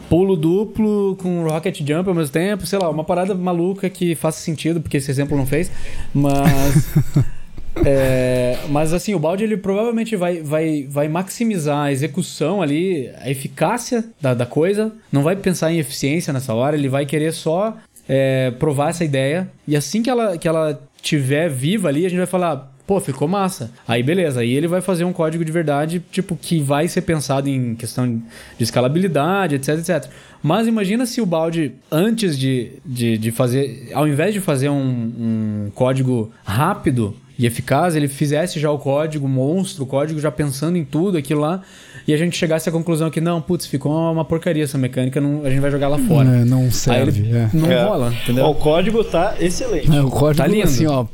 pulo 0.09 0.35
duplo 0.35 1.15
com 1.17 1.43
rocket 1.43 1.79
jump 1.79 2.09
ao 2.09 2.15
mesmo 2.15 2.33
tempo, 2.33 2.65
sei 2.65 2.79
lá, 2.79 2.89
uma 2.89 3.03
parada 3.03 3.35
maluca 3.35 3.89
que 3.89 4.15
faça 4.15 4.39
sentido, 4.39 4.81
porque 4.81 4.97
esse 4.97 5.11
exemplo 5.11 5.37
não 5.37 5.45
fez, 5.45 5.71
mas 6.13 6.89
É, 7.85 8.57
mas 8.69 8.93
assim, 8.93 9.13
o 9.13 9.19
balde 9.19 9.43
ele 9.43 9.57
provavelmente 9.57 10.15
vai, 10.15 10.41
vai, 10.41 10.85
vai 10.89 11.07
maximizar 11.07 11.85
a 11.85 11.91
execução 11.91 12.61
ali, 12.61 13.09
a 13.19 13.29
eficácia 13.29 14.03
da, 14.21 14.33
da 14.33 14.45
coisa. 14.45 14.91
Não 15.11 15.23
vai 15.23 15.35
pensar 15.35 15.71
em 15.71 15.79
eficiência 15.79 16.33
nessa 16.33 16.53
hora, 16.53 16.75
ele 16.75 16.89
vai 16.89 17.05
querer 17.05 17.31
só 17.33 17.77
é, 18.07 18.51
provar 18.51 18.89
essa 18.89 19.03
ideia. 19.03 19.49
E 19.67 19.75
assim 19.75 20.01
que 20.01 20.09
ela, 20.09 20.37
que 20.37 20.47
ela 20.47 20.81
tiver 21.01 21.49
viva 21.49 21.87
ali, 21.87 22.05
a 22.05 22.09
gente 22.09 22.17
vai 22.17 22.27
falar, 22.27 22.71
pô, 22.85 22.99
ficou 22.99 23.27
massa. 23.27 23.71
Aí 23.87 24.01
beleza, 24.01 24.41
aí 24.41 24.51
ele 24.51 24.67
vai 24.67 24.81
fazer 24.81 25.05
um 25.05 25.13
código 25.13 25.45
de 25.45 25.51
verdade, 25.51 26.01
tipo, 26.11 26.35
que 26.35 26.59
vai 26.59 26.87
ser 26.87 27.01
pensado 27.01 27.47
em 27.47 27.75
questão 27.75 28.21
de 28.57 28.63
escalabilidade, 28.63 29.55
etc, 29.55 29.77
etc. 29.77 30.11
Mas 30.41 30.67
imagina 30.67 31.05
se 31.05 31.21
o 31.21 31.25
balde, 31.25 31.73
antes 31.91 32.37
de, 32.37 32.71
de, 32.83 33.17
de 33.17 33.31
fazer, 33.31 33.89
ao 33.93 34.07
invés 34.07 34.33
de 34.33 34.39
fazer 34.39 34.69
um, 34.69 34.75
um 34.77 35.71
código 35.75 36.31
rápido 36.43 37.15
e 37.39 37.45
eficaz, 37.45 37.95
ele 37.95 38.09
fizesse 38.09 38.59
já 38.59 38.69
o 38.69 38.77
código 38.77 39.25
monstro, 39.25 39.85
o 39.85 39.87
código 39.87 40.19
já 40.19 40.29
pensando 40.29 40.77
em 40.77 40.83
tudo 40.83 41.17
aquilo 41.17 41.39
lá, 41.39 41.61
e 42.05 42.13
a 42.13 42.17
gente 42.17 42.35
chegasse 42.37 42.67
à 42.67 42.71
conclusão 42.71 43.09
que 43.09 43.21
não, 43.21 43.41
putz, 43.41 43.65
ficou 43.65 43.93
uma 44.11 44.25
porcaria 44.25 44.65
essa 44.65 44.77
mecânica, 44.77 45.21
não, 45.21 45.45
a 45.45 45.49
gente 45.49 45.61
vai 45.61 45.71
jogar 45.71 45.87
lá 45.87 45.97
fora. 45.97 46.27
É, 46.29 46.43
não 46.43 46.69
serve. 46.69 47.21
Ele, 47.21 47.37
é. 47.37 47.49
Não 47.53 47.71
é. 47.71 47.81
rola, 47.81 48.13
entendeu? 48.13 48.45
o 48.45 48.55
código 48.55 49.01
tá 49.05 49.35
excelente. 49.39 49.89
É, 49.89 50.01
o 50.01 50.09
código 50.09 50.43
tá 50.43 50.47
lindo. 50.47 50.65
assim, 50.65 50.85
ó, 50.85 51.05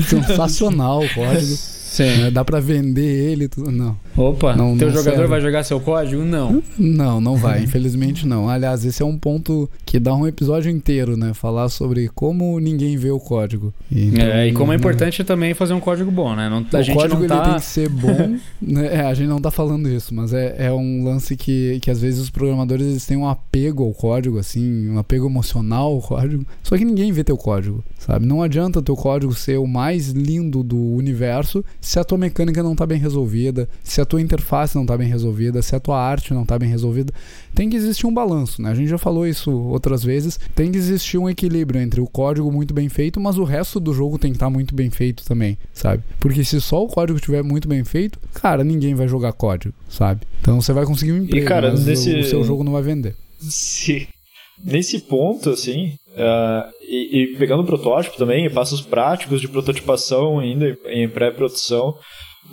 sensacional 0.00 1.04
o 1.04 1.14
código. 1.14 1.56
Sim. 1.92 2.30
Dá 2.32 2.42
pra 2.42 2.58
vender 2.58 3.30
ele, 3.30 3.48
tudo. 3.48 3.70
Não. 3.70 3.96
Opa, 4.16 4.56
não, 4.56 4.76
teu 4.76 4.88
não 4.88 4.94
jogador 4.94 5.16
serve. 5.16 5.28
vai 5.28 5.40
jogar 5.40 5.62
seu 5.62 5.78
código? 5.78 6.22
Não. 6.22 6.62
Não, 6.78 7.20
não 7.20 7.36
vai, 7.36 7.60
infelizmente 7.64 8.26
não. 8.26 8.48
Aliás, 8.48 8.84
esse 8.84 9.02
é 9.02 9.06
um 9.06 9.18
ponto 9.18 9.68
que 9.84 9.98
dá 9.98 10.14
um 10.14 10.26
episódio 10.26 10.70
inteiro, 10.70 11.16
né? 11.16 11.34
Falar 11.34 11.68
sobre 11.68 12.08
como 12.08 12.58
ninguém 12.58 12.96
vê 12.96 13.10
o 13.10 13.20
código. 13.20 13.74
Então, 13.90 14.24
é, 14.24 14.48
e 14.48 14.52
como 14.52 14.72
é 14.72 14.76
importante 14.76 15.22
também 15.22 15.52
fazer 15.52 15.74
um 15.74 15.80
código 15.80 16.10
bom, 16.10 16.34
né? 16.34 16.48
Não, 16.48 16.60
o 16.60 16.94
código 16.94 17.26
tá... 17.26 17.42
tem 17.42 17.54
que 17.54 17.64
ser 17.64 17.88
bom. 17.90 18.38
né? 18.60 18.94
É, 18.94 19.00
a 19.02 19.12
gente 19.12 19.28
não 19.28 19.40
tá 19.40 19.50
falando 19.50 19.88
isso, 19.88 20.14
mas 20.14 20.32
é, 20.32 20.54
é 20.58 20.72
um 20.72 21.04
lance 21.04 21.36
que, 21.36 21.78
que 21.80 21.90
às 21.90 22.00
vezes 22.00 22.20
os 22.20 22.30
programadores 22.30 22.86
eles 22.86 23.06
têm 23.06 23.18
um 23.18 23.28
apego 23.28 23.84
ao 23.84 23.92
código, 23.92 24.38
assim, 24.38 24.88
um 24.88 24.98
apego 24.98 25.26
emocional 25.26 25.92
ao 25.92 26.00
código. 26.00 26.46
Só 26.62 26.76
que 26.76 26.84
ninguém 26.84 27.12
vê 27.12 27.22
teu 27.22 27.36
código, 27.36 27.84
sabe? 27.98 28.24
Não 28.24 28.42
adianta 28.42 28.80
teu 28.80 28.96
código 28.96 29.34
ser 29.34 29.58
o 29.58 29.66
mais 29.66 30.08
lindo 30.08 30.62
do 30.62 30.78
universo 30.78 31.62
se 31.82 31.98
a 31.98 32.04
tua 32.04 32.16
mecânica 32.16 32.62
não 32.62 32.76
tá 32.76 32.86
bem 32.86 32.98
resolvida, 32.98 33.68
se 33.82 34.00
a 34.00 34.04
tua 34.04 34.22
interface 34.22 34.76
não 34.76 34.82
está 34.82 34.96
bem 34.96 35.08
resolvida, 35.08 35.60
se 35.60 35.74
a 35.74 35.80
tua 35.80 36.00
arte 36.00 36.32
não 36.32 36.42
está 36.42 36.56
bem 36.56 36.68
resolvida, 36.68 37.12
tem 37.52 37.68
que 37.68 37.76
existir 37.76 38.06
um 38.06 38.14
balanço, 38.14 38.62
né? 38.62 38.70
A 38.70 38.74
gente 38.74 38.88
já 38.88 38.96
falou 38.96 39.26
isso 39.26 39.50
outras 39.50 40.04
vezes. 40.04 40.38
Tem 40.54 40.70
que 40.70 40.78
existir 40.78 41.18
um 41.18 41.28
equilíbrio 41.28 41.80
entre 41.80 42.00
o 42.00 42.06
código 42.06 42.50
muito 42.52 42.72
bem 42.72 42.88
feito, 42.88 43.20
mas 43.20 43.36
o 43.36 43.42
resto 43.42 43.80
do 43.80 43.92
jogo 43.92 44.16
tem 44.16 44.30
que 44.30 44.36
estar 44.36 44.46
tá 44.46 44.50
muito 44.50 44.76
bem 44.76 44.90
feito 44.90 45.24
também, 45.24 45.58
sabe? 45.74 46.04
Porque 46.20 46.44
se 46.44 46.60
só 46.60 46.84
o 46.84 46.88
código 46.88 47.18
estiver 47.18 47.42
muito 47.42 47.66
bem 47.66 47.82
feito, 47.82 48.16
cara, 48.32 48.62
ninguém 48.62 48.94
vai 48.94 49.08
jogar 49.08 49.32
código, 49.32 49.74
sabe? 49.88 50.20
Então 50.40 50.60
você 50.60 50.72
vai 50.72 50.86
conseguir 50.86 51.12
um 51.12 51.24
emprego, 51.24 51.44
e, 51.44 51.48
cara, 51.48 51.72
mas 51.72 51.84
nesse... 51.84 52.14
o 52.14 52.24
seu 52.24 52.44
jogo 52.44 52.62
não 52.62 52.72
vai 52.72 52.82
vender. 52.82 53.16
Se... 53.40 54.06
Nesse 54.64 55.00
ponto, 55.00 55.50
assim, 55.50 55.94
uh, 56.12 56.70
e, 56.80 57.22
e, 57.22 57.36
pegando 57.36 57.62
o 57.62 57.66
protótipo 57.66 58.16
também, 58.16 58.50
passos 58.50 58.80
práticos 58.80 59.40
de 59.40 59.48
prototipação 59.48 60.38
ainda 60.38 60.76
em 60.86 61.08
pré-produção, 61.08 61.94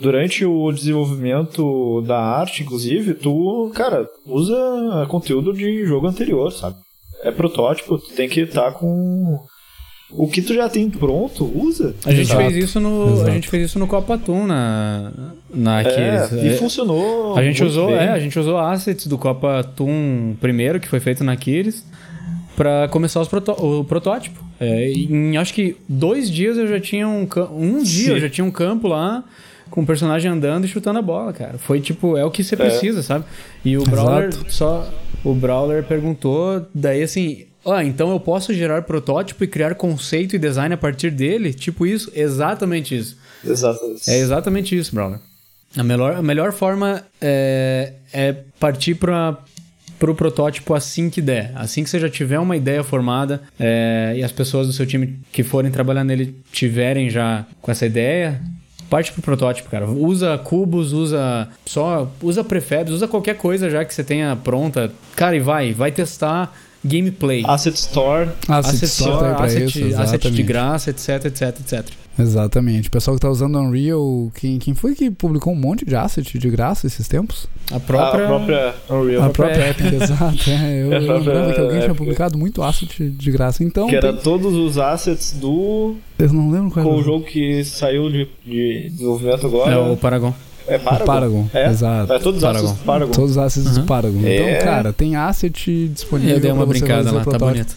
durante 0.00 0.44
o 0.44 0.72
desenvolvimento 0.72 2.02
da 2.02 2.18
arte, 2.18 2.62
inclusive, 2.62 3.14
tu, 3.14 3.70
cara, 3.74 4.08
usa 4.26 5.06
conteúdo 5.08 5.52
de 5.52 5.84
jogo 5.84 6.06
anterior, 6.06 6.50
sabe? 6.52 6.76
É 7.22 7.30
protótipo, 7.30 7.98
tu 7.98 8.10
tem 8.14 8.28
que 8.28 8.40
estar 8.40 8.72
tá 8.72 8.72
com 8.72 9.38
o 10.12 10.26
que 10.26 10.42
tu 10.42 10.54
já 10.54 10.68
tem 10.68 10.90
pronto, 10.90 11.44
usa. 11.54 11.94
A 12.04 12.10
gente 12.10 12.22
Exato. 12.22 12.40
fez 12.40 12.56
isso 12.56 12.80
no, 12.80 13.12
Exato. 13.12 13.30
a 13.30 13.32
gente 13.32 13.48
fez 13.48 13.64
isso 13.66 13.78
no 13.78 13.86
Copa 13.86 14.18
Toon 14.18 14.46
na 14.46 15.12
na 15.52 15.82
é, 15.82 16.28
e 16.42 16.48
é, 16.48 16.56
funcionou. 16.56 17.36
A 17.36 17.42
gente 17.42 17.62
usou, 17.62 17.88
bem. 17.88 17.96
é, 17.96 18.08
a 18.08 18.18
gente 18.18 18.38
usou 18.38 18.58
assets 18.58 19.06
do 19.06 19.16
Copa 19.16 19.62
Toon 19.76 20.34
primeiro 20.40 20.80
que 20.80 20.88
foi 20.88 20.98
feito 20.98 21.22
na 21.22 21.32
Aquiles 21.32 21.84
para 22.56 22.88
começar 22.88 23.24
proto 23.26 23.52
o 23.52 23.84
protótipo. 23.84 24.44
É, 24.58 24.90
em 24.92 25.36
acho 25.36 25.54
que 25.54 25.76
dois 25.88 26.30
dias 26.30 26.58
eu 26.58 26.66
já 26.66 26.78
tinha 26.78 27.08
um 27.08 27.26
um 27.52 27.82
dia 27.82 28.04
Sim. 28.06 28.10
eu 28.10 28.20
já 28.20 28.28
tinha 28.28 28.44
um 28.44 28.50
campo 28.50 28.88
lá 28.88 29.24
com 29.70 29.82
o 29.82 29.86
personagem 29.86 30.30
andando 30.30 30.64
e 30.64 30.68
chutando 30.68 30.98
a 30.98 31.02
bola, 31.02 31.32
cara. 31.32 31.56
Foi 31.56 31.80
tipo, 31.80 32.16
é 32.16 32.24
o 32.24 32.30
que 32.30 32.42
você 32.42 32.54
é. 32.54 32.58
precisa, 32.58 33.02
sabe? 33.02 33.24
E 33.64 33.78
o 33.78 33.84
Brawler 33.84 34.30
só. 34.48 34.92
O 35.24 35.34
Brawler 35.34 35.84
perguntou, 35.84 36.66
daí 36.74 37.02
assim. 37.02 37.46
Ah, 37.64 37.84
então 37.84 38.10
eu 38.10 38.18
posso 38.18 38.54
gerar 38.54 38.82
protótipo 38.82 39.44
e 39.44 39.46
criar 39.46 39.74
conceito 39.74 40.34
e 40.34 40.38
design 40.38 40.74
a 40.74 40.78
partir 40.78 41.10
dele? 41.10 41.52
Tipo 41.52 41.86
isso? 41.86 42.10
Exatamente 42.14 42.96
isso. 42.96 43.18
Exatamente. 43.44 44.10
É 44.10 44.18
exatamente 44.18 44.76
isso, 44.76 44.94
Brawler. 44.94 45.20
A 45.76 45.84
melhor, 45.84 46.14
a 46.14 46.22
melhor 46.22 46.52
forma 46.52 47.04
é, 47.20 47.92
é 48.12 48.32
partir 48.58 48.94
para 48.94 49.38
pro 50.00 50.14
protótipo 50.14 50.74
assim 50.74 51.10
que 51.10 51.20
der. 51.20 51.52
Assim 51.54 51.84
que 51.84 51.90
você 51.90 52.00
já 52.00 52.08
tiver 52.08 52.38
uma 52.38 52.56
ideia 52.56 52.82
formada 52.82 53.42
é, 53.60 54.14
e 54.16 54.24
as 54.24 54.32
pessoas 54.32 54.66
do 54.66 54.72
seu 54.72 54.86
time 54.86 55.18
que 55.30 55.44
forem 55.44 55.70
trabalhar 55.70 56.02
nele 56.02 56.34
tiverem 56.50 57.10
já 57.10 57.44
com 57.60 57.70
essa 57.70 57.84
ideia, 57.84 58.40
parte 58.88 59.12
pro 59.12 59.20
protótipo, 59.20 59.68
cara. 59.68 59.86
Usa 59.88 60.38
cubos, 60.38 60.94
usa 60.94 61.46
só, 61.66 62.10
usa 62.22 62.42
prefabs, 62.42 62.94
usa 62.94 63.06
qualquer 63.06 63.36
coisa 63.36 63.68
já 63.68 63.84
que 63.84 63.94
você 63.94 64.02
tenha 64.02 64.34
pronta. 64.34 64.90
Cara, 65.14 65.36
e 65.36 65.40
vai, 65.40 65.74
vai 65.74 65.92
testar 65.92 66.56
gameplay. 66.84 67.42
Asset 67.46 67.76
Store. 67.76 68.28
Asset, 68.48 68.76
Asset 68.76 68.84
Store, 68.86 69.36
tá 69.36 69.44
asset, 69.44 69.64
isso, 69.64 70.00
asset 70.00 70.30
de 70.30 70.42
graça, 70.42 70.90
etc, 70.90 71.24
etc, 71.26 71.60
etc. 71.60 71.84
Exatamente. 72.18 72.88
O 72.88 72.90
pessoal 72.90 73.16
que 73.16 73.22
tá 73.22 73.30
usando 73.30 73.58
Unreal, 73.58 74.30
quem, 74.34 74.58
quem 74.58 74.74
foi 74.74 74.94
que 74.94 75.10
publicou 75.10 75.52
um 75.52 75.56
monte 75.56 75.84
de 75.84 75.96
asset 75.96 76.38
de 76.38 76.50
graça 76.50 76.86
esses 76.86 77.08
tempos? 77.08 77.46
A 77.70 77.80
própria, 77.80 78.24
a 78.24 78.28
própria 78.28 78.74
Unreal. 78.90 79.24
A 79.24 79.30
própria 79.30 79.70
Epic, 79.70 79.92
exato. 80.02 80.50
É, 80.50 80.82
eu, 80.82 80.90
lembrava 81.00 81.52
que 81.52 81.60
alguém 81.60 81.76
Epic. 81.76 81.84
tinha 81.84 81.94
publicado 81.94 82.36
muito 82.36 82.62
asset 82.62 83.08
de 83.08 83.30
graça. 83.30 83.64
Então, 83.64 83.86
que 83.86 83.96
era 83.96 84.12
tem... 84.12 84.22
todos 84.22 84.54
os 84.54 84.76
assets 84.78 85.32
do... 85.32 85.96
Eu 86.18 86.32
não 86.32 86.50
lembro 86.50 86.70
qual 86.70 86.84
era. 86.84 86.94
Com 86.94 87.00
o 87.00 87.02
jogo 87.02 87.24
que 87.24 87.64
saiu 87.64 88.10
de, 88.10 88.28
de 88.44 88.90
desenvolvimento 88.90 89.46
agora. 89.46 89.72
É 89.72 89.78
o 89.78 89.96
Paragon. 89.96 90.34
É 90.66 90.78
Paragon. 90.78 91.06
Paragon, 91.06 91.48
é? 91.52 91.68
exato. 91.68 92.12
É 92.12 92.18
todos 92.18 92.38
os 92.38 92.44
assets 92.44 92.72
do 92.72 92.84
Paragon. 92.84 93.12
Todos 93.12 93.30
os 93.32 93.38
assets 93.38 93.68
uhum. 93.76 93.82
do 93.82 93.86
Paragon. 93.86 94.18
Então, 94.18 94.28
é. 94.28 94.58
cara, 94.58 94.92
tem 94.92 95.16
asset 95.16 95.88
disponível. 95.88 96.34
Eu 96.34 96.40
dei 96.40 96.52
uma 96.52 96.66
brincada 96.66 97.10
lá, 97.10 97.24
tá 97.24 97.38
bonito. 97.38 97.76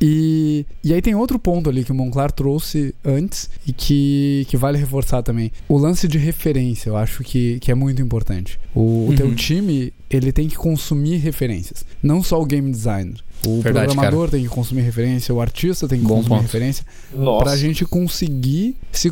E, 0.00 0.64
e 0.82 0.94
aí 0.94 1.02
tem 1.02 1.14
outro 1.14 1.38
ponto 1.38 1.68
ali 1.68 1.84
que 1.84 1.90
o 1.90 1.94
Monclar 1.94 2.30
trouxe 2.30 2.94
antes 3.04 3.50
e 3.66 3.72
que, 3.72 4.46
que 4.48 4.56
vale 4.56 4.78
reforçar 4.78 5.22
também. 5.22 5.50
O 5.68 5.76
lance 5.76 6.06
de 6.06 6.18
referência, 6.18 6.90
eu 6.90 6.96
acho 6.96 7.24
que, 7.24 7.58
que 7.58 7.72
é 7.72 7.74
muito 7.74 8.00
importante. 8.00 8.58
O, 8.74 8.80
uhum. 8.80 9.08
o 9.08 9.16
teu 9.16 9.34
time, 9.34 9.92
ele 10.08 10.30
tem 10.30 10.48
que 10.48 10.56
consumir 10.56 11.16
referências. 11.16 11.84
Não 12.02 12.22
só 12.22 12.40
o 12.40 12.46
game 12.46 12.70
designer. 12.70 13.16
O 13.46 13.60
Verdade, 13.60 13.86
programador 13.86 14.26
cara. 14.26 14.30
tem 14.32 14.42
que 14.42 14.48
consumir 14.48 14.82
referência, 14.82 15.34
o 15.34 15.40
artista 15.40 15.86
tem 15.86 16.00
que 16.00 16.06
Bom 16.06 16.16
consumir 16.16 16.36
ponto. 16.36 16.42
referência. 16.42 16.84
Nossa. 17.14 17.44
Pra 17.44 17.56
gente 17.56 17.84
conseguir 17.84 18.76
se, 18.90 19.10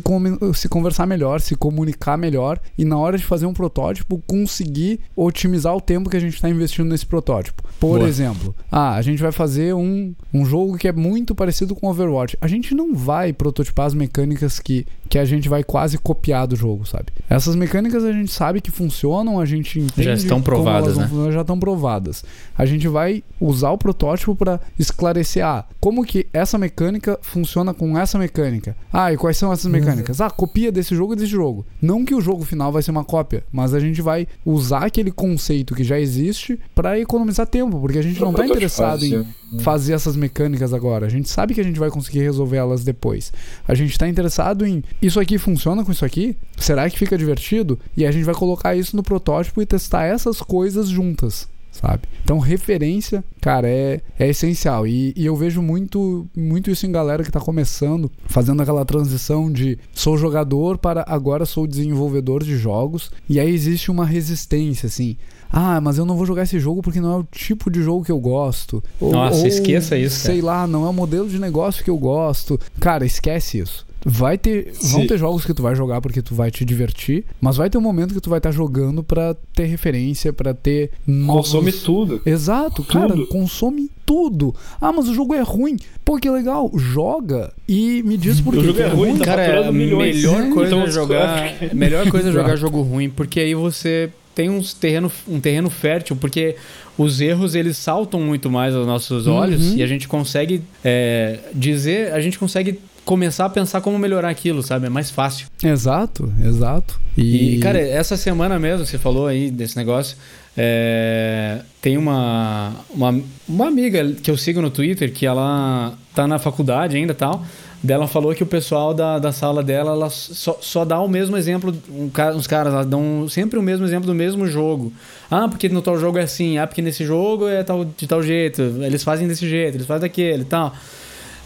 se 0.53 0.69
conversar 0.69 1.05
melhor, 1.05 1.39
se 1.39 1.55
comunicar 1.55 2.17
melhor 2.17 2.59
e 2.77 2.83
na 2.83 2.97
hora 2.97 3.17
de 3.17 3.23
fazer 3.23 3.45
um 3.45 3.53
protótipo, 3.53 4.21
conseguir 4.27 4.99
otimizar 5.15 5.75
o 5.75 5.81
tempo 5.81 6.09
que 6.09 6.17
a 6.17 6.19
gente 6.19 6.33
está 6.33 6.49
investindo 6.49 6.89
nesse 6.89 7.05
protótipo. 7.05 7.63
Por 7.79 7.99
Boa. 7.99 8.09
exemplo, 8.09 8.55
ah, 8.71 8.95
a 8.95 9.01
gente 9.01 9.21
vai 9.21 9.31
fazer 9.31 9.73
um, 9.73 10.13
um 10.33 10.45
jogo 10.45 10.77
que 10.77 10.87
é 10.87 10.91
muito 10.91 11.33
parecido 11.33 11.75
com 11.75 11.87
Overwatch. 11.87 12.37
A 12.41 12.47
gente 12.47 12.75
não 12.75 12.93
vai 12.93 13.31
prototipar 13.31 13.85
as 13.85 13.93
mecânicas 13.93 14.59
que, 14.59 14.85
que 15.07 15.17
a 15.17 15.25
gente 15.25 15.47
vai 15.47 15.63
quase 15.63 15.97
copiar 15.97 16.47
do 16.47 16.55
jogo, 16.55 16.85
sabe? 16.85 17.05
Essas 17.29 17.55
mecânicas 17.55 18.03
a 18.03 18.11
gente 18.11 18.31
sabe 18.31 18.59
que 18.61 18.71
funcionam, 18.71 19.39
a 19.39 19.45
gente 19.45 19.79
entende. 19.79 20.03
Já 20.03 20.13
estão 20.13 20.41
provadas, 20.41 20.97
né? 20.97 21.09
Já 21.31 21.41
estão 21.41 21.59
provadas. 21.59 22.23
A 22.57 22.65
gente 22.65 22.87
vai 22.87 23.23
usar 23.39 23.71
o 23.71 23.77
protótipo 23.77 24.16
para 24.35 24.59
esclarecer 24.77 25.45
ah, 25.45 25.65
como 25.79 26.05
que 26.05 26.27
essa 26.33 26.57
mecânica 26.57 27.17
funciona 27.21 27.73
com 27.73 27.97
essa 27.97 28.17
mecânica. 28.17 28.75
Ah, 28.91 29.11
e 29.11 29.17
quais 29.17 29.37
são 29.37 29.51
essas 29.51 29.71
mecânicas? 29.71 30.21
Ah, 30.21 30.29
copia 30.29 30.71
desse 30.71 30.95
jogo 30.95 31.13
e 31.13 31.15
desse 31.15 31.31
jogo. 31.31 31.65
Não 31.81 32.03
que 32.03 32.15
o 32.15 32.21
jogo 32.21 32.43
final 32.43 32.71
vai 32.71 32.81
ser 32.81 32.91
uma 32.91 33.03
cópia, 33.03 33.43
mas 33.51 33.73
a 33.73 33.79
gente 33.79 34.01
vai 34.01 34.27
usar 34.45 34.85
aquele 34.85 35.11
conceito 35.11 35.75
que 35.75 35.83
já 35.83 35.99
existe 35.99 36.59
para 36.73 36.99
economizar 36.99 37.47
tempo, 37.47 37.79
porque 37.79 37.99
a 37.99 38.01
gente 38.01 38.19
não 38.19 38.31
está 38.31 38.45
interessado 38.45 39.05
em 39.05 39.25
fazer 39.59 39.93
essas 39.93 40.15
mecânicas 40.15 40.73
agora. 40.73 41.05
A 41.05 41.09
gente 41.09 41.29
sabe 41.29 41.53
que 41.53 41.61
a 41.61 41.63
gente 41.63 41.79
vai 41.79 41.89
conseguir 41.89 42.19
resolver 42.19 42.57
elas 42.57 42.83
depois. 42.83 43.31
A 43.67 43.73
gente 43.73 43.91
está 43.91 44.07
interessado 44.07 44.65
em 44.65 44.83
isso 45.01 45.19
aqui 45.19 45.37
funciona 45.37 45.83
com 45.83 45.91
isso 45.91 46.05
aqui? 46.05 46.35
Será 46.57 46.89
que 46.89 46.97
fica 46.97 47.17
divertido? 47.17 47.79
E 47.95 48.05
a 48.05 48.11
gente 48.11 48.23
vai 48.23 48.35
colocar 48.35 48.75
isso 48.75 48.95
no 48.95 49.03
protótipo 49.03 49.61
e 49.61 49.65
testar 49.65 50.05
essas 50.05 50.41
coisas 50.41 50.87
juntas 50.89 51.47
sabe? 51.79 52.03
Então, 52.23 52.39
referência, 52.39 53.23
cara, 53.41 53.67
é, 53.67 54.01
é 54.19 54.27
essencial. 54.27 54.85
E, 54.87 55.13
e, 55.15 55.25
eu 55.25 55.35
vejo 55.35 55.61
muito, 55.61 56.27
muito 56.35 56.69
isso 56.69 56.85
em 56.85 56.91
galera 56.91 57.23
que 57.23 57.31
tá 57.31 57.39
começando, 57.39 58.11
fazendo 58.25 58.61
aquela 58.61 58.83
transição 58.85 59.51
de 59.51 59.77
sou 59.93 60.17
jogador 60.17 60.77
para 60.77 61.05
agora 61.07 61.45
sou 61.45 61.67
desenvolvedor 61.67 62.43
de 62.43 62.57
jogos. 62.57 63.11
E 63.29 63.39
aí 63.39 63.53
existe 63.53 63.91
uma 63.91 64.05
resistência, 64.05 64.87
assim. 64.87 65.17
Ah, 65.49 65.79
mas 65.79 65.97
eu 65.97 66.05
não 66.05 66.17
vou 66.17 66.25
jogar 66.25 66.43
esse 66.43 66.59
jogo 66.59 66.81
porque 66.81 66.99
não 66.99 67.13
é 67.13 67.17
o 67.17 67.23
tipo 67.23 67.71
de 67.71 67.81
jogo 67.81 68.03
que 68.03 68.11
eu 68.11 68.19
gosto. 68.19 68.83
Nossa, 68.99 69.39
ou, 69.39 69.47
esqueça 69.47 69.97
isso. 69.97 70.19
Sei 70.19 70.41
lá, 70.41 70.67
não 70.67 70.85
é 70.85 70.89
o 70.89 70.93
modelo 70.93 71.29
de 71.29 71.39
negócio 71.39 71.83
que 71.83 71.89
eu 71.89 71.97
gosto. 71.97 72.59
Cara, 72.79 73.05
esquece 73.05 73.59
isso. 73.59 73.87
Vai 74.09 74.37
ter. 74.37 74.73
Sim. 74.73 74.93
Vão 74.93 75.07
ter 75.07 75.17
jogos 75.17 75.45
que 75.45 75.53
tu 75.53 75.61
vai 75.61 75.75
jogar 75.75 75.99
porque 75.99 76.21
tu 76.21 76.33
vai 76.33 76.49
te 76.49 76.63
divertir, 76.63 77.25
mas 77.41 77.57
vai 77.57 77.69
ter 77.69 77.77
um 77.77 77.81
momento 77.81 78.13
que 78.13 78.21
tu 78.21 78.29
vai 78.29 78.39
estar 78.39 78.49
tá 78.49 78.55
jogando 78.55 79.03
para 79.03 79.35
ter 79.53 79.65
referência, 79.65 80.31
para 80.31 80.53
ter. 80.53 80.91
Novos... 81.05 81.47
Consome 81.47 81.73
tudo. 81.73 82.21
Exato, 82.25 82.83
tudo. 82.83 82.87
cara, 82.87 83.27
consome 83.27 83.91
tudo. 84.05 84.55
Ah, 84.79 84.93
mas 84.93 85.09
o 85.09 85.13
jogo 85.13 85.35
é 85.35 85.41
ruim. 85.41 85.75
Pô, 86.05 86.17
que 86.17 86.29
legal. 86.29 86.71
Joga 86.75 87.51
e 87.67 88.01
me 88.03 88.15
diz 88.15 88.39
por 88.39 88.53
que. 88.53 88.59
O 88.59 88.63
jogo 88.63 88.81
é 88.81 88.87
ruim, 88.87 89.17
tá 89.17 89.25
cara, 89.25 89.43
é 89.43 89.71
melhor 89.71 90.49
coisa 90.51 90.73
então, 90.73 90.87
é 90.87 90.91
jogar. 90.91 91.53
melhor 91.75 92.09
coisa 92.09 92.29
é 92.29 92.31
jogar 92.31 92.55
jogo 92.55 92.81
ruim, 92.81 93.09
porque 93.09 93.41
aí 93.41 93.53
você 93.53 94.09
tem 94.33 94.49
uns 94.49 94.73
terreno, 94.73 95.11
um 95.27 95.39
terreno 95.41 95.69
fértil, 95.69 96.15
porque 96.15 96.55
os 96.97 97.19
erros 97.19 97.55
eles 97.55 97.75
saltam 97.75 98.21
muito 98.21 98.49
mais 98.49 98.73
aos 98.73 98.87
nossos 98.87 99.27
olhos 99.27 99.71
uhum. 99.71 99.77
e 99.77 99.83
a 99.83 99.87
gente 99.87 100.07
consegue 100.07 100.61
é, 100.83 101.39
dizer, 101.53 102.13
a 102.13 102.21
gente 102.21 102.39
consegue 102.39 102.79
começar 103.07 103.45
a 103.45 103.49
pensar 103.49 103.79
como 103.79 103.97
melhorar 103.97 104.29
aquilo, 104.29 104.61
sabe? 104.61 104.87
É 104.87 104.89
mais 104.89 105.09
fácil. 105.09 105.47
Exato, 105.63 106.31
exato. 106.43 106.99
E, 107.17 107.55
e 107.55 107.59
cara, 107.59 107.79
essa 107.79 108.17
semana 108.17 108.59
mesmo, 108.59 108.85
você 108.85 108.97
falou 108.97 109.27
aí 109.27 109.49
desse 109.49 109.77
negócio. 109.77 110.17
É, 110.55 111.61
tem 111.81 111.97
uma, 111.97 112.73
uma, 112.89 113.21
uma 113.47 113.67
amiga 113.67 114.11
que 114.11 114.29
eu 114.29 114.35
sigo 114.35 114.61
no 114.61 114.69
Twitter 114.69 115.13
que 115.13 115.25
ela 115.25 115.93
tá 116.13 116.27
na 116.27 116.37
faculdade 116.37 116.97
ainda 116.97 117.13
tal 117.13 117.45
dela 117.81 118.07
falou 118.07 118.33
que 118.33 118.41
o 118.41 118.45
pessoal 118.45 118.93
da, 118.93 119.19
da 119.19 119.31
sala 119.31 119.63
dela 119.63 119.91
ela 119.91 120.09
só, 120.09 120.57
só 120.59 120.83
dá 120.83 120.99
o 120.99 121.07
mesmo 121.07 121.37
exemplo, 121.37 121.75
um, 121.89 122.09
uns 122.35 122.47
caras 122.47 122.85
dão 122.87 123.27
sempre 123.29 123.59
o 123.59 123.61
mesmo 123.61 123.85
exemplo 123.85 124.07
do 124.07 124.15
mesmo 124.15 124.47
jogo. 124.47 124.91
Ah, 125.29 125.47
porque 125.47 125.69
no 125.69 125.81
tal 125.81 125.97
jogo 125.97 126.17
é 126.17 126.23
assim, 126.23 126.57
ah, 126.57 126.65
porque 126.65 126.81
nesse 126.81 127.05
jogo 127.05 127.47
é 127.47 127.63
tal, 127.63 127.85
de 127.85 128.07
tal 128.07 128.23
jeito, 128.23 128.61
eles 128.81 129.03
fazem 129.03 129.27
desse 129.27 129.47
jeito, 129.47 129.75
eles 129.75 129.85
fazem 129.85 130.01
daquele 130.01 130.41
e 130.41 130.45
tal. 130.45 130.73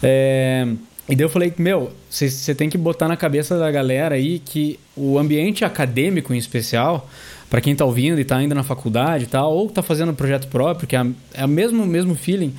É, 0.02 0.66
e 1.08 1.16
daí 1.16 1.24
eu 1.24 1.28
falei, 1.28 1.52
meu, 1.58 1.90
você 2.08 2.54
tem 2.54 2.70
que 2.70 2.78
botar 2.78 3.08
na 3.08 3.16
cabeça 3.16 3.58
da 3.58 3.70
galera 3.70 4.14
aí 4.14 4.38
que 4.38 4.78
o 4.96 5.18
ambiente 5.18 5.64
acadêmico 5.64 6.32
em 6.32 6.38
especial, 6.38 7.10
para 7.50 7.60
quem 7.60 7.74
tá 7.74 7.84
ouvindo 7.84 8.20
e 8.20 8.24
tá 8.24 8.36
ainda 8.36 8.54
na 8.54 8.62
faculdade 8.62 9.24
e 9.24 9.26
tal, 9.26 9.52
ou 9.52 9.68
tá 9.68 9.82
fazendo 9.82 10.14
projeto 10.14 10.46
próprio, 10.48 10.86
que 10.86 10.94
é, 10.94 11.04
é 11.34 11.44
o 11.44 11.48
mesmo, 11.48 11.84
mesmo 11.84 12.14
feeling, 12.14 12.54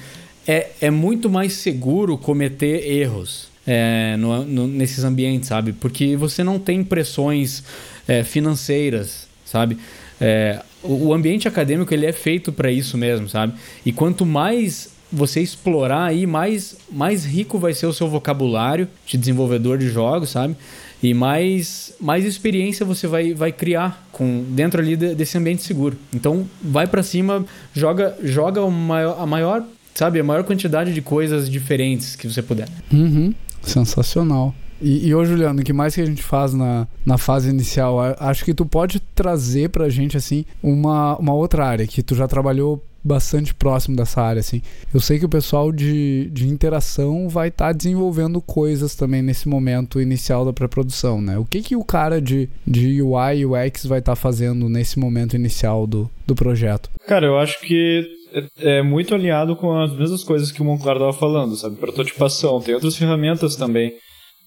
é, 0.48 0.72
é 0.82 0.92
muito 0.92 1.30
mais 1.30 1.54
seguro 1.54 2.18
cometer 2.18 2.86
erros 2.86 3.48
é, 3.66 4.18
no, 4.18 4.44
no, 4.44 4.68
nesses 4.68 5.04
ambientes, 5.04 5.48
sabe? 5.48 5.72
Porque 5.74 6.18
você 6.18 6.44
não 6.44 6.60
tem 6.60 6.84
pressões 6.84 7.64
é, 8.08 8.24
financeiras, 8.24 9.28
sabe? 9.46 9.78
É, 10.20 10.62
o, 10.84 11.08
o, 11.08 11.14
ambiente 11.14 11.48
acadêmico 11.48 11.94
ele 11.94 12.06
é 12.06 12.12
feito 12.12 12.52
para 12.52 12.70
isso 12.70 12.98
mesmo, 12.98 13.30
sabe? 13.30 13.54
E 13.86 13.92
quanto 13.92 14.26
mais 14.26 14.93
você 15.14 15.42
explorar 15.42 16.06
aí, 16.06 16.26
mais, 16.26 16.76
mais 16.92 17.24
rico 17.24 17.60
vai 17.60 17.74
ser 17.74 17.86
o 17.86 17.94
seu 17.94 18.10
vocabulário 18.10 18.88
de 19.06 19.18
desenvolvedor 19.18 19.78
de 19.78 19.88
jogos, 19.88 20.32
sabe? 20.32 20.56
E 21.02 21.14
mais, 21.14 21.94
mais 22.00 22.26
experiência 22.26 22.86
você 22.86 23.06
vai, 23.06 23.34
vai 23.34 23.52
criar 23.52 24.08
com 24.12 24.44
dentro 24.50 24.82
ali 24.82 24.96
de, 24.96 25.14
desse 25.14 25.38
ambiente 25.38 25.62
seguro. 25.62 25.98
Então, 26.14 26.48
vai 26.62 26.88
para 26.88 27.04
cima, 27.04 27.46
joga, 27.74 28.18
joga 28.24 28.64
o 28.64 28.72
maior, 28.72 29.20
a 29.20 29.26
maior 29.26 29.64
sabe, 29.94 30.20
a 30.20 30.24
maior 30.24 30.44
quantidade 30.44 30.94
de 30.94 31.02
coisas 31.02 31.50
diferentes 31.50 32.16
que 32.16 32.28
você 32.28 32.42
puder. 32.42 32.68
Uhum. 32.92 33.34
Sensacional. 33.62 34.54
E, 34.82 35.08
e 35.08 35.16
ô, 35.16 35.24
Juliano, 35.24 35.62
o 35.62 35.64
que 35.64 35.72
mais 35.72 35.96
que 35.96 36.02
a 36.02 36.06
gente 36.06 36.24
faz 36.24 36.54
na, 36.54 36.88
na 37.06 37.18
fase 37.18 37.50
inicial? 37.50 38.00
Acho 38.20 38.44
que 38.44 38.54
tu 38.54 38.66
pode 38.66 39.00
trazer 39.00 39.70
pra 39.70 39.88
gente, 39.90 40.18
assim, 40.18 40.46
uma, 40.62 41.18
uma 41.18 41.34
outra 41.34 41.66
área 41.66 41.88
que 41.88 42.02
tu 42.02 42.16
já 42.16 42.28
trabalhou 42.28 42.84
bastante 43.04 43.54
próximo 43.54 43.96
dessa 43.96 44.22
área, 44.22 44.40
assim. 44.40 44.62
Eu 44.94 45.00
sei 45.00 45.20
que 45.20 45.26
o 45.26 45.30
pessoal 45.30 45.72
de, 45.72 46.30
de 46.32 46.48
interação 46.48 47.28
vai 47.28 47.50
estar 47.50 47.68
tá 47.68 47.72
desenvolvendo 47.72 48.42
coisas 48.42 48.96
também 48.96 49.22
nesse 49.22 49.48
momento 49.48 50.00
inicial 50.00 50.46
da 50.46 50.54
pré-produção, 50.54 51.22
né? 51.22 51.38
O 51.38 51.46
que 51.46 51.62
que 51.62 51.76
o 51.76 51.84
cara 51.84 52.22
de, 52.22 52.50
de 52.66 53.02
UI 53.02 53.40
e 53.40 53.46
UX 53.46 53.86
vai 53.86 54.00
estar 54.00 54.14
tá 54.14 54.16
fazendo 54.16 54.70
nesse 54.70 54.98
momento 55.00 55.36
inicial 55.36 55.86
do, 55.86 56.10
do 56.26 56.36
projeto? 56.36 56.90
Cara, 57.08 57.26
eu 57.26 57.38
acho 57.38 57.60
que 57.62 58.08
é, 58.34 58.78
é 58.78 58.82
muito 58.82 59.14
alinhado 59.14 59.56
com 59.56 59.78
as 59.80 59.94
mesmas 59.96 60.24
coisas 60.24 60.52
que 60.52 60.62
o 60.62 60.66
Monclar 60.66 60.96
estava 60.96 61.14
falando, 61.14 61.56
sabe? 61.56 61.76
Prototipação. 61.76 62.62
Tem 62.62 62.74
outras 62.74 62.96
ferramentas 62.96 63.56
também 63.56 63.94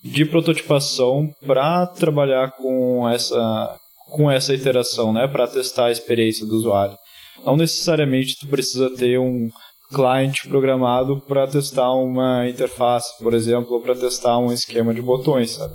de 0.03 0.25
prototipação 0.25 1.31
para 1.47 1.87
trabalhar 1.87 2.53
com 2.53 3.09
essa 3.09 3.77
com 4.11 4.31
essa 4.31 4.55
iteração, 4.55 5.13
né? 5.13 5.27
Para 5.27 5.49
testar 5.49 5.87
a 5.87 5.91
experiência 5.91 6.47
do 6.47 6.57
usuário. 6.57 6.97
Não 7.45 7.57
necessariamente 7.57 8.39
tu 8.39 8.47
precisa 8.47 8.91
ter 8.91 9.19
um 9.19 9.49
client 9.93 10.47
programado 10.49 11.21
para 11.21 11.47
testar 11.47 11.93
uma 11.93 12.49
interface, 12.49 13.17
por 13.23 13.35
exemplo, 13.35 13.75
ou 13.75 13.81
para 13.81 13.95
testar 13.95 14.39
um 14.39 14.53
esquema 14.53 14.93
de 14.93 15.01
botões, 15.01 15.53
sabe? 15.53 15.75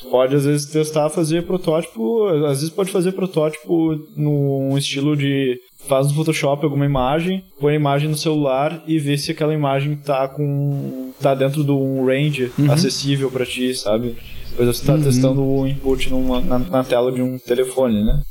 Tu 0.00 0.08
pode 0.08 0.34
às 0.34 0.44
vezes 0.44 0.70
testar 0.70 1.10
fazer 1.10 1.46
protótipo, 1.46 2.26
às 2.46 2.60
vezes 2.60 2.70
pode 2.70 2.90
fazer 2.90 3.12
protótipo 3.12 3.94
num 4.16 4.76
estilo 4.78 5.16
de 5.16 5.58
faz 5.86 6.08
no 6.08 6.14
Photoshop 6.14 6.64
alguma 6.64 6.86
imagem, 6.86 7.44
põe 7.58 7.72
a 7.72 7.76
imagem 7.76 8.08
no 8.08 8.16
celular 8.16 8.82
e 8.86 8.98
vê 8.98 9.18
se 9.18 9.32
aquela 9.32 9.52
imagem 9.52 9.96
tá 9.96 10.28
com 10.28 11.12
tá 11.20 11.34
dentro 11.34 11.64
de 11.64 11.70
um 11.70 12.04
range 12.06 12.50
uhum. 12.58 12.70
acessível 12.70 13.30
para 13.30 13.44
ti, 13.44 13.74
sabe? 13.74 14.16
Depois 14.50 14.68
você 14.76 14.86
tá 14.86 14.94
uhum. 14.94 15.02
testando 15.02 15.42
o 15.42 15.66
input 15.66 16.10
numa, 16.10 16.40
na, 16.40 16.58
na, 16.58 16.84
tela 16.84 17.12
de 17.12 17.22
um 17.22 17.38
telefone, 17.38 18.02
né? 18.02 18.22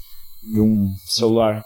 De 0.44 0.60
um 0.60 0.88
celular. 1.06 1.64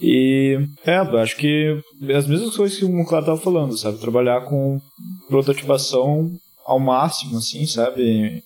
E 0.00 0.58
é, 0.84 0.96
acho 0.96 1.36
que 1.36 1.78
as 2.14 2.26
mesmas 2.26 2.56
coisas 2.56 2.78
que 2.78 2.84
o 2.84 3.04
Claro 3.04 3.26
tava 3.26 3.40
falando, 3.40 3.76
sabe? 3.76 3.98
Trabalhar 3.98 4.42
com 4.42 4.80
prototipação 5.28 6.30
ao 6.66 6.80
máximo, 6.80 7.38
assim, 7.38 7.66
sabe? 7.66 8.42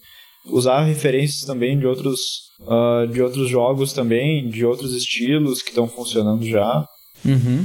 Usar 0.47 0.83
referências 0.83 1.43
também 1.43 1.79
de 1.79 1.87
outros 1.87 2.21
uh, 2.61 3.07
de 3.07 3.23
outros 3.23 3.49
jogos 3.49 3.93
também, 3.93 4.49
de 4.49 4.65
outros 4.65 4.95
estilos 4.95 5.63
que 5.63 5.71
estão 5.71 5.89
funcionando 5.89 6.45
já. 6.47 6.87
Uhum. 7.25 7.65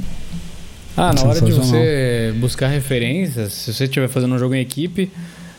Ah, 0.96 1.12
na 1.12 1.22
hora 1.24 1.40
de 1.40 1.52
você 1.52 2.32
buscar 2.36 2.68
referências, 2.68 3.52
se 3.52 3.72
você 3.72 3.84
estiver 3.84 4.08
fazendo 4.08 4.34
um 4.34 4.38
jogo 4.38 4.54
em 4.54 4.60
equipe, 4.60 5.10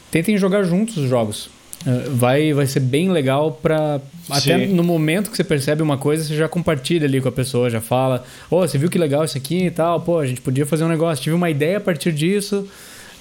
tentem 0.10 0.38
jogar 0.38 0.64
juntos 0.64 0.98
os 0.98 1.10
jogos. 1.10 1.50
Uh, 1.86 2.16
vai, 2.16 2.52
vai 2.52 2.66
ser 2.66 2.80
bem 2.80 3.12
legal 3.12 3.52
para 3.52 4.02
até 4.30 4.66
no 4.66 4.84
momento 4.84 5.30
que 5.30 5.38
você 5.38 5.44
percebe 5.44 5.84
uma 5.84 5.98
coisa, 5.98 6.24
você 6.24 6.36
já 6.36 6.50
compartilha 6.50 7.06
ali 7.06 7.22
com 7.22 7.30
a 7.30 7.32
pessoa, 7.32 7.70
já 7.70 7.80
fala: 7.80 8.24
"Ô, 8.50 8.58
oh, 8.58 8.68
você 8.68 8.78
viu 8.78 8.90
que 8.90 8.98
legal 8.98 9.24
isso 9.24 9.38
aqui 9.38 9.66
e 9.66 9.72
tal? 9.72 10.02
Pô, 10.02 10.18
a 10.18 10.26
gente 10.26 10.42
podia 10.42 10.66
fazer 10.66 10.84
um 10.84 10.88
negócio, 10.88 11.24
tive 11.24 11.36
uma 11.36 11.50
ideia 11.50 11.78
a 11.78 11.82
partir 11.82 12.12
disso". 12.12 12.68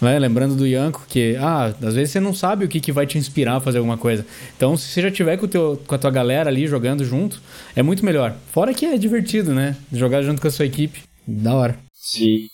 Né? 0.01 0.19
Lembrando 0.19 0.55
do 0.55 0.67
Yanko, 0.67 1.05
que 1.09 1.37
ah, 1.37 1.75
às 1.83 1.95
vezes 1.95 2.11
você 2.11 2.21
não 2.21 2.35
sabe 2.35 2.65
o 2.65 2.69
que, 2.69 2.81
que 2.81 2.93
vai 2.93 3.07
te 3.07 3.17
inspirar 3.17 3.57
a 3.57 3.61
fazer 3.61 3.79
alguma 3.79 3.97
coisa. 3.97 4.27
Então, 4.57 4.77
se 4.77 4.89
você 4.89 5.03
já 5.03 5.11
tiver 5.11 5.37
com, 5.37 5.47
o 5.47 5.49
teu, 5.49 5.81
com 5.87 5.95
a 5.95 5.99
tua 5.99 6.11
galera 6.11 6.51
ali 6.51 6.67
jogando 6.67 7.05
junto, 7.05 7.41
é 7.77 7.83
muito 7.83 8.05
melhor. 8.05 8.35
Fora 8.53 8.75
que 8.75 8.85
é 8.85 8.99
divertido, 8.99 9.55
né? 9.55 9.77
Jogar 9.93 10.23
junto 10.23 10.43
com 10.43 10.49
a 10.49 10.51
sua 10.51 10.67
equipe. 10.67 11.03
Da 11.27 11.55
hora. 11.55 11.77
Sim. 11.95 12.49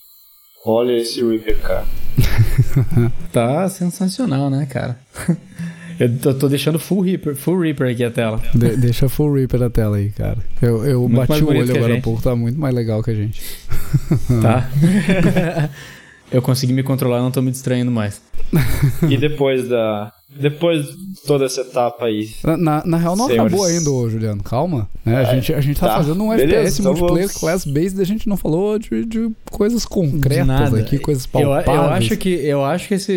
Olha 0.64 0.92
esse 0.92 1.24
Reaper, 1.24 1.58
cara. 1.58 1.86
tá 3.32 3.68
sensacional, 3.68 4.50
né, 4.50 4.66
cara? 4.66 4.98
Eu 6.00 6.18
tô, 6.18 6.32
tô, 6.32 6.48
deixando 6.48 6.78
full 6.78 7.02
Reaper, 7.02 7.36
full 7.36 7.60
Reaper 7.60 7.92
aqui 7.92 8.02
a 8.02 8.10
tela. 8.10 8.40
De, 8.54 8.74
deixa 8.78 9.06
full 9.06 9.34
Reaper 9.34 9.62
a 9.64 9.68
tela 9.68 9.98
aí, 9.98 10.08
cara. 10.08 10.38
Eu, 10.62 10.82
eu 10.86 11.06
bati 11.06 11.44
o 11.44 11.48
olho 11.48 11.76
agora 11.76 11.98
há 11.98 12.00
pouco, 12.00 12.22
tá 12.22 12.34
muito 12.34 12.58
mais 12.58 12.74
legal 12.74 13.02
que 13.02 13.10
a 13.10 13.14
gente. 13.14 13.42
Tá. 14.40 14.68
Eu 16.30 16.40
consegui 16.40 16.72
me 16.72 16.82
controlar, 16.84 17.20
não 17.20 17.30
tô 17.30 17.42
me 17.42 17.50
distraindo 17.50 17.90
mais. 17.90 18.22
e 19.10 19.16
depois 19.16 19.68
da. 19.68 20.12
Depois 20.38 20.86
de 20.86 21.22
toda 21.26 21.44
essa 21.44 21.62
etapa 21.62 22.04
aí. 22.04 22.30
Na, 22.44 22.84
na 22.86 22.96
real, 22.96 23.16
não 23.16 23.26
senhores. 23.26 23.52
acabou 23.52 23.66
ainda, 23.66 23.90
ô, 23.90 24.08
Juliano. 24.08 24.42
Calma. 24.42 24.88
Né? 25.04 25.16
A, 25.16 25.20
é, 25.22 25.34
gente, 25.34 25.52
a 25.52 25.60
gente 25.60 25.80
tá, 25.80 25.88
tá 25.88 25.96
fazendo 25.96 26.22
um 26.22 26.30
Beleza, 26.30 26.52
FPS 26.52 26.80
então 26.80 26.92
multiplayer 26.92 27.26
vamos... 27.26 27.40
class-based 27.40 28.00
a 28.00 28.04
gente 28.04 28.28
não 28.28 28.36
falou 28.36 28.78
de, 28.78 29.04
de 29.04 29.30
coisas 29.50 29.84
concretas 29.84 30.72
aqui, 30.72 30.98
coisas 30.98 31.26
palpáveis. 31.26 31.66
Eu, 31.66 31.74
eu, 31.74 31.90
acho 31.90 32.16
que, 32.16 32.28
eu 32.28 32.64
acho 32.64 32.88
que 32.88 32.94
esse, 32.94 33.12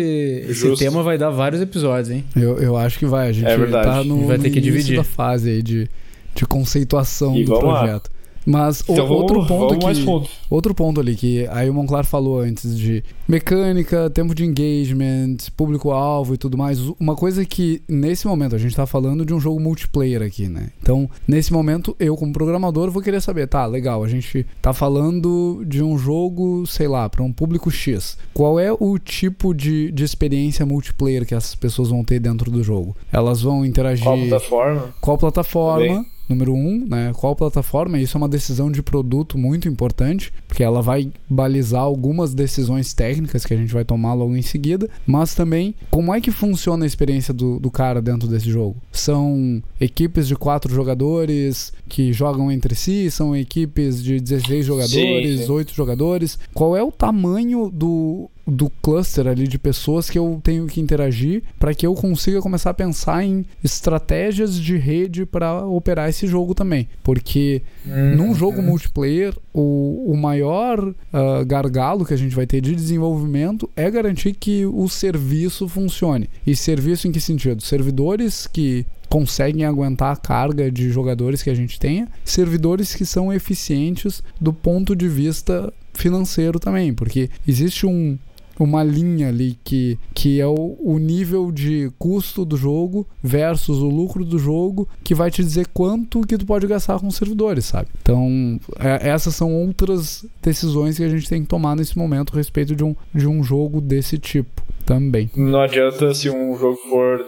esse 0.48 0.76
tema 0.76 1.02
vai 1.02 1.16
dar 1.16 1.30
vários 1.30 1.62
episódios, 1.62 2.10
hein? 2.10 2.24
Eu, 2.34 2.58
eu 2.58 2.76
acho 2.76 2.98
que 2.98 3.06
vai. 3.06 3.28
A 3.28 3.32
gente 3.32 3.46
é 3.46 3.66
tá 3.66 4.02
no, 4.02 4.26
vai 4.26 4.38
ter 4.38 4.50
que 4.50 4.60
dividir. 4.60 4.96
da 4.96 5.04
fase 5.04 5.50
aí 5.50 5.62
de, 5.62 5.88
de 6.34 6.44
conceituação 6.46 7.36
e 7.36 7.44
do 7.44 7.58
projeto. 7.58 8.08
Lá. 8.08 8.13
Mas 8.44 8.82
então, 8.88 9.08
outro 9.08 9.42
vamos, 9.42 9.48
ponto 9.48 9.80
vamos 9.80 9.98
que 9.98 10.30
outro 10.50 10.74
ponto 10.74 11.00
ali 11.00 11.14
que 11.14 11.46
aí 11.50 11.68
o 11.70 11.74
Monclar 11.74 12.04
falou 12.04 12.40
antes 12.40 12.76
de 12.76 13.02
mecânica, 13.26 14.10
tempo 14.10 14.34
de 14.34 14.44
engagement, 14.44 15.36
público-alvo 15.56 16.34
e 16.34 16.36
tudo 16.36 16.58
mais. 16.58 16.78
Uma 17.00 17.16
coisa 17.16 17.44
que 17.44 17.82
nesse 17.88 18.26
momento 18.26 18.54
a 18.54 18.58
gente 18.58 18.76
tá 18.76 18.86
falando 18.86 19.24
de 19.24 19.32
um 19.32 19.40
jogo 19.40 19.58
multiplayer 19.58 20.22
aqui, 20.22 20.46
né? 20.46 20.68
Então, 20.82 21.08
nesse 21.26 21.52
momento 21.52 21.96
eu 21.98 22.16
como 22.16 22.32
programador 22.32 22.90
vou 22.90 23.02
querer 23.02 23.20
saber, 23.20 23.46
tá, 23.46 23.64
legal, 23.66 24.04
a 24.04 24.08
gente 24.08 24.46
tá 24.60 24.72
falando 24.72 25.64
de 25.66 25.82
um 25.82 25.96
jogo, 25.96 26.66
sei 26.66 26.86
lá, 26.86 27.08
para 27.08 27.22
um 27.22 27.32
público 27.32 27.70
X. 27.70 28.18
Qual 28.34 28.60
é 28.60 28.70
o 28.72 28.98
tipo 28.98 29.54
de, 29.54 29.90
de 29.90 30.04
experiência 30.04 30.66
multiplayer 30.66 31.26
que 31.26 31.34
essas 31.34 31.54
pessoas 31.54 31.88
vão 31.88 32.04
ter 32.04 32.20
dentro 32.20 32.50
do 32.50 32.62
jogo? 32.62 32.96
Elas 33.12 33.42
vão 33.42 33.64
interagir 33.64 34.04
Qual 34.04 34.18
plataforma? 34.18 34.94
Qual 35.00 35.18
plataforma? 35.18 36.06
Número 36.28 36.54
um, 36.54 36.86
né? 36.86 37.12
Qual 37.14 37.36
plataforma? 37.36 37.98
Isso 37.98 38.16
é 38.16 38.18
uma 38.18 38.28
decisão 38.28 38.70
de 38.70 38.82
produto 38.82 39.36
muito 39.38 39.68
importante, 39.68 40.32
porque 40.48 40.62
ela 40.62 40.82
vai 40.82 41.10
balizar 41.28 41.82
algumas 41.82 42.34
decisões 42.34 42.92
técnicas 42.92 43.44
que 43.44 43.54
a 43.54 43.56
gente 43.56 43.72
vai 43.72 43.84
tomar 43.84 44.14
logo 44.14 44.34
em 44.36 44.42
seguida, 44.42 44.88
mas 45.06 45.34
também 45.34 45.74
como 45.90 46.14
é 46.14 46.20
que 46.20 46.30
funciona 46.30 46.84
a 46.84 46.86
experiência 46.86 47.32
do, 47.32 47.58
do 47.58 47.70
cara 47.70 48.00
dentro 48.00 48.28
desse 48.28 48.50
jogo. 48.50 48.76
São 48.92 49.62
equipes 49.80 50.26
de 50.28 50.36
quatro 50.36 50.74
jogadores 50.74 51.72
que 51.88 52.12
jogam 52.12 52.50
entre 52.50 52.74
si, 52.74 53.10
são 53.10 53.36
equipes 53.36 54.02
de 54.02 54.20
16 54.20 54.64
jogadores, 54.64 55.48
oito 55.48 55.74
jogadores. 55.74 56.38
Qual 56.52 56.76
é 56.76 56.82
o 56.82 56.92
tamanho 56.92 57.70
do 57.70 58.30
do 58.46 58.70
cluster 58.82 59.26
ali 59.26 59.48
de 59.48 59.58
pessoas 59.58 60.10
que 60.10 60.18
eu 60.18 60.40
tenho 60.42 60.66
que 60.66 60.80
interagir 60.80 61.42
para 61.58 61.74
que 61.74 61.86
eu 61.86 61.94
consiga 61.94 62.42
começar 62.42 62.70
a 62.70 62.74
pensar 62.74 63.24
em 63.24 63.44
estratégias 63.62 64.56
de 64.58 64.76
rede 64.76 65.24
para 65.24 65.64
operar 65.64 66.08
esse 66.08 66.26
jogo 66.26 66.54
também. 66.54 66.88
Porque 67.02 67.62
uhum. 67.86 68.16
num 68.16 68.34
jogo 68.34 68.62
multiplayer, 68.62 69.34
o, 69.52 70.12
o 70.12 70.16
maior 70.16 70.80
uh, 70.80 71.44
gargalo 71.46 72.04
que 72.04 72.14
a 72.14 72.18
gente 72.18 72.34
vai 72.34 72.46
ter 72.46 72.60
de 72.60 72.74
desenvolvimento 72.74 73.68
é 73.74 73.90
garantir 73.90 74.34
que 74.34 74.66
o 74.66 74.88
serviço 74.88 75.68
funcione. 75.68 76.28
E 76.46 76.54
serviço 76.54 77.08
em 77.08 77.12
que 77.12 77.20
sentido? 77.20 77.62
Servidores 77.62 78.46
que 78.46 78.84
conseguem 79.08 79.64
aguentar 79.64 80.12
a 80.12 80.16
carga 80.16 80.70
de 80.70 80.90
jogadores 80.90 81.42
que 81.42 81.50
a 81.50 81.54
gente 81.54 81.78
tenha, 81.78 82.08
servidores 82.24 82.94
que 82.94 83.06
são 83.06 83.32
eficientes 83.32 84.22
do 84.40 84.52
ponto 84.52 84.96
de 84.96 85.08
vista 85.08 85.72
financeiro 85.92 86.58
também, 86.58 86.92
porque 86.92 87.30
existe 87.46 87.86
um, 87.86 88.18
uma 88.58 88.82
linha 88.82 89.28
ali 89.28 89.58
que, 89.64 89.98
que 90.14 90.40
é 90.40 90.46
o, 90.46 90.76
o 90.80 90.98
nível 90.98 91.50
de 91.50 91.90
custo 91.98 92.44
do 92.44 92.56
jogo 92.56 93.06
versus 93.22 93.78
o 93.78 93.88
lucro 93.88 94.24
do 94.24 94.38
jogo 94.38 94.88
que 95.02 95.14
vai 95.14 95.30
te 95.30 95.42
dizer 95.42 95.66
quanto 95.68 96.26
que 96.26 96.38
tu 96.38 96.46
pode 96.46 96.66
gastar 96.66 96.98
com 97.00 97.10
servidores, 97.10 97.66
sabe? 97.66 97.88
Então, 98.00 98.60
é, 98.78 99.08
essas 99.08 99.34
são 99.34 99.52
outras 99.52 100.24
decisões 100.42 100.96
que 100.96 101.04
a 101.04 101.08
gente 101.08 101.28
tem 101.28 101.42
que 101.42 101.48
tomar 101.48 101.76
nesse 101.76 101.96
momento 101.98 102.32
a 102.32 102.36
respeito 102.36 102.74
de 102.74 102.84
um, 102.84 102.94
de 103.14 103.26
um 103.26 103.42
jogo 103.42 103.80
desse 103.80 104.18
tipo 104.18 104.62
também. 104.84 105.30
Não 105.36 105.60
adianta 105.60 106.12
se 106.14 106.30
um 106.30 106.56
jogo 106.56 106.76
for 106.88 107.20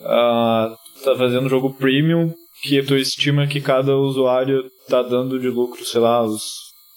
uh, 0.00 0.74
tá 1.04 1.16
fazendo 1.16 1.48
jogo 1.48 1.72
premium 1.74 2.32
que 2.62 2.82
tu 2.82 2.96
estima 2.96 3.46
que 3.46 3.60
cada 3.60 3.96
usuário 3.96 4.64
tá 4.88 5.02
dando 5.02 5.38
de 5.38 5.48
lucro, 5.48 5.84
sei 5.84 6.00
lá, 6.00 6.22
os 6.22 6.42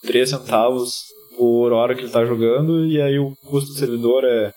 3 0.04 0.30
centavos 0.30 1.04
por 1.38 1.72
hora 1.72 1.94
que 1.94 2.02
ele 2.02 2.08
está 2.08 2.26
jogando, 2.26 2.86
e 2.86 3.02
aí 3.02 3.20
o 3.20 3.34
custo 3.46 3.72
do 3.72 3.78
servidor 3.78 4.24
é 4.26 4.52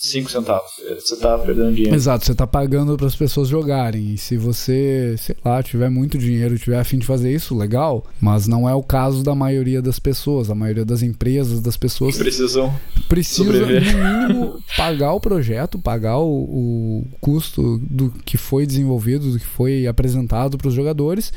5 0.00 0.30
centavos. 0.30 0.70
Você 1.00 1.14
está 1.14 1.36
perdendo 1.38 1.74
dinheiro. 1.74 1.96
Exato, 1.96 2.24
você 2.24 2.30
está 2.32 2.46
pagando 2.46 2.96
para 2.96 3.06
as 3.06 3.16
pessoas 3.16 3.48
jogarem. 3.48 4.14
E 4.14 4.18
se 4.18 4.36
você, 4.36 5.16
sei 5.18 5.34
lá, 5.44 5.60
tiver 5.60 5.90
muito 5.90 6.16
dinheiro 6.16 6.54
e 6.54 6.58
tiver 6.58 6.78
afim 6.78 6.98
de 6.98 7.06
fazer 7.06 7.32
isso, 7.32 7.56
legal. 7.56 8.06
Mas 8.20 8.46
não 8.46 8.68
é 8.68 8.74
o 8.74 8.82
caso 8.82 9.24
da 9.24 9.34
maioria 9.34 9.82
das 9.82 9.98
pessoas. 9.98 10.50
A 10.50 10.54
maioria 10.54 10.84
das 10.84 11.02
empresas, 11.02 11.60
das 11.60 11.76
pessoas. 11.76 12.16
Precisam. 12.16 12.72
Precisa, 13.08 13.42
sobreviver. 13.42 13.96
no 13.96 14.28
mínimo, 14.28 14.62
pagar 14.76 15.14
o 15.14 15.20
projeto, 15.20 15.80
pagar 15.80 16.18
o, 16.18 16.28
o 16.28 17.04
custo 17.20 17.78
do 17.78 18.10
que 18.24 18.36
foi 18.36 18.66
desenvolvido, 18.66 19.32
do 19.32 19.38
que 19.38 19.46
foi 19.46 19.86
apresentado 19.86 20.56
para 20.56 20.68
os 20.68 20.74
jogadores 20.74 21.32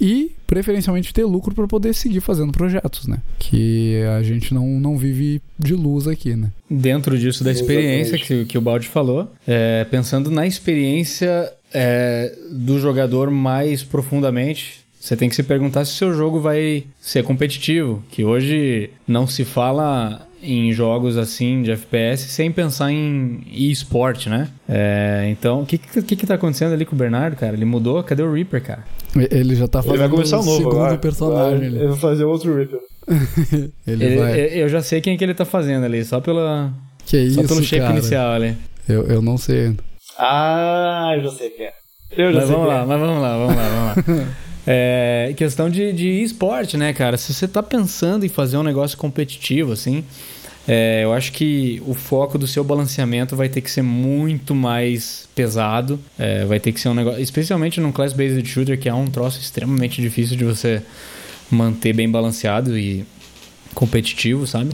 e 0.00 0.32
preferencialmente 0.46 1.12
ter 1.12 1.24
lucro 1.24 1.54
para 1.54 1.66
poder 1.66 1.94
seguir 1.94 2.20
fazendo 2.20 2.52
projetos, 2.52 3.06
né? 3.06 3.18
Que 3.38 4.02
a 4.18 4.22
gente 4.22 4.52
não, 4.52 4.66
não 4.66 4.96
vive 4.96 5.40
de 5.58 5.74
luz 5.74 6.06
aqui, 6.06 6.34
né? 6.34 6.50
Dentro 6.70 7.18
disso 7.18 7.44
da 7.44 7.52
experiência 7.52 8.18
que, 8.18 8.44
que 8.44 8.58
o 8.58 8.60
Baldi 8.60 8.88
falou, 8.88 9.30
é, 9.46 9.84
pensando 9.84 10.30
na 10.30 10.46
experiência 10.46 11.52
é, 11.72 12.36
do 12.50 12.78
jogador 12.78 13.30
mais 13.30 13.82
profundamente, 13.82 14.84
você 14.98 15.16
tem 15.16 15.28
que 15.28 15.34
se 15.34 15.42
perguntar 15.42 15.84
se 15.84 15.92
o 15.92 15.96
seu 15.96 16.14
jogo 16.14 16.40
vai 16.40 16.84
ser 17.00 17.22
competitivo, 17.24 18.02
que 18.10 18.24
hoje 18.24 18.88
não 19.06 19.26
se 19.26 19.44
fala 19.44 20.26
em 20.44 20.72
jogos 20.72 21.16
assim 21.16 21.62
de 21.62 21.70
FPS 21.70 22.28
sem 22.28 22.52
pensar 22.52 22.90
em 22.92 23.40
e-sport, 23.50 24.26
né? 24.26 24.48
É, 24.68 25.26
então, 25.30 25.62
o 25.62 25.66
que, 25.66 25.78
que 25.78 26.16
que 26.16 26.26
tá 26.26 26.34
acontecendo 26.34 26.72
ali 26.72 26.84
com 26.84 26.94
o 26.94 26.98
Bernardo, 26.98 27.36
cara? 27.36 27.54
Ele 27.54 27.64
mudou? 27.64 28.02
Cadê 28.02 28.22
o 28.22 28.32
Reaper, 28.32 28.62
cara? 28.62 28.84
Ele 29.30 29.54
já 29.54 29.66
tá 29.66 29.82
fazendo 29.82 29.94
ele 29.94 30.08
vai 30.08 30.08
começar 30.08 30.40
um 30.40 30.44
novo 30.44 30.56
segundo 30.56 30.76
agora. 30.76 30.98
personagem. 30.98 31.70
Vai, 31.70 31.78
ele 31.80 31.88
vai 31.88 31.98
fazer 31.98 32.24
outro 32.24 32.54
Reaper. 32.54 32.80
ele, 33.86 34.04
ele 34.04 34.16
vai... 34.16 34.40
Eu 34.40 34.68
já 34.68 34.82
sei 34.82 35.00
quem 35.00 35.16
que 35.16 35.24
ele 35.24 35.34
tá 35.34 35.44
fazendo 35.44 35.84
ali, 35.84 36.04
só 36.04 36.20
pela... 36.20 36.72
Que 37.06 37.18
isso, 37.18 37.40
Só 37.40 37.46
pelo 37.46 37.62
shape 37.62 37.82
cara? 37.82 37.98
inicial 37.98 38.32
ali. 38.32 38.56
Eu, 38.88 39.02
eu 39.06 39.22
não 39.22 39.36
sei 39.36 39.66
ainda. 39.66 39.84
Ah, 40.18 41.12
eu 41.16 41.24
já 41.24 41.30
sei 41.30 41.50
quem 41.50 41.66
é. 41.66 41.72
Eu 42.16 42.32
já 42.32 42.38
Mas 42.40 42.48
sei 42.48 42.56
vamos 42.56 42.68
lá, 42.68 42.82
é. 42.82 42.86
mas 42.86 43.00
vamos 43.00 43.22
lá, 43.22 43.36
vamos 43.36 43.56
lá, 43.56 43.94
vamos 43.96 44.18
lá. 44.20 44.26
É, 44.66 45.34
questão 45.36 45.68
de, 45.68 45.92
de 45.92 46.22
esporte, 46.22 46.76
né, 46.76 46.92
cara? 46.92 47.16
Se 47.18 47.34
você 47.34 47.46
tá 47.46 47.62
pensando 47.62 48.24
em 48.24 48.30
fazer 48.30 48.56
um 48.56 48.62
negócio 48.62 48.96
competitivo, 48.96 49.72
assim, 49.72 50.04
é, 50.66 51.04
eu 51.04 51.12
acho 51.12 51.32
que 51.32 51.82
o 51.86 51.92
foco 51.92 52.38
do 52.38 52.46
seu 52.46 52.64
balanceamento 52.64 53.36
vai 53.36 53.48
ter 53.48 53.60
que 53.60 53.70
ser 53.70 53.82
muito 53.82 54.54
mais 54.54 55.28
pesado. 55.34 56.00
É, 56.18 56.44
vai 56.44 56.58
ter 56.58 56.72
que 56.72 56.80
ser 56.80 56.88
um 56.88 56.94
negócio. 56.94 57.20
Especialmente 57.20 57.80
num 57.80 57.92
class-based 57.92 58.46
shooter, 58.48 58.78
que 58.78 58.88
é 58.88 58.94
um 58.94 59.06
troço 59.06 59.40
extremamente 59.40 60.00
difícil 60.00 60.36
de 60.36 60.44
você 60.44 60.82
manter 61.50 61.92
bem 61.92 62.10
balanceado 62.10 62.78
e 62.78 63.04
competitivo, 63.74 64.46
sabe? 64.46 64.70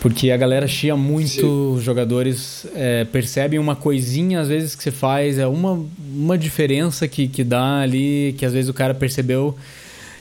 Porque 0.00 0.30
a 0.30 0.36
galera 0.36 0.66
chia 0.66 0.96
muito, 0.96 1.74
os 1.76 1.82
jogadores 1.82 2.66
é, 2.74 3.04
percebem 3.04 3.58
uma 3.58 3.74
coisinha 3.74 4.40
às 4.40 4.48
vezes 4.48 4.74
que 4.74 4.82
você 4.82 4.90
faz, 4.90 5.38
é 5.38 5.46
uma, 5.46 5.84
uma 6.14 6.36
diferença 6.36 7.08
que, 7.08 7.26
que 7.26 7.42
dá 7.42 7.80
ali, 7.80 8.34
que 8.38 8.44
às 8.44 8.52
vezes 8.52 8.68
o 8.68 8.74
cara 8.74 8.94
percebeu 8.94 9.56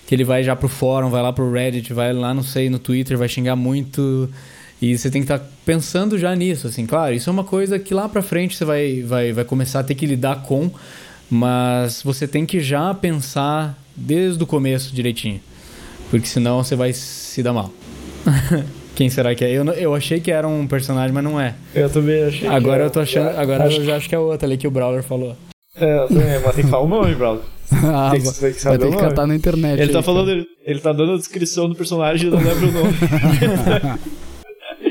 que 0.08 0.16
ele 0.16 0.24
vai 0.24 0.44
já 0.44 0.56
pro 0.56 0.70
fórum, 0.70 1.10
vai 1.10 1.22
lá 1.22 1.34
pro 1.34 1.52
Reddit, 1.52 1.92
vai 1.94 2.14
lá, 2.14 2.34
não 2.34 2.44
sei, 2.44 2.70
no 2.70 2.80
Twitter, 2.80 3.18
vai 3.18 3.28
xingar 3.28 3.56
muito. 3.56 4.30
E 4.86 4.96
você 4.96 5.10
tem 5.10 5.24
que 5.24 5.26
estar 5.26 5.40
tá 5.40 5.46
pensando 5.66 6.16
já 6.16 6.36
nisso, 6.36 6.68
assim, 6.68 6.86
claro, 6.86 7.16
isso 7.16 7.28
é 7.28 7.34
uma 7.34 7.44
coisa 7.44 7.80
que 7.80 7.92
lá 7.92 8.08
pra 8.08 8.22
frente 8.22 8.56
você 8.56 8.64
vai, 8.64 9.02
vai, 9.02 9.34
vai 9.34 9.44
começar 9.44 9.80
a 9.80 9.84
ter 9.84 9.96
que 9.96 10.06
lidar 10.06 10.44
com, 10.44 10.70
mas 11.28 12.04
você 12.04 12.28
tem 12.28 12.46
que 12.46 12.60
já 12.60 12.94
pensar 12.94 13.76
desde 13.96 14.44
o 14.44 14.46
começo 14.46 14.94
direitinho, 14.94 15.42
porque 16.12 16.28
senão 16.28 16.64
você 16.64 16.76
vai 16.76 16.94
se 16.94 17.42
dar 17.42 17.52
mal. 17.52 17.72
Quem 18.94 19.10
será 19.10 19.34
que 19.34 19.44
é? 19.44 19.52
Eu, 19.52 19.66
eu 19.74 19.96
achei 19.96 20.20
que 20.20 20.30
era 20.30 20.48
um 20.48 20.68
personagem, 20.68 21.12
mas 21.12 21.24
não 21.24 21.42
é. 21.42 21.56
Eu 21.74 21.90
também 21.90 22.24
achei 22.24 22.48
Agora 22.48 22.84
eu 22.84 22.90
tô 22.92 23.00
achando. 23.00 23.30
Agora 23.30 23.66
eu 23.66 23.84
já 23.84 23.96
acho 23.96 24.08
que 24.08 24.14
é 24.14 24.20
outra 24.20 24.48
ali 24.48 24.56
que 24.56 24.68
o 24.68 24.72
Brawler 24.72 25.02
falou. 25.02 25.36
É, 25.76 25.98
eu 25.98 26.08
também, 26.08 26.40
mas 26.46 26.56
tem 26.56 26.64
que 26.64 26.70
falar 26.70 26.84
o 26.84 26.88
nome, 26.88 27.16
brother. 27.16 27.44
ah, 27.84 28.12
Tem 28.12 28.22
que- 28.22 28.26
vai 28.28 28.34
tem 28.36 28.54
que 28.54 28.62
saber 28.62 28.78
ter 28.78 28.92
que 28.92 28.98
catar 28.98 29.26
na 29.28 29.36
internet. 29.36 29.82
Ele 29.82 29.92
tá 29.92 30.00
aí, 30.00 30.04
falando, 30.04 30.28
cara. 30.28 30.38
ele, 30.38 30.48
ele 30.64 30.80
tá 30.80 30.94
dando 30.94 31.14
a 31.14 31.18
descrição 31.18 31.68
do 31.68 31.76
personagem 31.76 32.28
e 32.28 32.32
não 32.32 32.38
lembra 32.38 32.68
o 32.68 32.72
nome. 32.72 32.94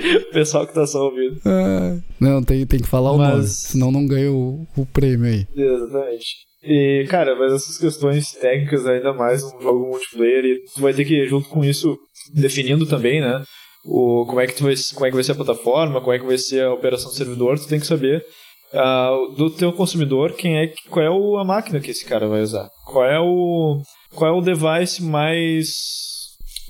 o 0.28 0.32
pessoal 0.32 0.66
que 0.66 0.74
tá 0.74 0.86
só 0.86 1.04
ouvindo. 1.06 1.40
Ah, 1.46 1.98
não, 2.20 2.42
tem, 2.42 2.66
tem 2.66 2.80
que 2.80 2.88
falar 2.88 3.12
o 3.12 3.18
Mas- 3.18 3.30
nome, 3.34 3.46
senão 3.46 3.90
não 3.90 4.06
ganha 4.06 4.30
o, 4.32 4.66
o 4.76 4.86
prêmio 4.86 5.26
aí. 5.26 5.46
Exatamente. 5.56 6.26
E, 6.62 7.04
cara, 7.10 7.36
mas 7.38 7.52
essas 7.52 7.76
questões 7.78 8.32
técnicas, 8.32 8.86
ainda 8.86 9.12
mais 9.12 9.42
num 9.42 9.60
jogo 9.60 9.86
multiplayer, 9.86 10.44
e 10.44 10.64
tu 10.74 10.80
vai 10.80 10.94
ter 10.94 11.04
que, 11.04 11.26
junto 11.26 11.48
com 11.50 11.62
isso, 11.64 11.96
definindo 12.32 12.86
também, 12.86 13.20
né? 13.20 13.42
O, 13.84 14.24
como, 14.26 14.40
é 14.40 14.46
que 14.46 14.54
tu 14.54 14.62
vai, 14.64 14.74
como 14.94 15.04
é 15.06 15.10
que 15.10 15.14
vai 15.14 15.24
ser 15.24 15.32
a 15.32 15.36
plataforma, 15.36 16.00
como 16.00 16.12
é 16.14 16.18
que 16.18 16.24
vai 16.24 16.38
ser 16.38 16.62
a 16.64 16.72
operação 16.72 17.10
do 17.10 17.16
servidor, 17.16 17.58
tu 17.58 17.68
tem 17.68 17.78
que 17.78 17.86
saber 17.86 18.24
ah, 18.72 19.10
do 19.36 19.50
teu 19.50 19.72
consumidor 19.74 20.32
quem 20.32 20.56
é, 20.58 20.72
qual 20.88 21.04
é 21.04 21.10
o- 21.10 21.36
a 21.36 21.44
máquina 21.44 21.78
que 21.80 21.90
esse 21.90 22.04
cara 22.06 22.26
vai 22.26 22.40
usar. 22.40 22.68
Qual 22.86 23.04
é 23.04 23.20
o, 23.20 23.82
qual 24.14 24.34
é 24.34 24.38
o 24.38 24.40
device 24.40 25.02
mais. 25.02 25.66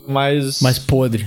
mais. 0.09 0.61
Mais 0.61 0.78
podre. 0.78 1.24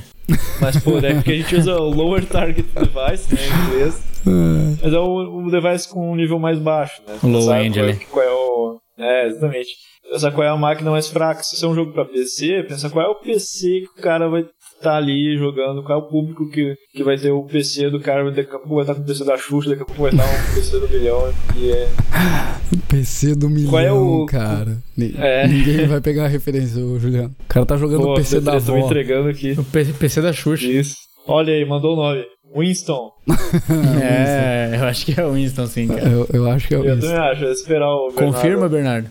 Mais 0.61 0.78
poder, 0.84 1.15
porque 1.15 1.32
a 1.32 1.36
gente 1.36 1.55
usa 1.55 1.75
o 1.75 1.89
lower 1.89 2.25
target 2.25 2.67
device, 2.73 3.34
né, 3.34 3.41
em 3.41 3.65
inglês. 3.75 4.03
Ah, 4.28 4.78
Mas 4.84 4.93
é 4.93 4.99
o, 4.99 5.45
o 5.45 5.51
device 5.51 5.88
com 5.89 6.11
um 6.11 6.15
nível 6.15 6.38
mais 6.39 6.59
baixo, 6.59 7.01
né? 7.07 7.17
O 7.23 7.28
low 7.28 7.53
end 7.55 7.73
qual 7.80 7.86
é, 7.86 7.89
ali. 7.89 8.05
qual 8.05 8.25
é 8.25 8.32
o. 8.32 8.80
É, 8.97 9.28
exatamente. 9.28 9.69
Pensar 10.09 10.32
qual 10.32 10.47
é 10.47 10.49
a 10.49 10.55
máquina 10.57 10.91
mais 10.91 11.07
fraca. 11.07 11.43
Se 11.43 11.55
isso 11.55 11.65
é 11.65 11.69
um 11.69 11.75
jogo 11.75 11.91
pra 11.91 12.05
PC, 12.05 12.63
pensa 12.67 12.89
qual 12.89 13.05
é 13.05 13.09
o 13.09 13.15
PC 13.15 13.82
que 13.93 13.99
o 13.99 14.01
cara 14.01 14.30
vai 14.30 14.45
estar 14.78 14.95
ali 14.95 15.38
jogando, 15.38 15.84
qual 15.84 15.99
é 15.99 16.01
o 16.01 16.07
público 16.07 16.49
que, 16.49 16.75
que 16.93 17.03
vai 17.03 17.17
ter 17.17 17.32
o 17.32 17.43
PC 17.43 17.89
do 17.89 17.99
cara, 17.99 18.30
daqui 18.32 18.49
a 18.49 18.59
pouco 18.59 18.75
vai 18.75 18.84
estar 18.84 18.95
com 18.95 19.01
o 19.01 19.05
PC 19.05 19.23
da 19.25 19.38
Xuxa, 19.38 19.69
daqui 19.71 19.82
a 19.82 19.86
pouco 19.86 20.01
vai 20.03 20.11
estar 20.11 20.23
um 20.25 20.55
PC 20.55 20.80
do 20.80 20.89
milhão. 20.89 21.34
E 21.55 21.71
é. 21.71 21.88
PC 22.88 23.36
do 23.36 23.49
milhão, 23.49 23.69
Qual 23.71 23.82
é 23.82 23.91
o- 23.91 24.25
cara. 24.25 24.78
É. 25.17 25.47
Ninguém 25.47 25.88
vai 25.88 25.99
pegar 26.01 26.25
a 26.25 26.28
referência, 26.28 26.84
ô, 26.84 26.97
Juliano. 26.99 27.36
O 27.45 27.47
cara 27.47 27.65
tá 27.65 27.78
jogando 27.78 28.01
Pô, 28.03 28.13
o 28.13 28.15
PC 28.15 28.39
da 28.39 28.53
avó. 28.53 28.78
entregando 28.78 29.30
aqui. 29.30 29.51
O 29.57 29.63
P- 29.63 29.86
PC 29.86 30.21
da 30.21 30.32
Xuxa. 30.34 30.65
Isso. 30.65 30.95
Olha 31.28 31.53
aí, 31.53 31.65
mandou 31.65 31.93
o 31.93 31.95
nome. 31.97 32.23
Winston. 32.55 33.11
É, 34.01 34.78
eu 34.80 34.86
acho 34.86 35.05
que 35.05 35.19
é 35.19 35.25
o 35.25 35.34
Winston, 35.34 35.67
sim, 35.67 35.88
cara. 35.88 36.07
Eu, 36.09 36.28
eu 36.34 36.49
acho 36.49 36.67
que 36.67 36.75
é 36.75 36.78
Eu 36.78 36.97
isso. 36.97 37.07
também 37.07 37.17
acho, 37.17 37.45
é 37.45 37.51
esperar 37.51 37.89
o. 37.89 38.07
Bernardo. 38.11 38.34
Confirma, 38.34 38.69
Bernardo. 38.69 39.09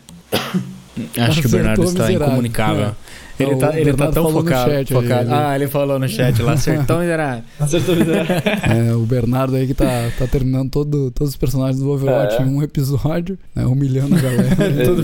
Acho 1.18 1.40
que 1.42 1.46
o 1.46 1.50
Bernardo 1.50 1.84
está 1.84 2.10
incomunicável. 2.12 2.86
É. 2.86 2.92
Ele, 3.38 3.56
tá, 3.56 3.78
ele 3.78 3.92
tá 3.92 4.10
tão 4.10 4.30
focado. 4.30 4.86
focado. 4.86 5.34
ah, 5.34 5.54
ele 5.54 5.68
falou 5.68 5.98
no 5.98 6.08
chat 6.08 6.40
lá, 6.40 6.52
acertou 6.52 7.00
miserável. 7.00 7.42
Acertou 7.60 7.96
miserável. 7.96 8.36
é, 8.36 8.94
o 8.94 9.00
Bernardo 9.00 9.56
aí 9.56 9.66
que 9.66 9.74
tá, 9.74 10.10
tá 10.18 10.26
terminando 10.26 10.70
todo, 10.70 11.10
todos 11.10 11.30
os 11.30 11.36
personagens 11.36 11.78
do 11.78 11.90
Overwatch 11.90 12.40
é. 12.40 12.44
em 12.44 12.48
um 12.48 12.62
episódio, 12.62 13.38
né, 13.54 13.66
humilhando 13.66 14.14
a 14.16 14.20
galera. 14.20 14.56
todo 14.84 15.02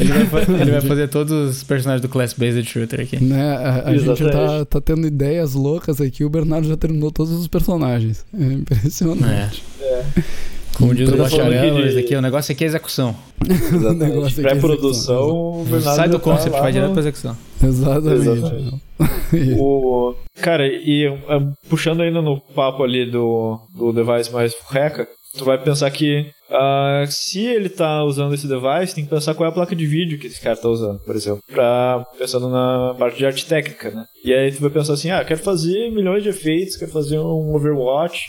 ele, 0.00 0.12
vai, 0.24 0.42
ele 0.60 0.70
vai 0.70 0.80
fazer 0.80 1.08
todos 1.08 1.32
os 1.32 1.62
personagens 1.62 2.02
do 2.02 2.08
Class 2.08 2.34
Based 2.34 2.64
Shooter 2.64 3.00
aqui. 3.00 3.22
Né, 3.22 3.56
a, 3.56 3.88
a 3.88 3.96
gente 3.96 4.30
tá, 4.30 4.64
tá 4.64 4.80
tendo 4.80 5.06
ideias 5.06 5.54
loucas 5.54 6.00
aqui, 6.00 6.24
o 6.24 6.30
Bernardo 6.30 6.68
já 6.68 6.76
terminou 6.76 7.10
todos 7.10 7.32
os 7.32 7.48
personagens. 7.48 8.24
É 8.38 8.44
impressionante. 8.44 9.64
É. 9.80 9.84
é. 9.84 10.53
Como 10.76 10.94
diz 10.94 11.08
o 11.08 11.16
bacharel, 11.16 11.88
de... 11.88 11.98
aqui, 11.98 12.16
o 12.16 12.20
negócio 12.22 12.52
aqui 12.52 12.64
é 12.64 12.66
execução. 12.66 13.14
Exatamente. 13.48 14.40
É 14.40 14.42
Pré-produção, 14.42 15.28
o 15.60 15.64
Bernardo 15.64 15.96
Sai 15.96 16.08
do 16.08 16.18
tá 16.18 16.24
concept, 16.24 16.60
vai 16.60 16.72
direto 16.72 16.92
pra 16.92 17.00
execução. 17.00 17.36
Exatamente. 17.62 18.28
Exatamente. 18.28 19.54
o, 19.58 20.14
cara, 20.40 20.66
e 20.66 21.08
uh, 21.08 21.52
puxando 21.68 22.02
ainda 22.02 22.20
no 22.20 22.40
papo 22.40 22.82
ali 22.82 23.10
do, 23.10 23.58
do 23.74 23.92
device 23.92 24.32
mais 24.32 24.54
reca, 24.68 25.08
tu 25.36 25.44
vai 25.44 25.58
pensar 25.58 25.90
que 25.90 26.26
uh, 26.50 27.06
se 27.08 27.44
ele 27.44 27.68
tá 27.68 28.02
usando 28.04 28.34
esse 28.34 28.46
device, 28.46 28.94
tem 28.94 29.04
que 29.04 29.10
pensar 29.10 29.34
qual 29.34 29.46
é 29.46 29.50
a 29.50 29.54
placa 29.54 29.74
de 29.74 29.86
vídeo 29.86 30.18
que 30.18 30.26
esse 30.26 30.40
cara 30.40 30.56
tá 30.56 30.68
usando, 30.68 30.98
por 31.00 31.14
exemplo. 31.14 31.42
Pra, 31.50 32.04
pensando 32.18 32.48
na 32.48 32.94
parte 32.98 33.18
de 33.18 33.26
arte 33.26 33.46
técnica, 33.46 33.90
né? 33.90 34.04
E 34.24 34.32
aí 34.32 34.52
tu 34.52 34.60
vai 34.60 34.70
pensar 34.70 34.94
assim, 34.94 35.10
ah, 35.10 35.24
quero 35.24 35.40
fazer 35.40 35.90
milhões 35.90 36.22
de 36.22 36.28
efeitos, 36.28 36.76
quero 36.76 36.90
fazer 36.90 37.18
um 37.18 37.54
Overwatch 37.54 38.20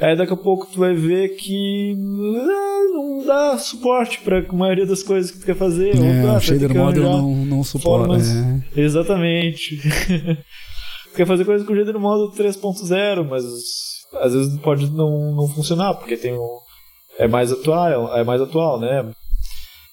Aí 0.00 0.16
daqui 0.16 0.32
a 0.32 0.36
pouco 0.36 0.66
tu 0.66 0.78
vai 0.78 0.94
ver 0.94 1.36
que 1.36 1.96
ah, 1.96 2.92
não 2.92 3.24
dá 3.24 3.58
suporte 3.58 4.20
para 4.20 4.40
a 4.40 4.52
maioria 4.52 4.86
das 4.86 5.02
coisas 5.02 5.30
que 5.30 5.38
tu 5.38 5.46
quer 5.46 5.56
fazer. 5.56 5.94
É, 5.96 6.36
o 6.36 6.40
shader 6.40 6.74
model 6.74 7.04
não, 7.04 7.34
não 7.44 7.64
suporta. 7.64 8.14
É. 8.16 8.80
Exatamente. 8.80 9.80
quer 11.14 11.26
fazer 11.26 11.44
coisas 11.44 11.66
com 11.66 11.72
o 11.72 11.76
shader 11.76 11.98
model 11.98 12.30
3.0, 12.32 13.26
mas 13.28 13.44
às 14.20 14.32
vezes 14.32 14.58
pode 14.60 14.90
não, 14.90 15.32
não 15.34 15.48
funcionar, 15.48 15.94
porque 15.94 16.16
tem 16.16 16.32
um, 16.32 16.58
é 17.18 17.28
mais 17.28 17.52
atual, 17.52 18.16
é 18.16 18.24
mais 18.24 18.40
atual, 18.40 18.80
né? 18.80 19.10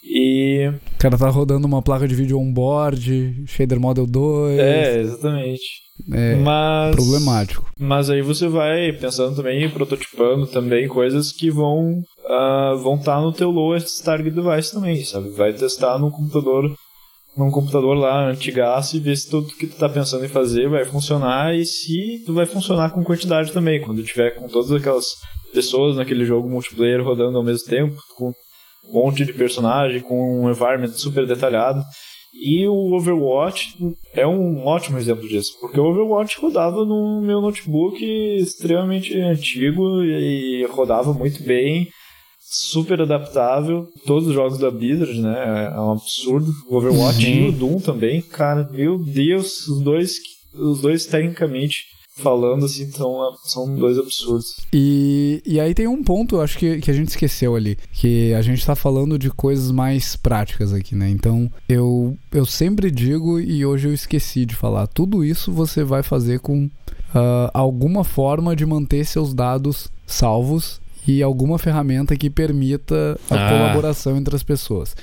E. 0.03 0.67
O 0.95 0.97
cara 0.97 1.17
tá 1.17 1.29
rodando 1.29 1.67
uma 1.67 1.81
placa 1.81 2.07
de 2.07 2.15
vídeo 2.15 2.39
on-board, 2.39 3.43
shader 3.47 3.79
model 3.79 4.05
2. 4.07 4.59
É, 4.59 4.99
exatamente. 4.99 5.63
É 6.11 6.35
mas, 6.35 6.95
problemático. 6.95 7.69
Mas 7.79 8.09
aí 8.09 8.21
você 8.21 8.47
vai 8.47 8.91
pensando 8.93 9.35
também, 9.35 9.69
prototipando 9.69 10.47
também 10.47 10.87
coisas 10.87 11.31
que 11.31 11.51
vão 11.51 12.01
uh, 12.25 12.77
vão 12.77 12.95
estar 12.95 13.17
tá 13.17 13.21
no 13.21 13.31
teu 13.31 13.51
lowest 13.51 14.03
target 14.03 14.33
device 14.33 14.73
também, 14.73 15.03
sabe? 15.03 15.29
Vai 15.29 15.53
testar 15.53 15.99
no 15.99 16.09
computador 16.09 16.73
num 17.37 17.49
computador 17.49 17.95
lá 17.95 18.29
antigaço 18.29 18.97
e 18.97 18.99
ver 18.99 19.15
se 19.15 19.29
tudo 19.29 19.55
que 19.55 19.67
tu 19.67 19.77
tá 19.77 19.87
pensando 19.87 20.25
em 20.25 20.29
fazer 20.29 20.67
vai 20.67 20.83
funcionar 20.83 21.55
e 21.55 21.65
se 21.65 22.23
tu 22.25 22.33
vai 22.33 22.45
funcionar 22.45 22.91
com 22.91 23.03
quantidade 23.03 23.51
também. 23.53 23.81
Quando 23.81 24.03
tiver 24.03 24.31
com 24.31 24.47
todas 24.47 24.71
aquelas 24.71 25.05
pessoas 25.53 25.95
naquele 25.95 26.25
jogo 26.25 26.49
multiplayer 26.49 27.03
rodando 27.03 27.37
ao 27.37 27.43
mesmo 27.43 27.67
tempo, 27.67 27.95
com 28.17 28.33
monte 28.91 29.25
de 29.25 29.33
personagem, 29.33 30.01
com 30.01 30.43
um 30.43 30.49
environment 30.49 30.89
super 30.89 31.25
detalhado. 31.25 31.83
E 32.33 32.65
o 32.67 32.93
Overwatch 32.93 33.75
é 34.13 34.25
um 34.25 34.65
ótimo 34.65 34.97
exemplo 34.97 35.27
disso, 35.27 35.57
porque 35.59 35.79
o 35.79 35.83
Overwatch 35.83 36.39
rodava 36.39 36.85
no 36.85 37.21
meu 37.21 37.41
notebook 37.41 38.03
extremamente 38.37 39.19
antigo 39.19 40.01
e 40.01 40.65
rodava 40.71 41.13
muito 41.13 41.43
bem, 41.43 41.89
super 42.39 43.01
adaptável. 43.01 43.87
Todos 44.05 44.29
os 44.29 44.33
jogos 44.33 44.57
da 44.57 44.71
Blizzard, 44.71 45.19
né? 45.21 45.71
É 45.75 45.79
um 45.79 45.91
absurdo. 45.91 46.51
O 46.69 46.77
Overwatch 46.77 47.25
uhum. 47.25 47.33
e 47.33 47.49
o 47.49 47.51
Doom 47.51 47.79
também, 47.79 48.21
cara, 48.21 48.67
meu 48.71 48.97
Deus, 48.97 49.67
os 49.67 49.81
dois, 49.81 50.17
os 50.53 50.81
dois 50.81 51.05
tecnicamente 51.05 51.85
falando 52.17 52.65
assim, 52.65 52.83
então 52.83 53.33
são 53.43 53.75
dois 53.75 53.97
absurdos. 53.97 54.57
E, 54.73 55.41
e 55.45 55.59
aí 55.59 55.73
tem 55.73 55.87
um 55.87 56.03
ponto, 56.03 56.39
acho 56.39 56.57
que, 56.57 56.79
que 56.79 56.91
a 56.91 56.93
gente 56.93 57.09
esqueceu 57.09 57.55
ali, 57.55 57.77
que 57.93 58.33
a 58.33 58.41
gente 58.41 58.65
tá 58.65 58.75
falando 58.75 59.17
de 59.17 59.29
coisas 59.29 59.71
mais 59.71 60.15
práticas 60.15 60.73
aqui, 60.73 60.95
né? 60.95 61.09
Então, 61.09 61.51
eu, 61.67 62.17
eu 62.31 62.45
sempre 62.45 62.91
digo 62.91 63.39
e 63.39 63.65
hoje 63.65 63.87
eu 63.87 63.93
esqueci 63.93 64.45
de 64.45 64.55
falar, 64.55 64.87
tudo 64.87 65.23
isso 65.23 65.51
você 65.51 65.83
vai 65.83 66.03
fazer 66.03 66.39
com 66.39 66.65
uh, 66.65 67.49
alguma 67.53 68.03
forma 68.03 68.55
de 68.55 68.65
manter 68.65 69.05
seus 69.05 69.33
dados 69.33 69.87
salvos 70.05 70.81
e 71.07 71.23
alguma 71.23 71.57
ferramenta 71.57 72.15
que 72.15 72.29
permita 72.29 73.17
a 73.29 73.35
ah. 73.35 73.49
colaboração 73.49 74.17
entre 74.17 74.35
as 74.35 74.43
pessoas. 74.43 74.95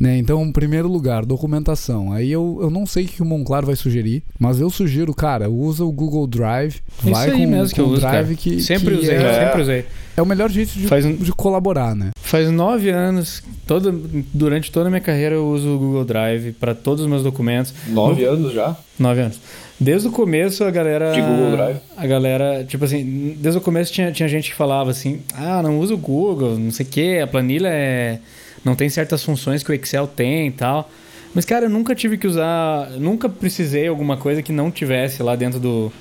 Né? 0.00 0.16
Então, 0.16 0.42
em 0.42 0.50
primeiro 0.50 0.88
lugar, 0.88 1.26
documentação. 1.26 2.10
Aí 2.10 2.32
eu, 2.32 2.58
eu 2.62 2.70
não 2.70 2.86
sei 2.86 3.04
o 3.04 3.08
que 3.08 3.20
o 3.20 3.24
Monclar 3.24 3.66
vai 3.66 3.76
sugerir, 3.76 4.22
mas 4.38 4.58
eu 4.58 4.70
sugiro, 4.70 5.12
cara, 5.12 5.50
usa 5.50 5.84
o 5.84 5.92
Google 5.92 6.26
Drive. 6.26 6.76
Isso 7.04 7.10
vai 7.10 7.30
aí 7.30 7.44
com, 7.44 7.50
mesmo 7.50 7.74
que 7.74 7.80
eu 7.82 7.86
uso, 7.86 8.00
Drive 8.00 8.34
que 8.34 8.62
sempre 8.62 8.96
que 8.96 9.02
usei, 9.02 9.16
é, 9.16 9.44
sempre 9.44 9.60
usei. 9.60 9.84
É 10.16 10.22
o 10.22 10.26
melhor 10.26 10.50
jeito 10.50 10.70
de, 10.70 10.86
um, 11.06 11.16
de 11.16 11.32
colaborar, 11.32 11.94
né? 11.94 12.12
Faz 12.16 12.50
nove 12.50 12.88
anos, 12.88 13.42
todo, 13.66 13.92
durante 14.32 14.72
toda 14.72 14.86
a 14.86 14.90
minha 14.90 15.02
carreira 15.02 15.34
eu 15.34 15.46
uso 15.46 15.68
o 15.68 15.78
Google 15.78 16.04
Drive 16.06 16.52
para 16.52 16.74
todos 16.74 17.04
os 17.04 17.10
meus 17.10 17.22
documentos. 17.22 17.74
Nove 17.88 18.24
no, 18.24 18.32
anos 18.32 18.54
já? 18.54 18.74
Nove 18.98 19.20
anos. 19.20 19.38
Desde 19.78 20.08
o 20.08 20.10
começo 20.10 20.64
a 20.64 20.70
galera. 20.70 21.12
De 21.12 21.20
Google 21.20 21.50
Drive? 21.52 21.76
A 21.96 22.06
galera, 22.06 22.64
tipo 22.64 22.86
assim, 22.86 23.36
desde 23.38 23.58
o 23.58 23.62
começo 23.62 23.92
tinha, 23.92 24.10
tinha 24.12 24.28
gente 24.28 24.50
que 24.50 24.56
falava 24.56 24.90
assim: 24.90 25.20
ah, 25.34 25.62
não 25.62 25.78
usa 25.78 25.92
o 25.92 25.98
Google, 25.98 26.58
não 26.58 26.70
sei 26.70 26.86
o 26.86 26.88
quê, 26.88 27.20
a 27.22 27.26
planilha 27.26 27.68
é 27.68 28.18
não 28.64 28.74
tem 28.74 28.88
certas 28.88 29.22
funções 29.22 29.62
que 29.62 29.70
o 29.70 29.74
Excel 29.74 30.06
tem 30.06 30.48
e 30.48 30.52
tal. 30.52 30.90
Mas, 31.34 31.44
cara, 31.44 31.66
eu 31.66 31.70
nunca 31.70 31.94
tive 31.94 32.18
que 32.18 32.26
usar. 32.26 32.90
Nunca 32.98 33.28
precisei 33.28 33.86
alguma 33.86 34.16
coisa 34.16 34.42
que 34.42 34.52
não 34.52 34.70
tivesse 34.70 35.22
lá 35.22 35.36
dentro 35.36 35.60
do, 35.60 35.92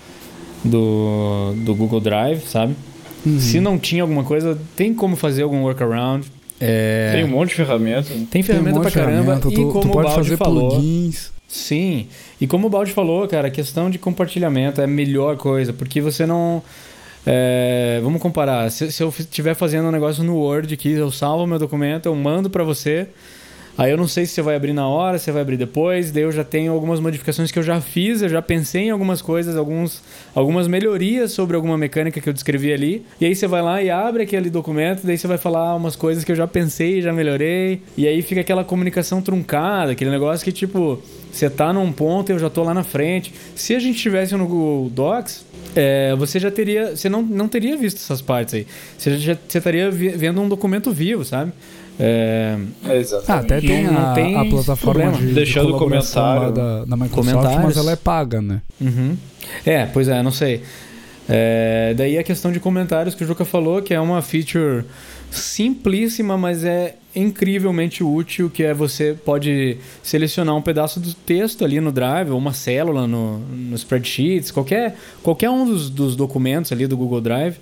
do, 0.63 1.53
do 1.57 1.75
Google 1.75 1.99
Drive, 1.99 2.41
sabe? 2.41 2.75
Uhum. 3.25 3.39
Se 3.39 3.59
não 3.59 3.77
tinha 3.77 4.01
alguma 4.01 4.23
coisa, 4.23 4.57
tem 4.75 4.93
como 4.93 5.15
fazer 5.15 5.43
algum 5.43 5.61
workaround. 5.61 6.25
É... 6.59 7.11
Tem 7.13 7.23
um 7.23 7.27
monte 7.27 7.49
de 7.49 7.55
ferramenta. 7.55 8.09
Tem 8.29 8.41
ferramenta 8.41 8.71
tem 8.71 8.79
um 8.79 8.81
pra 8.81 8.91
caramba. 8.91 9.37
Tu, 9.37 9.51
e 9.51 9.55
como 9.55 9.81
tu 9.81 9.89
pode 9.89 10.07
o 10.07 10.15
fazer 10.15 10.37
falou, 10.37 10.69
plugins. 10.71 11.31
Sim. 11.47 12.07
E 12.39 12.47
como 12.47 12.67
o 12.67 12.69
Balde 12.69 12.91
falou, 12.91 13.27
cara, 13.27 13.47
a 13.47 13.51
questão 13.51 13.89
de 13.89 13.97
compartilhamento 13.97 14.81
é 14.81 14.83
a 14.83 14.87
melhor 14.87 15.37
coisa, 15.37 15.73
porque 15.73 16.01
você 16.01 16.25
não. 16.25 16.61
É, 17.31 17.99
vamos 18.01 18.19
comparar. 18.19 18.71
Se, 18.71 18.91
se 18.91 19.03
eu 19.03 19.09
estiver 19.09 19.53
fazendo 19.53 19.87
um 19.87 19.91
negócio 19.91 20.23
no 20.23 20.35
Word 20.35 20.73
aqui, 20.73 20.93
eu 20.93 21.11
salvo 21.11 21.45
meu 21.45 21.59
documento, 21.59 22.07
eu 22.07 22.15
mando 22.15 22.49
para 22.49 22.63
você. 22.63 23.07
Aí 23.77 23.91
eu 23.91 23.97
não 23.97 24.07
sei 24.07 24.25
se 24.25 24.33
você 24.33 24.41
vai 24.41 24.55
abrir 24.55 24.73
na 24.73 24.87
hora, 24.87 25.19
se 25.19 25.25
você 25.25 25.31
vai 25.31 25.43
abrir 25.43 25.55
depois. 25.55 26.11
Daí 26.11 26.23
eu 26.23 26.31
já 26.31 26.43
tenho 26.43 26.73
algumas 26.73 26.99
modificações 26.99 27.51
que 27.51 27.59
eu 27.59 27.63
já 27.63 27.79
fiz, 27.79 28.23
eu 28.23 28.29
já 28.29 28.41
pensei 28.41 28.85
em 28.85 28.89
algumas 28.89 29.21
coisas, 29.21 29.55
alguns, 29.55 30.01
algumas 30.33 30.67
melhorias 30.67 31.31
sobre 31.31 31.55
alguma 31.55 31.77
mecânica 31.77 32.19
que 32.19 32.27
eu 32.27 32.33
descrevi 32.33 32.73
ali. 32.73 33.05
E 33.21 33.25
aí 33.27 33.35
você 33.35 33.45
vai 33.45 33.61
lá 33.61 33.81
e 33.81 33.91
abre 33.91 34.23
aquele 34.23 34.49
documento, 34.49 35.05
daí 35.05 35.17
você 35.17 35.27
vai 35.27 35.37
falar 35.37 35.75
umas 35.75 35.95
coisas 35.95 36.23
que 36.23 36.31
eu 36.31 36.35
já 36.35 36.47
pensei, 36.47 36.99
já 36.99 37.13
melhorei. 37.13 37.83
E 37.95 38.07
aí 38.07 38.23
fica 38.23 38.41
aquela 38.41 38.63
comunicação 38.63 39.21
truncada, 39.21 39.91
aquele 39.91 40.09
negócio 40.09 40.43
que 40.43 40.51
tipo, 40.51 40.99
você 41.31 41.47
tá 41.47 41.71
num 41.71 41.91
ponto 41.91 42.31
e 42.31 42.33
eu 42.33 42.39
já 42.39 42.49
tô 42.49 42.63
lá 42.63 42.73
na 42.73 42.83
frente. 42.83 43.31
Se 43.55 43.75
a 43.75 43.79
gente 43.79 43.99
tivesse 43.99 44.35
no 44.35 44.47
Google 44.47 44.89
Docs, 44.89 45.45
é, 45.75 46.15
você 46.15 46.39
já 46.39 46.51
teria. 46.51 46.95
Você 46.95 47.09
não, 47.09 47.21
não 47.21 47.47
teria 47.47 47.77
visto 47.77 47.97
essas 47.97 48.21
partes 48.21 48.53
aí. 48.53 48.67
Você 48.97 49.17
já 49.17 49.37
você 49.47 49.57
estaria 49.57 49.89
vendo 49.91 50.41
um 50.41 50.49
documento 50.49 50.91
vivo, 50.91 51.23
sabe? 51.23 51.51
É, 51.99 52.57
exatamente. 52.93 53.31
Ah, 53.31 53.55
até 53.55 53.59
tem, 53.59 53.85
a, 53.85 54.13
tem 54.13 54.35
a, 54.37 54.45
plataforma 54.45 55.11
de, 55.11 55.33
Deixando 55.33 55.73
de 55.73 55.77
comentário 55.77 56.51
da, 56.53 56.85
da 56.85 56.95
Microsoft, 56.95 57.55
mas 57.61 57.75
ela 57.75 57.91
é 57.91 57.95
paga, 57.97 58.41
né? 58.41 58.61
Uhum. 58.79 59.17
É, 59.65 59.85
pois 59.85 60.07
é, 60.07 60.23
não 60.23 60.31
sei. 60.31 60.63
É, 61.27 61.93
daí 61.97 62.17
a 62.17 62.23
questão 62.23 62.51
de 62.51 62.59
comentários 62.59 63.15
que 63.15 63.23
o 63.23 63.27
Juca 63.27 63.43
falou, 63.43 63.81
que 63.81 63.93
é 63.93 63.99
uma 63.99 64.21
feature 64.21 64.85
simplíssima, 65.29 66.37
mas 66.37 66.63
é 66.63 66.95
incrivelmente 67.15 68.03
útil, 68.03 68.49
que 68.49 68.63
é 68.63 68.73
você 68.73 69.15
pode 69.25 69.77
selecionar 70.03 70.55
um 70.55 70.61
pedaço 70.61 70.99
do 70.99 71.13
texto 71.13 71.65
ali 71.65 71.79
no 71.79 71.91
Drive, 71.91 72.29
ou 72.29 72.37
uma 72.37 72.53
célula 72.53 73.07
no, 73.07 73.39
no 73.39 73.75
spreadsheets, 73.75 74.51
qualquer, 74.51 74.95
qualquer 75.23 75.49
um 75.49 75.65
dos, 75.65 75.89
dos 75.89 76.15
documentos 76.15 76.71
ali 76.71 76.85
do 76.87 76.95
Google 76.95 77.21
Drive, 77.21 77.57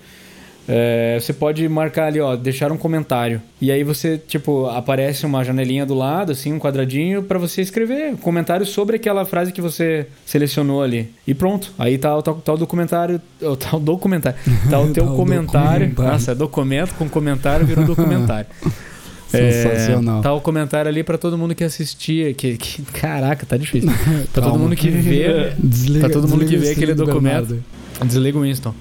é, 0.70 1.18
você 1.18 1.32
pode 1.32 1.66
marcar 1.66 2.08
ali, 2.08 2.20
ó, 2.20 2.36
deixar 2.36 2.70
um 2.70 2.76
comentário. 2.76 3.40
E 3.58 3.72
aí 3.72 3.82
você, 3.82 4.18
tipo, 4.18 4.66
aparece 4.66 5.24
uma 5.24 5.42
janelinha 5.42 5.86
do 5.86 5.94
lado, 5.94 6.32
assim, 6.32 6.52
um 6.52 6.58
quadradinho, 6.58 7.22
para 7.22 7.38
você 7.38 7.62
escrever 7.62 8.12
um 8.12 8.16
comentário 8.18 8.66
sobre 8.66 8.96
aquela 8.96 9.24
frase 9.24 9.50
que 9.50 9.62
você 9.62 10.06
selecionou 10.26 10.82
ali. 10.82 11.10
E 11.26 11.32
pronto. 11.32 11.72
Aí 11.78 11.96
tá, 11.96 12.20
tá, 12.20 12.34
tá 12.34 12.52
o 12.52 12.58
documentário. 12.58 13.18
Tá 13.40 13.76
o 13.76 13.80
documentário. 13.80 14.38
Tá 14.68 14.78
o 14.78 14.92
teu 14.92 15.06
tá 15.06 15.12
comentário. 15.14 15.94
Nossa, 15.96 16.32
é 16.32 16.34
documento 16.34 16.94
com 16.96 17.08
comentário 17.08 17.64
virou 17.64 17.86
documentário. 17.86 18.46
Sensacional. 19.28 20.20
É, 20.20 20.22
tá 20.22 20.32
o 20.32 20.40
comentário 20.40 20.88
ali 20.88 21.02
para 21.02 21.18
todo 21.18 21.36
mundo 21.36 21.54
que 21.54 21.62
assistia, 21.62 22.32
que, 22.32 22.56
que 22.56 22.82
caraca, 22.82 23.44
tá 23.44 23.56
difícil. 23.56 23.90
para 24.32 24.42
todo 24.42 24.58
mundo 24.58 24.74
que 24.74 24.88
vê, 24.90 25.52
desliga, 25.58 26.00
pra 26.00 26.10
todo 26.10 26.28
mundo 26.28 26.46
que 26.46 26.56
vê 26.56 26.70
aquele 26.70 26.94
documento. 26.94 27.62
Desliga 28.04 28.38
o 28.38 28.42
Winston 28.42 28.74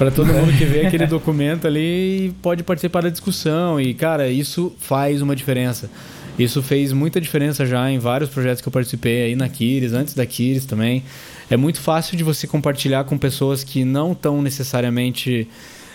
para 0.00 0.10
todo 0.10 0.32
mundo 0.32 0.56
que 0.56 0.64
vê 0.64 0.86
aquele 0.88 1.06
documento 1.06 1.66
ali 1.66 2.34
pode 2.40 2.62
participar 2.62 3.02
da 3.02 3.10
discussão 3.10 3.78
e 3.78 3.92
cara 3.92 4.30
isso 4.30 4.72
faz 4.78 5.20
uma 5.20 5.36
diferença 5.36 5.90
Isso 6.38 6.62
fez 6.62 6.90
muita 6.90 7.20
diferença 7.20 7.66
já 7.66 7.90
em 7.90 7.98
vários 7.98 8.30
projetos 8.30 8.62
que 8.62 8.68
eu 8.68 8.72
participei 8.72 9.24
aí 9.24 9.36
na 9.36 9.46
Kiris, 9.46 9.92
antes 9.92 10.14
da 10.14 10.24
Kiris 10.24 10.64
também. 10.64 11.04
É 11.50 11.56
muito 11.56 11.80
fácil 11.80 12.16
de 12.16 12.24
você 12.24 12.46
compartilhar 12.46 13.04
com 13.04 13.18
pessoas 13.18 13.62
que 13.62 13.84
não 13.84 14.12
estão 14.12 14.40
necessariamente 14.40 15.46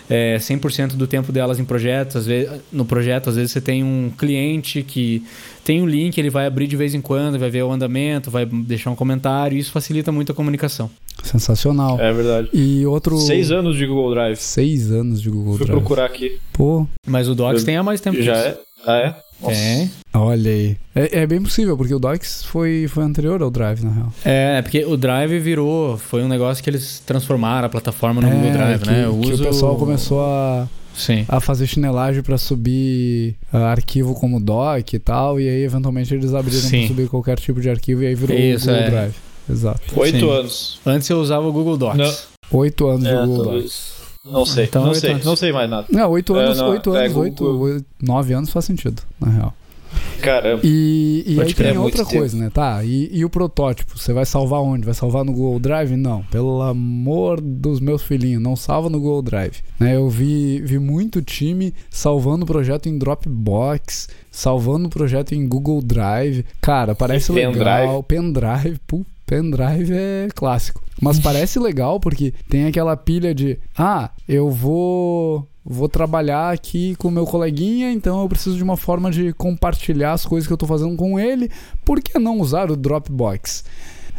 é, 0.08 0.36
100% 0.38 0.94
do 0.94 1.06
tempo 1.06 1.32
delas 1.32 1.58
em 1.58 1.64
projetos. 1.64 2.16
Às 2.16 2.26
vezes, 2.26 2.50
no 2.72 2.84
projeto, 2.84 3.30
às 3.30 3.36
vezes 3.36 3.52
você 3.52 3.60
tem 3.60 3.82
um 3.82 4.10
cliente 4.16 4.82
que 4.82 5.22
tem 5.64 5.82
um 5.82 5.86
link, 5.86 6.16
ele 6.18 6.30
vai 6.30 6.46
abrir 6.46 6.66
de 6.66 6.76
vez 6.76 6.94
em 6.94 7.00
quando, 7.00 7.38
vai 7.38 7.50
ver 7.50 7.62
o 7.62 7.70
andamento, 7.70 8.30
vai 8.30 8.46
deixar 8.46 8.90
um 8.90 8.96
comentário, 8.96 9.56
e 9.56 9.60
isso 9.60 9.72
facilita 9.72 10.12
muito 10.12 10.32
a 10.32 10.34
comunicação. 10.34 10.90
Sensacional. 11.22 12.00
É 12.00 12.12
verdade. 12.12 12.48
E 12.52 12.86
outro. 12.86 13.18
Seis 13.18 13.50
anos 13.50 13.76
de 13.76 13.86
Google 13.86 14.10
Drive. 14.12 14.36
Seis 14.36 14.90
anos 14.92 15.20
de 15.20 15.28
Google 15.28 15.56
Fui 15.56 15.66
Drive. 15.66 15.70
Fui 15.70 15.80
procurar 15.80 16.04
aqui. 16.06 16.38
Pô. 16.52 16.86
Mas 17.06 17.28
o 17.28 17.34
Docs 17.34 17.62
Eu... 17.62 17.66
tem 17.66 17.76
há 17.76 17.82
mais 17.82 18.00
tempo 18.00 18.20
Já 18.22 18.34
disso. 18.34 18.46
é? 18.46 18.58
Ah, 18.86 18.98
é? 18.98 19.14
Tem. 19.44 19.90
Olha 20.16 20.50
aí. 20.50 20.76
É, 20.94 21.20
é, 21.20 21.26
bem 21.26 21.42
possível, 21.42 21.76
porque 21.76 21.94
o 21.94 21.98
Docs 21.98 22.44
foi, 22.44 22.86
foi 22.88 23.04
anterior 23.04 23.42
ao 23.42 23.50
Drive, 23.50 23.82
na 23.82 23.90
real. 23.90 24.12
É, 24.24 24.62
porque 24.62 24.84
o 24.84 24.96
Drive 24.96 25.38
virou. 25.38 25.98
Foi 25.98 26.22
um 26.22 26.28
negócio 26.28 26.62
que 26.64 26.70
eles 26.70 27.02
transformaram 27.04 27.66
a 27.66 27.68
plataforma 27.68 28.20
no 28.20 28.28
é, 28.28 28.30
Google 28.30 28.50
Drive, 28.52 28.80
que, 28.80 28.90
né? 28.90 29.08
O, 29.08 29.16
uso... 29.16 29.42
o 29.42 29.46
pessoal 29.46 29.76
começou 29.76 30.24
a. 30.24 30.68
Sim. 30.94 31.26
a 31.28 31.40
fazer 31.40 31.66
chinelagem 31.66 32.22
para 32.22 32.38
subir 32.38 33.36
uh, 33.52 33.58
arquivo 33.58 34.14
como 34.14 34.40
doc 34.40 34.94
e 34.94 34.98
tal, 34.98 35.38
e 35.38 35.46
aí 35.46 35.62
eventualmente 35.62 36.14
eles 36.14 36.32
abriram 36.32 36.70
para 36.70 36.86
subir 36.88 37.08
qualquer 37.08 37.38
tipo 37.38 37.60
de 37.60 37.68
arquivo 37.68 38.02
e 38.02 38.06
aí 38.06 38.14
virou 38.14 38.34
Isso, 38.34 38.70
o 38.70 38.72
Google 38.72 38.86
é. 38.86 38.90
Drive. 38.90 39.14
Exato. 39.50 39.80
Oito 39.94 40.18
Sim. 40.18 40.30
anos. 40.30 40.80
Antes 40.86 41.10
eu 41.10 41.18
usava 41.18 41.46
o 41.46 41.52
Google 41.52 41.76
Docs. 41.76 41.98
Não. 41.98 42.58
Oito 42.58 42.86
anos 42.86 43.04
é, 43.04 43.10
de 43.10 43.26
Google 43.26 43.44
Docs. 43.44 43.96
Não 44.24 44.46
sei, 44.46 44.64
então, 44.64 44.86
não 44.86 44.94
sei, 44.94 45.10
anos. 45.12 45.24
não 45.24 45.36
sei 45.36 45.52
mais 45.52 45.68
nada. 45.70 45.86
Não, 45.90 46.10
oito 46.10 46.34
anos, 46.34 46.58
é, 46.58 46.62
não, 46.62 46.70
oito 46.70 46.90
anos, 46.90 47.12
é, 47.12 47.18
oito, 47.18 47.44
oito, 47.44 47.86
nove 48.02 48.32
anos 48.32 48.50
faz 48.50 48.64
sentido, 48.64 49.02
na 49.20 49.30
real. 49.30 49.54
Caramba. 50.20 50.60
E, 50.64 51.24
e 51.26 51.40
aí 51.40 51.54
tem 51.54 51.76
outra 51.78 52.04
coisa, 52.04 52.34
tempo. 52.34 52.44
né? 52.44 52.50
Tá, 52.52 52.84
e, 52.84 53.08
e, 53.12 53.24
o 53.24 53.30
protótipo? 53.30 53.98
Você 53.98 54.12
vai 54.12 54.24
salvar 54.24 54.60
onde? 54.60 54.84
Vai 54.84 54.94
salvar 54.94 55.24
no 55.24 55.32
Google 55.32 55.58
Drive? 55.58 55.96
Não. 55.96 56.22
Pelo 56.24 56.62
amor 56.62 57.40
dos 57.40 57.80
meus 57.80 58.02
filhinhos, 58.02 58.42
não 58.42 58.56
salva 58.56 58.88
no 58.88 59.00
Google 59.00 59.22
Drive. 59.22 59.58
Né? 59.78 59.96
Eu 59.96 60.08
vi, 60.08 60.60
vi 60.60 60.78
muito 60.78 61.22
time 61.22 61.74
salvando 61.90 62.44
o 62.44 62.46
projeto 62.46 62.88
em 62.88 62.98
Dropbox, 62.98 64.08
salvando 64.30 64.86
o 64.86 64.90
projeto 64.90 65.34
em 65.34 65.46
Google 65.46 65.80
Drive. 65.82 66.44
Cara, 66.60 66.94
parece 66.94 67.32
e 67.32 67.34
legal. 67.34 68.02
Pendrive, 68.02 68.78
puta 68.86 69.15
pendrive 69.26 69.92
é 69.92 70.28
clássico. 70.34 70.82
Mas 71.00 71.18
parece 71.18 71.58
legal 71.58 72.00
porque 72.00 72.32
tem 72.48 72.66
aquela 72.66 72.96
pilha 72.96 73.34
de, 73.34 73.58
ah, 73.76 74.10
eu 74.26 74.50
vou 74.50 75.46
vou 75.68 75.88
trabalhar 75.88 76.54
aqui 76.54 76.94
com 76.94 77.10
meu 77.10 77.26
coleguinha, 77.26 77.90
então 77.90 78.22
eu 78.22 78.28
preciso 78.28 78.56
de 78.56 78.62
uma 78.62 78.76
forma 78.76 79.10
de 79.10 79.32
compartilhar 79.32 80.12
as 80.12 80.24
coisas 80.24 80.46
que 80.46 80.52
eu 80.52 80.54
estou 80.56 80.68
fazendo 80.68 80.94
com 80.96 81.18
ele. 81.18 81.50
Por 81.84 82.00
que 82.00 82.18
não 82.20 82.38
usar 82.38 82.70
o 82.70 82.76
Dropbox? 82.76 83.64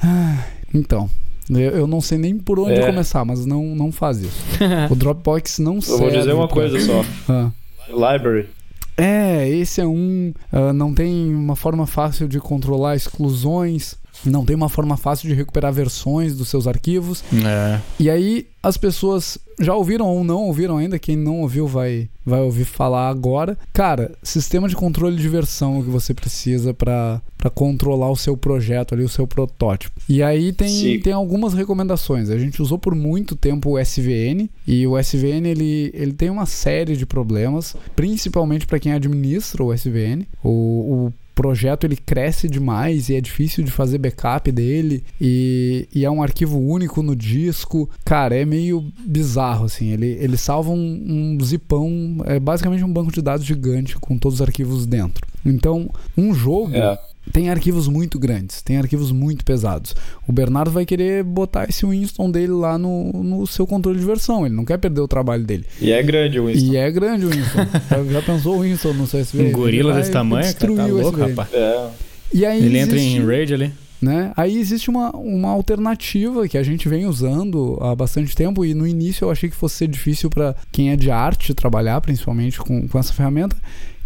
Ah, 0.03 0.43
então, 0.73 1.09
eu, 1.49 1.87
não 1.87 2.01
sei 2.01 2.17
nem 2.17 2.37
por 2.37 2.59
onde 2.59 2.73
é. 2.73 2.85
começar, 2.85 3.23
mas 3.23 3.45
não, 3.45 3.63
não 3.75 3.91
faz 3.93 4.19
isso. 4.19 4.43
o 4.91 4.95
Dropbox 4.97 5.59
não 5.59 5.79
serve. 5.79 6.03
Eu 6.03 6.09
vou 6.09 6.19
dizer 6.19 6.33
uma 6.33 6.47
pra... 6.47 6.55
coisa 6.55 6.79
só. 6.81 7.05
Ah. 7.29 7.51
Library. 7.87 8.49
É, 8.97 9.47
esse 9.47 9.79
é 9.79 9.85
um. 9.85 10.33
Uh, 10.51 10.73
não 10.73 10.93
tem 10.93 11.33
uma 11.33 11.55
forma 11.55 11.85
fácil 11.85 12.27
de 12.27 12.39
controlar 12.39 12.95
exclusões 12.95 13.95
não 14.29 14.45
tem 14.45 14.55
uma 14.55 14.69
forma 14.69 14.97
fácil 14.97 15.27
de 15.27 15.35
recuperar 15.35 15.73
versões 15.73 16.35
dos 16.35 16.49
seus 16.49 16.67
arquivos. 16.67 17.23
É. 17.33 17.79
E 17.99 18.09
aí 18.09 18.47
as 18.61 18.75
pessoas 18.75 19.37
já 19.59 19.73
ouviram 19.73 20.07
ou 20.07 20.23
não 20.23 20.43
ouviram 20.43 20.77
ainda, 20.77 20.99
quem 20.99 21.15
não 21.15 21.41
ouviu 21.41 21.67
vai, 21.67 22.09
vai 22.25 22.41
ouvir 22.41 22.65
falar 22.65 23.09
agora. 23.09 23.57
Cara, 23.73 24.11
sistema 24.21 24.67
de 24.67 24.75
controle 24.75 25.15
de 25.15 25.29
versão 25.29 25.81
que 25.81 25.89
você 25.89 26.13
precisa 26.13 26.73
para 26.73 27.21
controlar 27.55 28.11
o 28.11 28.15
seu 28.15 28.35
projeto 28.35 28.93
ali, 28.93 29.03
o 29.03 29.09
seu 29.09 29.25
protótipo. 29.25 29.99
E 30.09 30.21
aí 30.21 30.51
tem, 30.51 30.99
tem 30.99 31.13
algumas 31.13 31.53
recomendações. 31.53 32.29
A 32.29 32.37
gente 32.37 32.61
usou 32.61 32.77
por 32.77 32.93
muito 32.93 33.35
tempo 33.35 33.71
o 33.71 33.79
SVN 33.79 34.49
e 34.67 34.85
o 34.85 34.99
SVN 34.99 35.47
ele, 35.47 35.91
ele 35.93 36.13
tem 36.13 36.29
uma 36.29 36.45
série 36.45 36.95
de 36.95 37.05
problemas, 37.05 37.75
principalmente 37.95 38.67
para 38.67 38.79
quem 38.79 38.91
administra 38.91 39.63
o 39.63 39.73
SVN. 39.73 40.25
O, 40.43 40.49
o 40.49 41.13
projeto 41.37 41.83
ele 41.83 41.95
cresce 41.95 42.49
demais 42.49 43.09
e 43.09 43.15
é 43.15 43.21
difícil 43.21 43.63
de 43.63 43.69
fazer 43.69 43.99
backup 43.99 44.51
dele 44.51 45.03
e, 45.21 45.87
e 45.93 46.03
é 46.03 46.09
um 46.09 46.23
arquivo 46.23 46.59
único 46.59 47.03
no 47.03 47.15
disco. 47.15 47.87
Cara, 48.03 48.35
é 48.35 48.43
meio 48.43 48.91
bizarro 49.05 49.65
assim. 49.65 49.91
Ele, 49.91 50.17
ele 50.19 50.35
salva 50.35 50.71
um, 50.71 51.35
um 51.37 51.45
zipão, 51.45 52.17
é 52.25 52.39
basicamente 52.39 52.83
um 52.83 52.91
banco 52.91 53.11
de 53.11 53.21
dados 53.21 53.45
gigante 53.45 53.95
com 53.97 54.17
todos 54.17 54.39
os 54.39 54.41
arquivos 54.41 54.87
dentro. 54.87 55.27
Então, 55.45 55.91
um 56.17 56.33
jogo 56.33 56.75
é 56.75 56.99
tem 57.31 57.49
arquivos 57.49 57.87
muito 57.87 58.19
grandes, 58.19 58.61
tem 58.61 58.77
arquivos 58.77 59.11
muito 59.11 59.43
pesados. 59.43 59.95
O 60.27 60.31
Bernardo 60.31 60.71
vai 60.71 60.85
querer 60.85 61.23
botar 61.23 61.67
esse 61.69 61.85
Winston 61.85 62.31
dele 62.31 62.53
lá 62.53 62.77
no, 62.77 63.11
no 63.23 63.47
seu 63.47 63.65
controle 63.65 63.99
de 63.99 64.05
versão, 64.05 64.45
ele 64.45 64.55
não 64.55 64.65
quer 64.65 64.77
perder 64.77 65.01
o 65.01 65.07
trabalho 65.07 65.43
dele. 65.43 65.65
E 65.81 65.91
é 65.91 66.01
grande 66.01 66.39
o 66.39 66.47
Winston. 66.47 66.65
E 66.65 66.77
é 66.77 66.91
grande 66.91 67.25
o 67.25 67.29
Winston. 67.29 67.67
já, 68.11 68.21
pensou 68.21 68.57
o 68.57 68.61
Winston 68.61 68.93
no 68.93 69.05
CSV? 69.05 69.43
Um 69.43 69.51
gorila 69.51 69.93
desse 69.93 70.11
tamanho, 70.11 70.53
cara, 70.55 70.75
tá 70.75 70.85
louco, 70.85 71.19
rapaz. 71.19 71.53
É. 71.53 71.89
E 72.33 72.45
aí 72.45 72.57
ele 72.57 72.77
existe, 72.77 72.95
entra 72.95 72.99
em 72.99 73.25
raid 73.25 73.53
ali. 73.53 73.71
Né? 73.99 74.31
Aí 74.37 74.59
existe 74.59 74.89
uma, 74.89 75.09
uma 75.15 75.49
alternativa 75.49 76.47
que 76.47 76.57
a 76.57 76.61
gente 76.61 76.87
vem 76.87 77.07
usando 77.07 77.79
há 77.81 77.95
bastante 77.95 78.35
tempo 78.35 78.63
e 78.63 78.75
no 78.75 78.85
início 78.85 79.25
eu 79.25 79.31
achei 79.31 79.49
que 79.49 79.55
fosse 79.55 79.77
ser 79.77 79.87
difícil 79.87 80.29
para 80.29 80.55
quem 80.71 80.91
é 80.91 80.95
de 80.95 81.09
arte 81.09 81.53
trabalhar, 81.53 81.99
principalmente 81.99 82.59
com, 82.59 82.87
com 82.87 82.99
essa 82.99 83.11
ferramenta, 83.11 83.57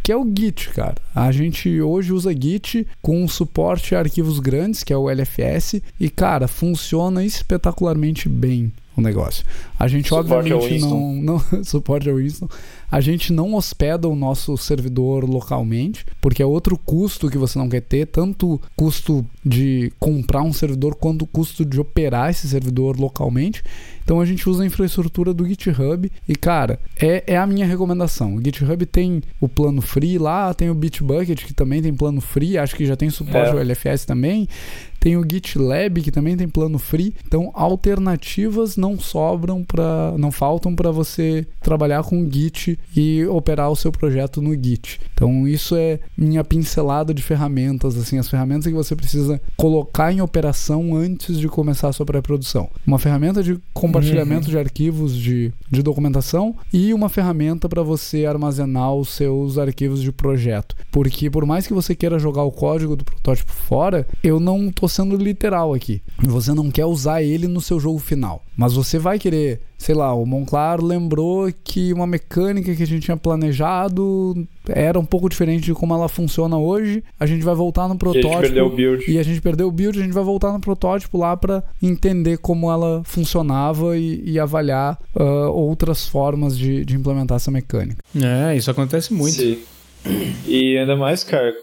que 0.04 0.12
é 0.12 0.16
o 0.16 0.26
Git, 0.26 0.70
cara. 0.70 0.96
A 1.14 1.32
gente 1.32 1.82
hoje 1.82 2.12
usa 2.12 2.34
Git 2.34 2.88
com 3.02 3.28
suporte 3.28 3.96
a 3.96 4.00
arquivos 4.00 4.40
grandes, 4.40 4.84
que 4.84 4.94
é 4.94 4.98
o 4.98 5.10
LFS, 5.10 5.82
e 6.00 6.10
cara, 6.10 6.48
funciona 6.48 7.24
espetacularmente 7.24 8.28
bem 8.28 8.72
o 8.96 9.02
negócio. 9.02 9.46
A 9.80 9.88
gente 9.88 10.10
suporte 10.10 10.54
obviamente 10.54 10.82
não, 10.82 11.14
não 11.16 11.40
suporte 11.64 12.10
ao 12.10 12.18
Winston. 12.18 12.48
A 12.92 13.00
gente 13.00 13.32
não 13.32 13.56
hospeda 13.56 14.08
o 14.10 14.16
nosso 14.16 14.58
servidor 14.58 15.24
localmente, 15.24 16.06
porque 16.20 16.44
é 16.44 16.46
outro 16.46 16.78
custo 16.78 17.30
que 17.30 17.38
você 17.38 17.58
não 17.58 17.70
quer 17.70 17.82
ter, 17.82 18.06
tanto 18.06 18.60
custo 18.76 19.26
de 19.46 19.94
comprar 19.98 20.42
um 20.42 20.52
servidor 20.52 20.96
quanto 20.96 21.26
custo 21.26 21.64
de 21.64 21.80
operar 21.80 22.30
esse 22.30 22.50
servidor 22.50 23.00
localmente. 23.00 23.64
Então 24.04 24.20
a 24.20 24.26
gente 24.26 24.50
usa 24.50 24.64
a 24.64 24.66
infraestrutura 24.66 25.34
do 25.34 25.48
GitHub 25.48 26.12
e, 26.28 26.36
cara, 26.36 26.80
é, 27.02 27.24
é 27.28 27.38
a 27.38 27.48
minha 27.48 27.66
recomendação. 27.66 28.36
O 28.36 28.44
GitHub 28.44 28.86
tem 28.86 29.22
o 29.40 29.48
plano 29.48 29.82
free 29.82 30.18
lá, 30.18 30.54
tem 30.54 30.70
o 30.70 30.76
Bitbucket 30.76 31.46
que 31.46 31.54
também 31.54 31.82
tem 31.82 31.94
plano 31.94 32.20
free, 32.20 32.58
acho 32.58 32.76
que 32.76 32.86
já 32.86 32.98
tem 32.98 33.10
suporte 33.10 33.50
é. 33.50 33.52
ao 33.52 33.60
LFS 33.60 34.04
também. 34.04 34.50
Tem 35.02 35.18
o 35.18 35.26
GitLab 35.28 36.00
que 36.00 36.12
também 36.12 36.38
tem 36.38 36.48
plano 36.48 36.78
free. 36.78 37.16
Então 37.26 37.52
alternativas 37.56 38.78
não 38.78 39.00
sobram 39.00 39.64
para, 39.64 40.14
não 40.16 40.32
faltam 40.32 40.76
para 40.76 40.92
você 40.92 41.48
trabalhar 41.60 42.04
com 42.04 42.30
Git 42.32 42.80
e 42.96 43.26
operar 43.26 43.72
o 43.72 43.76
seu 43.76 43.92
projeto 43.92 44.42
no 44.44 44.54
Git. 44.54 45.02
Então 45.14 45.48
isso 45.48 45.76
é 45.76 46.00
minha 46.16 46.44
pincelada 46.44 47.14
de 47.14 47.24
ferramentas, 47.24 47.98
assim, 47.98 48.20
as 48.20 48.30
ferramentas 48.30 48.68
que 48.68 48.74
você 48.74 48.96
precisa 48.96 49.42
colocar 49.58 50.14
em 50.14 50.22
operação 50.22 50.96
antes 50.96 51.40
de 51.40 51.48
começar 51.48 51.90
a 51.90 51.94
sua 51.94 52.06
pré-produção. 52.06 52.70
Uma 52.86 53.00
ferramenta 53.00 53.42
de 53.42 53.60
compartilhamento 53.74 54.46
uhum. 54.46 54.52
de 54.52 54.58
arquivos 54.60 55.16
de, 55.16 55.52
de 55.70 55.82
documentação 55.82 56.56
e 56.72 56.94
uma 56.94 57.10
ferramenta 57.10 57.68
para 57.68 57.82
você 57.82 58.26
armazenar 58.26 58.94
os 58.94 59.10
seus 59.10 59.58
arquivos 59.58 60.02
de 60.02 60.12
projeto. 60.12 60.76
Porque 60.92 61.28
por 61.28 61.44
mais 61.44 61.66
que 61.66 61.74
você 61.74 61.96
queira 61.96 62.20
jogar 62.20 62.44
o 62.44 62.52
código 62.52 62.96
do 62.96 63.04
protótipo 63.04 63.52
fora, 63.52 64.06
eu 64.24 64.40
não 64.40 64.68
estou 64.68 64.91
sendo 64.92 65.16
literal 65.16 65.74
aqui. 65.74 66.02
Você 66.20 66.54
não 66.54 66.70
quer 66.70 66.86
usar 66.86 67.24
ele 67.24 67.48
no 67.48 67.62
seu 67.62 67.80
jogo 67.80 68.00
final, 68.00 68.44
mas 68.56 68.74
você 68.74 69.00
vai 69.00 69.18
querer, 69.18 69.62
sei 69.78 69.96
lá, 69.96 70.14
o 70.14 70.26
Monclar 70.26 70.84
lembrou 70.84 71.52
que 71.64 71.94
uma 71.94 72.06
mecânica 72.06 72.76
que 72.76 72.84
a 72.84 72.88
gente 72.88 73.06
tinha 73.06 73.18
planejado 73.18 74.48
era 74.70 75.00
um 75.00 75.06
pouco 75.06 75.30
diferente 75.30 75.64
de 75.64 75.74
como 75.74 75.94
ela 75.94 76.08
funciona 76.08 76.58
hoje. 76.58 77.04
A 77.20 77.26
gente 77.26 77.44
vai 77.44 77.56
voltar 77.56 77.88
no 77.88 77.98
protótipo. 77.98 78.28
E 78.28 78.32
a 78.32 78.34
gente 78.34 78.42
perdeu 78.42 78.66
o 78.66 78.70
build. 78.70 79.12
E 79.12 79.18
a 79.18 79.24
gente 79.24 79.42
perdeu 79.42 79.68
o 79.68 79.72
build, 79.72 80.00
a 80.00 80.04
gente 80.04 80.14
vai 80.14 80.24
voltar 80.24 80.52
no 80.52 80.60
protótipo 80.60 81.18
lá 81.18 81.36
para 81.36 81.64
entender 81.82 82.38
como 82.38 82.72
ela 82.72 83.02
funcionava 83.04 83.98
e, 83.98 84.22
e 84.26 84.40
avaliar 84.40 85.00
uh, 85.16 85.52
outras 85.52 86.08
formas 86.08 86.58
de, 86.58 86.86
de 86.86 86.96
implementar 86.96 87.38
essa 87.38 87.50
mecânica. 87.52 88.04
É, 88.16 88.56
isso 88.56 88.70
acontece 88.70 89.14
muito. 89.14 89.36
Sim. 89.36 89.58
E 90.48 90.78
ainda 90.78 90.96
mais, 90.96 91.24
cara, 91.24 91.54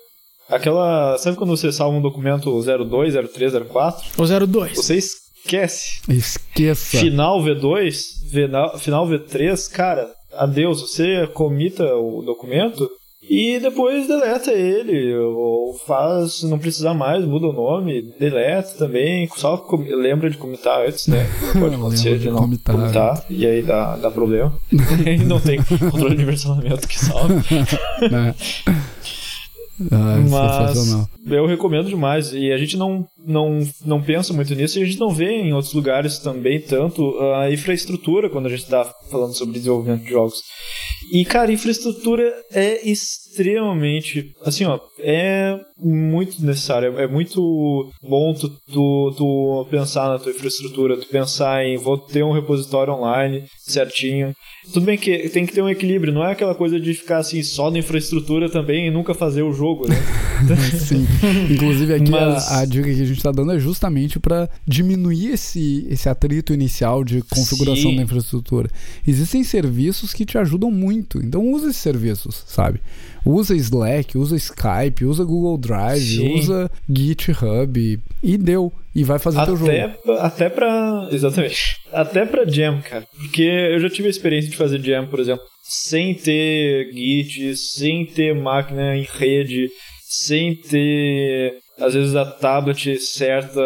Aquela. 0.48 1.18
Sabe 1.18 1.36
quando 1.36 1.56
você 1.56 1.70
salva 1.70 1.96
um 1.96 2.02
documento 2.02 2.50
02, 2.62 3.14
03, 3.14 3.52
04? 3.70 4.06
O 4.16 4.46
02. 4.46 4.76
Você 4.76 4.96
esquece. 4.96 6.00
Esqueça. 6.08 6.98
Final 6.98 7.42
V2, 7.42 8.78
final 8.78 9.06
V3, 9.06 9.70
cara, 9.70 10.10
adeus. 10.32 10.80
Você 10.80 11.26
comita 11.28 11.84
o 11.96 12.22
documento 12.22 12.88
e 13.28 13.58
depois 13.60 14.08
deleta 14.08 14.52
ele. 14.52 15.14
Ou 15.16 15.74
faz, 15.86 16.42
não 16.44 16.58
precisar 16.58 16.94
mais, 16.94 17.24
muda 17.24 17.46
o 17.46 17.52
nome, 17.52 18.02
deleta 18.18 18.70
também. 18.78 19.28
Só 19.36 19.66
lembra 19.90 20.30
de 20.30 20.38
comitar 20.38 20.86
antes, 20.86 21.06
né? 21.08 21.26
Pode 21.58 21.74
acontecer 21.74 22.18
de 22.18 22.30
não 22.30 22.38
comitar. 22.38 22.74
comitar 22.74 23.24
e 23.28 23.46
aí 23.46 23.62
dá, 23.62 23.96
dá 23.96 24.10
problema. 24.10 24.52
não 25.26 25.40
tem 25.40 25.62
controle 25.62 26.16
de 26.16 26.24
versionamento 26.26 26.88
que 26.88 26.98
salve. 26.98 27.44
Ah, 29.90 30.18
Mas 30.28 31.06
eu 31.30 31.46
recomendo 31.46 31.88
demais. 31.88 32.32
E 32.32 32.52
a 32.52 32.56
gente 32.58 32.76
não, 32.76 33.06
não, 33.24 33.60
não 33.84 34.02
pensa 34.02 34.32
muito 34.32 34.54
nisso 34.54 34.78
e 34.78 34.82
a 34.82 34.86
gente 34.86 34.98
não 34.98 35.10
vê 35.10 35.30
em 35.30 35.52
outros 35.52 35.72
lugares 35.72 36.18
também 36.18 36.60
tanto 36.60 37.18
a 37.36 37.50
infraestrutura 37.52 38.28
quando 38.28 38.46
a 38.46 38.50
gente 38.50 38.64
está 38.64 38.84
falando 39.10 39.34
sobre 39.34 39.54
desenvolvimento 39.54 40.02
de 40.02 40.10
jogos. 40.10 40.42
E, 41.12 41.24
cara, 41.24 41.52
infraestrutura 41.52 42.32
é 42.52 42.86
extremamente. 42.88 44.32
Assim, 44.44 44.64
ó, 44.64 44.78
é 44.98 45.58
muito 45.78 46.44
necessário. 46.44 46.98
É 46.98 47.06
muito 47.06 47.90
bom 48.02 48.34
tu, 48.34 48.48
tu, 48.72 49.14
tu 49.16 49.66
pensar 49.70 50.08
na 50.08 50.18
tua 50.18 50.32
infraestrutura, 50.32 50.96
tu 50.96 51.06
pensar 51.06 51.64
em 51.64 51.76
vou 51.76 51.96
ter 51.96 52.22
um 52.22 52.32
repositório 52.32 52.92
online 52.92 53.44
certinho. 53.72 54.34
Tudo 54.72 54.84
bem 54.84 54.98
que 54.98 55.28
tem 55.30 55.46
que 55.46 55.52
ter 55.52 55.62
um 55.62 55.68
equilíbrio, 55.68 56.12
não 56.12 56.24
é 56.24 56.32
aquela 56.32 56.54
coisa 56.54 56.78
de 56.78 56.92
ficar 56.92 57.18
assim 57.18 57.42
só 57.42 57.70
na 57.70 57.78
infraestrutura 57.78 58.50
também 58.50 58.86
e 58.86 58.90
nunca 58.90 59.14
fazer 59.14 59.42
o 59.42 59.52
jogo, 59.52 59.88
né? 59.88 59.96
Sim. 60.78 61.06
Inclusive 61.50 61.94
aqui 61.94 62.10
Mas... 62.10 62.50
a, 62.50 62.60
a, 62.60 62.64
dica 62.64 62.84
que 62.84 63.02
a 63.02 63.06
gente 63.06 63.16
está 63.16 63.32
dando 63.32 63.52
é 63.52 63.58
justamente 63.58 64.18
para 64.18 64.48
diminuir 64.66 65.32
esse, 65.32 65.86
esse 65.88 66.08
atrito 66.08 66.52
inicial 66.52 67.02
de 67.02 67.22
configuração 67.22 67.90
Sim. 67.90 67.96
da 67.96 68.02
infraestrutura. 68.02 68.70
Existem 69.06 69.42
serviços 69.42 70.12
que 70.12 70.26
te 70.26 70.36
ajudam 70.36 70.70
muito, 70.70 71.18
então 71.18 71.50
use 71.50 71.68
esses 71.68 71.80
serviços, 71.80 72.44
sabe? 72.46 72.80
Usa 73.24 73.54
Slack, 73.54 74.16
usa 74.16 74.36
Skype, 74.36 75.04
usa 75.04 75.24
Google 75.24 75.58
Drive, 75.58 76.16
Sim. 76.16 76.38
usa 76.38 76.70
GitHub 76.88 78.00
e 78.22 78.38
deu. 78.38 78.72
E 78.98 79.04
vai 79.04 79.18
fazer 79.18 79.38
até, 79.38 79.46
teu 79.46 79.56
jogo. 79.56 79.72
Até 80.18 80.48
pra. 80.48 81.08
Exatamente. 81.12 81.76
Até 81.92 82.26
pra 82.26 82.44
Jam, 82.44 82.80
cara. 82.80 83.06
Porque 83.16 83.42
eu 83.42 83.78
já 83.78 83.88
tive 83.88 84.08
a 84.08 84.10
experiência 84.10 84.50
de 84.50 84.56
fazer 84.56 84.82
Jam, 84.82 85.06
por 85.06 85.20
exemplo, 85.20 85.44
sem 85.62 86.14
ter 86.14 86.90
Git, 86.92 87.56
sem 87.56 88.04
ter 88.04 88.34
máquina 88.34 88.96
em 88.96 89.06
rede, 89.08 89.68
sem 90.08 90.56
ter 90.56 91.54
às 91.78 91.94
vezes 91.94 92.14
a 92.14 92.24
tablet 92.24 92.98
certa 92.98 93.60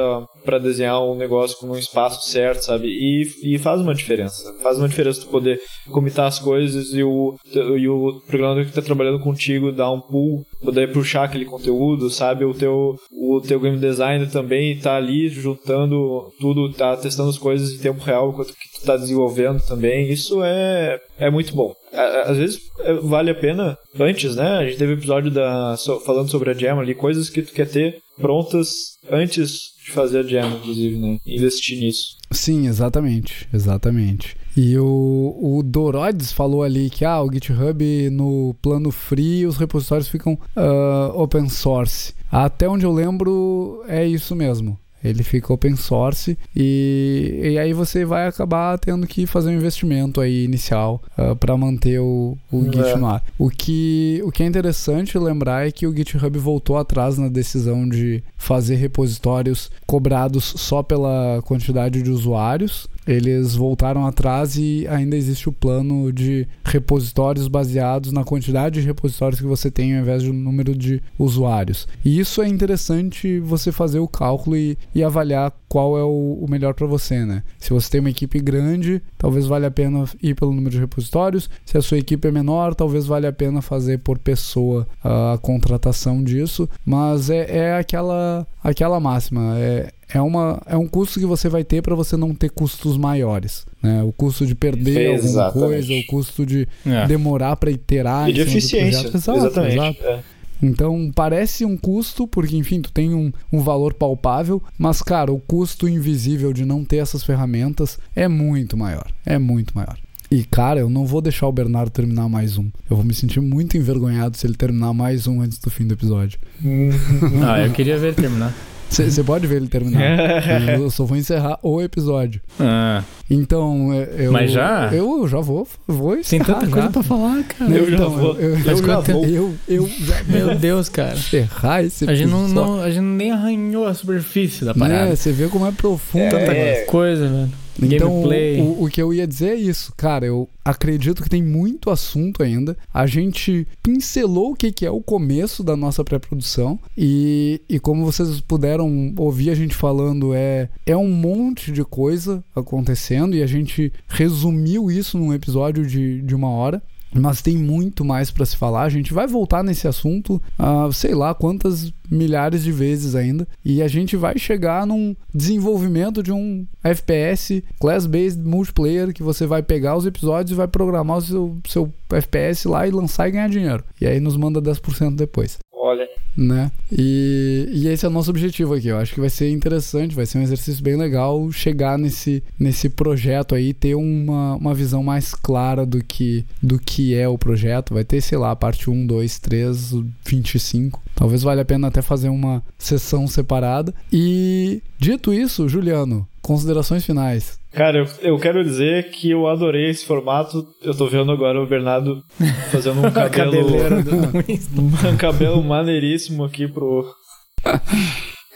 para 0.44 0.58
desenhar 0.58 1.02
um 1.02 1.14
negócio 1.14 1.58
com 1.58 1.68
um 1.68 1.78
espaço 1.78 2.28
certo, 2.28 2.62
sabe? 2.62 2.88
E, 2.88 3.54
e 3.54 3.58
faz 3.58 3.80
uma 3.80 3.94
diferença. 3.94 4.52
Faz 4.62 4.78
uma 4.78 4.88
diferença 4.88 5.20
tu 5.20 5.28
poder 5.28 5.60
comitar 5.90 6.26
as 6.26 6.38
coisas 6.38 6.92
e 6.92 7.02
o, 7.02 7.36
e 7.54 7.88
o 7.88 8.20
programador 8.26 8.64
que 8.64 8.70
está 8.70 8.82
trabalhando 8.82 9.20
contigo 9.20 9.72
dar 9.72 9.90
um 9.90 10.00
pull, 10.00 10.44
poder 10.62 10.92
puxar 10.92 11.24
aquele 11.24 11.44
conteúdo, 11.44 12.10
sabe? 12.10 12.44
O 12.44 12.54
teu, 12.54 12.96
o 13.12 13.40
teu 13.40 13.60
game 13.60 13.78
designer 13.78 14.30
também 14.30 14.78
tá 14.78 14.96
ali 14.96 15.28
juntando 15.28 16.30
tudo, 16.40 16.72
tá 16.72 16.96
testando 16.96 17.30
as 17.30 17.38
coisas 17.38 17.72
em 17.72 17.78
tempo 17.78 18.02
real 18.04 18.30
enquanto 18.30 18.52
que 18.52 18.80
tu 18.80 18.84
tá 18.84 18.96
desenvolvendo 18.96 19.60
também. 19.66 20.10
Isso 20.10 20.42
é, 20.42 21.00
é 21.18 21.30
muito 21.30 21.54
bom. 21.54 21.74
Às 21.92 22.36
vezes 22.36 22.60
é, 22.80 22.94
vale 22.94 23.30
a 23.30 23.34
pena, 23.34 23.76
antes, 23.98 24.36
né? 24.36 24.58
A 24.58 24.64
gente 24.64 24.78
teve 24.78 24.94
episódio 24.94 25.30
da, 25.30 25.76
falando 26.04 26.30
sobre 26.30 26.50
a 26.50 26.54
Jam 26.54 26.80
ali, 26.80 26.94
coisas 26.94 27.28
que 27.28 27.42
tu 27.42 27.52
quer 27.52 27.68
ter 27.68 28.00
prontas 28.20 28.96
antes 29.10 29.72
de 29.84 29.92
fazer 29.92 30.20
a 30.20 30.22
Jam, 30.22 30.56
inclusive, 30.56 30.96
né? 30.98 31.18
Investir 31.26 31.78
nisso. 31.78 32.16
Sim, 32.30 32.66
exatamente, 32.66 33.48
exatamente. 33.52 34.36
E 34.56 34.76
o, 34.78 35.36
o 35.40 35.62
Doroides 35.62 36.32
falou 36.32 36.62
ali 36.62 36.90
que 36.90 37.04
ah, 37.04 37.22
o 37.22 37.32
GitHub 37.32 38.10
no 38.10 38.54
plano 38.60 38.90
free 38.90 39.46
os 39.46 39.56
repositórios 39.56 40.08
ficam 40.08 40.34
uh, 40.34 41.18
open 41.18 41.48
source. 41.48 42.14
Até 42.30 42.68
onde 42.68 42.84
eu 42.84 42.92
lembro 42.92 43.82
é 43.86 44.06
isso 44.06 44.34
mesmo. 44.34 44.78
Ele 45.04 45.22
fica 45.22 45.52
open 45.52 45.76
source 45.76 46.36
e, 46.54 47.40
e 47.42 47.58
aí 47.58 47.72
você 47.72 48.04
vai 48.04 48.26
acabar 48.26 48.78
tendo 48.78 49.06
que 49.06 49.26
fazer 49.26 49.50
um 49.50 49.54
investimento 49.54 50.20
aí 50.20 50.44
inicial 50.44 51.02
uh, 51.18 51.32
ah, 51.32 51.36
para 51.36 51.56
manter 51.56 51.98
o, 52.00 52.36
o 52.50 52.64
Git 52.64 52.78
é. 52.78 52.96
no 52.96 53.06
ar. 53.06 53.22
O 53.38 53.50
que, 53.50 54.20
o 54.24 54.30
que 54.30 54.42
é 54.42 54.46
interessante 54.46 55.18
lembrar 55.18 55.66
é 55.66 55.70
que 55.70 55.86
o 55.86 55.96
GitHub 55.96 56.38
voltou 56.38 56.78
atrás 56.78 57.18
na 57.18 57.28
decisão 57.28 57.88
de 57.88 58.22
fazer 58.36 58.76
repositórios 58.76 59.70
cobrados 59.86 60.54
só 60.56 60.82
pela 60.82 61.40
quantidade 61.44 62.02
de 62.02 62.10
usuários 62.10 62.88
eles 63.06 63.54
voltaram 63.54 64.06
atrás 64.06 64.56
e 64.56 64.86
ainda 64.88 65.16
existe 65.16 65.48
o 65.48 65.52
plano 65.52 66.12
de 66.12 66.46
repositórios 66.64 67.48
baseados 67.48 68.12
na 68.12 68.24
quantidade 68.24 68.80
de 68.80 68.86
repositórios 68.86 69.40
que 69.40 69.46
você 69.46 69.70
tem 69.70 69.94
ao 69.94 70.02
invés 70.02 70.22
do 70.22 70.32
número 70.32 70.74
de 70.74 71.02
usuários. 71.18 71.88
E 72.04 72.18
isso 72.18 72.42
é 72.42 72.48
interessante 72.48 73.40
você 73.40 73.72
fazer 73.72 73.98
o 73.98 74.08
cálculo 74.08 74.56
e, 74.56 74.78
e 74.94 75.02
avaliar 75.02 75.52
qual 75.68 75.96
é 75.96 76.02
o, 76.02 76.38
o 76.42 76.46
melhor 76.50 76.74
para 76.74 76.86
você, 76.86 77.24
né? 77.24 77.42
Se 77.58 77.70
você 77.70 77.90
tem 77.90 78.00
uma 78.00 78.10
equipe 78.10 78.38
grande, 78.38 79.02
talvez 79.16 79.46
valha 79.46 79.68
a 79.68 79.70
pena 79.70 80.04
ir 80.22 80.34
pelo 80.34 80.52
número 80.52 80.70
de 80.70 80.78
repositórios. 80.78 81.48
Se 81.64 81.78
a 81.78 81.82
sua 81.82 81.96
equipe 81.96 82.28
é 82.28 82.30
menor, 82.30 82.74
talvez 82.74 83.06
valha 83.06 83.30
a 83.30 83.32
pena 83.32 83.62
fazer 83.62 83.98
por 83.98 84.18
pessoa 84.18 84.86
a 85.02 85.38
contratação 85.40 86.22
disso. 86.22 86.68
Mas 86.84 87.30
é, 87.30 87.56
é 87.56 87.74
aquela, 87.76 88.46
aquela 88.62 89.00
máxima. 89.00 89.54
É, 89.56 89.90
é, 90.14 90.20
uma, 90.20 90.60
é 90.66 90.76
um 90.76 90.86
custo 90.86 91.18
que 91.18 91.26
você 91.26 91.48
vai 91.48 91.64
ter 91.64 91.82
para 91.82 91.94
você 91.94 92.16
não 92.16 92.34
ter 92.34 92.50
custos 92.50 92.96
maiores. 92.96 93.64
Né? 93.82 94.02
O 94.02 94.12
custo 94.12 94.46
de 94.46 94.54
perder 94.54 95.14
Exatamente. 95.14 95.38
alguma 95.38 95.66
coisa, 95.66 95.92
o 95.92 96.06
custo 96.06 96.46
de 96.46 96.68
é. 96.86 97.06
demorar 97.06 97.56
para 97.56 97.70
iterar. 97.70 98.28
E 98.28 98.32
de 98.32 98.40
eficiência. 98.40 99.08
Exato, 99.08 99.38
Exatamente. 99.38 99.74
Exato. 99.74 100.04
É. 100.04 100.20
Então 100.62 101.10
parece 101.12 101.64
um 101.64 101.76
custo, 101.76 102.26
porque 102.28 102.56
enfim, 102.56 102.80
tu 102.80 102.92
tem 102.92 103.12
um, 103.12 103.32
um 103.52 103.60
valor 103.60 103.94
palpável, 103.94 104.62
mas 104.78 105.02
cara, 105.02 105.32
o 105.32 105.40
custo 105.40 105.88
invisível 105.88 106.52
de 106.52 106.64
não 106.64 106.84
ter 106.84 106.98
essas 106.98 107.24
ferramentas 107.24 107.98
é 108.14 108.28
muito 108.28 108.76
maior. 108.76 109.10
É 109.26 109.38
muito 109.38 109.74
maior. 109.74 109.98
E, 110.30 110.44
cara, 110.44 110.80
eu 110.80 110.88
não 110.88 111.04
vou 111.04 111.20
deixar 111.20 111.46
o 111.46 111.52
Bernardo 111.52 111.90
terminar 111.90 112.26
mais 112.26 112.56
um. 112.56 112.70
Eu 112.88 112.96
vou 112.96 113.04
me 113.04 113.12
sentir 113.12 113.40
muito 113.40 113.76
envergonhado 113.76 114.34
se 114.34 114.46
ele 114.46 114.54
terminar 114.54 114.94
mais 114.94 115.26
um 115.26 115.42
antes 115.42 115.58
do 115.58 115.68
fim 115.68 115.86
do 115.86 115.92
episódio. 115.92 116.38
ah, 117.46 117.60
eu 117.60 117.70
queria 117.72 117.98
ver 117.98 118.08
ele 118.08 118.16
terminar. 118.16 118.54
Você 118.92 119.24
pode 119.24 119.46
ver 119.46 119.56
ele 119.56 119.68
terminar. 119.68 120.02
eu 120.78 120.90
só 120.90 121.04
vou 121.04 121.16
encerrar 121.16 121.58
o 121.62 121.80
episódio. 121.80 122.40
Ah. 122.60 123.02
Então, 123.30 123.92
é, 123.92 124.26
eu. 124.26 124.32
Mas 124.32 124.52
já? 124.52 124.90
Eu 124.92 125.26
já 125.26 125.40
vou. 125.40 125.66
vou 125.86 126.16
Tem 126.18 126.38
tanta 126.38 126.66
já. 126.66 126.72
coisa 126.72 126.90
pra 126.90 127.02
falar, 127.02 127.42
cara. 127.44 127.70
Eu, 127.70 127.88
então, 127.88 127.98
já 127.98 128.06
vou. 128.06 128.34
Eu, 128.34 128.50
eu, 128.50 128.58
eu 128.58 128.86
já 128.86 129.00
vou. 129.00 129.24
Eu, 129.24 129.54
eu 129.66 129.88
já 129.88 130.22
Meu 130.24 130.54
Deus, 130.54 130.88
cara. 130.88 131.14
Encerrar 131.14 131.82
esse 131.82 132.08
a 132.08 132.14
gente 132.14 132.30
não, 132.30 132.46
não, 132.48 132.80
A 132.80 132.90
gente 132.90 133.02
nem 133.02 133.32
arranhou 133.32 133.86
a 133.86 133.94
superfície 133.94 134.64
da 134.64 134.74
parada. 134.74 135.10
É, 135.10 135.16
você 135.16 135.32
vê 135.32 135.48
como 135.48 135.66
é 135.66 135.72
profundo. 135.72 136.30
Tanta 136.30 136.52
é. 136.52 136.84
coisa, 136.84 137.26
velho. 137.26 137.61
Então, 137.80 138.22
o, 138.22 138.84
o, 138.84 138.88
que 138.88 139.00
eu 139.00 139.12
ia 139.14 139.26
dizer 139.26 139.50
é 139.50 139.54
isso, 139.54 139.92
cara. 139.96 140.26
Eu 140.26 140.48
acredito 140.64 141.22
que 141.22 141.28
tem 141.28 141.42
muito 141.42 141.90
assunto 141.90 142.42
ainda. 142.42 142.76
A 142.92 143.06
gente 143.06 143.66
pincelou 143.82 144.52
o 144.52 144.56
que, 144.56 144.72
que 144.72 144.86
é 144.86 144.90
o 144.90 145.00
começo 145.00 145.62
da 145.62 145.76
nossa 145.76 146.04
pré-produção. 146.04 146.78
E, 146.96 147.60
e 147.68 147.78
como 147.78 148.04
vocês 148.04 148.40
puderam 148.40 149.14
ouvir 149.16 149.50
a 149.50 149.54
gente 149.54 149.74
falando, 149.74 150.34
é, 150.34 150.68
é 150.84 150.96
um 150.96 151.10
monte 151.10 151.72
de 151.72 151.84
coisa 151.84 152.44
acontecendo. 152.54 153.36
E 153.36 153.42
a 153.42 153.46
gente 153.46 153.92
resumiu 154.08 154.90
isso 154.90 155.18
num 155.18 155.32
episódio 155.32 155.86
de, 155.86 156.20
de 156.22 156.34
uma 156.34 156.50
hora 156.50 156.82
mas 157.14 157.42
tem 157.42 157.56
muito 157.56 158.04
mais 158.04 158.30
para 158.30 158.46
se 158.46 158.56
falar. 158.56 158.82
A 158.82 158.88
gente 158.88 159.12
vai 159.12 159.26
voltar 159.26 159.62
nesse 159.62 159.86
assunto, 159.86 160.40
uh, 160.58 160.92
sei 160.92 161.14
lá 161.14 161.34
quantas 161.34 161.92
milhares 162.10 162.62
de 162.62 162.72
vezes 162.72 163.14
ainda, 163.14 163.46
e 163.64 163.82
a 163.82 163.88
gente 163.88 164.16
vai 164.16 164.38
chegar 164.38 164.86
num 164.86 165.16
desenvolvimento 165.34 166.22
de 166.22 166.32
um 166.32 166.66
FPS 166.82 167.62
class-based 167.80 168.42
multiplayer 168.42 169.12
que 169.12 169.22
você 169.22 169.46
vai 169.46 169.62
pegar 169.62 169.96
os 169.96 170.06
episódios 170.06 170.52
e 170.52 170.56
vai 170.56 170.68
programar 170.68 171.18
o 171.18 171.22
seu, 171.22 171.58
seu 171.66 171.92
FPS 172.10 172.68
lá 172.68 172.86
e 172.86 172.90
lançar 172.90 173.28
e 173.28 173.32
ganhar 173.32 173.48
dinheiro. 173.48 173.84
E 174.00 174.06
aí 174.06 174.20
nos 174.20 174.36
manda 174.36 174.60
10% 174.60 175.16
depois. 175.16 175.58
Olha. 175.84 176.08
Né? 176.36 176.70
E, 176.92 177.68
e 177.72 177.88
esse 177.88 178.06
é 178.06 178.08
o 178.08 178.12
nosso 178.12 178.30
objetivo 178.30 178.72
aqui. 178.72 178.86
Eu 178.86 178.98
acho 178.98 179.12
que 179.12 179.18
vai 179.18 179.28
ser 179.28 179.50
interessante, 179.50 180.14
vai 180.14 180.24
ser 180.24 180.38
um 180.38 180.42
exercício 180.42 180.80
bem 180.80 180.94
legal 180.94 181.50
chegar 181.50 181.98
nesse, 181.98 182.40
nesse 182.56 182.88
projeto 182.88 183.52
aí, 183.52 183.74
ter 183.74 183.96
uma, 183.96 184.54
uma 184.54 184.74
visão 184.74 185.02
mais 185.02 185.34
clara 185.34 185.84
do 185.84 186.02
que, 186.02 186.46
do 186.62 186.78
que 186.78 187.16
é 187.16 187.26
o 187.26 187.36
projeto. 187.36 187.94
Vai 187.94 188.04
ter, 188.04 188.20
sei 188.20 188.38
lá, 188.38 188.54
parte 188.54 188.88
1, 188.88 189.08
2, 189.08 189.38
3, 189.40 189.94
25. 190.24 191.02
Talvez 191.16 191.42
valha 191.42 191.62
a 191.62 191.64
pena 191.64 191.88
até 191.88 192.00
fazer 192.00 192.28
uma 192.28 192.62
sessão 192.78 193.26
separada. 193.26 193.92
E 194.12 194.80
dito 195.00 195.34
isso, 195.34 195.68
Juliano, 195.68 196.28
considerações 196.40 197.04
finais. 197.04 197.58
Cara, 197.72 197.98
eu, 197.98 198.06
eu, 198.20 198.38
quero 198.38 198.62
dizer 198.62 199.10
que 199.10 199.30
eu 199.30 199.48
adorei 199.48 199.88
esse 199.88 200.04
formato. 200.04 200.66
Eu 200.82 200.94
tô 200.94 201.06
vendo 201.06 201.32
agora 201.32 201.60
o 201.60 201.66
Bernardo 201.66 202.22
fazendo 202.70 203.00
um 203.00 203.10
cabelo. 203.10 203.66
um 205.10 205.16
cabelo 205.16 205.62
maneiríssimo 205.62 206.44
aqui 206.44 206.68
pro. 206.68 207.10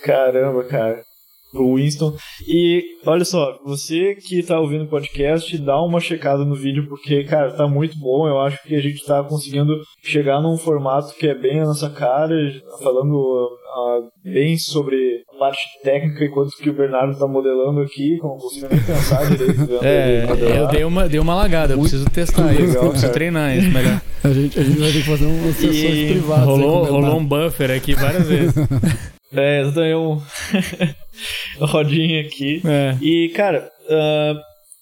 Caramba, 0.04 0.64
cara. 0.64 1.02
Pro 1.50 1.76
Winston. 1.76 2.14
E 2.46 2.82
olha 3.06 3.24
só, 3.24 3.58
você 3.64 4.14
que 4.16 4.42
tá 4.42 4.60
ouvindo 4.60 4.84
o 4.84 4.88
podcast, 4.88 5.56
dá 5.58 5.80
uma 5.80 5.98
checada 5.98 6.44
no 6.44 6.54
vídeo, 6.54 6.86
porque, 6.86 7.24
cara, 7.24 7.52
tá 7.52 7.66
muito 7.66 7.98
bom. 7.98 8.28
Eu 8.28 8.38
acho 8.40 8.62
que 8.64 8.74
a 8.74 8.80
gente 8.80 9.02
tá 9.06 9.24
conseguindo 9.24 9.80
chegar 10.02 10.42
num 10.42 10.58
formato 10.58 11.14
que 11.14 11.26
é 11.26 11.34
bem 11.34 11.60
a 11.60 11.64
nossa 11.64 11.88
cara, 11.88 12.34
falando 12.82 13.16
uh, 13.16 14.10
bem 14.22 14.58
sobre 14.58 15.22
parte 15.38 15.60
técnica 15.82 16.24
enquanto 16.24 16.56
que 16.56 16.70
o 16.70 16.72
Bernardo 16.72 17.18
tá 17.18 17.26
modelando 17.26 17.80
aqui, 17.80 18.18
não 18.22 18.36
consigo 18.36 18.68
nem 18.70 18.82
pensar 18.82 19.28
direito. 19.30 19.78
é, 19.82 20.26
eu 20.58 20.66
dei 20.68 20.84
uma, 20.84 21.08
dei 21.08 21.20
uma 21.20 21.34
lagada, 21.34 21.74
eu 21.74 21.80
preciso 21.80 22.08
testar 22.10 22.52
isso, 22.52 22.62
legal, 22.62 22.90
preciso 22.90 23.12
treinar 23.12 23.56
isso 23.56 23.70
melhor. 23.70 24.00
A 24.24 24.32
gente, 24.32 24.58
a 24.58 24.62
gente 24.64 24.78
vai 24.78 24.92
ter 24.92 24.98
que 24.98 25.06
fazer 25.06 25.26
umas 25.26 25.56
sessões 25.56 25.84
e 25.84 26.06
privadas. 26.12 26.44
Rolou, 26.46 26.84
rolou 26.84 27.18
um 27.18 27.24
buffer 27.24 27.70
aqui 27.70 27.94
várias 27.94 28.28
vezes. 28.28 28.54
é, 29.32 29.62
eu 29.62 29.72
tenho 29.72 29.98
um 30.00 30.20
rodinha 31.66 32.22
aqui. 32.22 32.60
É. 32.64 32.96
E, 33.00 33.28
cara, 33.30 33.70
uh, 33.88 34.40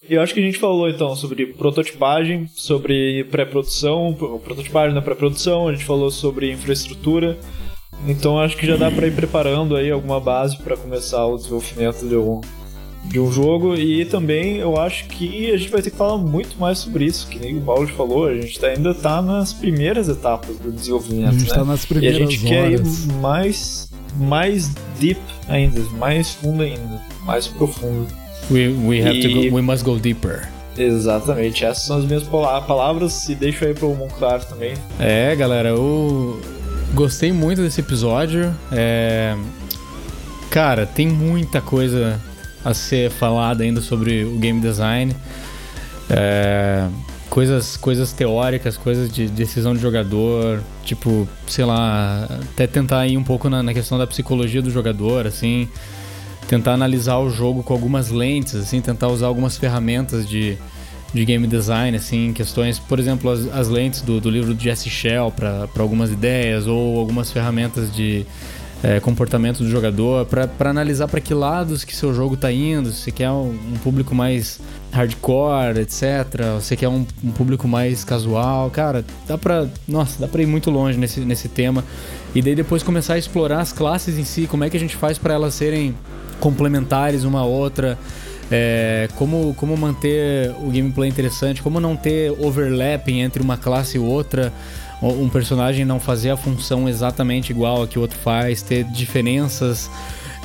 eu 0.09 0.21
acho 0.21 0.35
que 0.35 0.41
a 0.41 0.43
gente 0.43 0.59
falou 0.59 0.89
então 0.89 1.17
sobre 1.17 1.47
prototipagem, 1.47 2.47
sobre 2.55 3.25
pré-produção, 3.25 4.15
prototipagem 4.43 4.95
na 4.95 5.03
pré-produção, 5.03 5.69
a 5.69 5.73
gente 5.73 5.85
falou 5.85 6.11
sobre 6.11 6.51
infraestrutura. 6.51 7.39
Então 8.07 8.39
acho 8.39 8.57
que 8.57 8.67
já 8.67 8.77
dá 8.77 8.91
para 8.91 9.07
ir 9.07 9.15
preparando 9.15 9.77
aí 9.77 9.91
alguma 9.91 10.21
base 10.21 10.57
para 10.59 10.77
começar 10.77 11.25
o 11.27 11.37
desenvolvimento 11.37 12.07
de 12.07 12.17
um, 12.17 12.41
de 13.05 13.19
um 13.21 13.31
jogo 13.31 13.75
e 13.75 14.05
também 14.05 14.57
eu 14.57 14.79
acho 14.79 15.07
que 15.07 15.51
a 15.51 15.57
gente 15.57 15.71
vai 15.71 15.83
ter 15.83 15.91
que 15.91 15.97
falar 15.97 16.19
muito 16.19 16.59
mais 16.59 16.79
sobre 16.79 17.05
isso, 17.05 17.27
que 17.29 17.39
nem 17.39 17.59
o 17.59 17.61
Paulo 17.61 17.87
falou, 17.89 18.27
a 18.27 18.35
gente 18.35 18.59
tá, 18.59 18.69
ainda 18.69 18.91
está 18.91 19.23
nas 19.23 19.53
primeiras 19.53 20.09
etapas 20.09 20.59
do 20.59 20.71
desenvolvimento, 20.71 21.29
a 21.29 21.33
gente 21.33 21.49
né? 21.49 21.55
tá 21.55 21.65
nas 21.65 21.85
primeiras 21.85 22.21
e 22.21 22.23
a 22.23 22.27
gente 22.27 22.47
horas. 22.47 22.51
quer 22.51 22.73
ir 22.73 23.13
mais 23.21 23.91
mais 24.17 24.73
deep 25.01 25.21
ainda, 25.49 25.81
mais 25.99 26.35
fundo 26.35 26.63
ainda, 26.63 27.01
mais 27.25 27.49
profundo. 27.49 28.07
We, 28.51 28.69
we 28.69 29.03
have 29.03 29.19
e... 29.19 29.23
to 29.23 29.29
go, 29.51 29.57
we 29.57 29.63
must 29.63 29.85
go 29.85 29.99
deeper. 29.99 30.49
Exatamente, 30.77 31.65
essas 31.65 31.85
são 31.85 31.99
as 31.99 32.05
minhas 32.05 32.25
palavras 32.25 33.29
e 33.29 33.35
deixo 33.35 33.65
aí 33.65 33.75
pro 33.75 33.95
Monclar 33.95 34.45
também. 34.45 34.75
É, 34.99 35.35
galera, 35.37 35.69
eu 35.71 36.41
Gostei 36.95 37.33
muito 37.33 37.61
desse 37.61 37.81
episódio. 37.81 38.55
É... 38.71 39.37
Cara, 40.49 40.87
tem 40.87 41.09
muita 41.09 41.61
coisa 41.61 42.21
a 42.65 42.73
ser 42.73 43.11
falada 43.11 43.65
ainda 43.65 43.81
sobre 43.81 44.23
o 44.23 44.39
game 44.39 44.61
design. 44.61 45.13
É... 46.09 46.87
Coisas, 47.29 47.77
coisas 47.77 48.13
teóricas, 48.13 48.77
coisas 48.77 49.13
de 49.13 49.27
decisão 49.27 49.75
de 49.75 49.81
jogador, 49.81 50.63
tipo, 50.85 51.29
sei 51.49 51.65
lá, 51.65 52.29
até 52.53 52.65
tentar 52.65 53.05
ir 53.09 53.17
um 53.17 53.25
pouco 53.25 53.51
na, 53.51 53.61
na 53.61 53.75
questão 53.75 53.99
da 53.99 54.07
psicologia 54.07 54.63
do 54.63 54.71
jogador, 54.71 55.27
assim, 55.27 55.69
tentar 56.47 56.75
analisar 56.75 57.19
o 57.19 57.29
jogo 57.29 57.65
com 57.65 57.73
algumas 57.73 58.11
lentes, 58.11 58.55
assim, 58.55 58.81
tentar 58.81 59.09
usar 59.09 59.27
algumas 59.27 59.57
ferramentas 59.57 60.29
de, 60.29 60.57
de 61.15 61.25
game 61.25 61.47
design, 61.47 61.97
assim, 61.97 62.33
questões, 62.33 62.79
por 62.79 62.99
exemplo, 62.99 63.31
as, 63.31 63.47
as 63.55 63.69
lentes 63.69 64.03
do, 64.03 64.21
do 64.21 64.29
livro 64.29 64.53
do 64.53 64.61
Jesse 64.61 64.91
Shell 64.91 65.31
para 65.31 65.69
algumas 65.79 66.11
ideias 66.11 66.67
ou 66.67 66.99
algumas 66.99 67.31
ferramentas 67.31 67.95
de 67.95 68.27
é, 68.83 69.01
comportamento 69.01 69.59
do 69.59 69.71
jogador 69.71 70.27
para 70.27 70.69
analisar 70.69 71.09
para 71.09 71.19
que 71.19 71.33
lados 71.33 71.85
que 71.85 71.97
seu 71.97 72.13
jogo 72.13 72.35
está 72.35 72.53
indo, 72.53 72.93
se 72.93 73.11
quer 73.11 73.31
um, 73.31 73.57
um, 73.73 73.79
público 73.83 74.15
mais 74.15 74.61
hardcore, 74.93 75.79
etc, 75.81 76.03
você 76.61 76.77
quer 76.77 76.89
um, 76.89 77.07
um 77.23 77.31
público 77.31 77.67
mais 77.67 78.05
casual, 78.05 78.69
cara, 78.71 79.03
dá 79.27 79.39
para, 79.39 79.69
nossa, 79.89 80.21
dá 80.21 80.29
para 80.29 80.43
ir 80.43 80.47
muito 80.47 80.71
longe 80.71 80.99
nesse, 80.99 81.21
nesse 81.21 81.49
tema. 81.49 81.83
E 82.35 82.43
daí 82.43 82.55
depois 82.55 82.83
começar 82.83 83.15
a 83.15 83.19
explorar 83.19 83.61
as 83.61 83.73
classes 83.73 84.19
em 84.19 84.25
si, 84.25 84.47
como 84.47 84.65
é 84.65 84.71
que 84.71 84.77
a 84.77 84.81
gente 84.81 84.97
faz 84.97 85.17
para 85.17 85.33
elas 85.33 85.55
serem 85.55 85.95
complementares 86.39 87.25
uma 87.25 87.41
a 87.41 87.45
outra, 87.45 87.97
é, 88.51 89.09
como, 89.17 89.55
como 89.55 89.77
manter 89.77 90.51
o 90.61 90.71
gameplay 90.71 91.09
interessante, 91.09 91.63
como 91.63 91.81
não 91.81 91.97
ter 91.97 92.31
overlapping 92.33 93.21
entre 93.21 93.43
uma 93.43 93.57
classe 93.57 93.97
e 93.97 94.01
outra, 94.01 94.53
um 95.03 95.29
personagem 95.29 95.85
não 95.85 96.01
fazer 96.01 96.31
a 96.31 96.37
função 96.37 96.89
exatamente 96.89 97.51
igual 97.51 97.83
a 97.83 97.87
que 97.87 97.99
o 97.99 98.03
outro 98.03 98.19
faz, 98.19 98.63
ter 98.63 98.85
diferenças. 98.85 99.91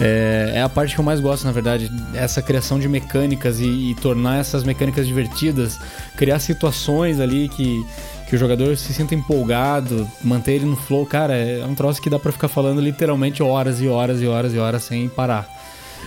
É, 0.02 0.54
é, 0.56 0.62
a 0.62 0.70
parte 0.70 0.96
que 0.96 1.02
eu 1.02 1.04
mais 1.04 1.20
gosto, 1.20 1.44
na 1.46 1.52
verdade, 1.52 1.92
essa 2.14 2.42
criação 2.42 2.80
de 2.80 2.88
mecânicas 2.88 3.60
e, 3.60 3.92
e, 3.92 3.96
tornar 3.96 4.40
essas 4.40 4.64
mecânicas 4.64 5.06
divertidas, 5.06 5.78
criar 6.16 6.40
situações 6.40 7.20
ali 7.20 7.50
que, 7.50 7.86
que 8.30 8.36
o 8.36 8.40
jogador 8.40 8.78
se 8.78 8.94
sinta 8.94 9.14
empolgado, 9.14 10.10
manter 10.24 10.54
ele 10.54 10.66
no 10.66 10.78
flow. 10.78 11.06
Cara, 11.06 11.36
é 11.36 11.66
um 11.66 11.76
troço 11.76 12.02
que 12.02 12.10
dá 12.10 12.18
para 12.18 12.32
ficar 12.32 12.48
falando 12.48 12.80
literalmente 12.80 13.44
horas 13.44 13.82
e 13.82 13.88
horas 13.88 14.22
e 14.22 14.28
horas 14.28 14.54
e 14.54 14.58
horas 14.58 14.84
sem 14.84 15.10
parar. 15.10 15.59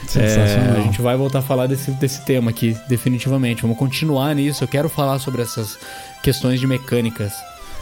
Sensacional. 0.07 0.77
É, 0.77 0.81
a 0.81 0.83
gente 0.83 1.01
vai 1.01 1.17
voltar 1.17 1.41
a 1.41 1.43
falar 1.43 1.67
desse, 1.67 1.91
desse 1.93 2.25
tema 2.25 2.51
aqui, 2.51 2.77
definitivamente. 2.89 3.63
Vamos 3.63 3.79
continuar 3.79 4.35
nisso. 4.35 4.65
Eu 4.65 4.69
quero 4.69 4.89
falar 4.89 5.19
sobre 5.19 5.43
essas 5.43 5.79
questões 6.23 6.61
de 6.61 6.67
mecânicas 6.67 7.33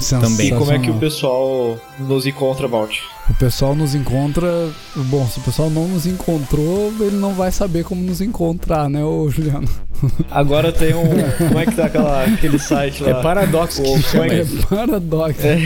também. 0.09 0.49
E 0.49 0.51
como 0.57 0.73
é 0.73 0.79
que 0.79 0.91
o 0.91 0.99
pessoal 0.99 1.79
nos 1.99 2.27
encontra, 2.27 2.67
Balt? 2.67 3.01
O 3.31 3.35
pessoal 3.35 3.77
nos 3.77 3.95
encontra. 3.95 4.69
Bom, 4.97 5.25
se 5.27 5.39
o 5.39 5.43
pessoal 5.43 5.71
não 5.71 5.87
nos 5.87 6.05
encontrou, 6.05 6.93
ele 7.01 7.17
não 7.17 7.33
vai 7.33 7.53
saber 7.53 7.85
como 7.85 8.03
nos 8.03 8.21
encontrar, 8.21 8.91
né, 8.91 9.05
ô 9.05 9.31
Juliano? 9.31 9.69
Agora 10.31 10.73
tem 10.73 10.95
um. 10.95 11.07
Como 11.39 11.59
é 11.59 11.67
que 11.67 11.75
tá 11.75 11.87
aquela, 11.87 12.25
aquele 12.25 12.59
site 12.59 13.03
lá? 13.03 13.11
É 13.11 13.23
Paradox. 13.23 13.79
O, 13.79 13.83
como 14.11 14.25
é, 14.25 14.29
que... 14.29 14.35
é 14.35 14.67
Paradox. 14.69 15.45
É. 15.45 15.57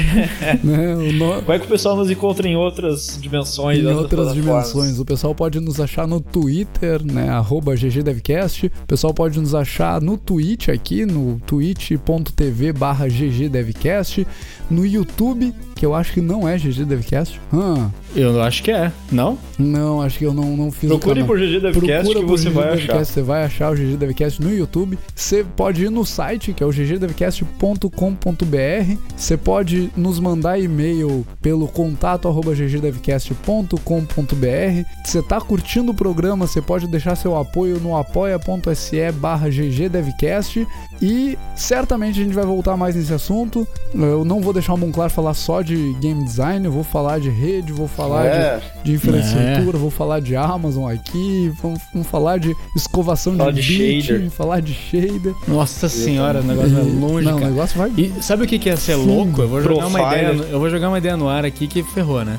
Né? 0.62 1.12
No... 1.12 1.43
Como 1.43 1.53
é 1.53 1.59
que 1.59 1.66
o 1.66 1.69
pessoal 1.69 1.97
nos 1.97 2.11
encontra 2.11 2.47
em 2.47 2.57
outras 2.57 3.19
dimensões? 3.20 3.78
Em 3.78 3.86
outras 3.86 4.35
dimensões. 4.35 4.99
O 4.99 5.05
pessoal 5.05 5.35
pode 5.35 5.61
nos 5.61 5.81
achar 5.81 6.07
no 6.07 6.20
Twitter, 6.20 7.03
né? 7.05 7.31
Arroba 7.31 7.74
GGDevCast. 7.74 8.66
O 8.66 8.86
pessoal 8.86 9.15
pode 9.15 9.41
nos 9.41 9.55
achar 9.55 10.01
no 10.01 10.19
Twitch 10.19 10.69
aqui, 10.69 11.07
no 11.07 11.41
twitch.tv 11.47 12.73
barra 12.73 13.09
GGDevCast. 13.09 14.27
No 14.70 14.85
YouTube, 14.85 15.55
que 15.74 15.85
eu 15.85 15.95
acho 15.95 16.12
que 16.12 16.20
não 16.20 16.49
é 16.49 16.59
GGDevCast. 16.59 17.41
Hum. 17.55 18.03
Eu 18.15 18.41
acho 18.41 18.62
que 18.62 18.70
é, 18.70 18.93
não? 19.11 19.36
Não, 19.59 20.01
acho 20.01 20.19
que 20.19 20.24
eu 20.24 20.32
não, 20.32 20.57
não 20.57 20.70
fiz 20.70 20.89
Procure 20.89 21.23
o 21.23 21.27
por 21.27 21.36
GG 21.36 21.61
Devcast 21.61 22.15
que 22.15 22.24
você 22.24 22.49
vai 22.49 22.74
achar. 22.74 23.05
Você 23.05 23.23
vai 23.23 23.45
achar 23.45 23.73
o 23.73 23.74
GG 23.74 23.97
Devcast 23.97 24.41
no 24.41 24.55
YouTube. 24.55 24.97
Você 25.15 25.45
pode 25.45 25.85
ir 25.85 25.91
no 25.91 26.07
site, 26.07 26.53
que 26.53 26.62
é 26.62 26.66
o 26.66 26.70
ggdevcast.com.br. 26.70 28.99
Você 29.16 29.36
pode 29.36 29.91
nos 29.97 30.20
mandar 30.20 30.61
e-mail 30.61 31.27
pelo 31.43 31.66
contato 31.66 32.28
arroba 32.28 32.55
ggdevcast.com.br. 32.55 34.89
Você 35.05 35.23
tá 35.23 35.41
curtindo 35.41 35.91
o 35.91 35.95
programa, 35.95 36.47
você 36.47 36.62
pode 36.62 36.86
deixar 36.86 37.16
seu 37.16 37.36
apoio 37.36 37.81
no 37.81 37.97
apoia.se 37.97 39.11
barra 39.12 39.49
ggdevcast. 39.49 40.65
E 41.03 41.36
certamente 41.57 42.20
a 42.20 42.24
gente 42.24 42.35
vai 42.35 42.47
voltar 42.47 42.77
mais 42.77 42.95
nesse 42.95 43.12
assunto. 43.12 43.66
Eu 43.93 44.24
não 44.24 44.41
vou 44.41 44.53
deixar 44.53 44.74
o 44.74 44.78
Monclar 44.78 45.11
falar 45.11 45.35
só 45.35 45.62
de 45.62 45.95
game 45.95 46.24
design, 46.24 46.65
eu 46.65 46.73
vou 46.73 46.85
falar 46.85 47.19
de 47.19 47.28
rede, 47.28 47.73
vou 47.73 47.89
falar 47.89 48.03
é. 48.24 48.60
de, 48.82 48.90
de, 48.90 48.93
infraestrutura, 48.93 49.76
é. 49.76 49.81
vou 49.81 49.90
falar 49.90 50.20
de 50.20 50.36
Amazon 50.36 50.93
aqui, 50.93 51.52
vamos, 51.62 51.81
vamos 51.93 52.09
falar 52.09 52.39
de 52.39 52.55
escovação 52.76 53.36
Fala 53.36 53.52
de, 53.52 53.62
de 53.62 53.78
bit, 53.78 54.06
shader. 54.06 54.31
falar 54.31 54.60
de 54.60 54.74
shader. 54.74 55.35
Nossa 55.47 55.89
senhora, 55.89 56.40
o 56.40 56.44
negócio 56.44 56.78
é 56.78 56.82
longe. 56.82 57.24
Não, 57.26 57.39
cara. 57.39 57.47
o 57.47 57.51
negócio 57.51 57.78
vai. 57.78 57.93
E 57.97 58.12
sabe 58.20 58.44
o 58.44 58.47
que, 58.47 58.59
que 58.59 58.68
ia 58.68 58.76
ser 58.76 58.97
louco? 58.97 59.43
Eu 59.43 59.48
vou 59.48 59.62
jogar 59.62 59.86
uma 59.86 60.02
ideia, 60.02 60.26
eu 60.51 60.59
vou 60.59 60.70
jogar 60.70 60.89
uma 60.89 60.98
ideia 60.98 61.16
no 61.16 61.28
ar 61.28 61.44
aqui 61.44 61.66
que 61.66 61.82
ferrou, 61.82 62.24
né? 62.24 62.39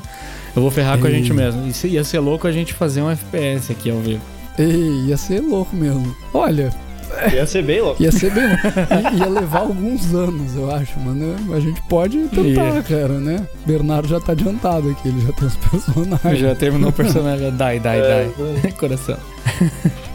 Eu 0.54 0.62
vou 0.62 0.70
ferrar 0.70 0.94
Ei. 0.94 1.00
com 1.02 1.06
a 1.06 1.10
gente 1.10 1.32
mesmo. 1.32 1.62
Ia 1.84 2.02
ser 2.02 2.18
louco 2.18 2.46
a 2.46 2.52
gente 2.52 2.72
fazer 2.72 3.02
um 3.02 3.10
FPS 3.10 3.70
aqui 3.70 3.90
ao 3.90 3.98
vivo. 3.98 4.22
Ei, 4.58 5.06
ia 5.06 5.16
ser 5.16 5.40
louco 5.40 5.76
mesmo. 5.76 6.16
Olha, 6.32 6.72
Ia 7.32 7.46
ser 7.46 7.62
bem 7.62 7.80
louco. 7.80 8.02
Ia 8.02 8.12
ser 8.12 8.30
bem 8.32 8.46
louco. 8.46 8.62
I, 8.66 9.18
ia 9.18 9.26
levar 9.26 9.60
alguns 9.60 10.14
anos, 10.14 10.54
eu 10.56 10.70
acho, 10.70 10.98
mano. 11.00 11.54
A 11.54 11.60
gente 11.60 11.80
pode 11.82 12.18
tentar, 12.28 12.82
cara, 12.82 13.14
né? 13.14 13.46
Bernardo 13.64 14.08
já 14.08 14.20
tá 14.20 14.32
adiantado 14.32 14.90
aqui, 14.90 15.08
ele 15.08 15.20
já 15.20 15.32
tem 15.32 15.48
os 15.48 15.56
personagens. 15.70 16.38
Já 16.38 16.54
terminou 16.54 16.90
o 16.90 16.92
personagem. 16.92 17.50
Dai, 17.52 17.80
dai, 17.80 18.00
é, 18.00 18.30
dai. 18.62 18.72
Coração. 18.78 19.16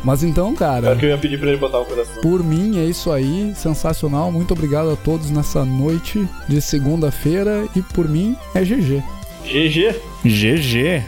Mas 0.04 0.24
então, 0.24 0.54
cara. 0.56 0.92
É 0.92 0.96
que 0.96 1.06
eu 1.06 1.10
ia 1.10 1.18
pedir 1.18 1.40
pra 1.40 1.50
ele 1.50 1.58
botar 1.58 1.80
o 1.80 1.86
coração. 1.86 2.22
Por 2.22 2.44
mim, 2.44 2.80
é 2.80 2.86
isso 2.86 3.12
aí. 3.12 3.54
Sensacional. 3.56 4.32
Muito 4.32 4.54
obrigado 4.54 4.92
a 4.92 4.96
todos 4.96 5.30
nessa 5.30 5.64
noite 5.64 6.28
de 6.48 6.62
segunda-feira. 6.62 7.66
E 7.76 7.82
por 7.82 8.08
mim, 8.08 8.36
é 8.54 8.62
GG. 8.62 9.04
GG. 9.46 9.96
GG. 10.24 11.04